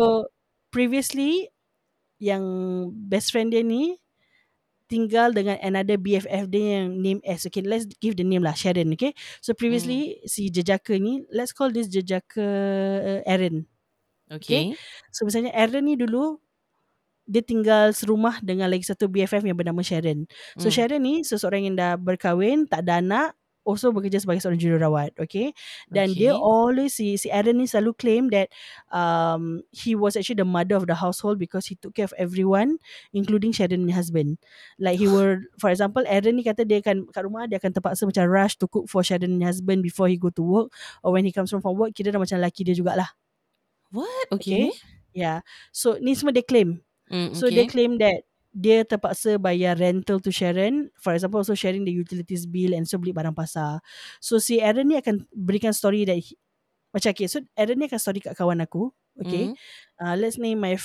previously 0.69 1.49
Yang 2.19 2.45
best 3.09 3.31
friend 3.31 3.55
dia 3.55 3.63
ni 3.63 3.97
Tinggal 4.87 5.33
dengan 5.33 5.57
another 5.65 5.97
BFF 5.97 6.53
dia 6.53 6.85
yang 6.85 7.01
name 7.01 7.21
S 7.25 7.49
Okay 7.49 7.65
let's 7.65 7.89
give 8.03 8.13
the 8.15 8.27
name 8.27 8.45
lah 8.45 8.53
Sharon 8.53 8.93
okay 8.93 9.17
So 9.41 9.57
previously 9.57 10.21
Si 10.29 10.53
jejaka 10.53 11.01
ni 11.01 11.25
Let's 11.33 11.57
call 11.57 11.73
this 11.73 11.89
jejaka 11.89 12.45
uh, 13.01 13.21
Aaron 13.25 13.65
okay. 14.29 14.77
So 15.09 15.25
misalnya 15.25 15.49
Aaron 15.57 15.89
ni 15.89 15.97
dulu 15.97 16.37
dia 17.23 17.41
tinggal 17.41 17.95
serumah 17.95 18.43
dengan 18.43 18.67
lagi 18.69 18.83
satu 18.83 19.07
BFF 19.07 19.47
yang 19.47 19.55
bernama 19.55 19.79
Sharon. 19.81 20.27
So 20.59 20.69
Mm. 20.69 20.75
Sharon 20.75 21.01
ni 21.07 21.15
seseorang 21.23 21.63
yang 21.71 21.77
dah 21.79 21.95
berkahwin, 21.95 22.67
tak 22.67 22.83
ada 22.85 22.99
anak, 22.99 23.39
also 23.63 23.95
bekerja 23.95 24.19
sebagai 24.23 24.43
seorang 24.43 24.59
jururawat, 24.59 25.15
okay? 25.23 25.55
Dan 25.91 26.19
dia 26.19 26.35
Okay. 26.35 26.43
always 26.43 26.99
si 26.99 27.15
si 27.17 27.31
Aaron 27.31 27.63
ni 27.63 27.67
selalu 27.71 27.95
claim 27.95 28.29
that 28.35 28.51
um 28.91 29.63
he 29.71 29.95
was 29.95 30.19
actually 30.19 30.39
the 30.39 30.47
mother 30.49 30.75
of 30.75 30.87
the 30.91 30.99
household 30.99 31.39
because 31.39 31.67
he 31.71 31.79
took 31.79 31.95
care 31.95 32.07
of 32.07 32.15
everyone 32.19 32.79
including 33.15 33.55
Sharon 33.55 33.87
and 33.87 33.95
husband. 33.95 34.39
Like 34.79 34.99
he 34.99 35.07
were 35.07 35.47
for 35.63 35.71
example 35.71 36.03
Aaron 36.07 36.39
ni 36.39 36.45
kata 36.47 36.67
dia 36.67 36.83
akan 36.83 37.11
kat 37.15 37.23
rumah 37.23 37.47
dia 37.47 37.63
akan 37.63 37.73
terpaksa 37.75 38.03
macam 38.09 38.27
rush 38.27 38.59
to 38.59 38.67
cook 38.67 38.91
for 38.91 39.07
Sharon 39.07 39.39
and 39.39 39.45
husband 39.47 39.83
before 39.87 40.11
he 40.11 40.19
go 40.19 40.31
to 40.35 40.43
work 40.43 40.69
or 41.07 41.15
when 41.15 41.23
he 41.23 41.33
comes 41.35 41.51
home 41.55 41.63
from 41.63 41.79
work 41.79 41.95
kira 41.95 42.11
dah 42.11 42.19
macam 42.19 42.43
lelaki 42.43 42.67
dia 42.67 42.75
jugalah. 42.75 43.15
What? 43.93 44.29
Okay. 44.33 44.73
Okay. 44.73 44.73
Yeah. 45.13 45.45
So 45.71 46.01
ni 46.01 46.17
semua 46.17 46.33
dia 46.33 46.45
claim. 46.45 46.81
Mm, 47.13 47.37
So 47.37 47.53
okay. 47.53 47.57
dia 47.61 47.65
claim 47.69 48.01
that 48.01 48.25
dia 48.53 48.85
terpaksa 48.85 49.41
bayar 49.41 49.81
rental 49.81 50.21
to 50.21 50.29
Sharon. 50.31 50.93
For 51.01 51.17
example, 51.17 51.41
also 51.41 51.57
sharing 51.57 51.85
the 51.89 51.93
utilities 51.93 52.45
bill 52.45 52.77
and 52.77 52.85
so 52.87 53.01
beli 53.01 53.13
barang 53.17 53.33
pasar. 53.35 53.81
So 54.21 54.37
si 54.39 54.61
Aaron 54.61 54.89
ni 54.93 55.01
akan 55.01 55.25
berikan 55.33 55.73
story 55.73 56.05
that 56.05 56.21
he, 56.21 56.37
macam 56.93 57.17
okay, 57.17 57.27
so 57.29 57.41
Aaron 57.57 57.81
ni 57.81 57.89
akan 57.89 58.01
story 58.01 58.21
kat 58.21 58.37
kawan 58.37 58.61
aku. 58.61 58.93
Okay. 59.25 59.53
Mm. 59.53 59.57
Uh, 60.01 60.17
let's 60.21 60.37
name 60.41 60.57
my 60.61 60.77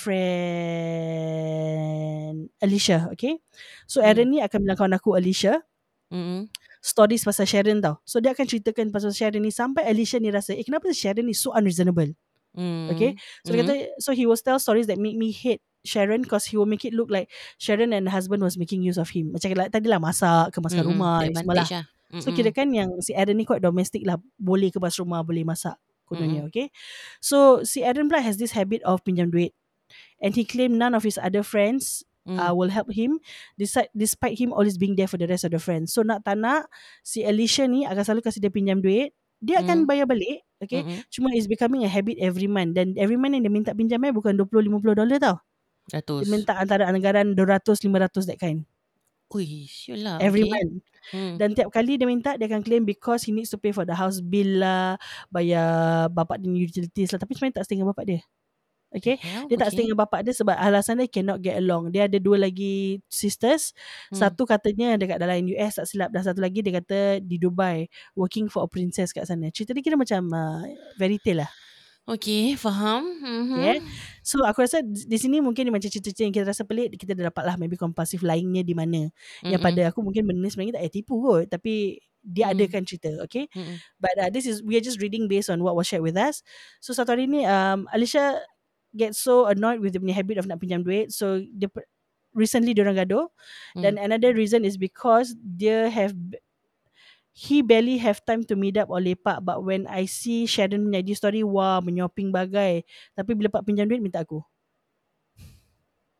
friend 1.07 2.35
Alicia. 2.63 3.07
Okay. 3.15 3.39
So 3.87 4.01
Aaron 4.03 4.31
ni 4.31 4.39
akan 4.43 4.59
bilang 4.63 4.77
kawan 4.79 4.95
aku 4.95 5.15
Alicia 5.15 5.63
Mm-mm. 6.11 6.47
stories 6.83 7.23
pasal 7.27 7.47
Sharon 7.47 7.79
tau. 7.83 7.99
So 8.07 8.19
dia 8.23 8.31
akan 8.35 8.47
ceritakan 8.47 8.91
pasal 8.95 9.11
Sharon 9.15 9.43
ni 9.43 9.51
sampai 9.51 9.83
Alicia 9.87 10.19
ni 10.23 10.31
rasa, 10.31 10.55
eh 10.55 10.63
kenapa 10.63 10.91
Sharon 10.95 11.27
ni 11.27 11.35
so 11.35 11.51
unreasonable? 11.55 12.11
Mm. 12.55 12.91
Okay. 12.95 13.11
So 13.43 13.51
dia 13.55 13.63
Mhm. 13.63 13.67
kata 13.67 13.73
so 13.99 14.11
he 14.15 14.23
will 14.27 14.39
tell 14.39 14.59
stories 14.59 14.87
that 14.87 14.99
make 14.99 15.15
me 15.19 15.31
hate 15.31 15.61
Sharon 15.87 16.27
because 16.27 16.45
he 16.45 16.59
will 16.59 16.67
make 16.67 16.83
it 16.83 16.91
look 16.91 17.07
like 17.07 17.31
Sharon 17.55 17.95
and 17.95 18.05
the 18.05 18.13
husband 18.13 18.43
was 18.43 18.59
making 18.59 18.83
use 18.83 18.99
of 18.99 19.07
him. 19.09 19.31
Macam 19.31 19.55
like, 19.55 19.71
tadi 19.71 19.87
lah 19.87 19.97
masak, 19.97 20.51
kemaskan 20.51 20.83
Mm-mm. 20.83 20.91
rumah 20.99 21.23
ni 21.23 21.33
semua 21.33 21.55
lah. 21.63 21.67
Lah. 21.67 21.85
So 22.19 22.31
kira 22.35 22.51
kan 22.51 22.71
yang 22.71 22.99
si 23.03 23.11
Aaron 23.15 23.35
ni 23.35 23.43
quite 23.43 23.63
domestic 23.63 24.03
lah. 24.03 24.19
Boleh 24.35 24.71
kemas 24.71 24.99
rumah, 24.99 25.23
boleh 25.23 25.47
masak. 25.47 25.79
Kononnya, 26.07 26.47
okay. 26.47 26.71
So 27.19 27.63
si 27.67 27.83
Aaron 27.83 28.07
pula 28.07 28.23
has 28.23 28.39
this 28.39 28.55
habit 28.55 28.79
of 28.87 29.03
pinjam 29.03 29.27
duit. 29.27 29.51
And 30.19 30.31
he 30.35 30.43
claimed 30.43 30.75
none 30.75 30.95
of 30.95 31.07
his 31.07 31.15
other 31.17 31.41
friends 31.47 32.03
Mm. 32.27 32.43
uh, 32.43 32.51
will 32.51 32.67
help 32.67 32.91
him 32.91 33.23
despite, 33.55 33.87
despite 33.95 34.35
him 34.35 34.51
always 34.51 34.75
being 34.75 34.99
there 34.99 35.07
for 35.07 35.15
the 35.15 35.23
rest 35.23 35.47
of 35.47 35.51
the 35.55 35.63
friends. 35.63 35.95
So 35.95 36.03
nak 36.03 36.27
tak 36.27 36.35
nak, 36.35 36.67
si 36.99 37.23
Alicia 37.23 37.71
ni 37.71 37.87
akan 37.87 38.03
selalu 38.03 38.19
kasih 38.27 38.43
dia 38.43 38.51
pinjam 38.51 38.83
duit. 38.83 39.15
Dia 39.39 39.63
akan 39.63 39.83
Mm. 39.83 39.87
bayar 39.87 40.11
balik. 40.11 40.43
Okay. 40.59 40.83
Mm-mm. 40.83 41.07
Cuma 41.07 41.31
it's 41.31 41.47
becoming 41.47 41.87
a 41.87 41.91
habit 41.91 42.19
every 42.19 42.51
month. 42.51 42.75
Dan 42.75 42.99
every 42.99 43.15
month 43.15 43.31
yang 43.31 43.47
dia 43.47 43.53
minta 43.53 43.71
pinjam 43.71 44.03
eh 44.03 44.11
bukan 44.11 44.35
20-50 44.35 44.99
dolar 44.99 45.17
tau. 45.23 45.39
Ratus. 45.87 46.27
Dia 46.27 46.31
minta 46.31 46.53
antara 46.59 46.87
anggaran 46.91 47.31
200-500 47.31 48.27
that 48.27 48.39
kind. 48.39 48.67
Ui, 49.27 49.67
sure 49.67 49.99
lah. 49.99 50.23
Every 50.23 50.47
okay. 50.47 50.51
month. 50.55 50.73
Mm. 51.11 51.35
Dan 51.39 51.49
tiap 51.55 51.69
kali 51.71 51.99
dia 51.99 52.07
minta 52.07 52.35
dia 52.35 52.47
akan 52.47 52.63
claim 52.63 52.83
because 52.87 53.27
he 53.27 53.31
needs 53.35 53.51
to 53.51 53.59
pay 53.59 53.75
for 53.75 53.83
the 53.83 53.95
house 53.95 54.23
bill 54.23 54.63
lah, 54.63 54.95
bayar 55.31 56.07
bapak 56.11 56.39
dia 56.39 56.51
utilities 56.51 57.11
lah. 57.11 57.19
Tapi 57.19 57.35
sebenarnya 57.35 57.59
tak 57.59 57.65
stay 57.67 57.75
dengan 57.79 57.91
bapak 57.91 58.05
dia. 58.07 58.21
Okay. 58.87 59.19
Hell, 59.19 59.51
Dia 59.51 59.59
tak 59.59 59.67
okay. 59.67 59.75
stay 59.75 59.83
dengan 59.83 59.99
bapak 59.99 60.23
dia 60.23 60.31
sebab 60.31 60.55
alasan 60.55 61.03
dia 61.03 61.11
cannot 61.11 61.43
get 61.43 61.59
along. 61.59 61.91
Dia 61.91 62.07
ada 62.07 62.15
dua 62.23 62.39
lagi 62.39 63.03
sisters. 63.11 63.75
Hmm. 64.07 64.23
Satu 64.23 64.47
katanya 64.47 64.95
dekat 64.95 65.19
dalam 65.19 65.43
US 65.51 65.83
tak 65.83 65.85
silap. 65.91 66.09
Dan 66.15 66.23
satu 66.23 66.39
lagi 66.39 66.63
dia 66.63 66.79
kata 66.79 67.19
di 67.19 67.35
Dubai 67.35 67.91
working 68.15 68.47
for 68.47 68.63
a 68.63 68.69
princess 68.71 69.11
kat 69.11 69.27
sana. 69.27 69.51
Cerita 69.51 69.75
dia 69.75 69.83
kira 69.83 69.99
macam 69.99 70.31
uh, 70.31 70.63
fairy 70.95 71.19
tale 71.19 71.43
lah. 71.43 71.51
Okay, 72.07 72.55
faham. 72.55 73.03
Mm-hmm. 73.19 73.59
Yeah. 73.59 73.79
So 74.23 74.39
aku 74.47 74.63
rasa 74.63 74.79
di 74.83 75.17
sini 75.19 75.43
mungkin 75.43 75.67
macam 75.75 75.91
cerita-cerita 75.91 76.23
yang 76.23 76.33
kita 76.35 76.45
rasa 76.47 76.63
pelik. 76.63 76.95
Kita 76.95 77.11
dah 77.11 77.27
dapat 77.27 77.43
lah 77.43 77.55
maybe 77.59 77.75
compulsive 77.75 78.23
lainnya 78.23 78.63
di 78.63 78.71
mana. 78.71 79.11
Yang 79.43 79.59
pada 79.59 79.81
aku 79.91 79.99
mungkin 80.03 80.23
benda 80.23 80.47
sebenarnya 80.47 80.79
tak 80.79 80.83
payah 80.87 80.95
tipu 80.95 81.15
kot. 81.19 81.51
Tapi 81.51 81.99
dia 82.23 82.47
Mm. 82.47 82.53
adakan 82.55 82.83
cerita. 82.87 83.11
Okay. 83.27 83.51
Mm-mm. 83.51 83.75
But 83.99 84.15
uh, 84.19 84.31
this 84.31 84.47
is 84.47 84.63
we 84.63 84.79
are 84.79 84.83
just 84.83 85.03
reading 85.03 85.27
based 85.27 85.51
on 85.51 85.59
what 85.63 85.75
was 85.75 85.87
shared 85.87 86.03
with 86.03 86.15
us. 86.15 86.43
So 86.79 86.95
satu 86.95 87.15
hari 87.15 87.27
ni 87.27 87.43
um, 87.43 87.91
Alicia 87.91 88.39
get 88.95 89.11
so 89.15 89.47
annoyed 89.51 89.83
with 89.83 89.91
the 89.95 89.99
punya 89.99 90.15
habit 90.15 90.39
of 90.39 90.47
nak 90.47 90.63
pinjam 90.63 90.87
duit. 90.87 91.11
So 91.11 91.43
dia 91.43 91.67
recently 92.31 92.71
dia 92.71 92.87
orang 92.87 93.03
gaduh. 93.03 93.27
Dan 93.75 93.99
another 93.99 94.31
reason 94.31 94.63
is 94.63 94.79
because 94.79 95.35
dia 95.39 95.91
have 95.91 96.15
he 97.37 97.61
barely 97.61 98.01
have 98.01 98.17
time 98.25 98.41
to 98.41 98.57
meet 98.57 98.81
up 98.81 98.89
or 98.89 98.97
lepak 98.97 99.45
but 99.45 99.61
when 99.61 99.85
I 99.85 100.09
see 100.09 100.49
Sharon 100.49 100.89
punya 100.89 101.05
IG 101.05 101.13
story 101.13 101.45
wah 101.45 101.77
menyoping 101.85 102.33
bagai 102.33 102.81
tapi 103.13 103.37
bila 103.37 103.53
pak 103.53 103.61
pinjam 103.61 103.85
duit 103.85 104.01
minta 104.01 104.25
aku. 104.25 104.41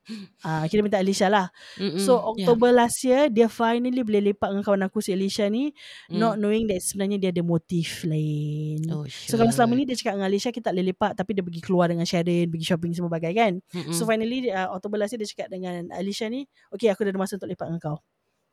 Ah, 0.40 0.64
kira 0.72 0.80
minta 0.80 0.96
Alicia 0.96 1.28
lah. 1.28 1.52
Mm-mm. 1.76 2.00
So 2.00 2.16
Yeah. 2.16 2.32
Oktober 2.32 2.72
last 2.72 3.04
year 3.04 3.28
dia 3.28 3.52
finally 3.52 4.00
boleh 4.08 4.32
lepak 4.32 4.56
dengan 4.56 4.64
kawan 4.64 4.88
aku 4.88 5.04
si 5.04 5.12
Alicia 5.12 5.52
ni 5.52 5.76
Mm. 6.08 6.16
not 6.16 6.40
knowing 6.40 6.64
that 6.72 6.80
sebenarnya 6.80 7.20
dia 7.20 7.30
ada 7.36 7.44
motif 7.44 8.08
lain. 8.08 8.88
Oh, 8.88 9.04
So 9.04 9.36
kalau 9.36 9.52
selama 9.52 9.76
ni 9.76 9.84
dia 9.84 10.00
cakap 10.00 10.16
dengan 10.16 10.32
Alicia 10.32 10.56
kita 10.56 10.72
tak 10.72 10.80
boleh 10.80 10.96
lepak 10.96 11.12
tapi 11.12 11.36
dia 11.36 11.44
pergi 11.44 11.60
keluar 11.60 11.92
dengan 11.92 12.08
Sharon, 12.08 12.48
pergi 12.48 12.66
shopping 12.72 12.96
semua 12.96 13.12
bagai 13.12 13.36
kan. 13.36 13.60
Mm-mm. 13.76 13.92
So 13.92 14.08
finally 14.08 14.48
uh, 14.48 14.72
Oktober 14.72 14.96
last 14.96 15.12
year 15.12 15.20
dia 15.20 15.28
cakap 15.28 15.52
dengan 15.52 15.92
Alicia 15.92 16.32
ni, 16.32 16.48
okay 16.72 16.88
aku 16.88 17.04
dah 17.04 17.12
ada 17.12 17.20
masa 17.20 17.36
untuk 17.36 17.52
lepak 17.52 17.68
dengan 17.68 17.84
kau. 17.84 17.98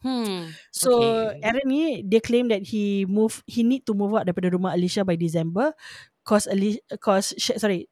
Hmm. 0.04 0.60
So 0.68 0.90
Okay. 0.90 1.40
Aaron 1.40 1.64
ni 1.64 2.04
dia 2.04 2.20
claim 2.20 2.52
that 2.52 2.60
he 2.68 3.08
move 3.08 3.40
he 3.48 3.64
need 3.64 3.88
to 3.88 3.96
move 3.96 4.12
out 4.12 4.28
daripada 4.28 4.52
rumah 4.52 4.76
Alicia 4.76 5.00
by 5.00 5.16
December 5.16 5.72
cause 6.28 6.44
Ali 6.48 6.80
cause 7.00 7.32
sorry 7.40 7.88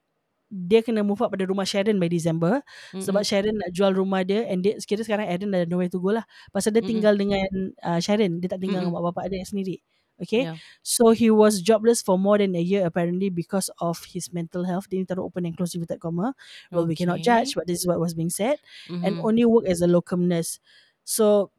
dia 0.52 0.84
kena 0.84 1.00
move 1.00 1.20
out 1.24 1.32
pada 1.32 1.48
rumah 1.48 1.64
Sharon 1.64 1.96
by 1.96 2.12
December 2.12 2.60
Mm-mm. 2.92 3.00
sebab 3.00 3.24
Sharon 3.24 3.56
nak 3.56 3.72
jual 3.72 3.96
rumah 3.96 4.20
dia 4.28 4.44
and 4.48 4.60
dia 4.60 4.76
sekira 4.76 5.00
sekarang 5.04 5.24
Aaron 5.28 5.48
dah 5.52 5.64
nowhere 5.64 5.88
to 5.88 5.96
go 6.00 6.12
lah 6.12 6.24
pasal 6.52 6.76
dia 6.76 6.82
Mm-mm. 6.82 6.84
tinggal 6.84 7.16
dengan 7.16 7.48
uh, 7.80 8.00
Sharon 8.04 8.40
dia 8.44 8.52
tak 8.52 8.60
tinggal 8.60 8.84
Mm-mm. 8.84 8.84
dengan 8.84 9.00
mak 9.00 9.12
bapak 9.16 9.32
dia 9.32 9.40
sendiri 9.48 9.80
okay 10.20 10.44
Yeah. 10.44 10.58
so 10.84 11.16
he 11.16 11.32
was 11.32 11.64
jobless 11.64 12.04
for 12.04 12.20
more 12.20 12.36
than 12.36 12.52
a 12.52 12.60
year 12.62 12.84
apparently 12.84 13.32
because 13.32 13.72
of 13.80 14.04
his 14.12 14.28
mental 14.36 14.68
health 14.68 14.86
dia 14.92 15.00
ni 15.00 15.08
taruh 15.08 15.24
open 15.24 15.48
and 15.48 15.56
close 15.56 15.72
inverted 15.72 15.98
comma 16.04 16.36
well 16.76 16.84
we 16.84 16.92
cannot 16.94 17.18
Okay. 17.18 17.24
judge 17.24 17.56
but 17.56 17.64
this 17.64 17.80
is 17.80 17.88
what 17.88 17.96
was 17.96 18.12
being 18.12 18.30
said 18.32 18.60
and 19.00 19.16
Mhm. 19.16 19.24
only 19.24 19.48
work 19.48 19.64
as 19.64 19.80
a 19.80 19.88
locum 19.88 20.28
nurse. 20.28 20.60
So 21.02 21.50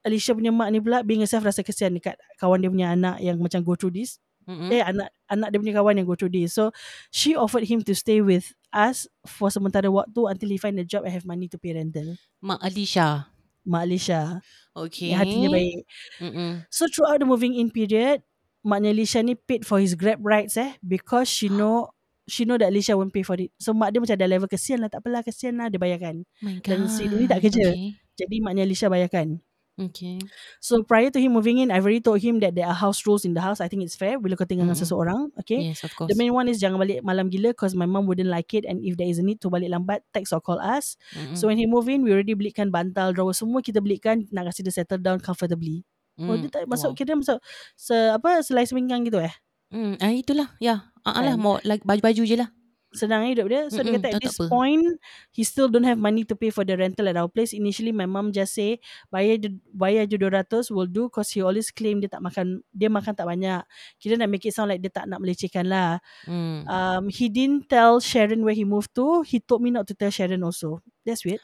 Alicia 0.00 0.32
punya 0.32 0.48
mak 0.48 0.68
ni 0.72 0.80
pula 0.80 1.04
being 1.04 1.20
herself 1.20 1.44
rasa 1.44 1.60
kesian 1.60 1.92
dekat 1.92 2.16
kawan 2.40 2.60
dia 2.60 2.70
punya 2.72 2.88
anak 2.96 3.20
yang 3.20 3.36
macam 3.36 3.60
go 3.60 3.76
through 3.76 3.92
this. 3.92 4.16
Mm-mm. 4.48 4.72
eh 4.72 4.80
anak 4.80 5.12
anak 5.28 5.52
dia 5.52 5.58
punya 5.60 5.74
kawan 5.76 5.94
yang 6.00 6.08
go 6.08 6.16
through 6.16 6.32
this. 6.32 6.56
So 6.56 6.72
she 7.12 7.36
offered 7.36 7.68
him 7.68 7.84
to 7.84 7.92
stay 7.92 8.24
with 8.24 8.50
us 8.72 9.04
for 9.28 9.52
sementara 9.52 9.92
waktu 9.92 10.20
until 10.26 10.48
he 10.48 10.56
find 10.56 10.80
a 10.80 10.86
job 10.86 11.04
and 11.04 11.12
have 11.12 11.28
money 11.28 11.46
to 11.52 11.60
pay 11.60 11.76
rental. 11.76 12.16
Mak 12.40 12.64
Alisha. 12.64 13.28
Mak 13.68 13.84
Alicia 13.84 14.40
Okay. 14.72 15.12
yang 15.12 15.20
hatinya 15.20 15.48
baik. 15.52 15.84
Mm-mm. 16.24 16.64
So 16.72 16.88
throughout 16.88 17.20
the 17.20 17.28
moving 17.28 17.52
in 17.60 17.68
period, 17.68 18.24
maknya 18.64 18.96
Alicia 18.96 19.20
ni 19.20 19.36
paid 19.36 19.68
for 19.68 19.76
his 19.76 19.92
grab 19.92 20.24
rides 20.24 20.56
eh 20.56 20.80
because 20.80 21.28
she 21.28 21.52
know 21.52 21.92
she 22.24 22.48
know 22.48 22.56
that 22.56 22.72
Alicia 22.72 22.96
won't 22.96 23.12
pay 23.12 23.20
for 23.26 23.36
it. 23.36 23.52
So 23.60 23.76
mak 23.76 23.92
dia 23.92 24.00
macam 24.00 24.16
ada 24.16 24.24
level 24.24 24.48
kesian 24.48 24.80
lah 24.80 24.88
tak 24.88 25.04
apalah 25.04 25.20
kesian 25.20 25.60
lah 25.60 25.68
dia 25.68 25.76
bayarkan. 25.76 26.24
My 26.40 26.56
Dan 26.64 26.88
si 26.88 27.04
ni 27.10 27.28
tak 27.28 27.44
kerja. 27.44 27.68
Okay. 27.76 28.00
Jadi 28.16 28.36
maknya 28.40 28.64
Alicia 28.64 28.88
bayarkan. 28.88 29.44
Okay. 29.80 30.20
So 30.60 30.84
prior 30.84 31.08
to 31.08 31.16
him 31.16 31.32
moving 31.32 31.56
in, 31.56 31.72
I've 31.72 31.88
already 31.88 32.04
told 32.04 32.20
him 32.20 32.36
that 32.44 32.52
there 32.52 32.68
are 32.68 32.76
house 32.76 33.08
rules 33.08 33.24
in 33.24 33.32
the 33.32 33.40
house. 33.40 33.64
I 33.64 33.68
think 33.72 33.80
it's 33.80 33.96
fair 33.96 34.20
bila 34.20 34.36
kau 34.36 34.44
tinggal 34.44 34.68
dengan 34.68 34.76
Mm-mm. 34.76 34.84
seseorang. 34.84 35.20
Okay. 35.40 35.72
Yes, 35.72 35.80
of 35.88 35.96
course. 35.96 36.12
The 36.12 36.16
main 36.20 36.36
one 36.36 36.52
is 36.52 36.60
jangan 36.60 36.76
balik 36.76 37.00
malam 37.00 37.32
gila 37.32 37.56
because 37.56 37.72
my 37.72 37.88
mum 37.88 38.04
wouldn't 38.04 38.28
like 38.28 38.52
it 38.52 38.68
and 38.68 38.84
if 38.84 39.00
there 39.00 39.08
is 39.08 39.16
a 39.16 39.24
need 39.24 39.40
to 39.40 39.48
balik 39.48 39.72
lambat, 39.72 40.04
text 40.12 40.36
or 40.36 40.44
call 40.44 40.60
us. 40.60 41.00
Mm-mm. 41.16 41.32
So 41.32 41.48
when 41.48 41.56
he 41.56 41.64
move 41.64 41.88
in, 41.88 42.04
we 42.04 42.12
already 42.12 42.36
belikan 42.36 42.68
bantal, 42.68 43.16
drawer 43.16 43.32
semua 43.32 43.64
kita 43.64 43.80
belikan 43.80 44.28
nak 44.28 44.52
kasi 44.52 44.60
dia 44.60 44.76
settle 44.76 45.00
down 45.00 45.18
comfortably. 45.24 45.88
Oh 46.20 46.36
Mm. 46.36 46.44
dia 46.44 46.50
tak 46.52 46.68
masuk 46.68 46.92
Wow. 46.92 46.98
kira 47.00 47.16
masuk 47.16 47.40
se 47.72 47.96
apa 48.12 48.44
selai 48.44 48.68
seminggang 48.68 49.00
gitu 49.08 49.16
eh. 49.24 49.32
Mm. 49.72 49.96
Ah, 50.04 50.12
itulah. 50.12 50.48
Ya. 50.60 50.92
Ah, 51.00 51.24
lah. 51.24 51.32
Kan? 51.32 51.40
Mau 51.40 51.56
like, 51.64 51.80
baju-baju 51.80 52.22
je 52.28 52.36
lah. 52.36 52.52
Senang 52.90 53.22
hidup 53.30 53.46
dia. 53.46 53.70
So 53.70 53.86
dia 53.86 53.94
Mm-mm, 53.94 54.02
kata 54.02 54.18
at 54.18 54.22
this 54.22 54.34
apa. 54.34 54.50
point 54.50 54.82
he 55.30 55.46
still 55.46 55.70
don't 55.70 55.86
have 55.86 55.94
money 55.94 56.26
to 56.26 56.34
pay 56.34 56.50
for 56.50 56.66
the 56.66 56.74
rental 56.74 57.06
at 57.06 57.14
our 57.14 57.30
place. 57.30 57.54
Initially 57.54 57.94
my 57.94 58.02
mum 58.02 58.34
just 58.34 58.58
say 58.58 58.82
bayar 59.08 59.38
je, 59.38 59.54
bayar 59.70 60.10
je 60.10 60.18
200 60.18 60.74
will 60.74 60.90
do 60.90 61.06
cause 61.06 61.30
he 61.30 61.38
always 61.38 61.70
claim 61.70 62.02
dia 62.02 62.10
tak 62.10 62.18
makan 62.18 62.66
dia 62.74 62.90
makan 62.90 63.14
tak 63.14 63.30
banyak. 63.30 63.62
Kira 64.02 64.18
nak 64.18 64.26
make 64.26 64.42
it 64.42 64.50
sound 64.50 64.74
like 64.74 64.82
dia 64.82 64.90
tak 64.90 65.06
nak 65.06 65.22
melecehkan 65.22 65.70
lah. 65.70 66.02
Mm. 66.26 66.66
Um, 66.66 67.02
he 67.06 67.30
didn't 67.30 67.70
tell 67.70 68.02
Sharon 68.02 68.42
where 68.42 68.58
he 68.58 68.66
moved 68.66 68.90
to. 68.98 69.22
He 69.22 69.38
told 69.38 69.62
me 69.62 69.70
not 69.70 69.86
to 69.86 69.94
tell 69.94 70.10
Sharon 70.10 70.42
also. 70.42 70.82
That's 71.06 71.22
weird. 71.22 71.38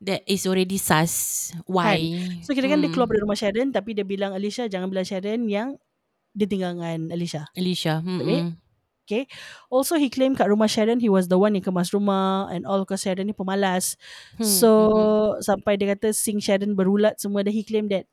That 0.00 0.24
is 0.24 0.48
already 0.48 0.80
sus. 0.80 1.52
Why? 1.68 2.00
So 2.46 2.56
kira 2.56 2.64
kan 2.64 2.80
dia 2.80 2.88
Mm. 2.88 2.96
keluar 2.96 3.12
dari 3.12 3.20
rumah 3.20 3.36
Sharon 3.36 3.76
tapi 3.76 3.92
dia 3.92 4.08
bilang 4.08 4.32
Alicia 4.32 4.64
jangan 4.72 4.88
bilang 4.88 5.04
Sharon 5.04 5.44
yang 5.52 5.76
dia 6.32 6.48
tinggal 6.48 6.78
dengan 6.78 7.12
Alicia. 7.12 7.44
Alicia. 7.52 7.98
Mm-mm. 9.08 9.72
Also 9.72 9.96
he 9.96 10.12
claimed 10.12 10.36
kat 10.36 10.52
rumah 10.52 10.68
Sharon 10.68 11.00
he 11.00 11.08
was 11.08 11.26
the 11.32 11.40
one 11.40 11.56
yang 11.56 11.64
kemas 11.64 11.90
rumah 11.96 12.52
and 12.52 12.68
all 12.68 12.84
because 12.84 13.00
Sharon 13.00 13.24
ni 13.24 13.34
pemalas. 13.34 13.96
Hmm, 14.36 14.44
So 14.44 14.68
mm-mm. 14.68 15.44
sampai 15.44 15.80
dia 15.80 15.96
kata 15.96 16.12
sink 16.12 16.44
Sharon 16.44 16.76
berulat 16.76 17.16
semua 17.16 17.40
dan 17.40 17.56
he 17.56 17.64
claim 17.64 17.88
that 17.88 18.04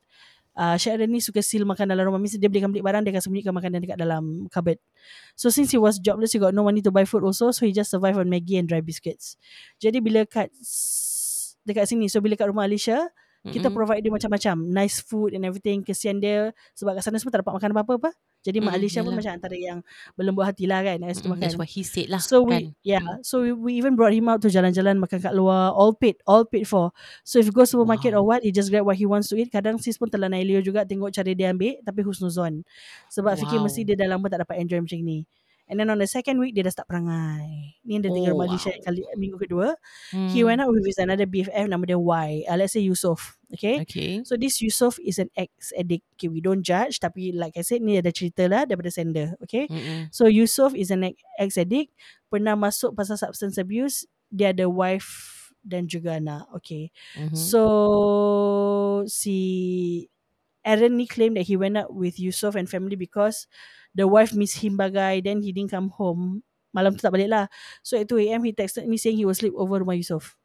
uh, 0.56 0.80
Sharon 0.80 1.12
ni 1.12 1.20
suka 1.20 1.44
seal 1.44 1.68
makan 1.68 1.92
dalam 1.92 2.08
rumah. 2.08 2.20
Mesti 2.22 2.40
dia 2.40 2.48
belikan 2.48 2.72
beli 2.72 2.80
barang 2.80 3.04
dia 3.04 3.12
akan 3.12 3.24
sembunyikan 3.24 3.54
makanan 3.54 3.84
dekat 3.84 4.00
dalam 4.00 4.48
cupboard. 4.48 4.80
So 5.36 5.52
since 5.52 5.76
he 5.76 5.80
was 5.80 6.00
jobless 6.00 6.32
he 6.32 6.40
got 6.40 6.56
no 6.56 6.64
money 6.64 6.80
to 6.84 6.92
buy 6.92 7.04
food 7.04 7.28
also 7.28 7.52
so 7.52 7.68
he 7.68 7.76
just 7.76 7.92
survive 7.92 8.16
on 8.16 8.32
Maggie 8.32 8.56
and 8.56 8.72
dry 8.72 8.80
biscuits. 8.80 9.36
Jadi 9.84 10.00
bila 10.00 10.24
kat 10.24 10.52
dekat 11.66 11.90
sini 11.90 12.08
so 12.08 12.22
bila 12.22 12.38
kat 12.38 12.48
rumah 12.48 12.70
Alicia 12.70 13.10
kita 13.46 13.70
Mm-mm. 13.70 13.78
provide 13.78 14.02
dia 14.02 14.10
macam-macam 14.10 14.56
nice 14.74 15.02
food 15.06 15.38
and 15.38 15.46
everything 15.46 15.86
kesian 15.86 16.18
dia 16.18 16.50
sebab 16.74 16.98
kat 16.98 17.06
sana 17.06 17.22
semua 17.22 17.30
tak 17.30 17.46
dapat 17.46 17.54
makan 17.54 17.78
apa-apa 17.78 18.10
Jadi 18.46 18.62
Mak 18.62 18.72
Mm, 18.72 18.78
Alicia 18.78 19.02
pun 19.02 19.18
macam 19.18 19.34
antara 19.34 19.58
yang 19.58 19.82
berlembut 20.14 20.46
hati 20.46 20.70
lah 20.70 20.86
kan 20.86 21.02
makan. 21.02 21.42
That's 21.42 21.58
what 21.58 21.66
he 21.66 21.82
said 21.82 22.14
lah. 22.14 22.22
So 22.22 22.46
we 22.46 22.54
kan? 22.54 22.64
yeah, 22.86 23.02
Mm. 23.02 23.26
so 23.26 23.42
we, 23.42 23.50
we 23.58 23.72
even 23.82 23.98
brought 23.98 24.14
him 24.14 24.30
out 24.30 24.38
to 24.46 24.54
jalan-jalan 24.54 25.02
makan 25.02 25.18
kat 25.18 25.34
luar, 25.34 25.74
all 25.74 25.98
paid, 25.98 26.22
all 26.30 26.46
paid 26.46 26.70
for. 26.70 26.94
So 27.26 27.42
if 27.42 27.50
you 27.50 27.54
go 27.56 27.66
supermarket 27.66 28.14
Wow. 28.14 28.22
or 28.22 28.38
what, 28.38 28.46
he 28.46 28.54
just 28.54 28.70
grab 28.70 28.86
what 28.86 29.02
he 29.02 29.10
wants 29.10 29.34
to 29.34 29.36
eat. 29.42 29.50
Kadang 29.50 29.82
sis 29.82 29.98
pun 29.98 30.14
telah 30.14 30.30
naik 30.30 30.46
Leo 30.46 30.62
juga 30.62 30.86
tengok 30.86 31.10
cara 31.10 31.34
dia 31.34 31.50
ambil, 31.50 31.82
tapi 31.82 32.06
husnuzon. 32.06 32.62
Sebab 33.10 33.34
fikir 33.42 33.58
Wow. 33.58 33.66
mesti 33.66 33.82
dia 33.82 33.98
dah 33.98 34.14
lama 34.14 34.30
tak 34.30 34.46
dapat 34.46 34.62
enjoy 34.62 34.78
macam 34.78 35.02
ni. 35.02 35.26
And 35.66 35.82
then 35.82 35.90
on 35.90 35.98
the 35.98 36.06
second 36.06 36.38
week 36.38 36.54
dia 36.54 36.62
dah 36.62 36.70
start 36.70 36.86
perangai. 36.86 37.82
Ni 37.82 37.98
yang 37.98 38.06
dia 38.06 38.14
tinggal 38.14 38.38
Oh, 38.38 38.46
Alicia 38.46 38.70
wow. 38.70 38.86
kali 38.86 39.02
minggu 39.18 39.38
kedua. 39.42 39.74
He 40.30 40.42
Mm. 40.42 40.46
went 40.46 40.60
out 40.62 40.70
with 40.70 40.86
his 40.86 41.02
another 41.02 41.26
BFF 41.26 41.66
nama 41.66 41.82
dia 41.90 41.98
Y. 41.98 42.46
Uh, 42.46 42.58
let's 42.62 42.78
say 42.78 42.86
Yusof. 42.86 43.34
Okay. 43.50 43.82
Okay. 43.82 44.22
So 44.22 44.38
this 44.38 44.62
Yusof 44.62 45.02
is 45.02 45.18
an 45.18 45.34
ex-addict. 45.34 46.06
Okay, 46.18 46.30
we 46.30 46.38
don't 46.38 46.62
judge. 46.62 47.02
Tapi 47.02 47.34
like 47.34 47.58
I 47.58 47.66
said, 47.66 47.82
ni 47.82 47.98
ada 47.98 48.14
cerita 48.14 48.46
lah 48.46 48.70
daripada 48.70 48.94
sender. 48.94 49.34
Okay. 49.42 49.66
Mm-mm. 49.66 50.14
So 50.14 50.30
Yusof 50.30 50.78
is 50.78 50.94
an 50.94 51.02
ex- 51.10 51.26
ex-addict, 51.42 51.90
pernah 52.30 52.54
masuk 52.54 52.94
pasal 52.94 53.18
substance 53.18 53.58
abuse, 53.58 54.06
dia 54.30 54.54
ada 54.54 54.70
wife 54.70 55.50
dan 55.66 55.90
juga 55.90 56.22
anak. 56.22 56.46
Okay. 56.62 56.94
Mhm. 57.18 57.34
So 57.34 57.62
si 59.10 59.38
Aaron 60.66 60.98
ni 60.98 61.06
claim 61.06 61.34
that 61.38 61.46
he 61.46 61.58
went 61.58 61.78
out 61.78 61.94
with 61.94 62.18
Yusof 62.18 62.58
and 62.58 62.66
family 62.70 62.98
because 62.98 63.46
the 63.96 64.06
wife 64.06 64.32
miss 64.32 64.60
him 64.60 64.76
bagai 64.76 65.24
then 65.24 65.40
he 65.40 65.50
didn't 65.50 65.72
come 65.72 65.88
home. 65.90 66.44
Malam 66.70 66.92
tu 66.92 67.02
tak 67.02 67.10
balik 67.10 67.32
lah. 67.32 67.46
So 67.80 67.96
at 67.96 68.06
2am 68.06 68.44
he 68.44 68.52
texted 68.52 68.84
me 68.84 69.00
saying 69.00 69.16
he 69.16 69.24
will 69.24 69.34
sleep 69.34 69.56
over 69.56 69.80
rumah 69.80 69.96
Yusof. 69.96 70.36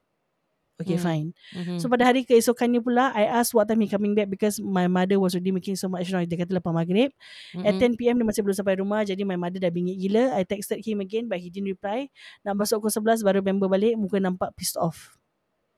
Okay, 0.80 0.96
Hmm. 0.96 1.04
fine. 1.04 1.28
Mhm. 1.52 1.76
So 1.76 1.92
pada 1.92 2.08
hari 2.08 2.24
keesokannya 2.24 2.80
pula, 2.80 3.12
I 3.12 3.28
asked 3.28 3.52
what 3.52 3.68
time 3.68 3.84
he 3.84 3.90
coming 3.90 4.16
back 4.16 4.32
because 4.32 4.56
my 4.56 4.88
mother 4.88 5.20
was 5.20 5.36
already 5.36 5.52
making 5.52 5.76
so 5.76 5.92
much 5.92 6.08
noise. 6.08 6.24
Dia 6.24 6.40
kata 6.40 6.56
lepas 6.56 6.72
maghrib. 6.72 7.12
At 7.52 7.76
Mm-mm. 7.76 8.00
10pm 8.00 8.16
dia 8.16 8.24
masih 8.24 8.40
belum 8.40 8.56
sampai 8.56 8.80
rumah 8.80 9.04
jadi 9.04 9.20
my 9.20 9.36
mother 9.36 9.60
dah 9.60 9.68
bingit 9.68 10.00
gila. 10.00 10.32
I 10.32 10.40
texted 10.40 10.80
him 10.80 11.04
again 11.04 11.28
but 11.28 11.36
he 11.36 11.52
didn't 11.52 11.68
reply. 11.68 12.08
Nak 12.40 12.56
masuk 12.56 12.80
pukul 12.80 12.96
11 12.96 13.20
baru 13.20 13.44
member 13.44 13.68
balik 13.68 13.92
muka 13.92 14.16
nampak 14.16 14.56
pissed 14.56 14.80
off. 14.80 15.20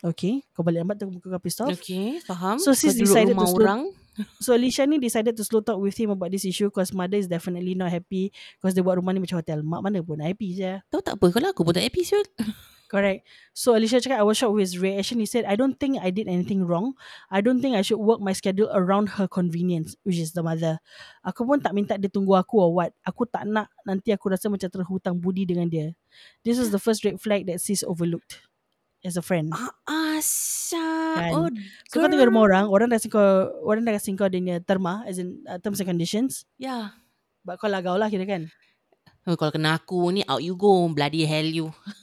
Okay, 0.02 0.46
kau 0.50 0.62
balik 0.62 0.82
lambat 0.82 0.98
tu 0.98 1.10
muka 1.10 1.26
kau 1.30 1.42
pissed 1.42 1.58
off. 1.58 1.70
Okay, 1.72 2.22
faham. 2.22 2.62
So 2.62 2.70
sis 2.70 2.94
decided 2.94 3.34
to 3.34 3.42
slow- 3.42 3.58
orang. 3.58 3.80
So 4.44 4.52
Alicia 4.52 4.84
ni 4.84 5.00
decided 5.00 5.32
to 5.40 5.44
slow 5.44 5.64
talk 5.64 5.80
with 5.80 5.96
him 5.96 6.12
about 6.12 6.28
this 6.28 6.44
issue 6.44 6.68
because 6.68 6.92
mother 6.92 7.16
is 7.16 7.28
definitely 7.28 7.72
not 7.72 7.88
happy 7.88 8.28
because 8.60 8.76
dia 8.76 8.84
buat 8.84 9.00
rumah 9.00 9.16
ni 9.16 9.24
macam 9.24 9.40
hotel. 9.40 9.64
Mak 9.64 9.80
mana 9.80 10.04
pun 10.04 10.20
happy 10.20 10.52
je. 10.52 10.84
Tahu 10.92 11.00
tak 11.00 11.16
apa 11.16 11.26
kalau 11.32 11.48
aku 11.48 11.64
pun 11.64 11.72
tak 11.72 11.88
episode. 11.88 12.28
Correct. 12.92 13.24
So 13.56 13.72
Alicia 13.72 14.04
cakap 14.04 14.20
I 14.20 14.26
was 14.28 14.36
shocked 14.36 14.52
with 14.52 14.68
his 14.68 14.76
reaction. 14.76 15.16
He 15.16 15.24
said, 15.24 15.48
I 15.48 15.56
don't 15.56 15.80
think 15.80 15.96
I 15.96 16.12
did 16.12 16.28
anything 16.28 16.68
wrong. 16.68 16.92
I 17.32 17.40
don't 17.40 17.64
think 17.64 17.72
I 17.72 17.80
should 17.80 17.96
work 17.96 18.20
my 18.20 18.36
schedule 18.36 18.68
around 18.68 19.16
her 19.16 19.24
convenience, 19.24 19.96
which 20.04 20.20
is 20.20 20.36
the 20.36 20.44
mother. 20.44 20.76
Aku 21.24 21.48
pun 21.48 21.64
tak 21.64 21.72
minta 21.72 21.96
dia 21.96 22.12
tunggu 22.12 22.36
aku 22.36 22.60
or 22.60 22.76
what. 22.76 22.92
Aku 23.08 23.24
tak 23.24 23.48
nak 23.48 23.72
nanti 23.88 24.12
aku 24.12 24.28
rasa 24.28 24.52
macam 24.52 24.68
terhutang 24.68 25.16
budi 25.16 25.48
dengan 25.48 25.72
dia. 25.72 25.96
This 26.44 26.60
was 26.60 26.68
the 26.68 26.76
first 26.76 27.00
red 27.00 27.16
flag 27.16 27.48
that 27.48 27.64
sis 27.64 27.80
overlooked 27.80 28.44
as 29.02 29.18
a 29.18 29.22
friend. 29.22 29.50
Ah, 29.50 29.70
Asya. 30.16 30.86
Kan. 31.18 31.30
Oh, 31.34 31.48
So 31.90 32.00
kau 32.00 32.08
tinggal 32.08 32.26
girl. 32.26 32.32
rumah 32.32 32.42
orang, 32.46 32.64
orang 32.70 32.86
dah 32.88 32.96
kasi 32.96 33.10
kau, 33.10 33.22
orang 33.66 33.82
dah 33.84 33.94
kasi 33.98 34.14
kau 34.14 34.26
dia 34.26 34.38
punya 34.40 34.56
terma, 34.62 35.02
as 35.04 35.18
in 35.18 35.42
uh, 35.44 35.58
terms 35.58 35.82
and 35.82 35.88
conditions. 35.90 36.46
Ya. 36.56 36.94
But 37.42 37.58
kau 37.58 37.66
lagau 37.66 37.98
lah 37.98 38.06
kira 38.08 38.22
kan. 38.24 38.48
Oh, 39.22 39.34
kalau 39.38 39.54
kena 39.54 39.78
aku 39.78 40.10
ni 40.10 40.22
out 40.26 40.42
you 40.42 40.54
go. 40.54 40.86
Bloody 40.90 41.22
hell 41.26 41.46
you. 41.46 41.70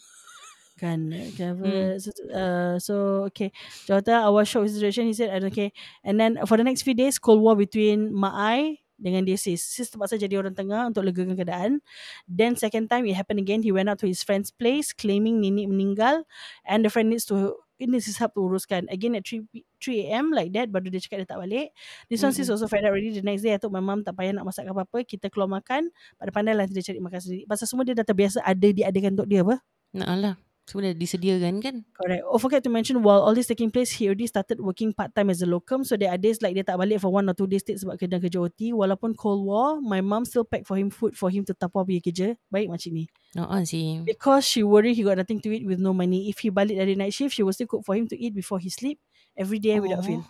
Kan 0.79 1.11
okay, 1.11 1.51
Hmm. 1.51 1.99
so, 1.99 2.07
uh, 2.31 2.79
so 2.79 2.93
okay 3.27 3.51
Jawata 3.83 4.23
I 4.23 4.31
was 4.31 4.47
shocked 4.47 4.63
with 4.63 4.71
the 4.71 4.79
situation 4.79 5.11
He 5.11 5.13
said 5.13 5.27
I 5.27 5.43
don't 5.43 5.51
care 5.51 5.75
And 6.07 6.15
then 6.15 6.39
for 6.47 6.55
the 6.55 6.63
next 6.63 6.87
few 6.87 6.95
days 6.95 7.19
Cold 7.19 7.43
war 7.43 7.59
between 7.59 8.15
Mak 8.15 8.31
Ai 8.31 8.79
Dengan 8.99 9.23
dia 9.23 9.39
sis. 9.39 9.63
Sis 9.63 9.87
terpaksa 9.87 10.19
jadi 10.19 10.35
orang 10.35 10.51
tengah 10.51 10.91
Untuk 10.91 11.07
legakan 11.07 11.39
keadaan. 11.39 11.79
Then 12.27 12.59
second 12.59 12.91
time 12.91 13.07
It 13.07 13.15
happened 13.15 13.39
again 13.39 13.63
He 13.63 13.71
went 13.71 13.87
out 13.87 13.97
to 14.03 14.07
his 14.11 14.21
friend's 14.27 14.51
place 14.51 14.91
Claiming 14.91 15.39
nenek 15.39 15.71
meninggal 15.71 16.27
And 16.67 16.83
the 16.83 16.91
friend 16.91 17.09
needs 17.09 17.23
to 17.31 17.55
It 17.79 17.87
needs 17.87 18.11
his 18.11 18.19
help 18.19 18.35
to 18.35 18.43
uruskan. 18.43 18.91
Again 18.91 19.15
at 19.15 19.23
3, 19.23 19.47
p- 19.47 19.63
3am 19.79 20.35
Like 20.35 20.51
that 20.51 20.67
Baru 20.67 20.91
dia 20.91 20.99
cakap 20.99 21.23
dia 21.23 21.29
tak 21.31 21.39
balik. 21.39 21.71
This 22.11 22.19
one 22.19 22.35
sis 22.35 22.51
Mm-mm. 22.51 22.59
also 22.59 22.67
fed 22.67 22.83
up 22.83 22.91
already 22.91 23.15
The 23.15 23.23
next 23.23 23.47
day 23.47 23.55
I 23.55 23.59
told 23.59 23.71
my 23.71 23.79
mum 23.79 24.03
Tak 24.03 24.19
payah 24.19 24.35
nak 24.35 24.43
masak 24.43 24.67
apa-apa 24.67 25.07
Kita 25.07 25.31
keluar 25.31 25.47
makan. 25.47 25.87
Pandai-pandai 26.19 26.53
lah 26.59 26.67
dia 26.67 26.83
cari 26.83 26.99
makan 26.99 27.19
sendiri. 27.23 27.43
Pasal 27.47 27.71
semua 27.71 27.87
dia 27.87 27.95
dah 27.95 28.03
terbiasa 28.03 28.43
Ada 28.43 28.67
diadakan 28.75 29.15
untuk 29.15 29.27
dia 29.31 29.47
apa? 29.47 29.63
Nak 29.95 30.09
lah. 30.19 30.35
Semua 30.69 30.85
dah 30.85 30.93
disediakan 30.93 31.65
kan? 31.65 31.75
Correct. 31.97 32.21
Oh, 32.29 32.37
forget 32.37 32.61
to 32.61 32.69
mention 32.69 33.01
while 33.01 33.25
all 33.25 33.33
this 33.33 33.49
taking 33.49 33.73
place, 33.73 33.89
he 33.89 34.05
already 34.05 34.29
started 34.29 34.61
working 34.61 34.93
part 34.93 35.09
time 35.17 35.33
as 35.33 35.41
a 35.41 35.49
locum. 35.49 35.81
So 35.81 35.97
there 35.97 36.13
are 36.13 36.21
days 36.21 36.45
like 36.45 36.53
dia 36.53 36.61
tak 36.61 36.77
balik 36.77 37.01
for 37.01 37.09
one 37.09 37.25
or 37.25 37.33
two 37.33 37.49
days 37.49 37.65
straight 37.65 37.81
sebab 37.81 37.97
kena 37.97 38.21
kerja 38.21 38.37
OT. 38.37 38.69
Walaupun 38.69 39.17
Cold 39.17 39.49
War, 39.49 39.81
my 39.81 39.97
mum 40.05 40.29
still 40.29 40.45
pack 40.45 40.69
for 40.69 40.77
him 40.77 40.93
food 40.93 41.17
for 41.17 41.33
him 41.33 41.41
to 41.49 41.57
tapau 41.57 41.81
pergi 41.81 42.05
kerja. 42.05 42.27
Baik 42.53 42.69
macam 42.69 42.93
ni. 42.93 43.09
No, 43.33 43.49
ah, 43.49 43.65
sih. 43.65 44.05
Because 44.05 44.45
she 44.45 44.61
worry 44.61 44.93
he 44.93 45.01
got 45.01 45.17
nothing 45.17 45.41
to 45.41 45.49
eat 45.49 45.65
with 45.65 45.81
no 45.81 45.89
money. 45.89 46.29
If 46.29 46.45
he 46.45 46.53
balik 46.53 46.77
dari 46.77 46.93
night 46.93 47.17
shift, 47.17 47.33
she 47.33 47.41
will 47.41 47.57
still 47.57 47.65
cook 47.65 47.81
for 47.81 47.97
him 47.97 48.05
to 48.05 48.13
eat 48.13 48.37
before 48.37 48.61
he 48.61 48.69
sleep 48.69 49.01
every 49.33 49.57
day 49.57 49.81
without 49.81 50.05
Oh. 50.05 50.05
fail. 50.05 50.23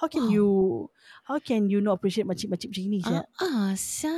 How 0.00 0.06
can 0.08 0.30
Wow. 0.30 0.32
you 0.32 0.46
how 1.28 1.36
can 1.42 1.68
you 1.68 1.84
not 1.84 2.00
appreciate 2.00 2.24
makcik-makcik 2.24 2.70
macam 2.72 2.86
ni? 2.88 3.00
Ah, 3.04 3.26
Ah. 3.36 3.74
Asya. 3.76 4.16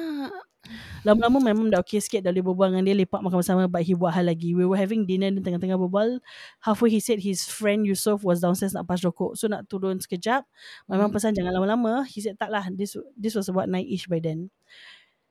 Lama-lama 1.06 1.38
memang 1.40 1.66
dah 1.72 1.80
okay 1.80 1.98
sikit 2.02 2.24
dah 2.24 2.30
boleh 2.32 2.44
berbual 2.44 2.68
dengan 2.74 2.84
dia 2.86 2.96
lepak 2.96 3.20
makan 3.24 3.40
bersama 3.40 3.64
but 3.66 3.82
he 3.84 3.96
buat 3.96 4.12
hal 4.12 4.28
lagi. 4.28 4.52
We 4.52 4.64
were 4.68 4.76
having 4.78 5.08
dinner 5.08 5.32
dan 5.32 5.40
tengah-tengah 5.44 5.78
berbual. 5.80 6.20
Halfway 6.64 6.92
he 6.92 7.00
said 7.00 7.20
his 7.24 7.48
friend 7.48 7.84
Yusof 7.88 8.20
was 8.22 8.44
downstairs 8.44 8.76
nak 8.76 8.84
pas 8.88 9.00
rokok. 9.00 9.34
So 9.36 9.48
nak 9.48 9.66
turun 9.70 9.98
sekejap. 10.02 10.44
Mum 10.90 11.00
Hmm. 11.00 11.12
pesan 11.12 11.32
jangan 11.32 11.56
lama-lama. 11.56 12.04
He 12.04 12.20
said 12.20 12.36
tak 12.36 12.52
lah. 12.52 12.68
This, 12.72 12.96
this 13.16 13.32
was 13.34 13.48
about 13.48 13.68
9ish 13.72 14.06
by 14.08 14.20
then. 14.20 14.52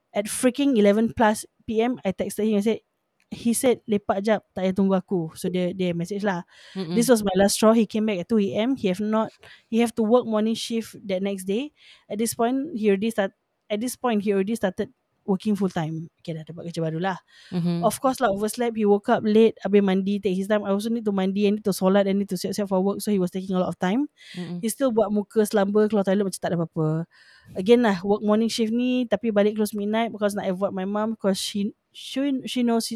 At 0.09 0.25
freaking 0.25 0.73
11 0.73 1.13
plus 1.13 1.45
PM, 1.69 2.01
I 2.01 2.11
texted 2.11 2.49
him. 2.49 2.57
I 2.57 2.65
said, 2.65 2.81
he 3.29 3.53
said 3.53 3.85
lepak 3.85 4.25
jap 4.25 4.41
tak 4.57 4.65
payah 4.65 4.73
tunggu 4.73 4.97
aku. 4.97 5.29
So 5.37 5.53
dia 5.53 5.69
dia 5.69 5.93
message 5.93 6.25
lah. 6.25 6.41
Mm-mm. 6.73 6.97
This 6.97 7.05
was 7.13 7.21
my 7.21 7.33
last 7.37 7.61
straw. 7.61 7.77
He 7.77 7.85
came 7.85 8.09
back 8.09 8.25
at 8.25 8.27
2 8.29 8.41
a.m. 8.57 8.73
He 8.73 8.89
have 8.89 8.97
not 9.01 9.29
he 9.69 9.85
have 9.85 9.93
to 9.97 10.03
work 10.05 10.25
morning 10.25 10.57
shift 10.57 10.97
that 11.05 11.21
next 11.21 11.45
day. 11.45 11.69
At 12.09 12.17
this 12.17 12.33
point, 12.33 12.73
he 12.73 12.89
already 12.89 13.13
start 13.13 13.37
at 13.69 13.77
this 13.77 13.93
point 13.93 14.25
he 14.25 14.33
already 14.33 14.57
started 14.57 14.89
working 15.29 15.53
full 15.53 15.69
time. 15.69 16.09
Okay, 16.19 16.33
dah 16.33 16.41
dapat 16.41 16.73
kerja 16.73 16.81
baru 16.81 16.97
lah. 16.97 17.17
Mhm. 17.53 17.85
Of 17.85 18.01
course 18.01 18.17
lah, 18.17 18.33
overslept. 18.33 18.73
He 18.73 18.89
woke 18.89 19.07
up 19.13 19.21
late. 19.21 19.55
Habis 19.61 19.85
mandi, 19.85 20.17
take 20.17 20.33
his 20.33 20.49
time. 20.49 20.65
I 20.65 20.73
also 20.73 20.89
need 20.89 21.05
to 21.05 21.13
mandi. 21.13 21.45
I 21.45 21.53
need 21.53 21.65
to 21.69 21.73
solat. 21.75 22.09
I 22.09 22.17
need 22.17 22.27
to 22.33 22.37
siap-siap 22.41 22.65
for 22.67 22.81
work. 22.81 22.99
So 23.05 23.13
he 23.13 23.21
was 23.21 23.29
taking 23.29 23.53
a 23.53 23.61
lot 23.61 23.69
of 23.69 23.77
time. 23.77 24.09
Mm-mm. 24.35 24.65
He 24.65 24.67
still 24.73 24.89
buat 24.89 25.13
muka 25.13 25.45
selamba 25.45 25.85
keluar 25.87 26.03
toilet 26.03 26.25
macam 26.25 26.41
tak 26.41 26.49
ada 26.51 26.57
apa-apa. 26.59 27.05
Again 27.57 27.81
lah, 27.85 28.01
work 28.05 28.21
morning 28.25 28.49
shift 28.49 28.73
ni 28.73 29.05
tapi 29.09 29.33
balik 29.33 29.57
close 29.57 29.73
midnight 29.73 30.13
because 30.13 30.37
nak 30.37 30.45
avoid 30.49 30.73
my 30.73 30.85
mom 30.85 31.17
because 31.17 31.41
she 31.41 31.73
she 31.93 32.21
she 32.45 32.61
knows 32.61 32.93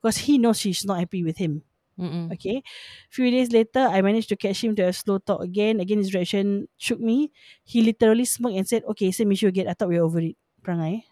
because 0.00 0.18
he 0.26 0.38
knows 0.38 0.58
she's 0.62 0.84
not 0.86 0.98
happy 1.02 1.22
with 1.26 1.38
him. 1.38 1.62
Mm-mm. 2.00 2.32
Okay. 2.32 2.62
Few 3.10 3.28
days 3.30 3.52
later, 3.52 3.84
I 3.84 4.00
managed 4.00 4.30
to 4.30 4.36
catch 4.36 4.64
him 4.64 4.74
to 4.80 4.88
a 4.88 4.92
slow 4.92 5.18
talk 5.18 5.42
again. 5.44 5.80
Again, 5.80 5.98
his 5.98 6.14
reaction 6.14 6.68
shook 6.80 7.00
me. 7.00 7.30
He 7.64 7.82
literally 7.82 8.24
smirked 8.24 8.56
and 8.56 8.66
said, 8.66 8.86
"Okay, 8.94 9.10
same 9.12 9.32
issue 9.36 9.50
again. 9.52 9.68
I 9.68 9.74
thought 9.76 9.92
we 9.92 10.00
were 10.00 10.08
over 10.08 10.22
it." 10.24 10.38
Perangai. 10.64 11.09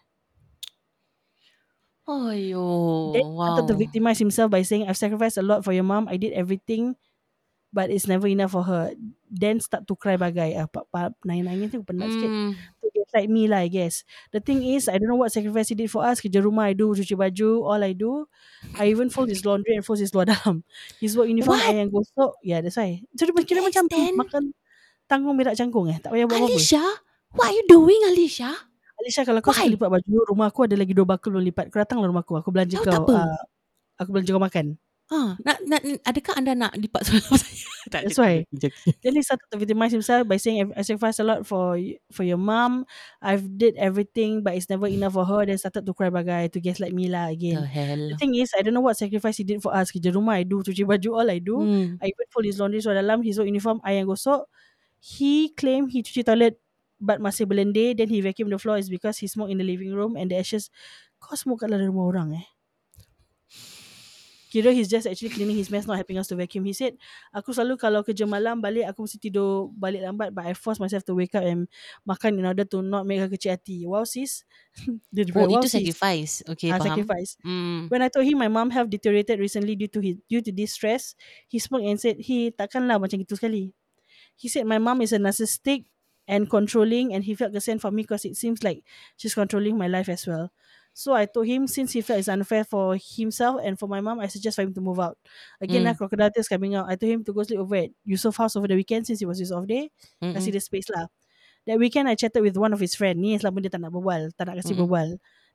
Ayo. 2.09 3.13
Then 3.13 3.27
wow. 3.29 3.53
started 3.53 3.69
to 3.69 3.77
victimize 3.77 4.17
himself 4.17 4.49
by 4.49 4.65
saying, 4.65 4.89
I've 4.89 4.97
sacrificed 4.97 5.37
a 5.37 5.45
lot 5.45 5.61
for 5.61 5.73
your 5.73 5.85
mom. 5.85 6.09
I 6.09 6.17
did 6.17 6.33
everything, 6.33 6.97
but 7.69 7.93
it's 7.93 8.09
never 8.09 8.25
enough 8.25 8.57
for 8.57 8.65
her. 8.65 8.97
Then 9.29 9.61
start 9.61 9.85
to 9.85 9.93
cry 9.93 10.17
bagai. 10.17 10.57
Ah, 10.57 10.65
pak, 10.65 10.89
pak, 10.89 11.13
nangis-nangis 11.21 11.69
tu 11.69 11.85
penat 11.85 12.09
sikit. 12.09 12.31
Mm. 12.33 12.51
To 12.57 12.85
get 12.89 13.07
like 13.13 13.29
me 13.29 13.45
lah, 13.45 13.61
I 13.61 13.69
guess. 13.69 14.01
The 14.33 14.41
thing 14.41 14.65
is, 14.65 14.89
I 14.89 14.97
don't 14.97 15.05
know 15.05 15.21
what 15.21 15.29
sacrifice 15.29 15.69
he 15.69 15.77
did 15.77 15.93
for 15.93 16.01
us. 16.01 16.17
Kerja 16.17 16.41
rumah, 16.41 16.65
I 16.65 16.73
do 16.73 16.97
cuci 16.97 17.13
baju, 17.13 17.61
all 17.61 17.81
I 17.85 17.93
do. 17.93 18.25
I 18.73 18.89
even 18.89 19.13
fold 19.13 19.29
his 19.29 19.45
laundry 19.45 19.77
and 19.77 19.85
fold 19.85 20.01
his 20.01 20.09
luar 20.09 20.25
dalam. 20.33 20.65
His 20.97 21.13
work 21.13 21.29
uniform, 21.29 21.61
What? 21.61 21.69
I 21.69 21.77
yang 21.85 21.93
gosok. 21.93 22.41
Yeah, 22.41 22.65
that's 22.65 22.81
why. 22.81 23.05
So, 23.13 23.29
dia 23.29 23.37
kira 23.45 23.61
Yes, 23.61 23.69
macam 23.69 23.85
then. 23.85 24.17
makan 24.17 24.43
tanggung 25.05 25.37
berak 25.37 25.53
cangkung 25.53 25.93
eh. 25.93 26.01
Tak 26.01 26.09
payah 26.09 26.25
buat 26.25 26.41
apa-apa. 26.41 26.57
Alicia, 26.57 26.81
what 27.37 27.53
are 27.53 27.55
you 27.57 27.65
doing, 27.69 28.01
Alicia? 28.09 28.68
Alicia 28.99 29.23
kalau 29.23 29.39
kau 29.39 29.55
Why? 29.55 29.71
suka 29.71 29.73
lipat 29.79 29.89
baju 29.95 30.17
Rumah 30.35 30.47
aku 30.51 30.59
ada 30.67 30.75
lagi 30.75 30.91
dua 30.91 31.07
bakul 31.07 31.31
belum 31.35 31.45
lipat. 31.49 31.71
Kau 31.71 31.79
datanglah 31.79 32.11
rumah 32.11 32.23
aku. 32.23 32.35
Aku 32.39 32.51
belanja 32.51 32.75
Tahu 32.83 32.85
kau 33.07 33.15
ah, 33.15 33.39
Aku 33.99 34.09
belanja 34.11 34.31
kau 34.35 34.43
makan. 34.43 34.75
Ha, 35.09 35.41
nak, 35.41 35.57
nak, 35.65 35.81
adakah 36.05 36.37
anda 36.37 36.53
nak 36.53 36.77
lipat 36.77 37.01
suara 37.01 37.33
saya? 37.33 37.57
tak, 37.89 38.01
That's 38.05 38.21
why. 38.21 38.45
he 38.45 39.21
started 39.25 39.49
to 39.49 39.57
victimize 39.57 39.89
himself 39.89 40.29
By 40.29 40.37
saying 40.37 40.69
I 40.77 40.85
sacrificed 40.85 41.17
a 41.17 41.25
lot 41.25 41.49
for 41.49 41.81
For 42.13 42.21
your 42.21 42.37
mom. 42.37 42.85
I've 43.17 43.41
did 43.57 43.73
everything 43.81 44.45
But 44.45 44.53
it's 44.53 44.69
never 44.69 44.85
enough 44.85 45.17
for 45.17 45.25
her. 45.25 45.49
Then 45.49 45.57
started 45.57 45.89
to 45.89 45.97
cry 45.97 46.13
bagai 46.13 46.53
To 46.53 46.61
gaslight 46.61 46.93
me 46.93 47.09
lah 47.09 47.33
The 47.33 47.41
again 47.41 47.57
hell. 47.65 48.03
The 48.13 48.21
thing 48.21 48.37
is 48.37 48.53
I 48.53 48.61
don't 48.61 48.77
know 48.77 48.85
what 48.85 49.01
sacrifice 49.01 49.41
he 49.41 49.47
did 49.47 49.65
for 49.65 49.73
us. 49.73 49.89
Kerja 49.89 50.13
rumah 50.13 50.37
I 50.37 50.45
do. 50.45 50.61
Cuci 50.61 50.85
baju 50.85 51.09
all 51.17 51.29
I 51.31 51.41
do. 51.41 51.57
Hmm. 51.57 51.97
I 51.97 52.13
even 52.13 52.27
fold 52.29 52.45
his 52.45 52.61
laundry 52.61 52.77
Suara 52.77 53.01
dalam. 53.01 53.25
His 53.25 53.41
work 53.41 53.49
uniform 53.49 53.81
I 53.81 53.97
yang 53.97 54.05
gosok. 54.05 54.45
He 55.01 55.55
claim 55.57 55.89
he 55.89 56.05
cuci 56.05 56.21
toilet 56.21 56.61
But 56.99 57.23
masih 57.23 57.47
berlendir 57.47 57.95
Then 57.97 58.11
he 58.11 58.19
vacuum 58.21 58.51
the 58.51 58.59
floor 58.59 58.77
Is 58.79 58.91
because 58.91 59.19
he 59.23 59.27
smoke 59.31 59.49
in 59.51 59.57
the 59.59 59.67
living 59.67 59.91
room 59.95 60.15
And 60.19 60.29
the 60.31 60.37
ashes 60.39 60.69
Kau 61.23 61.35
smoke 61.39 61.63
kat 61.65 61.71
dalam 61.71 61.91
rumah 61.95 62.05
orang 62.11 62.29
eh 62.39 62.47
Kira 64.49 64.73
he's 64.73 64.89
just 64.89 65.05
actually 65.05 65.29
cleaning 65.29 65.53
his 65.61 65.69
mess 65.69 65.85
Not 65.85 66.01
helping 66.01 66.17
us 66.17 66.25
to 66.29 66.35
vacuum 66.35 66.65
He 66.65 66.73
said 66.73 66.97
Aku 67.29 67.53
selalu 67.53 67.77
kalau 67.77 68.01
kerja 68.01 68.25
malam 68.25 68.57
Balik 68.65 68.89
aku 68.89 69.05
mesti 69.05 69.21
tidur 69.21 69.69
Balik 69.77 70.01
lambat 70.01 70.33
But 70.33 70.49
I 70.49 70.53
force 70.57 70.81
myself 70.81 71.05
to 71.05 71.13
wake 71.13 71.37
up 71.37 71.45
And 71.45 71.69
makan 72.01 72.41
in 72.41 72.45
order 72.49 72.65
to 72.65 72.81
Not 72.81 73.05
make 73.05 73.21
her 73.21 73.29
kecil 73.29 73.53
hati 73.53 73.85
Wow 73.85 74.09
sis 74.09 74.41
Dia 75.13 75.29
Oh, 75.35 75.45
wow 75.49 75.61
itu 75.61 75.69
sis 75.69 75.93
sacrifice. 75.93 76.41
Okay, 76.49 76.73
Ah, 76.73 76.77
faham. 76.77 77.05
sacrifice 77.05 77.37
Hmm. 77.43 77.89
When 77.91 78.01
I 78.01 78.09
told 78.09 78.25
him 78.25 78.39
my 78.41 78.49
mom 78.49 78.71
health 78.73 78.89
deteriorated 78.89 79.37
recently 79.39 79.75
due 79.77 79.89
to 79.93 79.99
his, 80.01 80.15
due 80.29 80.41
to 80.41 80.51
this 80.53 80.73
stress, 80.77 81.13
he 81.49 81.59
spoke 81.59 81.83
and 81.83 81.99
said, 81.99 82.21
"He 82.23 82.53
takkanlah 82.53 82.97
macam 83.01 83.21
gitu 83.21 83.35
sekali." 83.37 83.75
He 84.35 84.47
said 84.49 84.65
my 84.65 84.79
mom 84.81 85.01
is 85.03 85.11
a 85.11 85.19
narcissistic 85.21 85.89
and 86.29 86.45
controlling, 86.45 87.09
and 87.17 87.25
he 87.25 87.33
felt 87.33 87.51
concerned 87.51 87.81
for 87.81 87.89
me 87.89 88.05
because 88.05 88.23
it 88.29 88.37
seems 88.37 88.61
like 88.61 88.85
she's 89.17 89.33
controlling 89.33 89.73
my 89.81 89.89
life 89.89 90.07
as 90.13 90.29
well. 90.29 90.53
So 90.93 91.13
I 91.15 91.25
told 91.25 91.47
him 91.47 91.65
since 91.65 91.93
he 91.95 92.01
felt 92.05 92.19
it's 92.19 92.27
unfair 92.27 92.65
for 92.67 92.97
himself 92.99 93.61
and 93.63 93.79
for 93.79 93.87
my 93.87 94.01
mom, 94.03 94.19
I 94.19 94.27
suggest 94.27 94.57
for 94.59 94.63
him 94.67 94.73
to 94.75 94.81
move 94.83 94.99
out. 94.99 95.15
Again, 95.63 95.81
Mm. 95.81 95.85
lah 95.89 95.93
crocodile 95.95 96.29
tears 96.29 96.51
coming 96.51 96.75
out. 96.75 96.91
I 96.91 96.99
told 96.99 97.11
him 97.13 97.23
to 97.23 97.31
go 97.31 97.41
sleep 97.47 97.59
over 97.63 97.87
at 97.87 97.91
Yusof 98.03 98.35
house 98.35 98.59
over 98.59 98.67
the 98.67 98.75
weekend 98.75 99.07
since 99.07 99.21
it 99.23 99.27
was 99.29 99.39
his 99.39 99.49
off 99.53 99.63
day. 99.65 99.89
Kasih 100.35 100.51
dia 100.51 100.59
space 100.59 100.91
lah. 100.91 101.07
That 101.67 101.79
weekend 101.79 102.09
I 102.11 102.15
chatted 102.19 102.43
with 102.43 102.57
one 102.57 102.73
of 102.75 102.81
his 102.83 102.95
friend. 102.99 103.21
Ni 103.21 103.37
selama 103.39 103.63
dia 103.63 103.71
tak 103.71 103.79
nak 103.85 103.95
berbual, 103.95 104.33
tak 104.35 104.49
nak 104.51 104.59
Mm-mm. 104.59 104.75
berbual. 104.85 105.09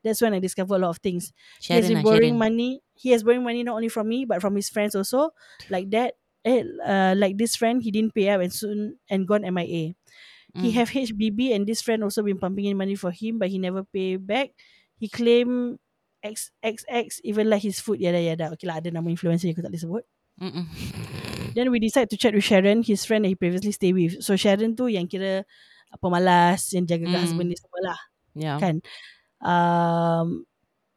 That's 0.05 0.21
when 0.21 0.33
I 0.33 0.41
discovered 0.41 0.81
a 0.81 0.83
lot 0.89 0.93
of 0.97 1.01
things. 1.05 1.33
he 1.61 1.73
has 1.77 1.89
been 1.93 2.05
borrowing 2.05 2.37
Sharon. 2.37 2.45
money. 2.53 2.71
He 2.97 3.13
has 3.17 3.21
borrowing 3.25 3.45
money 3.45 3.65
not 3.65 3.77
only 3.81 3.89
from 3.93 4.09
me 4.09 4.25
but 4.25 4.41
from 4.41 4.55
his 4.57 4.69
friends 4.73 4.93
also. 4.97 5.33
Like 5.69 5.89
that, 5.97 6.17
eh, 6.45 6.61
uh, 6.85 7.17
like 7.17 7.37
this 7.41 7.57
friend, 7.57 7.81
he 7.85 7.89
didn't 7.93 8.13
pay 8.17 8.29
up 8.33 8.41
and 8.45 8.53
soon 8.53 8.97
and 9.13 9.25
gone 9.29 9.45
MIA. 9.49 9.97
He 10.55 10.71
Mm. 10.71 10.77
have 10.79 10.91
HBB 10.95 11.51
and 11.51 11.67
this 11.67 11.83
friend 11.83 12.07
also 12.07 12.23
been 12.23 12.39
pumping 12.39 12.71
in 12.71 12.79
money 12.79 12.95
for 12.95 13.11
him, 13.11 13.43
but 13.43 13.51
he 13.51 13.59
never 13.59 13.83
pay 13.83 14.15
back. 14.17 14.55
He 15.03 15.11
claim 15.11 15.79
XXX 16.23 17.21
even 17.27 17.51
like 17.51 17.67
his 17.67 17.83
food 17.83 17.99
yada 17.99 18.23
yada. 18.23 18.55
Okay 18.55 18.65
lah, 18.71 18.79
ada 18.79 18.95
nama 18.95 19.05
influencer 19.11 19.51
yang 19.51 19.59
aku 19.59 19.67
tak 19.67 19.73
boleh 19.75 19.83
sebut. 19.83 20.05
Mm-mm. 20.41 20.65
Then 21.59 21.71
we 21.75 21.79
decide 21.83 22.07
to 22.11 22.19
chat 22.19 22.35
with 22.35 22.47
Sharon, 22.47 22.83
his 22.87 23.03
friend 23.07 23.23
that 23.27 23.31
he 23.31 23.39
previously 23.39 23.71
stay 23.75 23.91
with. 23.95 24.23
So 24.23 24.35
Sharon 24.39 24.75
tu 24.79 24.87
yang 24.91 25.07
kira 25.11 25.43
pemalas, 25.99 26.71
yang 26.75 26.87
jaga 26.87 27.07
Mm. 27.11 27.19
husband 27.19 27.49
ni 27.51 27.59
semua 27.59 27.81
lah. 27.95 28.01
Yeah. 28.35 28.59
kan 28.59 28.83
um 29.43 30.43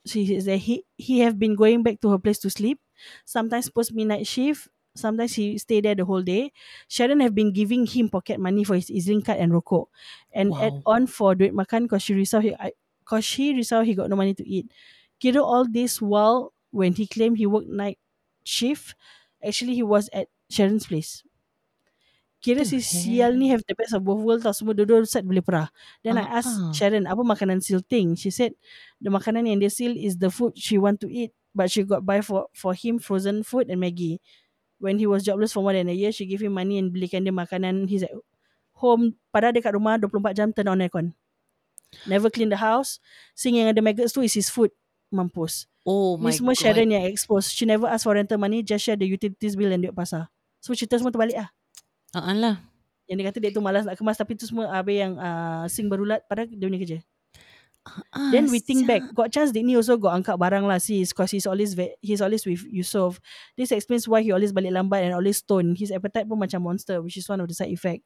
she 0.10 0.26
says 0.26 0.46
that 0.50 0.58
he 0.58 0.82
he 0.98 1.22
have 1.22 1.38
been 1.38 1.54
going 1.54 1.84
back 1.86 2.02
to 2.02 2.10
her 2.10 2.18
place 2.18 2.42
to 2.42 2.50
sleep 2.50 2.82
sometimes 3.30 3.70
post 3.70 3.94
midnight 3.94 4.26
shift 4.26 4.72
sometimes 4.98 5.34
he 5.38 5.58
stay 5.62 5.80
there 5.80 5.96
the 5.96 6.06
whole 6.06 6.22
day 6.26 6.52
sharon 6.90 7.20
have 7.22 7.36
been 7.38 7.54
giving 7.54 7.86
him 7.86 8.10
pocket 8.10 8.40
money 8.42 8.64
for 8.66 8.76
his 8.76 8.90
EZ-Link 8.92 9.26
card 9.30 9.40
and 9.40 9.54
rokok 9.54 9.88
and 10.34 10.52
Wow. 10.52 10.62
add 10.68 10.76
on 10.86 11.08
for 11.08 11.36
duit 11.38 11.54
makan 11.54 11.88
cause 11.88 12.04
she 12.04 12.14
risau 12.18 12.42
he 12.42 12.54
I, 12.58 12.74
cause 13.06 13.24
she 13.26 13.54
risau 13.54 13.86
he 13.86 13.96
got 13.96 14.10
no 14.10 14.18
money 14.18 14.34
to 14.36 14.46
eat 14.48 14.68
kira 15.22 15.42
all 15.42 15.64
this 15.70 16.02
while 16.02 16.52
when 16.72 16.94
he 16.94 17.08
claimed 17.08 17.38
he 17.38 17.46
worked 17.48 17.70
night 17.72 17.98
shift 18.44 18.96
actually 19.46 19.76
he 19.78 19.84
was 19.86 20.10
at 20.14 20.28
sharon's 20.50 20.88
place 20.90 21.24
Kira 22.38 22.62
si 22.70 22.78
sial 22.86 23.34
ni 23.34 23.50
have 23.50 23.66
the 23.66 23.74
best 23.74 23.98
of 23.98 24.06
both 24.06 24.22
worlds 24.22 24.46
tau. 24.46 24.54
Semua 24.54 24.78
dua-dua 24.78 25.02
set 25.10 25.26
boleh 25.26 25.42
perah. 25.42 25.74
Then 26.06 26.22
I 26.22 26.26
asked 26.38 26.54
Ah. 26.54 26.70
Sharon, 26.70 27.10
apa 27.10 27.26
makanan 27.26 27.66
seal 27.66 27.82
thing? 27.82 28.14
She 28.14 28.30
said, 28.30 28.54
the 29.02 29.10
makanan 29.10 29.50
yang 29.50 29.58
dia 29.58 29.74
seal 29.74 29.98
is 29.98 30.22
the 30.22 30.30
food 30.30 30.54
she 30.54 30.78
want 30.78 31.02
to 31.02 31.10
eat. 31.10 31.34
But 31.58 31.74
she 31.74 31.82
got 31.82 32.06
buy 32.06 32.22
for 32.22 32.46
for 32.54 32.78
him 32.78 33.02
frozen 33.02 33.42
food 33.42 33.74
and 33.74 33.82
Maggie. 33.82 34.22
When 34.78 35.02
he 35.02 35.10
was 35.10 35.26
jobless 35.26 35.54
for 35.54 35.66
more 35.66 35.74
than 35.74 35.90
a 35.90 35.96
year, 35.98 36.14
she 36.14 36.30
give 36.30 36.42
him 36.42 36.54
money 36.54 36.78
and 36.78 36.94
belikan 36.94 37.26
dia 37.26 37.34
makanan. 37.34 37.90
He's 37.90 38.06
at 38.06 38.14
home. 38.78 39.18
Padahal 39.34 39.58
dia 39.58 39.66
kat 39.66 39.74
rumah 39.74 39.98
24 39.98 40.38
jam 40.38 40.50
turn 40.54 40.70
on 40.70 40.82
aircon. 40.82 41.18
Never 42.06 42.30
clean 42.30 42.54
the 42.54 42.60
house. 42.60 43.02
Sing 43.34 43.58
yang 43.58 43.74
ada 43.74 43.82
maggots 43.82 44.14
tu 44.14 44.22
is 44.22 44.38
his 44.38 44.52
food. 44.54 44.70
Mampus. 45.10 45.66
Oh 45.88 46.20
my 46.20 46.30
Ni 46.30 46.38
semua 46.38 46.54
god. 46.54 46.62
Sharon 46.62 46.90
yang 46.92 47.08
expose. 47.08 47.48
She 47.50 47.64
never 47.64 47.88
ask 47.88 48.04
for 48.04 48.14
rental 48.14 48.38
money. 48.38 48.60
Just 48.62 48.84
share 48.84 49.00
the 49.00 49.08
utilities 49.08 49.56
bill 49.56 49.72
and 49.72 49.82
duit 49.82 49.96
pasar. 49.96 50.28
So 50.60 50.76
cerita 50.76 51.00
semua 51.00 51.16
terbalik 51.16 51.40
lah. 51.40 51.50
Uh 52.12 52.36
lah. 52.36 52.56
Yang 53.08 53.16
dia 53.18 53.26
kata 53.32 53.38
dia 53.40 53.52
tu 53.56 53.64
malas 53.64 53.88
nak 53.88 53.96
kemas 53.96 54.20
tapi 54.20 54.36
tu 54.36 54.44
semua 54.44 54.68
habis 54.68 55.00
yang 55.00 55.16
uh, 55.16 55.64
sing 55.72 55.88
berulat 55.88 56.28
padahal 56.28 56.52
dia 56.52 56.68
punya 56.68 56.82
kerja. 56.84 57.00
Ah, 58.14 58.32
Then 58.32 58.50
we 58.52 58.60
think 58.60 58.88
back. 58.88 59.04
Got 59.14 59.32
chance 59.32 59.52
Dick 59.52 59.64
ni 59.66 59.76
also 59.76 59.98
got 59.98 60.16
angkat 60.18 60.36
barang 60.40 60.66
lah 60.66 60.78
sis 60.82 61.12
because 61.12 61.32
he's 61.32 61.48
always 61.48 61.74
ve- 61.74 61.96
he's 62.02 62.22
always 62.22 62.44
with 62.46 62.64
Yusof. 62.68 63.20
This 63.56 63.72
explains 63.72 64.08
why 64.08 64.22
he 64.24 64.32
always 64.32 64.52
balik 64.56 64.74
lambat 64.74 65.06
and 65.06 65.14
always 65.14 65.40
stone. 65.44 65.76
His 65.76 65.92
appetite 65.92 66.28
pun 66.28 66.40
macam 66.40 66.64
monster 66.64 67.00
which 67.02 67.18
is 67.18 67.28
one 67.28 67.40
of 67.42 67.48
the 67.48 67.56
side 67.56 67.72
effect. 67.72 68.04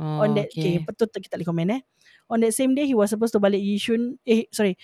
Oh, 0.00 0.24
on 0.24 0.32
that 0.40 0.48
okay. 0.48 0.80
okay 0.80 0.88
betul 0.88 1.04
tak 1.12 1.20
kita 1.20 1.36
tak 1.36 1.44
boleh 1.44 1.48
komen 1.52 1.68
eh. 1.76 1.82
On 2.32 2.40
that 2.40 2.56
same 2.56 2.72
day 2.72 2.88
he 2.88 2.96
was 2.96 3.12
supposed 3.12 3.36
to 3.36 3.40
balik 3.44 3.60
Yishun 3.60 4.16
eh 4.24 4.48
sorry. 4.48 4.80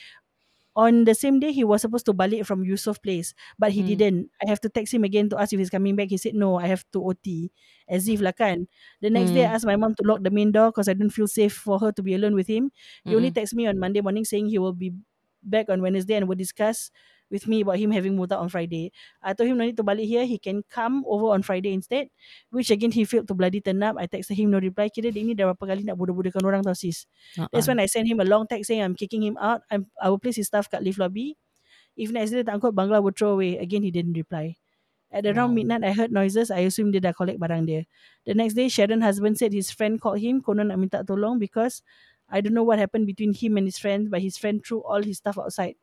On 0.79 1.03
the 1.11 1.14
same 1.14 1.43
day 1.43 1.51
he 1.51 1.66
was 1.66 1.83
supposed 1.83 2.07
to 2.07 2.14
balik 2.14 2.47
from 2.47 2.62
Yusof 2.62 3.03
place 3.03 3.35
but 3.59 3.74
he 3.74 3.83
Hmm. 3.83 3.83
didn't. 3.83 4.31
I 4.39 4.47
have 4.47 4.62
to 4.62 4.70
text 4.70 4.95
him 4.95 5.03
again 5.03 5.26
to 5.35 5.37
ask 5.41 5.51
if 5.51 5.59
he's 5.59 5.74
coming 5.74 5.99
back. 5.99 6.09
He 6.14 6.18
said 6.22 6.39
no, 6.39 6.55
I 6.62 6.70
have 6.70 6.87
to 6.95 7.03
OT. 7.03 7.51
As 7.91 8.07
if 8.07 8.22
lah 8.22 8.31
kan. 8.31 8.70
The 9.03 9.11
next 9.11 9.35
day 9.35 9.43
I 9.43 9.51
Hmm. 9.51 9.59
asked 9.59 9.66
my 9.66 9.74
mom 9.74 9.99
to 9.99 10.05
lock 10.07 10.22
the 10.22 10.31
main 10.31 10.55
door 10.55 10.70
because 10.70 10.87
I 10.87 10.95
don't 10.95 11.11
feel 11.11 11.26
safe 11.26 11.53
for 11.59 11.83
her 11.83 11.91
to 11.99 12.03
be 12.03 12.14
alone 12.14 12.39
with 12.39 12.47
him. 12.47 12.70
He 13.03 13.18
only 13.18 13.29
Mm-mm. 13.29 13.35
text 13.35 13.59
me 13.59 13.66
on 13.66 13.83
Monday 13.83 14.01
morning 14.07 14.22
saying 14.24 14.55
he 14.55 14.62
will 14.62 14.76
be 14.76 14.95
back 15.43 15.66
on 15.68 15.83
Wednesday 15.83 16.14
and 16.14 16.29
will 16.31 16.39
discuss 16.39 16.91
with 17.31 17.47
me 17.47 17.61
about 17.62 17.79
him 17.79 17.91
having 17.93 18.16
out 18.20 18.33
on 18.33 18.49
Friday. 18.49 18.93
I 19.22 19.33
told 19.35 19.49
him 19.49 19.59
no 19.59 19.64
need 19.64 19.76
to 19.76 19.85
balik 19.85 20.07
here. 20.09 20.24
He 20.24 20.39
can 20.39 20.62
come 20.68 21.05
over 21.07 21.33
on 21.37 21.43
Friday 21.43 21.72
instead. 21.72 22.09
Which 22.51 22.70
again 22.70 22.91
he 22.93 23.05
failed 23.05 23.29
to 23.29 23.35
bloody 23.35 23.61
turn 23.61 23.83
up. 23.83 23.97
I 23.99 24.07
texted 24.07 24.37
him 24.37 24.51
no 24.51 24.59
reply. 24.61 24.89
Kira 24.89 25.12
dia 25.12 25.24
ni 25.24 25.35
dah 25.37 25.53
berapa 25.53 25.64
kali 25.76 25.83
nak 25.85 25.97
bodoh-bodohkan 26.01 26.43
orang 26.45 26.64
tau 26.64 26.72
sis. 26.76 27.05
That's 27.53 27.68
Uh-uh. 27.68 27.68
when 27.68 27.79
I 27.81 27.87
sent 27.87 28.09
him 28.09 28.20
a 28.20 28.26
long 28.29 28.47
text 28.49 28.68
saying 28.72 28.83
I'm 28.83 28.97
kicking 28.97 29.22
him 29.22 29.37
out. 29.41 29.62
I'm, 29.70 29.89
I 30.01 30.09
will 30.09 30.18
place 30.20 30.37
his 30.41 30.49
stuff 30.49 30.68
kat 30.72 30.83
lift 30.83 30.99
lobby. 30.99 31.37
If 31.99 32.14
next 32.14 32.31
day 32.33 32.43
tak 32.47 32.61
angkut, 32.61 32.72
Bangla 32.79 33.03
will 33.03 33.12
throw 33.14 33.35
away. 33.37 33.59
Again, 33.59 33.83
he 33.83 33.91
didn't 33.91 34.14
reply. 34.14 34.57
At 35.11 35.24
around 35.26 35.57
Wow. 35.57 35.59
midnight, 35.59 35.85
I 35.85 35.93
heard 35.97 36.12
noises. 36.12 36.53
I 36.53 36.68
assumed 36.68 36.93
dia 36.93 37.01
dah 37.01 37.16
collect 37.16 37.41
barang 37.41 37.64
dia. 37.66 37.89
The 38.29 38.37
next 38.37 38.55
day, 38.55 38.68
Sharon 38.68 39.01
husband 39.01 39.41
said 39.41 39.57
his 39.57 39.72
friend 39.72 39.97
called 40.01 40.20
him. 40.20 40.45
Konon 40.45 40.68
nak 40.68 40.79
minta 40.79 41.01
tolong 41.03 41.41
because 41.41 41.81
I 42.29 42.41
don't 42.45 42.53
know 42.55 42.62
what 42.64 42.79
happened 42.79 43.09
between 43.09 43.33
him 43.33 43.57
and 43.57 43.64
his 43.66 43.81
friend, 43.81 44.12
but 44.12 44.20
his 44.20 44.37
friend 44.37 44.61
threw 44.61 44.85
all 44.85 45.01
his 45.03 45.18
stuff 45.24 45.41
outside. 45.41 45.81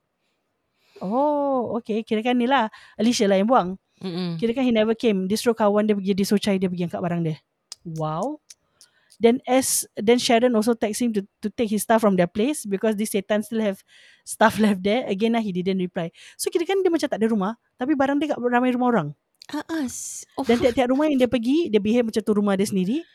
Oh, 0.99 1.75
okay. 1.75 2.01
Kirakan 2.01 2.37
ni 2.37 2.47
lah. 2.47 2.67
Alicia 2.95 3.27
lah 3.27 3.35
yang 3.35 3.47
buang. 3.47 3.75
Mm-mm. 3.99 4.35
Kirakan 4.37 4.63
he 4.63 4.71
never 4.71 4.93
came. 4.93 5.25
Distro 5.25 5.51
kawan 5.51 5.87
dia 5.87 5.95
pergi, 5.95 6.13
distro 6.13 6.35
chai 6.35 6.55
dia 6.55 6.67
pergi 6.67 6.87
angkat 6.87 7.01
barang 7.01 7.21
dia. 7.23 7.37
Wow. 7.83 8.39
Then 9.15 9.39
as 9.47 9.87
then 9.95 10.19
Sharon 10.19 10.51
also 10.53 10.75
text 10.75 10.99
him 10.99 11.15
to 11.15 11.23
to 11.39 11.47
take 11.47 11.71
his 11.71 11.87
stuff 11.87 12.03
from 12.03 12.19
their 12.19 12.27
place 12.27 12.67
because 12.67 12.99
this 12.99 13.15
Satan 13.15 13.39
still 13.47 13.63
have 13.63 13.79
stuff 14.27 14.59
left 14.63 14.83
there. 14.83 15.07
Again 15.07 15.35
lah 15.35 15.43
he 15.43 15.55
didn't 15.55 15.79
reply. 15.79 16.11
So 16.35 16.51
kira 16.51 16.67
kan 16.67 16.83
dia 16.83 16.91
macam 16.91 17.07
tak 17.07 17.19
ada 17.23 17.31
rumah 17.31 17.55
tapi 17.79 17.95
barang 17.95 18.19
dia 18.19 18.35
kat 18.35 18.39
ramai 18.43 18.75
rumah 18.75 18.91
orang. 18.91 19.07
Ah, 19.47 19.85
s- 19.87 20.25
oh, 20.35 20.43
Dan 20.43 20.57
tiap-tiap 20.59 20.89
rumah 20.91 21.07
yang 21.07 21.15
dia 21.15 21.29
pergi 21.31 21.71
dia 21.71 21.79
behave 21.79 22.09
macam 22.11 22.19
tu 22.19 22.33
rumah 22.35 22.59
dia 22.59 22.67
sendiri. 22.67 23.05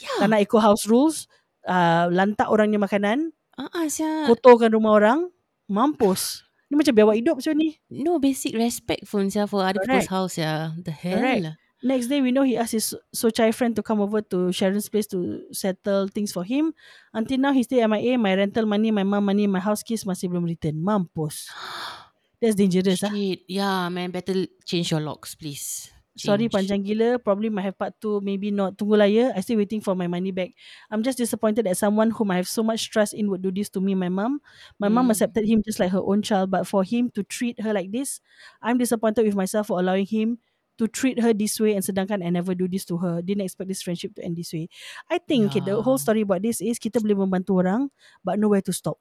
yeah. 0.00 0.16
Tak 0.24 0.32
nak 0.32 0.40
ikut 0.40 0.60
house 0.62 0.88
rules. 0.88 1.28
Uh, 1.60 2.08
lantak 2.08 2.48
orangnya 2.48 2.80
makanan, 2.80 3.36
Ah, 3.52 3.68
ah, 3.68 3.84
sia. 3.84 4.24
kotorkan 4.24 4.72
rumah 4.72 4.96
orang, 4.96 5.28
mampus. 5.68 6.40
Ni 6.70 6.78
macam 6.78 6.94
biawak 6.94 7.18
hidup 7.18 7.42
macam 7.42 7.54
ni. 7.58 7.74
No 7.90 8.22
basic 8.22 8.54
respect 8.54 9.02
pun 9.10 9.26
sia 9.26 9.50
for 9.50 9.66
other 9.66 9.82
people's 9.82 10.06
house 10.06 10.38
ya. 10.38 10.70
The 10.78 10.94
hell. 10.94 11.18
Correct. 11.18 11.58
Next 11.80 12.12
day, 12.12 12.20
we 12.20 12.28
know 12.28 12.44
he 12.44 12.60
asked 12.60 12.76
his 12.76 12.92
Sochai 13.16 13.56
friend 13.56 13.72
to 13.74 13.82
come 13.82 14.04
over 14.04 14.20
to 14.20 14.52
Sharon's 14.52 14.92
place 14.92 15.08
to 15.16 15.48
settle 15.48 16.12
things 16.12 16.28
for 16.28 16.44
him. 16.44 16.76
Until 17.16 17.40
now, 17.40 17.56
he 17.56 17.64
stay 17.64 17.80
MIA. 17.80 18.20
My 18.20 18.36
rental 18.36 18.68
money, 18.68 18.92
my 18.92 19.02
mom 19.02 19.24
money, 19.24 19.48
my 19.48 19.64
house 19.64 19.80
keys 19.80 20.04
masih 20.04 20.28
belum 20.28 20.44
return. 20.44 20.76
Mampus. 20.76 21.48
That's 22.40 22.52
dangerous 22.52 23.00
ah. 23.00 23.08
Shit. 23.08 23.48
Yeah, 23.48 23.88
man. 23.88 24.12
Better 24.12 24.44
change 24.68 24.92
your 24.92 25.00
locks, 25.00 25.32
please. 25.32 25.88
Sorry 26.18 26.50
Change. 26.50 26.52
panjang 26.52 26.82
gila. 26.84 27.16
Probably 27.22 27.48
might 27.48 27.64
have 27.70 27.78
part 27.78 27.94
two. 28.02 28.20
Maybe 28.20 28.50
not. 28.50 28.76
Tunggulah 28.76 29.08
ya. 29.08 29.32
I 29.32 29.40
still 29.40 29.56
waiting 29.56 29.80
for 29.80 29.94
my 29.96 30.04
money 30.10 30.34
back. 30.34 30.52
I'm 30.90 31.00
just 31.02 31.16
disappointed 31.16 31.64
that 31.64 31.78
someone 31.80 32.10
whom 32.12 32.30
I 32.30 32.36
have 32.42 32.48
so 32.50 32.60
much 32.62 32.90
trust 32.90 33.14
in 33.14 33.30
would 33.30 33.40
do 33.40 33.48
this 33.50 33.70
to 33.72 33.80
me, 33.80 33.94
my 33.94 34.10
mom. 34.12 34.42
My 34.76 34.90
mom 34.92 35.08
Mm. 35.08 35.16
accepted 35.16 35.48
him 35.48 35.62
just 35.64 35.80
like 35.80 35.94
her 35.94 36.02
own 36.02 36.20
child. 36.20 36.50
But 36.50 36.66
for 36.68 36.84
him 36.84 37.08
to 37.16 37.22
treat 37.24 37.62
her 37.64 37.72
like 37.72 37.88
this, 37.94 38.20
I'm 38.60 38.76
disappointed 38.76 39.24
with 39.24 39.38
myself 39.38 39.68
for 39.72 39.80
allowing 39.80 40.04
him 40.06 40.38
to 40.76 40.88
treat 40.88 41.20
her 41.20 41.32
this 41.32 41.60
way 41.60 41.76
and 41.76 41.84
sedangkan 41.84 42.24
I 42.24 42.28
never 42.32 42.56
do 42.56 42.64
this 42.68 42.84
to 42.88 42.96
her. 43.00 43.20
Didn't 43.20 43.44
expect 43.44 43.68
this 43.68 43.80
friendship 43.84 44.16
to 44.16 44.24
end 44.24 44.36
this 44.36 44.52
way. 44.52 44.68
I 45.08 45.20
think 45.20 45.52
the 45.52 45.76
Yeah. 45.76 45.82
whole 45.84 46.00
story 46.00 46.24
about 46.24 46.40
this 46.42 46.60
is 46.60 46.80
kita 46.80 47.00
boleh 47.04 47.16
membantu 47.16 47.60
orang 47.60 47.92
but 48.24 48.40
know 48.40 48.48
where 48.48 48.64
to 48.64 48.72
stop. 48.72 48.96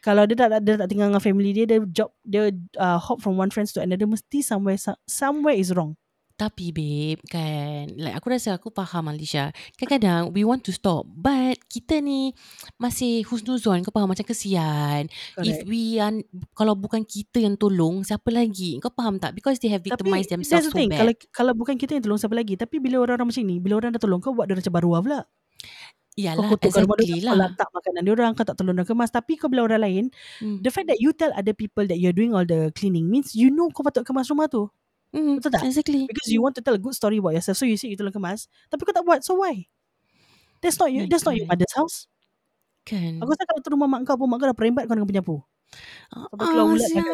Kalau 0.00 0.24
dia 0.24 0.36
tak 0.36 0.64
dia 0.64 0.80
tak 0.80 0.88
tinggal 0.88 1.12
dengan 1.12 1.22
family 1.22 1.52
dia, 1.52 1.64
dia 1.68 1.78
job 1.92 2.10
dia 2.24 2.48
uh, 2.80 2.96
hop 2.96 3.20
from 3.20 3.36
one 3.36 3.52
friends 3.52 3.72
to 3.76 3.84
another 3.84 4.08
mesti 4.08 4.40
somewhere 4.40 4.80
some- 4.80 5.00
somewhere 5.04 5.56
is 5.56 5.72
wrong. 5.76 5.96
Tapi 6.40 6.72
babe 6.72 7.20
kan 7.28 7.92
Like 8.00 8.16
aku 8.16 8.32
rasa 8.32 8.56
aku 8.56 8.72
faham 8.72 9.12
Alicia 9.12 9.52
Kadang-kadang 9.76 10.32
We 10.32 10.48
want 10.48 10.64
to 10.64 10.72
stop 10.72 11.04
But 11.04 11.60
Kita 11.68 12.00
ni 12.00 12.32
Masih 12.80 13.28
husnuzon 13.28 13.84
Kau 13.84 13.92
faham 13.92 14.08
macam 14.08 14.24
kesian 14.24 15.04
If 15.44 15.60
Correct. 15.60 15.68
we 15.68 16.00
are 16.00 16.16
Kalau 16.56 16.72
bukan 16.72 17.04
kita 17.04 17.44
yang 17.44 17.60
tolong 17.60 18.08
Siapa 18.08 18.32
lagi 18.32 18.80
Kau 18.80 18.88
faham 18.88 19.20
tak 19.20 19.36
Because 19.36 19.60
they 19.60 19.68
have 19.68 19.84
Tapi 19.84 20.00
victimized 20.00 20.32
that's 20.32 20.48
themselves 20.48 20.72
the 20.72 20.72
so 20.72 20.80
thing. 20.80 20.88
Kalau 20.88 21.12
bad 21.12 21.28
kalau 21.28 21.52
bukan 21.52 21.76
kita 21.76 22.00
yang 22.00 22.04
tolong 22.08 22.20
siapa 22.20 22.32
lagi. 22.32 22.56
Tapi 22.56 22.80
bila 22.80 23.04
orang-orang 23.04 23.28
macam 23.28 23.44
ni, 23.44 23.56
bila 23.60 23.74
orang 23.76 23.92
dah 23.92 24.00
tolong 24.00 24.20
kau 24.24 24.32
buat 24.32 24.48
dia 24.48 24.56
macam 24.56 24.72
baru 24.72 24.88
pula. 25.04 25.20
Kau 26.10 26.26
Yalah 26.26 26.46
kotorkan 26.50 26.84
rumah 26.84 26.98
exactly 26.98 27.22
dia, 27.22 27.30
kau 27.30 27.38
lah 27.38 27.48
letak 27.48 27.68
makanan 27.70 28.00
dia 28.02 28.12
orang, 28.12 28.30
kau 28.34 28.44
tak 28.44 28.56
tolong 28.58 28.76
dia 28.76 28.84
kemas. 28.84 29.10
Tapi 29.14 29.32
kau 29.38 29.46
bila 29.46 29.62
orang 29.64 29.82
lain, 29.86 30.04
hmm. 30.42 30.58
the 30.60 30.68
fact 30.68 30.90
that 30.90 30.98
you 30.98 31.14
tell 31.14 31.30
other 31.38 31.54
people 31.54 31.86
that 31.86 31.96
you're 32.02 32.14
doing 32.14 32.34
all 32.34 32.44
the 32.44 32.74
cleaning 32.74 33.06
means 33.06 33.32
you 33.32 33.48
know 33.48 33.70
kau 33.70 33.86
patut 33.86 34.02
kemas 34.02 34.26
rumah 34.28 34.50
tu. 34.50 34.66
Hmm, 35.10 35.42
Betul 35.42 35.50
tak? 35.50 35.66
Exactly 35.66 36.06
Because 36.06 36.30
you 36.30 36.38
want 36.38 36.54
to 36.54 36.62
tell 36.62 36.74
a 36.74 36.82
good 36.82 36.94
story 36.94 37.18
about 37.18 37.34
yourself. 37.34 37.58
So 37.58 37.66
you 37.66 37.74
say 37.74 37.90
you 37.90 37.98
tolong 37.98 38.14
kemas. 38.14 38.46
Tapi 38.70 38.82
kau 38.82 38.94
tak 38.94 39.02
buat. 39.02 39.22
So 39.22 39.38
why? 39.42 39.66
That's 40.60 40.78
not 40.78 40.92
you. 40.92 41.06
Yeah, 41.06 41.10
That's 41.10 41.24
not 41.26 41.34
your 41.34 41.48
mother's 41.48 41.74
house. 41.74 42.06
Kan 42.84 43.20
Aku 43.20 43.30
rasa 43.32 43.44
kalau 43.48 43.60
tu 43.64 43.70
rumah 43.72 43.88
mak 43.88 44.06
kau 44.06 44.16
pun 44.16 44.28
mak 44.28 44.38
kau 44.40 44.48
dah 44.48 44.56
perempat 44.56 44.84
kau 44.86 44.94
dengan 44.96 45.08
penyapu. 45.08 45.36
Sampai 46.10 46.46
keluar 46.50 46.66
ah, 46.66 46.72
ulat 46.74 46.88
sia. 46.90 47.04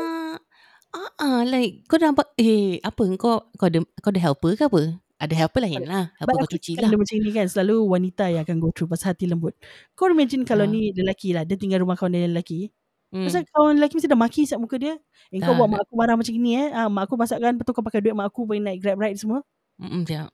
Ah, 0.96 1.12
ah, 1.20 1.40
like 1.44 1.84
kau 1.86 1.96
dah 2.00 2.10
nampak 2.10 2.28
eh 2.40 2.80
apa 2.80 3.02
kau 3.20 3.48
kau 3.54 3.66
ada 3.66 3.80
kau 4.00 4.10
ada 4.10 4.20
helper 4.20 4.52
ke 4.56 4.64
apa? 4.66 4.82
Ada 5.16 5.32
helper 5.34 5.64
lain 5.64 5.80
lah. 5.82 6.12
Helper 6.14 6.34
kau 6.36 6.50
cuci 6.50 6.76
lah. 6.76 6.92
macam 6.92 7.16
ni 7.16 7.30
kan 7.30 7.46
Selalu 7.46 7.76
wanita 7.82 8.28
yang 8.28 8.44
akan 8.44 8.56
go 8.58 8.68
through 8.68 8.84
Pasal 8.86 9.12
hati 9.12 9.24
lembut 9.24 9.56
Kau 9.92 10.06
imagine 10.06 10.44
kalau 10.44 10.62
Ah. 10.62 10.70
ni 10.70 10.92
lelaki 10.92 11.32
lah 11.32 11.42
Dia 11.42 11.56
tinggal 11.56 11.80
rumah 11.80 11.94
kawan 11.94 12.12
dia 12.12 12.24
lelaki 12.24 12.68
Hmm. 13.06 13.22
Pasal 13.22 13.46
kawan 13.46 13.78
lelaki 13.78 13.96
mesti 13.96 14.10
dah 14.10 14.18
maki 14.18 14.42
Siap 14.44 14.58
muka 14.58 14.76
dia 14.76 14.98
Eh 15.30 15.38
kau 15.38 15.54
buat 15.54 15.70
mak 15.70 15.86
aku 15.86 15.94
marah 15.94 16.18
macam 16.18 16.34
ni 16.34 16.52
eh 16.52 16.68
ah, 16.68 16.90
Mak 16.90 17.06
aku 17.06 17.14
masakkan 17.14 17.54
Lepas 17.54 17.64
tu 17.64 17.72
kau 17.72 17.80
pakai 17.80 18.02
duit 18.02 18.12
mak 18.12 18.26
aku 18.26 18.42
Boleh 18.42 18.58
naik 18.60 18.82
grab 18.82 18.98
ride 18.98 19.14
semua 19.14 19.46
Mm-mm, 19.78 20.02
ya. 20.04 20.26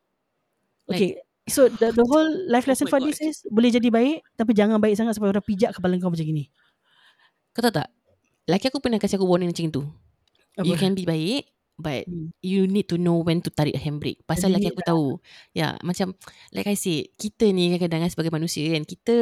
Like- 0.89 0.97
Okay 0.97 1.11
So 1.45 1.69
the, 1.69 1.93
the 1.93 2.03
whole 2.03 2.25
life 2.51 2.65
lesson 2.65 2.89
Oh 2.89 2.91
for 2.91 2.99
this 2.99 3.21
is 3.21 3.45
Boleh 3.47 3.69
jadi 3.69 3.87
baik 3.87 4.25
Tapi 4.35 4.51
jangan 4.51 4.81
baik 4.81 4.97
sangat 4.97 5.13
Sampai 5.13 5.29
orang 5.29 5.45
pijak 5.45 5.77
kepala 5.77 6.01
kau 6.01 6.09
macam 6.09 6.25
gini 6.25 6.49
Kau 7.53 7.61
tahu 7.61 7.77
tak? 7.77 7.93
Laki 8.49 8.73
aku 8.73 8.81
pernah 8.81 8.97
kasih 8.97 9.21
aku 9.21 9.29
warning 9.29 9.53
macam 9.53 9.69
tu. 9.71 9.83
Apa? 10.57 10.65
You 10.65 10.75
can 10.75 10.97
be 10.97 11.05
baik 11.05 11.52
but 11.79 12.07
Hmm. 12.07 12.31
you 12.43 12.67
need 12.69 12.87
to 12.91 12.97
know 13.01 13.21
when 13.23 13.41
to 13.43 13.51
tarik 13.53 13.77
handbrake. 13.79 14.21
Pasal 14.27 14.53
laki 14.55 14.71
Limit 14.71 14.75
aku 14.75 14.83
tahu. 14.85 15.07
Ya, 15.57 15.77
macam 15.83 16.15
like 16.55 16.69
I 16.69 16.77
said, 16.79 17.11
kita 17.17 17.51
ni 17.55 17.73
kadang-kadang 17.75 18.07
kan 18.07 18.11
sebagai 18.13 18.33
manusia 18.35 18.73
kan, 18.75 18.85
kita 18.87 19.17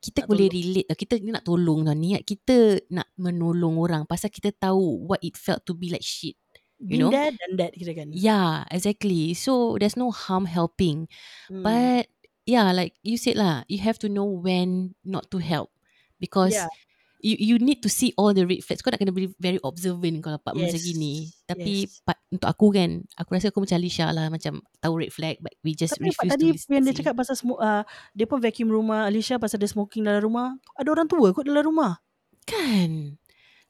kita 0.00 0.24
boleh 0.24 0.48
relate 0.48 0.88
tau. 0.88 0.96
Kita 0.96 1.20
ni 1.20 1.28
nak 1.32 1.44
tolong 1.44 1.84
tau. 1.84 1.92
Niat 1.96 2.24
kita 2.24 2.80
nak 2.88 3.12
menolong 3.20 3.76
orang 3.76 4.02
pasal 4.08 4.32
kita 4.32 4.48
tahu 4.56 5.04
what 5.04 5.20
it 5.20 5.36
felt 5.36 5.60
to 5.68 5.76
be 5.76 5.92
like 5.92 6.04
shit. 6.04 6.36
You 6.80 6.96
Been 6.96 7.00
know? 7.04 7.10
there 7.12 7.32
done 7.36 7.54
that 7.60 7.76
kira 7.76 7.92
kan 7.92 8.08
Yeah, 8.08 8.64
exactly. 8.72 9.36
So 9.36 9.76
there's 9.76 10.00
no 10.00 10.08
harm 10.08 10.48
helping. 10.48 11.12
Hmm. 11.52 11.60
But 11.60 12.08
yeah, 12.48 12.72
like 12.72 12.96
you 13.04 13.20
said 13.20 13.36
lah, 13.36 13.68
you 13.68 13.84
have 13.84 14.00
to 14.00 14.08
know 14.08 14.24
when 14.24 14.96
not 15.04 15.28
to 15.36 15.44
help 15.44 15.68
because 16.16 16.56
Yeah. 16.56 16.72
You 17.20 17.36
you 17.38 17.56
need 17.56 17.78
to 17.78 17.86
see 17.86 18.10
all 18.14 18.30
the 18.30 18.42
red 18.42 18.60
flags. 18.60 18.80
Kau 18.80 18.88
nak 18.88 18.98
kena 18.98 19.10
be 19.10 19.28
very 19.36 19.60
observant 19.60 20.20
kalau 20.20 20.36
part 20.36 20.54
Yes. 20.54 20.72
macam 20.72 20.80
gini. 20.82 21.14
Tapi 21.44 21.74
Yes. 21.84 22.00
part, 22.00 22.18
untuk 22.28 22.48
aku 22.48 22.66
kan, 22.70 22.90
aku 23.14 23.28
rasa 23.32 23.48
aku 23.48 23.60
macam 23.60 23.76
Alicia 23.76 24.08
lah 24.08 24.26
macam 24.26 24.52
tahu 24.78 24.94
red 24.98 25.10
flag 25.10 25.36
but 25.38 25.52
we 25.60 25.72
just 25.72 25.94
Tapi 25.94 26.08
refuse 26.08 26.30
tadi 26.30 26.44
to 26.44 26.54
listen. 26.54 26.70
yang 26.72 26.82
dia 26.82 26.94
cakap 26.94 27.14
pasal 27.14 27.34
smoke, 27.34 27.58
uh, 27.58 27.82
dia 28.10 28.24
pun 28.24 28.38
vacuum 28.38 28.68
rumah 28.68 29.04
Alicia 29.04 29.36
pasal 29.36 29.56
dia 29.56 29.66
smoking 29.66 30.02
dalam 30.02 30.22
rumah. 30.22 30.56
Ada 30.74 30.88
orang 30.90 31.06
tua 31.06 31.30
kot 31.30 31.44
dalam 31.44 31.62
rumah. 31.62 32.00
kan. 32.42 33.14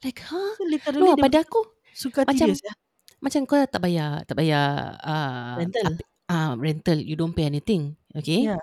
Like 0.00 0.24
huh? 0.24 0.56
So 0.56 0.64
literally 0.64 1.04
No, 1.04 1.16
pada 1.16 1.44
aku 1.44 1.60
suka 1.92 2.24
macam- 2.24 2.48
dia. 2.48 2.56
sia. 2.56 2.72
macam 3.18 3.44
kau 3.44 3.60
tak 3.60 3.76
bayar, 3.78 4.24
tak 4.24 4.32
bayar 4.34 4.96
uh, 4.98 5.60
Rental. 5.60 6.00
Ah, 6.24 6.54
rental 6.54 6.96
you 6.96 7.18
don't 7.18 7.34
pay 7.34 7.44
anything. 7.44 7.98
Okay? 8.14 8.46
Yeah. 8.46 8.62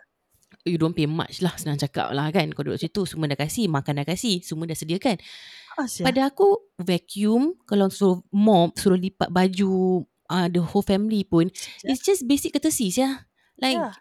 You 0.67 0.77
don't 0.77 0.91
pay 0.91 1.07
much 1.07 1.39
lah 1.39 1.55
senang 1.55 1.79
cakap 1.79 2.11
lah 2.11 2.27
kan. 2.29 2.51
Kau 2.51 2.61
duduk 2.61 2.77
situ 2.77 3.07
semua 3.07 3.25
dah 3.25 3.39
kasih, 3.39 3.65
makan 3.67 4.03
dah 4.03 4.07
kasih, 4.07 4.43
semua 4.43 4.67
dah 4.67 4.75
sediakan. 4.75 5.15
Ah, 5.73 5.87
sia. 5.87 6.03
Pada 6.03 6.27
aku 6.27 6.59
vacuum 6.77 7.55
kalau 7.63 7.87
suruh 7.87 8.19
mop, 8.29 8.75
suruh 8.75 8.97
lipat 8.97 9.29
baju 9.29 10.03
uh, 10.27 10.47
the 10.49 10.59
whole 10.59 10.81
family 10.81 11.21
pun 11.21 11.47
Yeah. 11.81 11.93
it's 11.93 12.01
just 12.01 12.25
basic 12.25 12.51
courtesy 12.51 12.89
ya. 12.89 13.23
Like 13.55 13.79
Yeah. 13.79 13.93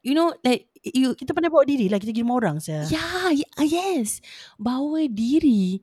you 0.00 0.14
know 0.14 0.32
like 0.40 0.70
you 0.80 1.12
Kita 1.12 1.32
pandai 1.32 1.50
bawa 1.50 1.64
diri 1.64 1.86
lah. 1.86 1.98
Kita 1.98 2.10
pergi 2.10 2.22
rumah 2.22 2.38
orang. 2.38 2.56
Sia. 2.58 2.86
yeah, 2.86 3.28
yeah 3.30 3.64
yes 3.64 4.20
bawa 4.56 5.04
diri 5.06 5.80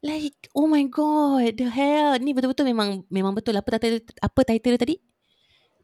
like 0.00 0.36
oh 0.52 0.64
my 0.64 0.84
god 0.84 1.56
the 1.56 1.68
hell 1.68 2.12
ni 2.16 2.32
betul-betul 2.32 2.64
memang 2.64 3.02
memang 3.08 3.32
betul 3.32 3.56
apa 3.56 3.76
title 3.76 4.00
apa 4.18 4.40
title 4.42 4.76
tadi 4.76 4.96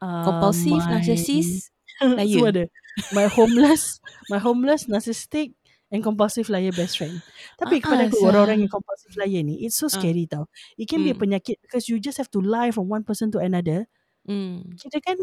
Uh, 0.01 0.25
compulsive 0.25 0.81
my- 0.81 0.97
narcissist 0.97 1.69
Semua 2.01 2.25
liar 2.25 2.49
ada. 2.49 2.63
My 3.11 3.27
homeless, 3.27 3.99
my 4.31 4.39
homeless, 4.39 4.87
narcissistic 4.87 5.53
and 5.91 6.03
compulsive 6.03 6.47
liar 6.49 6.71
best 6.71 6.95
friend. 6.99 7.23
Tapi 7.59 7.79
Ah, 7.83 7.83
kepada 7.83 8.07
aku 8.07 8.15
sia. 8.15 8.31
orang-orang 8.31 8.63
yang 8.67 8.71
compulsive 8.71 9.15
liar 9.19 9.43
ni, 9.43 9.63
it's 9.67 9.75
so 9.79 9.87
Ah. 9.91 9.91
scary 9.91 10.27
tau. 10.27 10.47
It 10.79 10.87
can 10.87 11.03
be 11.03 11.11
a 11.11 11.15
Hmm. 11.15 11.19
penyakit 11.19 11.59
because 11.63 11.87
you 11.91 11.99
just 11.99 12.15
have 12.19 12.31
to 12.31 12.39
lie 12.43 12.71
from 12.71 12.87
one 12.87 13.03
person 13.03 13.31
to 13.35 13.39
another. 13.43 13.87
hmm. 14.27 14.81
Kita 14.81 14.99
kan 15.03 15.17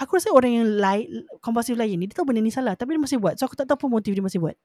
Aku 0.00 0.16
rasa 0.16 0.32
orang 0.32 0.52
yang 0.56 0.66
lie, 0.80 1.04
compulsive 1.44 1.76
liar 1.76 1.92
ni 1.98 2.08
Dia 2.08 2.16
tahu 2.18 2.32
benda 2.32 2.40
ni 2.40 2.48
salah 2.48 2.72
Tapi 2.78 2.96
dia 2.96 3.02
masih 3.04 3.18
buat 3.20 3.36
So 3.36 3.44
aku 3.44 3.54
tak 3.58 3.68
tahu 3.68 3.76
apa 3.84 3.86
motif 4.00 4.16
dia 4.16 4.24
masih 4.24 4.40
buat 4.40 4.56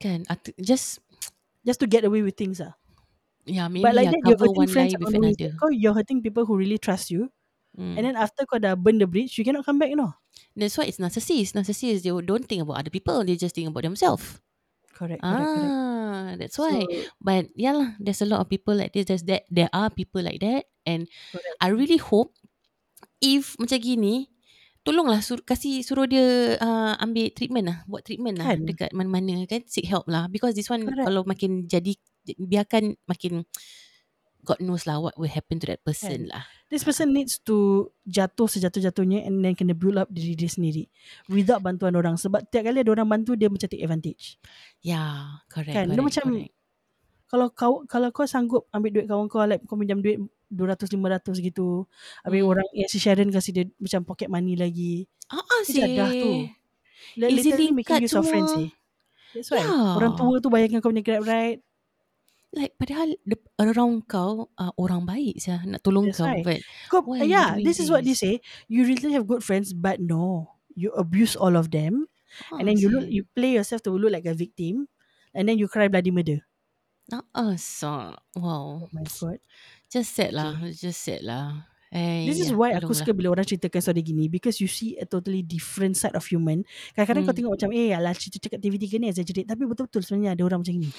kan 0.00 0.24
just 0.58 1.00
Just 1.66 1.80
to 1.82 1.86
get 1.90 2.04
away 2.08 2.22
with 2.24 2.38
things 2.40 2.62
lah 2.62 2.74
yeah 3.46 3.68
maybe 3.68 3.84
But 3.84 3.94
like 3.98 4.08
yeah, 4.08 4.12
that 4.14 4.22
You're 4.24 4.38
hurting 4.40 4.64
one 4.64 4.72
friends 4.72 4.94
another 5.14 5.50
Kau 5.60 5.68
you're 5.74 5.94
hurting 5.94 6.22
people 6.22 6.46
who 6.46 6.56
really 6.56 6.78
trust 6.78 7.10
you 7.10 7.30
Hmm. 7.78 7.94
And 7.94 8.02
then 8.10 8.16
after 8.18 8.42
kau 8.42 8.58
dah 8.58 8.74
burn 8.74 8.98
the 8.98 9.06
bridge 9.06 9.38
You 9.38 9.46
cannot 9.46 9.62
come 9.62 9.78
back 9.78 9.94
you 9.94 9.98
know 9.98 10.10
That's 10.58 10.74
why 10.74 10.90
it's 10.90 10.98
narcissist. 10.98 11.54
Narcissists, 11.54 12.02
they 12.02 12.10
don't 12.10 12.42
think 12.42 12.66
about 12.66 12.82
other 12.82 12.90
people. 12.90 13.22
They 13.22 13.38
just 13.38 13.54
think 13.54 13.70
about 13.70 13.86
themselves. 13.86 14.42
Correct, 14.90 15.22
correct, 15.22 15.50
correct. 15.54 15.70
Ah, 15.70 16.34
that's 16.34 16.58
why. 16.58 16.82
So, 16.82 16.90
But 17.22 17.54
yeah 17.54 17.78
lah, 17.78 17.94
there's 18.02 18.18
a 18.18 18.26
lot 18.26 18.42
of 18.42 18.50
people 18.50 18.74
like 18.74 18.90
this. 18.90 19.06
There's 19.06 19.22
that. 19.30 19.46
There 19.46 19.70
are 19.70 19.86
people 19.94 20.18
like 20.18 20.42
that, 20.42 20.66
and 20.82 21.06
Correct. 21.30 21.54
I 21.62 21.70
really 21.70 22.02
hope 22.02 22.34
if 23.22 23.54
macam 23.62 23.78
gini, 23.78 24.26
tolonglah 24.82 25.22
sur- 25.22 25.46
kasih 25.46 25.86
suruh 25.86 26.10
dia 26.10 26.58
uh, 26.58 26.98
ambil 26.98 27.30
treatment 27.30 27.70
lah, 27.70 27.78
buat 27.86 28.02
treatment 28.02 28.42
lah 28.42 28.58
Kan. 28.58 28.66
dekat 28.66 28.90
mana-mana 28.90 29.46
kan, 29.46 29.62
seek 29.70 29.86
help 29.86 30.10
lah. 30.10 30.26
Because 30.26 30.58
this 30.58 30.66
one 30.66 30.82
Correct. 30.82 31.06
kalau 31.06 31.22
makin 31.22 31.70
jadi, 31.70 31.94
biarkan 32.34 32.98
makin 33.06 33.46
God 34.48 34.64
knows 34.64 34.88
lah 34.88 34.96
what 34.96 35.12
will 35.20 35.28
happen 35.28 35.60
to 35.60 35.68
that 35.68 35.84
person 35.84 36.24
lah. 36.32 36.48
This 36.72 36.80
person 36.80 37.12
needs 37.12 37.36
to 37.44 37.88
Jatuh 38.08 38.48
sejatuh-jatuhnya 38.48 39.28
And 39.28 39.44
then 39.44 39.52
kena 39.52 39.76
build 39.76 40.00
up 40.00 40.08
diri 40.08 40.32
dia 40.32 40.48
sendiri 40.48 40.88
Without 41.28 41.60
bantuan 41.60 41.92
orang 41.96 42.16
Sebab 42.16 42.48
tiap 42.48 42.64
kali 42.64 42.80
ada 42.80 42.92
orang 42.92 43.08
bantu 43.08 43.36
Dia 43.36 43.52
macam 43.52 43.68
take 43.68 43.84
advantage 43.84 44.40
Yeah, 44.80 45.44
correct. 45.52 45.76
Kan, 45.76 45.92
dia 45.92 45.96
correct, 45.96 46.08
macam 46.08 46.24
correct. 46.32 46.52
Kalau 47.28 47.46
kau 47.52 47.74
kalau 47.84 48.08
kau 48.08 48.24
sanggup 48.24 48.64
Ambil 48.72 49.00
duit 49.00 49.06
kawan 49.08 49.28
kau 49.28 49.44
like, 49.44 49.64
Kau 49.68 49.76
pinjam 49.76 50.00
duit 50.00 50.20
200-500 50.52 51.44
gitu 51.44 51.84
Habis 52.24 52.40
Hmm. 52.40 52.52
orang 52.52 52.68
yang 52.72 52.88
Si 52.88 52.96
Sharon 53.00 53.28
kasih 53.28 53.52
dia 53.52 53.64
Macam 53.76 54.00
pocket 54.08 54.28
money 54.32 54.56
lagi 54.56 55.04
Ah, 55.28 55.40
ah 55.40 55.60
Dia 55.68 55.84
jadah 55.84 56.08
tu. 56.08 56.32
Like, 57.20 57.32
literally 57.36 57.72
making 57.72 58.04
use 58.04 58.16
of 58.16 58.24
friends 58.24 58.52
eh. 58.56 58.72
That's 59.36 59.52
why. 59.52 59.60
Yeah. 59.60 59.96
Orang 60.00 60.16
tua 60.16 60.40
tu 60.40 60.48
bayarkan 60.48 60.80
kau 60.80 60.88
punya 60.88 61.04
grab 61.04 61.24
ride. 61.24 61.60
Like 62.58 62.74
padahal 62.74 63.14
the, 63.22 63.38
around 63.62 64.10
kau 64.10 64.50
uh, 64.58 64.74
orang 64.74 65.06
baik 65.06 65.38
saya 65.38 65.62
nak 65.62 65.78
tolong 65.86 66.10
That's 66.10 66.18
kau 66.18 66.26
right. 66.26 66.42
but 66.42 66.58
Kau, 66.90 67.06
Why 67.06 67.22
you 67.22 67.30
yeah, 67.30 67.54
doing 67.54 67.62
this 67.62 67.78
is 67.78 67.86
what 67.86 68.02
they 68.02 68.18
this? 68.18 68.26
say. 68.26 68.42
You 68.66 68.82
really 68.82 69.14
have 69.14 69.30
good 69.30 69.46
friends, 69.46 69.70
but 69.70 70.02
no. 70.02 70.50
You 70.74 70.90
abuse 70.98 71.38
all 71.38 71.54
of 71.54 71.70
them. 71.70 72.10
ah, 72.50 72.58
and 72.58 72.66
then 72.66 72.74
you 72.78 72.90
look, 72.90 73.06
you 73.06 73.22
play 73.30 73.54
yourself 73.54 73.86
to 73.86 73.94
look 73.94 74.10
like 74.10 74.26
a 74.26 74.34
victim. 74.34 74.90
And 75.30 75.46
then 75.46 75.54
you 75.54 75.70
cry 75.70 75.86
bloody 75.86 76.10
murder. 76.10 76.42
Nah, 77.06 77.22
uh, 77.30 77.54
so, 77.54 78.12
wow. 78.34 78.84
Oh 78.84 78.90
my 78.90 79.06
god. 79.06 79.38
Just 79.86 80.18
sad 80.18 80.34
lah. 80.34 80.58
Just 80.74 80.98
sad 81.00 81.22
lah. 81.22 81.70
Eh, 81.88 82.28
This 82.28 82.44
is 82.44 82.52
ya, 82.52 82.56
why 82.58 82.76
aku 82.76 82.92
suka 82.92 83.16
bila 83.16 83.32
orang 83.32 83.48
ceritakan 83.48 83.80
story 83.80 84.04
gini 84.04 84.28
because 84.28 84.60
you 84.60 84.68
see 84.68 85.00
a 85.00 85.08
totally 85.08 85.40
different 85.40 85.96
side 85.96 86.12
of 86.12 86.26
human. 86.28 86.60
Kadang-kadang 86.92 87.24
kau 87.24 87.32
Hmm. 87.32 87.38
tengok 87.40 87.52
macam 87.56 87.70
eh 87.72 87.96
alah 87.96 88.12
cerita 88.12 88.52
kat 88.52 88.60
TV3 88.60 89.00
ni 89.00 89.06
exaggerate 89.08 89.48
tapi 89.48 89.64
betul-betul 89.64 90.04
sebenarnya 90.04 90.36
ada 90.36 90.42
orang 90.44 90.60
macam 90.60 90.76
ni. 90.76 90.92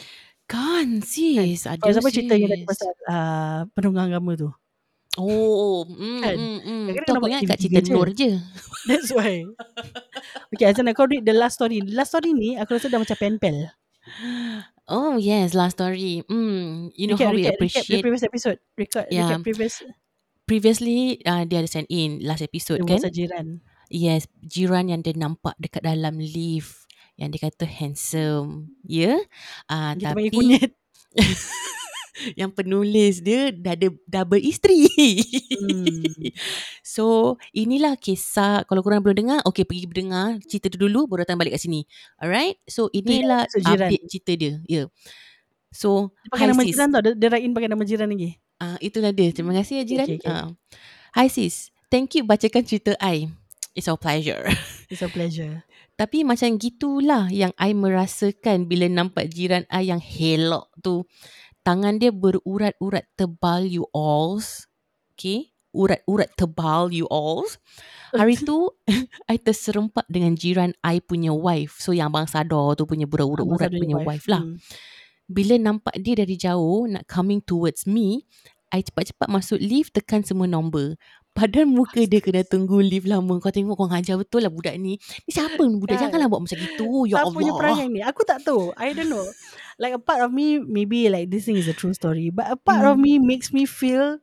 Kan 0.49 1.05
sis. 1.05 1.69
Ada 1.69 1.77
For 1.77 1.89
example 1.93 2.09
cerita 2.11 2.33
yang 2.33 2.49
tadi 2.49 2.65
sis. 2.65 2.69
pasal 2.69 2.89
uh, 3.05 3.59
penunggang 3.77 4.09
agama 4.09 4.33
tu. 4.33 4.49
Oh, 5.17 5.83
mm, 5.85 6.21
Kan? 6.21 6.35
mm, 6.37 6.57
mm. 6.63 6.83
Kadang-kadang 6.89 7.05
Tu 7.05 7.11
aku 7.11 7.13
nampak 7.17 7.29
ingat 7.29 7.43
kat 7.45 7.57
TV3 7.59 7.61
cerita 7.61 7.79
je. 7.81 7.91
Nur 7.93 8.09
je. 8.09 8.29
That's 8.89 9.09
why. 9.11 9.33
okay, 10.53 10.65
Azana 10.65 10.93
kau 10.93 11.05
read 11.05 11.25
the 11.25 11.35
last 11.35 11.59
story. 11.59 11.81
The 11.83 11.93
last 11.93 12.13
story 12.13 12.31
ni 12.33 12.55
aku 12.55 12.77
rasa 12.77 12.87
dah 12.87 12.97
macam 12.97 13.17
pen 13.19 13.35
pal. 13.37 13.57
Oh 14.89 15.21
yes, 15.21 15.53
last 15.53 15.77
story. 15.77 16.25
Mm, 16.25 16.93
you 16.97 17.05
know 17.05 17.13
recap, 17.13 17.29
how 17.29 17.33
we 17.35 17.45
recap, 17.45 17.57
recap 17.61 17.85
the 17.85 17.99
appreciate 17.99 18.01
previous 18.01 18.23
episode. 18.25 18.57
Recap, 18.73 19.05
Yeah. 19.13 19.29
recap 19.29 19.45
previous 19.45 19.73
previously 20.49 21.21
uh, 21.29 21.45
dia 21.45 21.61
ada 21.61 21.69
send 21.69 21.85
in 21.93 22.25
last 22.25 22.41
episode 22.41 22.81
the 22.81 22.87
kan? 22.89 23.05
jiran. 23.13 23.47
Yes, 23.89 24.25
jiran 24.41 24.89
yang 24.89 25.01
dia 25.01 25.13
nampak 25.13 25.57
dekat 25.57 25.81
dalam 25.85 26.17
lift 26.21 26.78
yang 27.19 27.29
dia 27.35 27.51
kata 27.51 27.67
handsome. 27.67 28.71
Ya. 28.87 29.11
Yeah? 29.11 29.19
Uh, 29.67 29.91
tapi 29.99 30.31
kunyit. 30.31 30.71
yang 32.39 32.51
penulis 32.51 33.23
dia 33.23 33.51
dah 33.51 33.75
ada 33.75 33.91
double 34.07 34.39
isteri. 34.39 34.87
Hmm. 35.59 36.03
so, 36.95 37.35
inilah 37.51 37.99
kisah 37.99 38.63
kalau 38.63 38.79
korang 38.79 39.03
belum 39.03 39.27
dengar, 39.27 39.39
okay 39.43 39.67
pergi 39.67 39.87
dengar 39.91 40.39
cerita 40.47 40.71
tu 40.71 40.79
dulu 40.79 41.07
baru 41.07 41.27
datang 41.27 41.39
balik 41.39 41.59
kat 41.59 41.67
sini. 41.67 41.83
Alright? 42.19 42.59
So, 42.67 42.87
inilah 42.95 43.47
jiran. 43.51 43.91
update 43.91 44.03
cerita 44.07 44.31
dia. 44.39 44.47
Ya. 44.47 44.55
Yeah. 44.67 44.87
So, 45.69 46.15
Dia 46.25 46.31
pakai 46.33 46.47
nama 46.49 46.61
sis. 46.63 46.69
jiran 46.73 46.87
tau. 46.89 47.01
Dia, 47.03 47.13
dia 47.13 47.27
write 47.29 47.45
in 47.45 47.53
pakai 47.53 47.69
nama 47.69 47.83
jiran 47.85 48.07
lagi. 48.09 48.29
Ah, 48.59 48.75
itulah 48.83 49.11
dia. 49.15 49.29
Terima 49.31 49.55
kasih 49.55 49.81
ya 49.81 49.83
jiran. 49.85 50.07
Okay, 50.07 50.19
okay. 50.19 50.31
Ah. 50.31 50.51
Hi 51.15 51.27
sis. 51.31 51.71
Thank 51.89 52.19
you 52.19 52.23
bacakan 52.27 52.63
cerita 52.65 52.93
I. 52.99 53.31
It's 53.79 53.87
our 53.87 53.95
pleasure. 53.95 54.43
It's 54.91 54.99
a 54.99 55.07
pleasure. 55.07 55.63
Tapi 55.95 56.27
macam 56.27 56.59
gitulah 56.59 57.31
yang 57.31 57.55
I 57.55 57.71
merasakan 57.71 58.67
bila 58.67 58.91
nampak 58.91 59.31
jiran 59.31 59.63
I 59.71 59.87
yang 59.87 60.03
helok 60.03 60.67
tu. 60.83 61.07
Tangan 61.63 61.95
dia 61.95 62.11
berurat-urat 62.11 63.07
tebal 63.15 63.63
you 63.63 63.87
alls. 63.95 64.67
Okay. 65.15 65.55
Urat-urat 65.71 66.27
tebal 66.35 66.91
you 66.91 67.07
alls. 67.07 67.55
Hari 68.11 68.35
tu 68.43 68.67
I 69.31 69.39
terserempak 69.39 70.03
dengan 70.11 70.35
jiran 70.35 70.75
I 70.83 70.99
punya 70.99 71.31
wife. 71.31 71.79
So 71.79 71.95
yang 71.95 72.11
Abang 72.11 72.27
Sador 72.27 72.75
tu 72.75 72.83
punya 72.83 73.07
Sadar 73.07 73.79
punya 73.79 73.95
your 73.95 74.03
wife 74.03 74.27
lah. 74.27 74.43
Hmm. 74.43 74.59
Bila 75.23 75.55
nampak 75.55 75.95
dia 76.03 76.19
dari 76.19 76.35
jauh 76.35 76.83
nak 76.83 77.07
coming 77.07 77.39
towards 77.39 77.87
me, 77.87 78.27
I 78.69 78.85
cepat-cepat 78.85 79.29
masuk 79.29 79.57
lift 79.57 79.97
tekan 79.97 80.21
semua 80.21 80.45
nombor. 80.45 80.93
Padahal 81.33 81.71
muka 81.71 82.03
dia 82.03 82.19
kena 82.19 82.43
tunggu 82.43 82.83
lift 82.83 83.07
lama. 83.07 83.39
Kau 83.39 83.47
tengok 83.53 83.79
kau 83.79 83.87
ngajar 83.87 84.19
betul 84.19 84.43
lah 84.43 84.51
budak 84.51 84.75
ni. 84.75 84.99
Ni 84.99 85.31
siapa 85.31 85.61
ni 85.63 85.79
budak? 85.79 85.95
Kan? 85.95 86.11
Janganlah 86.11 86.27
buat 86.27 86.41
macam 86.43 86.57
gitu. 86.59 86.87
Ya 87.07 87.23
Siapa 87.23 87.31
punya 87.31 87.51
Allah. 87.55 87.59
perangai 87.63 87.87
ni? 87.87 87.99
Aku 88.03 88.21
tak 88.27 88.43
tahu. 88.43 88.75
I 88.75 88.91
don't 88.91 89.07
know. 89.07 89.23
Like 89.79 89.95
a 89.95 90.01
part 90.03 90.19
of 90.19 90.35
me, 90.35 90.59
maybe 90.59 91.07
like 91.07 91.31
this 91.31 91.47
thing 91.47 91.55
is 91.55 91.71
a 91.71 91.75
true 91.77 91.95
story. 91.95 92.27
But 92.27 92.51
a 92.51 92.57
part 92.59 92.83
of 92.83 92.99
Hmm. 92.99 93.03
me 93.07 93.13
makes 93.23 93.55
me 93.55 93.63
feel 93.63 94.19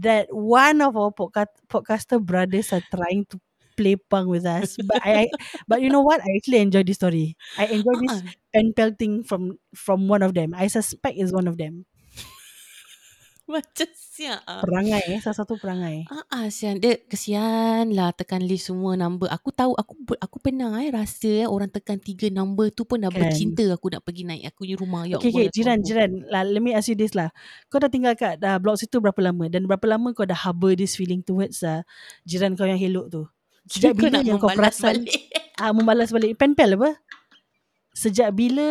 that 0.00 0.28
one 0.32 0.80
of 0.80 0.96
our 0.96 1.12
podcast, 1.12 1.52
podcaster 1.68 2.16
brothers 2.20 2.72
are 2.72 2.84
trying 2.88 3.28
to 3.28 3.36
play 3.76 3.94
punk 4.00 4.32
with 4.32 4.48
us. 4.48 4.80
But 4.80 5.04
I, 5.04 5.12
I 5.12 5.24
but 5.68 5.84
you 5.84 5.92
know 5.92 6.00
what? 6.00 6.24
I 6.24 6.40
actually 6.40 6.64
enjoy 6.64 6.82
this 6.82 6.96
story. 6.96 7.36
I 7.60 7.68
enjoy 7.68 7.94
this 8.00 8.16
Ah, 8.16 8.32
pen 8.56 8.72
pal 8.72 8.90
thing 8.96 9.22
from 9.22 9.60
from 9.76 10.08
one 10.08 10.24
of 10.24 10.32
them. 10.32 10.56
I 10.56 10.66
suspect 10.72 11.20
is 11.20 11.30
one 11.36 11.46
of 11.46 11.60
them. 11.60 11.84
macam 13.54 13.88
siap. 13.96 14.44
Perangai 14.44 15.02
eh, 15.16 15.20
salah 15.24 15.38
satu 15.40 15.56
perangai. 15.56 16.04
Ah, 16.12 16.24
ah, 16.28 16.46
sian. 16.52 16.76
Dia 16.76 17.00
kesian 17.08 17.96
lah 17.96 18.12
tekan 18.12 18.44
list 18.44 18.68
semua 18.68 18.92
number. 18.92 19.24
Aku 19.32 19.48
tahu, 19.48 19.72
aku 19.72 19.96
aku 20.20 20.36
pernah 20.36 20.76
eh 20.84 20.92
rasa 20.92 21.44
eh, 21.44 21.48
orang 21.48 21.72
tekan 21.72 21.96
tiga 21.96 22.28
number 22.28 22.68
tu 22.68 22.84
pun 22.84 23.00
dah 23.00 23.08
Kan. 23.08 23.32
bercinta 23.32 23.64
aku 23.72 23.88
nak 23.88 24.04
pergi 24.04 24.28
naik 24.28 24.52
aku 24.52 24.68
punya 24.68 24.76
rumah. 24.76 25.02
Ya 25.08 25.16
Okay, 25.16 25.32
okay, 25.32 25.48
ya 25.48 25.50
jiran, 25.50 25.80
Tuhanku. 25.80 25.88
jiran. 25.88 26.10
Lah, 26.28 26.42
let 26.44 26.60
me 26.60 26.76
ask 26.76 26.92
you 26.92 26.98
this 26.98 27.16
lah. 27.16 27.32
Kau 27.72 27.80
dah 27.80 27.88
tinggal 27.88 28.12
kat 28.14 28.36
uh, 28.44 28.60
blok 28.60 28.76
situ 28.76 29.00
berapa 29.00 29.18
lama? 29.24 29.48
Dan 29.48 29.64
berapa 29.64 29.86
lama 29.88 30.12
kau 30.12 30.28
dah 30.28 30.36
harbour 30.36 30.76
this 30.76 30.94
feeling 30.94 31.24
towards 31.24 31.64
uh, 31.64 31.80
jiran 32.28 32.52
kau 32.52 32.68
yang 32.68 32.78
helok 32.78 33.08
tu? 33.08 33.22
Sejak 33.68 33.96
bila 33.96 34.20
nak 34.20 34.24
yang 34.24 34.40
kau 34.40 34.48
perasan 34.52 35.04
balik. 35.04 35.28
ah 35.60 35.72
membalas 35.76 36.08
balik 36.08 36.36
pen 36.40 36.56
pal 36.56 36.72
apa? 36.76 36.96
Sejak 37.98 38.30
bila 38.30 38.68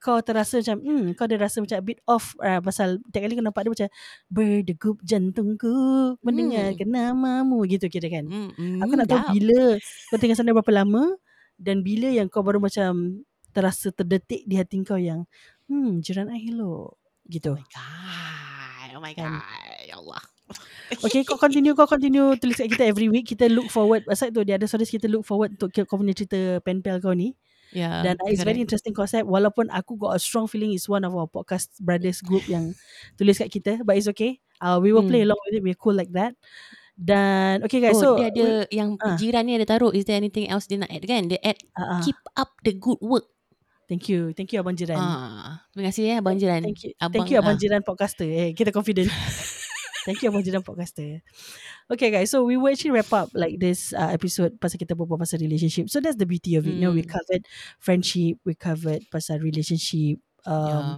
kau 0.00 0.24
terasa 0.24 0.56
macam 0.64 0.80
hmm, 0.80 1.12
kau 1.20 1.28
ada 1.28 1.36
rasa 1.36 1.60
macam 1.60 1.76
a 1.76 1.84
bit 1.84 2.00
off 2.08 2.32
uh, 2.40 2.64
pasal 2.64 2.96
tiap 3.12 3.28
kali 3.28 3.36
kau 3.36 3.44
nampak 3.44 3.68
dia 3.68 3.72
macam 3.76 3.88
berdegup 4.32 4.96
jantungku 5.04 5.74
mendengarkan 6.24 6.88
namamu 6.88 7.60
gitu 7.68 7.92
kira 7.92 8.08
kan. 8.08 8.24
Hmm, 8.24 8.80
Aku 8.80 8.96
nak 8.96 9.04
tahu 9.04 9.20
dah. 9.20 9.28
bila 9.28 9.76
kau 10.08 10.16
tinggal 10.16 10.40
sana 10.40 10.56
berapa 10.56 10.72
lama 10.72 11.12
dan 11.60 11.84
bila 11.84 12.08
yang 12.08 12.32
kau 12.32 12.40
baru 12.40 12.56
macam 12.56 13.20
terasa 13.52 13.92
terdetik 13.92 14.48
di 14.48 14.56
hati 14.56 14.80
kau 14.80 14.96
yang 14.96 15.28
hmm 15.68 16.00
jiran 16.00 16.32
I 16.32 16.40
hello 16.40 16.96
gitu. 17.28 17.52
Oh 17.52 17.60
my 17.60 17.68
god. 17.68 18.88
Oh 18.96 19.02
my 19.02 19.12
Kan. 19.12 19.28
god. 19.28 19.84
Ya 19.84 19.96
Allah. 20.00 20.22
Okay 21.04 21.24
kau 21.24 21.36
continue 21.36 21.72
kau 21.72 21.88
continue 21.88 22.36
tulis 22.36 22.54
kat 22.54 22.68
kita 22.68 22.84
every 22.84 23.08
week 23.08 23.24
kita 23.26 23.48
look 23.48 23.68
forward 23.68 24.04
aside 24.06 24.32
tu 24.32 24.44
dia 24.44 24.56
ada 24.56 24.68
stories 24.68 24.92
kita 24.92 25.08
look 25.08 25.24
forward 25.24 25.56
untuk 25.56 25.72
kau 25.84 25.96
punya 25.96 26.12
cerita 26.12 26.60
pen 26.60 26.84
pal 26.84 27.00
kau 27.00 27.16
ni 27.16 27.32
Yeah, 27.74 28.06
dan 28.06 28.22
uh, 28.22 28.30
it's 28.30 28.46
very 28.46 28.62
interesting 28.62 28.94
concept 28.94 29.26
walaupun 29.26 29.66
aku 29.66 29.98
got 29.98 30.14
a 30.14 30.20
strong 30.22 30.46
feeling 30.46 30.70
it's 30.70 30.86
one 30.86 31.02
of 31.02 31.10
our 31.10 31.26
podcast 31.26 31.74
brothers 31.82 32.22
group 32.22 32.46
yang 32.46 32.70
tulis 33.18 33.34
kat 33.34 33.50
kita 33.50 33.82
but 33.82 33.98
it's 33.98 34.06
okay 34.06 34.38
uh, 34.62 34.78
we 34.78 34.94
will 34.94 35.02
play 35.02 35.26
Hmm. 35.26 35.34
along 35.34 35.40
with 35.42 35.58
it 35.58 35.62
we're 35.66 35.74
cool 35.74 35.90
like 35.90 36.14
that 36.14 36.38
dan 36.94 37.58
okay 37.66 37.82
guys 37.82 37.98
Oh, 37.98 38.14
so 38.14 38.22
dia 38.22 38.30
ada 38.30 38.70
yang 38.70 38.94
ah. 39.02 39.18
jiran 39.18 39.42
ni 39.42 39.58
ada 39.58 39.66
taruh. 39.66 39.90
Is 39.90 40.06
there 40.06 40.14
anything 40.14 40.46
else 40.46 40.70
dia 40.70 40.78
nak 40.78 40.94
add 40.94 41.02
kan? 41.02 41.26
Dia 41.26 41.42
add 41.42 41.58
uh, 41.74 41.98
uh, 41.98 42.00
keep 42.06 42.14
up 42.38 42.54
the 42.62 42.70
good 42.78 43.02
work. 43.02 43.26
thank 43.84 44.08
you 44.08 44.32
thank 44.32 44.48
you 44.48 44.56
abang 44.64 44.72
jiran 44.72 44.96
Ah, 44.96 45.60
terima 45.74 45.92
kasih 45.92 46.02
ya 46.08 46.14
abang 46.24 46.40
jiran. 46.40 46.64
Thank 46.64 46.88
you. 46.88 46.92
Abang, 46.96 47.12
Thank 47.12 47.28
you 47.34 47.38
Abang 47.42 47.56
ah. 47.56 47.60
Jiran 47.60 47.82
Podcaster. 47.84 48.24
Eh, 48.24 48.56
kita 48.56 48.72
confident. 48.72 49.12
Thank 50.04 50.20
you 50.22 50.28
Abang 50.30 50.44
Jiran 50.44 50.60
Podcaster. 50.60 51.24
Okay 51.88 52.08
guys, 52.12 52.28
so 52.30 52.44
we 52.44 52.56
will 52.60 52.72
actually 52.72 52.92
wrap 52.92 53.08
up 53.12 53.32
like 53.32 53.56
this 53.56 53.92
uh, 53.96 54.12
episode 54.12 54.56
pasal 54.60 54.76
kita 54.76 54.92
berbual 54.92 55.16
pasal 55.16 55.40
relationship. 55.40 55.88
So 55.88 56.00
that's 56.00 56.20
the 56.20 56.28
beauty 56.28 56.56
of 56.60 56.68
it. 56.68 56.76
You 56.76 56.82
know, 56.84 56.92
we 56.92 57.04
Hmm. 57.04 57.12
covered 57.16 57.44
friendship, 57.80 58.36
we 58.44 58.52
covered 58.52 59.04
pasal 59.08 59.40
relationship, 59.40 60.20
um, 60.44 60.52
Yeah. 60.52 60.96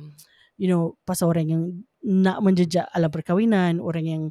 you 0.59 0.69
know, 0.71 0.99
pasal 1.07 1.31
orang 1.31 1.47
yang 1.51 1.63
nak 2.03 2.43
menjejak 2.43 2.87
alam 2.95 3.11
perkahwinan, 3.11 3.79
orang 3.79 4.05
yang 4.07 4.23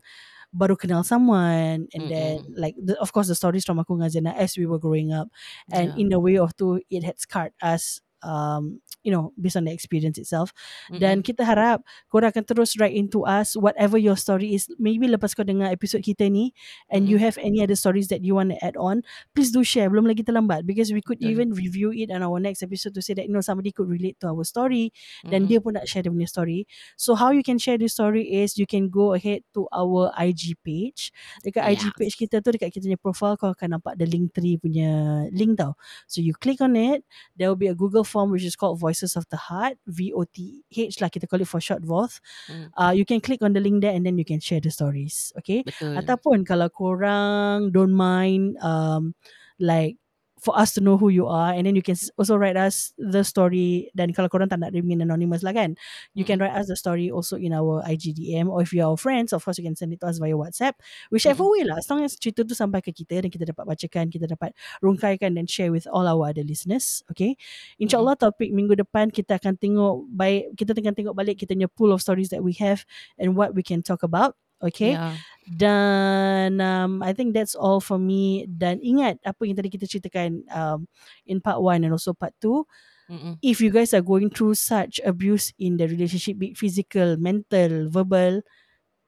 baru 0.56 0.80
kenal 0.80 1.04
someone 1.04 1.84
and 1.92 2.04
then 2.08 2.40
Mm-mm. 2.40 2.56
like 2.56 2.80
the, 2.80 2.96
of 3.04 3.12
course 3.12 3.28
the 3.28 3.36
stories 3.36 3.68
from 3.68 3.76
aku 3.76 4.00
dengan 4.00 4.08
Zena 4.08 4.32
as 4.40 4.56
we 4.56 4.64
were 4.64 4.80
growing 4.80 5.12
up 5.12 5.28
and 5.68 5.92
Yeah. 5.92 6.00
in 6.00 6.08
a 6.16 6.20
way 6.22 6.40
of 6.40 6.56
tu 6.56 6.80
it 6.88 7.04
had 7.04 7.20
scarred 7.20 7.52
us 7.60 8.00
um 8.26 8.82
you 9.06 9.14
know 9.14 9.30
based 9.38 9.54
on 9.54 9.70
the 9.70 9.74
experience 9.74 10.18
itself 10.18 10.50
dan 10.90 11.22
Mm-mm. 11.22 11.26
kita 11.30 11.46
harap 11.46 11.86
korang 12.10 12.34
akan 12.34 12.42
terus 12.42 12.74
write 12.82 12.98
into 12.98 13.22
us 13.22 13.54
whatever 13.54 14.02
your 14.02 14.18
story 14.18 14.58
is 14.58 14.66
maybe 14.82 15.06
lepas 15.06 15.38
kau 15.38 15.46
dengar 15.46 15.70
episod 15.70 16.02
kita 16.02 16.26
ni 16.26 16.50
and 16.90 17.06
you 17.06 17.22
Mm-mm. 17.22 17.26
have 17.30 17.38
any 17.38 17.62
other 17.62 17.78
stories 17.78 18.10
that 18.10 18.26
you 18.26 18.34
want 18.34 18.50
to 18.50 18.58
add 18.66 18.74
on 18.82 19.06
please 19.38 19.54
do 19.54 19.62
share 19.62 19.88
belum 19.94 20.10
lagi 20.10 20.26
terlambat 20.26 20.66
because 20.66 20.90
we 20.90 21.06
could 21.06 21.22
Betul. 21.22 21.32
even 21.38 21.48
review 21.54 21.94
it 21.94 22.10
on 22.10 22.26
our 22.26 22.42
next 22.42 22.66
episode 22.66 22.98
to 22.98 23.02
say 23.06 23.14
that 23.14 23.30
you 23.30 23.34
know 23.34 23.46
somebody 23.46 23.70
could 23.70 23.86
relate 23.86 24.18
to 24.18 24.26
our 24.26 24.42
story 24.42 24.90
dan 25.30 25.46
Mm-mm. 25.46 25.54
dia 25.54 25.60
pun 25.62 25.78
nak 25.78 25.86
share 25.86 26.02
dia 26.02 26.10
punya 26.10 26.26
story 26.26 26.66
so 26.98 27.14
how 27.14 27.30
you 27.30 27.46
can 27.46 27.62
share 27.62 27.78
this 27.78 27.94
story 27.94 28.26
is 28.26 28.58
you 28.58 28.66
can 28.66 28.90
go 28.90 29.14
ahead 29.14 29.46
to 29.54 29.70
our 29.70 30.10
IG 30.18 30.58
page 30.66 31.14
dekat 31.46 31.62
IG 31.78 31.84
Yes. 31.86 31.94
page 31.94 32.16
kita 32.18 32.42
tu 32.42 32.50
dekat 32.50 32.74
kita 32.74 32.90
punya 32.90 32.98
profile 32.98 33.38
kau 33.38 33.54
akan 33.54 33.78
nampak 33.78 33.94
the 34.02 34.10
link 34.10 34.34
tree 34.34 34.58
punya 34.58 35.22
link 35.30 35.54
tau 35.62 35.78
so 36.10 36.18
you 36.18 36.34
click 36.34 36.58
on 36.58 36.74
it 36.74 37.06
there 37.38 37.46
will 37.52 37.60
be 37.60 37.70
a 37.70 37.78
Google 37.78 38.02
form 38.16 38.32
which 38.32 38.48
is 38.48 38.56
called 38.56 38.80
Voices 38.80 39.20
of 39.20 39.28
the 39.28 39.36
Heart 39.52 39.76
V-O-T-H 39.92 41.04
lah 41.04 41.12
kita 41.12 41.28
call 41.28 41.44
it 41.44 41.52
for 41.52 41.60
short 41.60 41.84
VOTH 41.84 42.24
Mm. 42.48 42.68
uh, 42.80 42.94
you 42.96 43.04
can 43.04 43.20
click 43.20 43.44
on 43.44 43.52
the 43.52 43.60
link 43.60 43.84
there 43.84 43.92
and 43.92 44.08
then 44.08 44.16
you 44.16 44.24
can 44.24 44.40
share 44.40 44.64
the 44.64 44.72
stories 44.72 45.36
okay 45.36 45.68
Betul. 45.68 46.00
ataupun 46.00 46.48
kalau 46.48 46.72
korang 46.72 47.74
don't 47.76 47.92
mind 47.92 48.56
um, 48.64 49.12
like 49.60 50.00
for 50.40 50.52
us 50.60 50.76
to 50.76 50.82
know 50.84 51.00
who 51.00 51.10
you 51.10 51.26
are 51.26 51.56
and 51.56 51.66
then 51.66 51.76
you 51.76 51.82
can 51.82 51.96
also 52.20 52.36
write 52.36 52.60
us 52.60 52.92
the 53.00 53.24
story 53.24 53.88
dan 53.96 54.12
kalau 54.12 54.28
korang 54.28 54.52
tak 54.52 54.60
nak 54.60 54.76
remain 54.76 55.00
anonymous 55.00 55.42
lah 55.42 55.56
kan 55.56 55.80
you 56.12 56.28
can 56.28 56.38
Mm-mm. 56.38 56.52
write 56.52 56.56
us 56.60 56.68
the 56.68 56.76
story 56.76 57.08
also 57.08 57.40
in 57.40 57.56
our 57.56 57.80
IGDM 57.88 58.52
or 58.52 58.60
if 58.60 58.76
you 58.76 58.84
are 58.84 58.92
our 58.92 59.00
friends 59.00 59.32
of 59.32 59.42
course 59.42 59.56
you 59.56 59.66
can 59.66 59.80
send 59.80 59.96
it 59.96 60.00
to 60.04 60.08
us 60.08 60.20
via 60.20 60.36
WhatsApp 60.36 60.76
whichever 61.10 61.48
way 61.48 61.64
lah 61.64 61.80
as 61.80 61.88
long 61.88 62.04
as 62.04 62.20
cerita 62.20 62.44
tu 62.44 62.52
sampai 62.52 62.84
ke 62.84 62.92
kita 62.92 63.24
dan 63.24 63.32
kita 63.32 63.48
dapat 63.48 63.64
bacakan 63.64 64.12
kita 64.12 64.28
dapat 64.28 64.52
rungkaikan 64.84 65.34
dan 65.40 65.48
share 65.48 65.72
with 65.72 65.88
all 65.90 66.06
our 66.06 66.30
other 66.30 66.44
listeners 66.44 67.02
okay? 67.08 67.40
Insyaallah 67.80 68.20
topik 68.20 68.52
minggu 68.52 68.76
depan 68.76 69.10
kita 69.10 69.40
akan 69.40 69.56
tengok 69.56 70.04
baik 70.12 70.54
kita 70.60 70.76
akan 70.76 70.94
tengok 70.94 71.16
balik 71.16 71.40
kita 71.40 71.56
punya 71.56 71.72
pool 71.72 71.96
of 71.96 72.04
stories 72.04 72.30
that 72.30 72.44
we 72.44 72.52
have 72.60 72.84
and 73.16 73.34
what 73.34 73.56
we 73.56 73.64
can 73.64 73.80
talk 73.80 74.04
about 74.04 74.36
okay 74.66 74.98
Yeah. 74.98 75.18
dan 75.46 76.58
um, 76.62 77.04
I 77.06 77.14
think 77.14 77.34
that's 77.38 77.54
all 77.56 77.80
for 77.80 78.02
me 78.02 78.50
dan 78.50 78.82
ingat 78.82 79.22
apa 79.24 79.46
yang 79.46 79.56
tadi 79.58 79.70
kita 79.70 79.86
ceritakan 79.86 80.42
um, 80.50 80.90
in 81.30 81.40
part 81.40 81.62
1 81.62 81.86
and 81.86 81.94
also 81.94 82.14
part 82.18 82.34
2 82.42 82.66
Mm-mm. 83.10 83.40
if 83.46 83.62
you 83.62 83.70
guys 83.70 83.94
are 83.94 84.04
going 84.06 84.30
through 84.34 84.58
such 84.58 85.00
abuse 85.06 85.54
in 85.62 85.78
the 85.78 85.86
relationship 85.88 86.38
be 86.42 86.54
physical 86.58 87.16
mental 87.22 87.88
verbal 87.92 88.42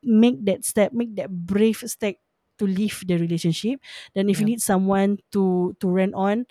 make 0.03 0.39
that 0.45 0.63
step 0.65 0.93
make 0.93 1.15
that 1.17 1.29
brave 1.31 1.81
step 1.85 2.15
to 2.57 2.65
leave 2.65 3.01
the 3.07 3.17
relationship 3.17 3.81
then 4.15 4.29
if 4.29 4.39
you 4.39 4.45
Yeah. 4.45 4.49
need 4.49 4.61
someone 4.61 5.17
to 5.33 5.73
to 5.81 5.89
rent 5.89 6.13
on 6.15 6.45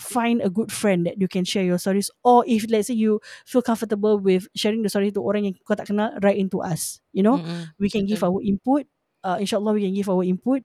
find 0.00 0.40
a 0.40 0.48
good 0.48 0.72
friend 0.72 1.04
that 1.04 1.20
you 1.20 1.28
can 1.28 1.44
share 1.44 1.62
your 1.62 1.76
stories 1.76 2.08
or 2.24 2.40
if 2.48 2.64
let's 2.72 2.88
say 2.88 2.96
you 2.96 3.20
feel 3.44 3.60
comfortable 3.60 4.16
with 4.16 4.48
sharing 4.56 4.80
the 4.80 4.88
story 4.88 5.12
to 5.12 5.20
orang 5.20 5.44
yang 5.44 5.54
kau 5.68 5.76
tak 5.76 5.92
kenal 5.92 6.08
write 6.24 6.40
into 6.40 6.64
us 6.64 7.04
you 7.12 7.20
know 7.20 7.36
Mm-mm. 7.36 7.68
we 7.76 7.92
can 7.92 8.08
give 8.08 8.24
our 8.24 8.40
input 8.40 8.88
uh, 9.22 9.36
insyaallah 9.36 9.76
we 9.76 9.84
can 9.84 9.92
give 9.92 10.08
our 10.08 10.24
input 10.24 10.64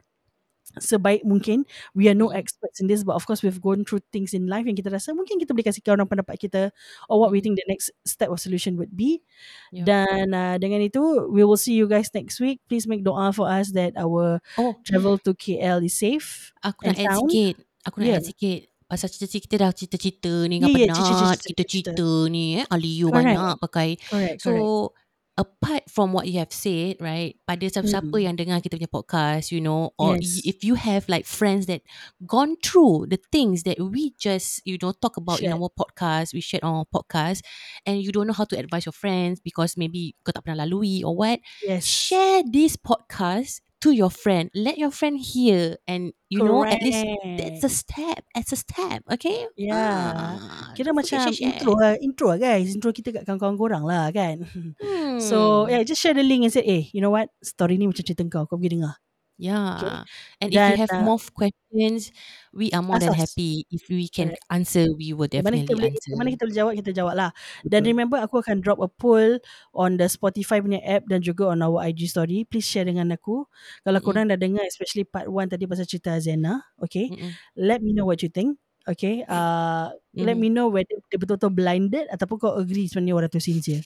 sebaik 0.81 1.21
mungkin 1.21 1.61
we 1.93 2.09
are 2.09 2.17
no 2.17 2.33
Mm. 2.33 2.41
experts 2.41 2.81
in 2.81 2.89
this 2.89 3.05
but 3.05 3.13
of 3.13 3.23
course 3.29 3.45
we've 3.45 3.61
gone 3.61 3.85
through 3.85 4.01
things 4.09 4.33
in 4.33 4.49
life 4.49 4.65
yang 4.65 4.73
kita 4.73 4.89
rasa 4.89 5.13
mungkin 5.13 5.37
kita 5.37 5.53
boleh 5.53 5.67
kasihkan 5.69 5.93
orang 6.01 6.09
pendapat 6.09 6.41
kita 6.41 6.73
or 7.05 7.21
what 7.21 7.29
we 7.29 7.37
Mm. 7.37 7.45
think 7.45 7.55
the 7.61 7.67
next 7.69 7.93
step 8.03 8.33
of 8.33 8.41
solution 8.41 8.73
would 8.75 8.91
be 8.97 9.21
Yeah. 9.69 9.85
dan 9.85 10.33
uh, 10.33 10.57
dengan 10.57 10.81
itu 10.81 10.99
we 11.29 11.45
will 11.45 11.59
see 11.59 11.77
you 11.77 11.85
guys 11.85 12.09
next 12.17 12.41
week 12.41 12.65
please 12.65 12.89
make 12.89 13.05
doa 13.05 13.29
for 13.29 13.45
us 13.45 13.71
that 13.77 13.93
our 13.95 14.41
Oh, 14.57 14.73
travel 14.81 15.21
to 15.21 15.37
KL 15.37 15.85
is 15.85 15.93
safe 15.95 16.49
aku 16.65 16.89
nak 16.89 16.97
add 16.97 17.13
sound 17.13 17.29
sikit. 17.29 17.55
Aku 17.85 17.95
nak 18.01 18.07
Yeah. 18.09 18.17
add 18.17 18.25
sikit. 18.25 18.61
Pasal 18.85 19.09
cerita 19.09 19.37
kita 19.41 19.55
dah 19.57 19.71
cerita-cerita 19.73 20.45
ni 20.45 20.61
kan 20.61 20.69
Yeah, 20.69 20.77
yeah, 20.77 20.93
penat. 20.93 20.97
cerita-cerita, 21.01 21.35
Kita 21.41 21.63
cerita-cerita. 21.65 21.91
cerita 21.97 22.07
ni 22.29 22.45
eh. 22.61 22.65
Aliu 22.69 23.07
Correct. 23.09 23.17
banyak 23.17 23.55
pakai. 23.57 23.89
correct 23.97 24.39
So, 24.45 24.51
correct 24.53 25.03
apart 25.35 25.83
from 25.91 26.15
what 26.15 26.31
you 26.31 26.39
have 26.39 26.47
said, 26.55 26.95
right? 27.03 27.35
Pada 27.43 27.67
siapa-siapa 27.67 28.07
Mm. 28.07 28.23
yang 28.23 28.35
dengar 28.39 28.57
kita 28.63 28.79
punya 28.79 28.87
podcast, 28.87 29.51
you 29.51 29.59
know, 29.59 29.91
or 29.99 30.15
Yes. 30.15 30.39
if 30.47 30.63
you 30.63 30.79
have 30.79 31.11
like 31.11 31.27
friends 31.27 31.67
that 31.67 31.83
gone 32.23 32.55
through 32.63 33.11
the 33.11 33.19
things 33.35 33.67
that 33.67 33.75
we 33.83 34.15
just, 34.15 34.63
you 34.63 34.79
know, 34.79 34.95
talk 34.95 35.19
about 35.19 35.43
in 35.43 35.51
Shared. 35.51 35.59
our 35.59 35.67
podcast, 35.67 36.31
we 36.31 36.39
shared 36.39 36.63
on 36.63 36.79
our 36.79 36.87
podcast, 36.87 37.43
and 37.83 37.99
you 37.99 38.15
don't 38.15 38.31
know 38.31 38.37
how 38.37 38.47
to 38.47 38.55
advise 38.55 38.87
your 38.87 38.95
friends 38.95 39.43
because 39.43 39.75
maybe 39.75 40.15
kau 40.23 40.31
tak 40.31 40.47
pernah 40.47 40.63
lalui 40.63 41.03
or 41.03 41.11
what, 41.11 41.43
yes 41.67 41.83
share 41.83 42.39
this 42.47 42.79
podcast 42.79 43.59
to 43.85 43.93
your 43.93 44.09
friend. 44.09 44.49
Let 44.57 44.81
your 44.81 44.89
friend 44.89 45.21
hear 45.21 45.77
and 45.85 46.09
you 46.33 46.41
know 46.41 46.65
at 46.65 46.81
least 46.81 47.05
that's 47.37 47.61
a 47.61 47.69
step. 47.69 48.25
It's 48.33 48.49
a 48.49 48.57
step, 48.57 49.05
okay? 49.13 49.45
Yeah. 49.53 49.77
Ah, 49.77 50.73
Kira 50.73 50.89
macam 50.89 51.21
share, 51.21 51.29
share. 51.29 51.53
intro 51.53 51.77
lah, 51.77 51.93
intro 52.01 52.33
lah 52.33 52.41
guys. 52.41 52.73
Intro 52.73 52.89
kita 52.89 53.13
kat 53.13 53.29
kawan-kawan 53.29 53.55
korang 53.55 53.83
lah 53.85 54.09
kan. 54.09 54.41
Hmm. 54.85 55.21
So 55.21 55.69
yeah, 55.69 55.85
just 55.85 56.01
share 56.01 56.17
the 56.17 56.25
link 56.25 56.43
and 56.43 56.51
say, 56.51 56.65
eh, 56.65 56.89
you 56.91 56.99
know 56.99 57.13
what? 57.13 57.29
Story 57.45 57.77
ni 57.77 57.85
macam 57.85 58.01
cerita 58.01 58.25
kau. 58.25 58.49
Kau 58.49 58.57
pergi 58.57 58.81
dengar. 58.81 58.97
Yeah. 59.37 60.03
And 60.39 60.49
if 60.49 60.55
Dan, 60.55 60.71
you 60.71 60.77
have 60.87 60.95
uh, 60.95 61.03
more 61.03 61.19
questions, 61.19 62.11
we 62.55 62.71
are 62.71 62.81
more 62.83 62.97
ask 62.97 63.03
than 63.03 63.13
happy. 63.13 63.65
If 63.71 63.89
we 63.89 64.07
can 64.09 64.33
Correct. 64.33 64.45
answer, 64.49 64.87
we 64.95 65.13
will 65.13 65.27
Di 65.35 65.43
mana 65.43 65.59
kita 65.59 65.71
definitely 65.71 65.75
boleh, 65.75 65.91
answer. 65.91 66.15
mana 66.15 66.29
kita 66.31 66.43
boleh 66.47 66.57
jawab, 66.57 66.73
kita 66.79 66.91
jawab 66.95 67.15
lah. 67.19 67.31
Dan 67.67 67.83
Betul. 67.83 67.89
remember, 67.89 68.15
aku 68.23 68.39
akan 68.39 68.63
drop 68.63 68.79
a 68.79 68.87
poll 68.87 69.35
on 69.75 69.99
the 69.99 70.07
Spotify 70.07 70.63
punya 70.63 70.79
app 70.87 71.03
dan 71.11 71.19
juga 71.19 71.51
on 71.51 71.59
our 71.59 71.83
IG 71.83 72.07
story. 72.07 72.47
Please 72.47 72.63
share 72.63 72.87
dengan 72.87 73.11
aku. 73.11 73.43
Kalau 73.83 73.99
Mm-mm. 73.99 74.05
korang 74.05 74.31
dah 74.31 74.39
dengar, 74.39 74.63
especially 74.63 75.03
part 75.03 75.27
1 75.27 75.51
tadi 75.51 75.67
pasal 75.67 75.83
cerita 75.91 76.15
Azena, 76.15 76.63
okay? 76.79 77.11
Mm-mm. 77.11 77.37
Let 77.59 77.83
me 77.83 77.91
know 77.91 78.07
what 78.07 78.23
you 78.23 78.31
think. 78.31 78.59
Okay, 78.87 79.25
uh, 79.27 79.91
let 80.15 80.37
Mhm. 80.37 80.39
me 80.39 80.47
know 80.53 80.69
whether 80.69 80.93
dia 81.09 81.17
betul-betul 81.17 81.51
blinded 81.51 82.05
ataupun 82.13 82.37
kau 82.37 82.53
agree 82.55 82.85
sebenarnya 82.87 83.17
orang 83.17 83.31
tu 83.33 83.41
sincere. 83.41 83.81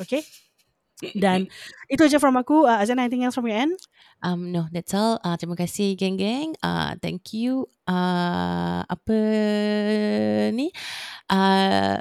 Okay? 0.00 0.26
Dan 1.12 1.52
itu 1.92 2.00
aja 2.00 2.16
from 2.16 2.40
aku. 2.40 2.64
Uh, 2.64 2.80
Azana, 2.80 3.04
anything 3.04 3.28
else 3.28 3.36
from 3.36 3.44
your 3.44 3.60
end? 3.60 3.76
Um, 4.24 4.48
no, 4.48 4.72
that's 4.72 4.96
all. 4.96 5.20
Uh, 5.20 5.36
terima 5.36 5.54
kasih, 5.60 5.92
geng-geng. 6.00 6.56
Uh, 6.64 6.96
thank 7.04 7.36
you. 7.36 7.68
Uh, 7.84 8.80
apa 8.88 9.18
ni? 10.56 10.72
Uh, 11.28 12.00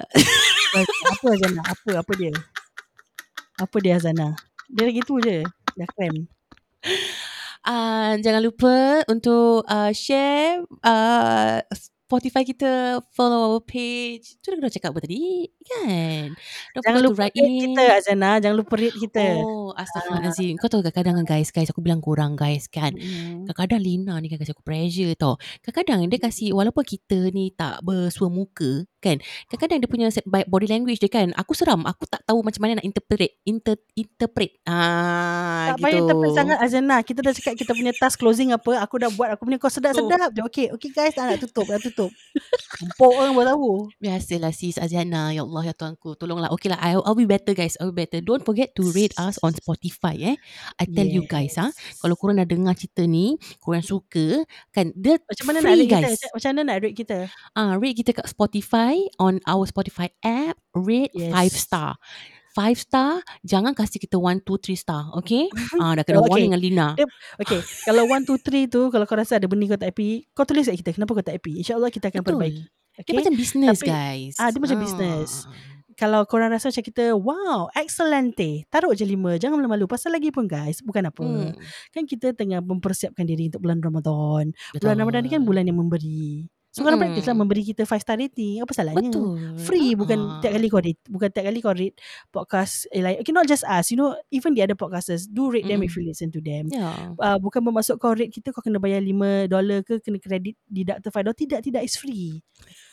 apa 1.12 1.26
Azana? 1.28 1.62
Apa 1.68 1.90
apa 2.00 2.12
dia? 2.16 2.34
Apa 3.60 3.76
dia 3.84 4.00
Azana? 4.00 4.40
Dia 4.72 4.88
lagi 4.88 5.04
tu 5.04 5.20
je. 5.20 5.44
Dah 5.76 5.90
krem. 5.94 6.32
uh, 7.68 8.14
jangan 8.24 8.42
lupa 8.42 9.04
untuk 9.12 9.68
uh, 9.68 9.92
share 9.92 10.64
uh, 10.84 11.60
Spotify 12.14 12.46
kita, 12.46 13.02
follow 13.10 13.58
our 13.58 13.62
page. 13.66 14.38
Tu 14.38 14.54
dah 14.54 14.70
cakap 14.70 14.94
apa 14.94 15.02
tadi? 15.02 15.50
Kan? 15.66 16.38
Don't 16.78 16.86
Jangan 16.86 17.02
lupa 17.02 17.26
rate 17.26 17.42
in. 17.42 17.74
kita 17.74 17.84
Azana. 17.90 18.38
Jangan 18.38 18.58
lupa 18.62 18.78
rate 18.78 18.94
kita. 19.02 19.42
Oh, 19.42 19.74
astagfirullahalazim. 19.74 20.62
Kau 20.62 20.70
tahu 20.70 20.86
kadang-kadang 20.86 21.26
guys, 21.26 21.50
guys, 21.50 21.74
aku 21.74 21.82
bilang 21.82 22.06
korang 22.06 22.38
guys 22.38 22.70
kan. 22.70 22.94
Mm. 22.94 23.50
Kadang-kadang 23.50 23.82
Lina 23.82 24.22
ni 24.22 24.30
kan 24.30 24.38
kasi 24.38 24.54
aku 24.54 24.62
pressure 24.62 25.18
tau. 25.18 25.42
Kadang-kadang 25.66 26.06
dia 26.06 26.22
kasi 26.22 26.54
walaupun 26.54 26.86
kita 26.86 27.34
ni 27.34 27.50
tak 27.50 27.82
bersua 27.82 28.30
muka 28.30 28.86
kan. 29.04 29.20
Kadang-kadang 29.52 29.78
dia 29.84 29.90
punya 29.92 30.08
body 30.48 30.68
language 30.72 31.04
dia 31.04 31.12
kan. 31.12 31.36
Aku 31.36 31.52
seram. 31.52 31.84
Aku 31.84 32.08
tak 32.08 32.24
tahu 32.24 32.40
macam 32.40 32.64
mana 32.64 32.80
nak 32.80 32.88
interpret. 32.88 33.36
Inter, 33.44 33.76
interpret. 34.00 34.56
Ah, 34.64 35.76
Tak 35.76 35.78
gitu. 35.78 35.84
payah 35.84 36.00
interpret 36.00 36.32
sangat 36.32 36.58
Azana. 36.64 36.98
Kita 37.04 37.20
dah 37.20 37.34
cakap 37.36 37.54
kita 37.60 37.72
punya 37.76 37.92
task 37.92 38.16
closing 38.24 38.56
apa. 38.56 38.80
Aku 38.80 38.96
dah 39.04 39.12
buat. 39.12 39.36
Aku 39.36 39.44
punya 39.44 39.60
kau 39.60 39.68
sedap-sedap 39.68 40.32
je. 40.32 40.42
Okay. 40.48 40.66
Okay 40.72 40.90
guys. 40.96 41.12
Dah 41.12 41.28
nak 41.28 41.44
tutup. 41.44 41.68
Dah 41.68 41.84
tutup. 41.84 42.08
Empuk 42.80 43.12
orang 43.12 43.36
baru 43.36 43.48
tahu. 43.54 43.70
Biasalah 44.00 44.54
sis 44.56 44.80
Aziana. 44.80 45.36
Ya 45.36 45.44
Allah 45.44 45.64
ya 45.68 45.74
Tuhanku. 45.76 46.16
Tolonglah. 46.16 46.50
Okay 46.56 46.72
lah. 46.72 46.80
I'll, 46.80 47.04
I'll 47.04 47.20
be 47.20 47.28
better 47.28 47.52
guys. 47.52 47.76
I'll 47.84 47.92
be 47.92 48.08
better. 48.08 48.24
Don't 48.24 48.42
forget 48.42 48.72
to 48.80 48.88
rate 48.96 49.14
us 49.20 49.36
on 49.44 49.52
Spotify 49.52 50.16
eh. 50.34 50.36
I 50.80 50.86
tell 50.88 51.06
you 51.06 51.28
guys 51.28 51.60
ah. 51.60 51.70
Kalau 52.00 52.16
korang 52.16 52.40
dah 52.40 52.48
dengar 52.48 52.80
cerita 52.80 53.04
ni. 53.04 53.36
Korang 53.60 53.84
suka. 53.84 54.42
Kan. 54.72 54.96
Dia 54.96 55.20
Macam 55.20 55.46
mana 55.52 55.58
nak 55.60 55.68
free 55.68 55.82
rate 55.84 55.92
kita? 55.92 56.08
guys. 56.08 56.20
Macam 56.32 56.50
mana 56.54 56.62
nak 56.64 56.78
rate 56.80 56.96
kita? 56.96 57.18
Ah, 57.54 57.74
rate 57.76 57.98
kita 58.00 58.12
kat 58.16 58.28
Spotify 58.30 58.93
on 59.18 59.38
our 59.46 59.64
Spotify 59.64 60.10
app. 60.22 60.58
Rate 60.74 61.14
Yes. 61.14 61.32
five 61.32 61.54
star. 61.54 61.92
Five 62.54 62.78
star, 62.78 63.18
jangan 63.42 63.74
kasih 63.74 63.98
kita 63.98 64.14
one, 64.16 64.38
two, 64.38 64.62
three 64.62 64.78
star. 64.78 65.10
Okay? 65.18 65.50
ah, 65.82 65.98
dah 65.98 66.06
kena 66.06 66.22
Okay. 66.22 66.30
warning 66.30 66.54
dengan 66.54 66.62
Lina. 66.62 66.88
Dia- 66.94 67.10
Okay. 67.42 67.62
kalau 67.82 68.06
1, 68.06 68.22
2, 68.24 68.38
3 68.38 68.70
tu. 68.70 68.94
Kalau 68.94 69.06
kau 69.06 69.18
rasa 69.18 69.42
ada 69.42 69.50
benda 69.50 69.66
kau 69.66 69.74
tak 69.76 69.90
happy. 69.90 70.30
Kau 70.32 70.46
tulis 70.46 70.66
kat 70.66 70.78
kita. 70.78 70.94
Kenapa 70.94 71.12
kau 71.12 71.26
tak 71.26 71.42
happy? 71.42 71.58
InsyaAllah 71.60 71.90
kita 71.90 72.14
akan 72.14 72.22
Betul. 72.22 72.38
perbaiki. 72.38 72.64
Dia 72.94 73.02
Okay. 73.02 73.14
macam 73.18 73.34
business 73.34 73.78
Tapi- 73.82 73.90
guys. 73.90 74.34
ah, 74.38 74.54
dia 74.54 74.62
macam 74.62 74.78
business. 74.78 75.50
kalau 75.94 76.26
korang 76.26 76.50
rasa 76.50 76.70
macam 76.70 76.84
kita. 76.84 77.06
Wow. 77.14 77.74
Excellente. 77.74 78.66
Taruh 78.68 78.94
je 78.94 79.02
5. 79.04 79.38
Jangan 79.38 79.58
malu-malu. 79.58 79.86
Pasal 79.86 80.14
lagi 80.14 80.30
pun 80.30 80.46
guys. 80.46 80.82
Bukan 80.82 81.06
apa. 81.06 81.22
Hmm, 81.22 81.54
Kan 81.90 82.06
kita 82.06 82.34
tengah 82.34 82.62
mempersiapkan 82.62 83.26
diri 83.26 83.50
untuk 83.50 83.66
bulan 83.66 83.78
Ramadan. 83.78 84.54
betul. 84.74 84.78
Bulan 84.78 84.98
Ramadan 85.02 85.22
ni 85.22 85.30
kan 85.32 85.42
bulan 85.42 85.66
yang 85.66 85.78
memberi. 85.78 86.50
So 86.74 86.82
korang 86.82 86.98
Mm-mm. 86.98 87.14
practice 87.14 87.30
lah 87.30 87.38
memberi 87.38 87.62
kita 87.62 87.86
5 87.86 88.02
star 88.02 88.18
rating. 88.18 88.58
Apa 88.60 88.74
salahnya? 88.74 89.06
Betul. 89.06 89.38
Free 89.62 89.94
bukan 89.94 90.18
Ah. 90.18 90.42
tiap 90.42 90.58
kali 90.58 90.68
kau 90.68 90.82
rate. 90.82 90.98
Bukan 91.06 91.30
tiap 91.30 91.46
kali 91.46 91.60
kau 91.62 91.70
rate 91.72 92.02
podcast. 92.28 92.90
Eh, 92.90 92.98
like, 93.00 93.22
okay 93.22 93.30
not 93.30 93.46
just 93.46 93.62
us. 93.64 93.88
You 93.88 93.96
know 93.96 94.12
even 94.28 94.52
the 94.52 94.62
other 94.62 94.74
podcasters. 94.74 95.24
Do 95.24 95.48
rate 95.48 95.64
them 95.64 95.80
if 95.80 95.94
you 95.94 96.02
listen 96.02 96.28
to 96.30 96.42
them. 96.42 96.68
Ya. 96.68 97.14
Uh, 97.14 97.38
bukan 97.38 97.62
bermaksud 97.62 97.96
kau 97.96 98.12
rate 98.12 98.34
kita 98.34 98.50
kau 98.50 98.60
kena 98.60 98.78
bayar 98.78 99.00
5 99.00 99.14
dolar 99.46 99.80
ke 99.82 100.02
kena 100.02 100.18
kredit 100.18 100.58
deduct 100.66 101.06
5 101.06 101.22
dolar. 101.22 101.38
Tidak, 101.38 101.60
tidak. 101.62 101.82
It's 101.84 101.94
free. 101.94 102.42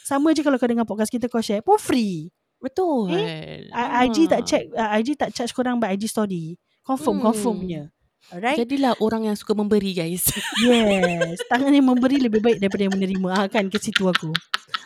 Sama 0.02 0.30
je 0.30 0.44
kalau 0.44 0.54
kau 0.54 0.68
dengar 0.68 0.84
podcast 0.84 1.08
kita 1.08 1.26
kau 1.26 1.40
share 1.40 1.64
pun 1.64 1.74
free. 1.74 2.28
Betul. 2.58 3.16
I- 3.16 3.64
IG 4.04 4.28
tak 4.28 4.44
check 4.44 4.68
uh, 4.70 4.92
IG 4.92 5.16
tak 5.16 5.32
charge 5.32 5.50
korang 5.50 5.80
by 5.80 5.88
IG 5.90 6.04
story. 6.04 6.60
Confirm, 6.82 7.16
Hmm. 7.16 7.24
confirm 7.26 7.56
punya. 7.58 7.82
Alright? 8.28 8.60
Jadilah 8.60 8.94
orang 9.00 9.26
yang 9.26 9.36
suka 9.36 9.56
memberi 9.56 9.96
guys. 9.96 10.28
Yes. 10.60 11.40
Tangan 11.48 11.72
yang 11.72 11.88
memberi 11.88 12.20
lebih 12.20 12.44
baik 12.44 12.60
daripada 12.60 12.84
yang 12.84 12.94
menerima. 12.94 13.28
Ah, 13.32 13.46
kan 13.48 13.72
ke 13.72 13.80
situ 13.80 14.04
aku. 14.04 14.30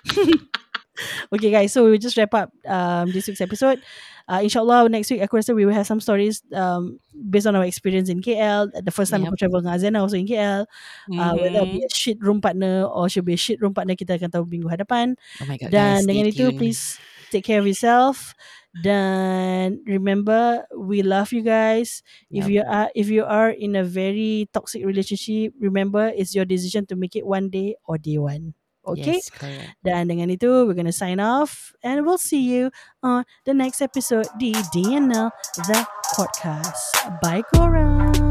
okay 1.34 1.50
guys, 1.50 1.74
so 1.74 1.90
we 1.90 1.98
just 1.98 2.16
wrap 2.16 2.32
up 2.32 2.48
um, 2.64 3.10
this 3.10 3.26
week's 3.26 3.42
episode. 3.42 3.82
Uh, 4.24 4.40
InsyaAllah 4.40 4.88
next 4.88 5.12
week 5.12 5.20
aku 5.20 5.36
rasa 5.36 5.52
we 5.52 5.68
will 5.68 5.76
have 5.76 5.84
some 5.84 6.00
stories 6.00 6.40
um, 6.56 6.96
based 7.12 7.44
on 7.44 7.52
our 7.52 7.68
experience 7.68 8.08
in 8.08 8.24
KL. 8.24 8.72
The 8.72 8.88
first 8.88 9.12
time 9.12 9.20
Yep. 9.20 9.28
aku 9.28 9.36
travel 9.36 9.60
dengan 9.60 9.76
Azana 9.76 9.98
also 10.00 10.16
in 10.16 10.24
KL. 10.24 10.64
Uh, 11.12 11.32
whether 11.36 11.60
it'll 11.60 11.68
be 11.68 11.84
a 11.84 11.92
shit 11.92 12.16
room 12.24 12.40
partner 12.40 12.88
or 12.88 13.04
should 13.12 13.28
be 13.28 13.36
a 13.36 13.40
shit 13.40 13.60
room 13.60 13.76
partner 13.76 13.92
kita 13.92 14.16
akan 14.16 14.32
tahu 14.32 14.48
minggu 14.48 14.64
hadapan. 14.72 15.12
Oh 15.44 15.46
my 15.50 15.60
god 15.60 15.68
Dan 15.68 16.00
guys, 16.00 16.08
dengan 16.08 16.24
itu 16.32 16.48
tuned. 16.48 16.56
please 16.56 16.96
take 17.34 17.42
care 17.42 17.58
of 17.58 17.66
yourself. 17.66 18.38
Dan 18.78 19.82
remember 19.86 20.66
we 20.74 21.02
love 21.02 21.30
you 21.34 21.42
guys. 21.42 22.02
If 22.30 22.46
Yep. 22.46 22.54
you 22.54 22.62
are 22.62 22.88
if 22.94 23.06
you 23.10 23.22
are 23.26 23.50
in 23.50 23.74
a 23.74 23.82
very 23.82 24.46
toxic 24.54 24.82
relationship, 24.86 25.54
remember 25.58 26.10
it's 26.14 26.34
your 26.34 26.46
decision 26.46 26.86
to 26.90 26.94
make 26.98 27.14
it 27.18 27.26
one 27.26 27.50
day 27.50 27.74
or 27.86 27.98
day 27.98 28.18
one. 28.18 28.54
Okay. 28.84 29.16
Yes, 29.16 29.32
correct. 29.32 29.80
Dan 29.80 30.12
dengan 30.12 30.28
itu, 30.28 30.68
we're 30.68 30.76
going 30.76 30.84
to 30.84 30.92
sign 30.92 31.16
off. 31.16 31.72
And 31.80 32.04
we'll 32.04 32.20
see 32.20 32.44
you 32.44 32.68
on 33.00 33.24
the 33.48 33.56
next 33.56 33.80
episode 33.80 34.28
di 34.36 34.52
DNL 34.76 35.32
The 35.72 35.80
Podcast. 36.12 36.92
Bye, 37.24 37.40
korang. 37.48 38.23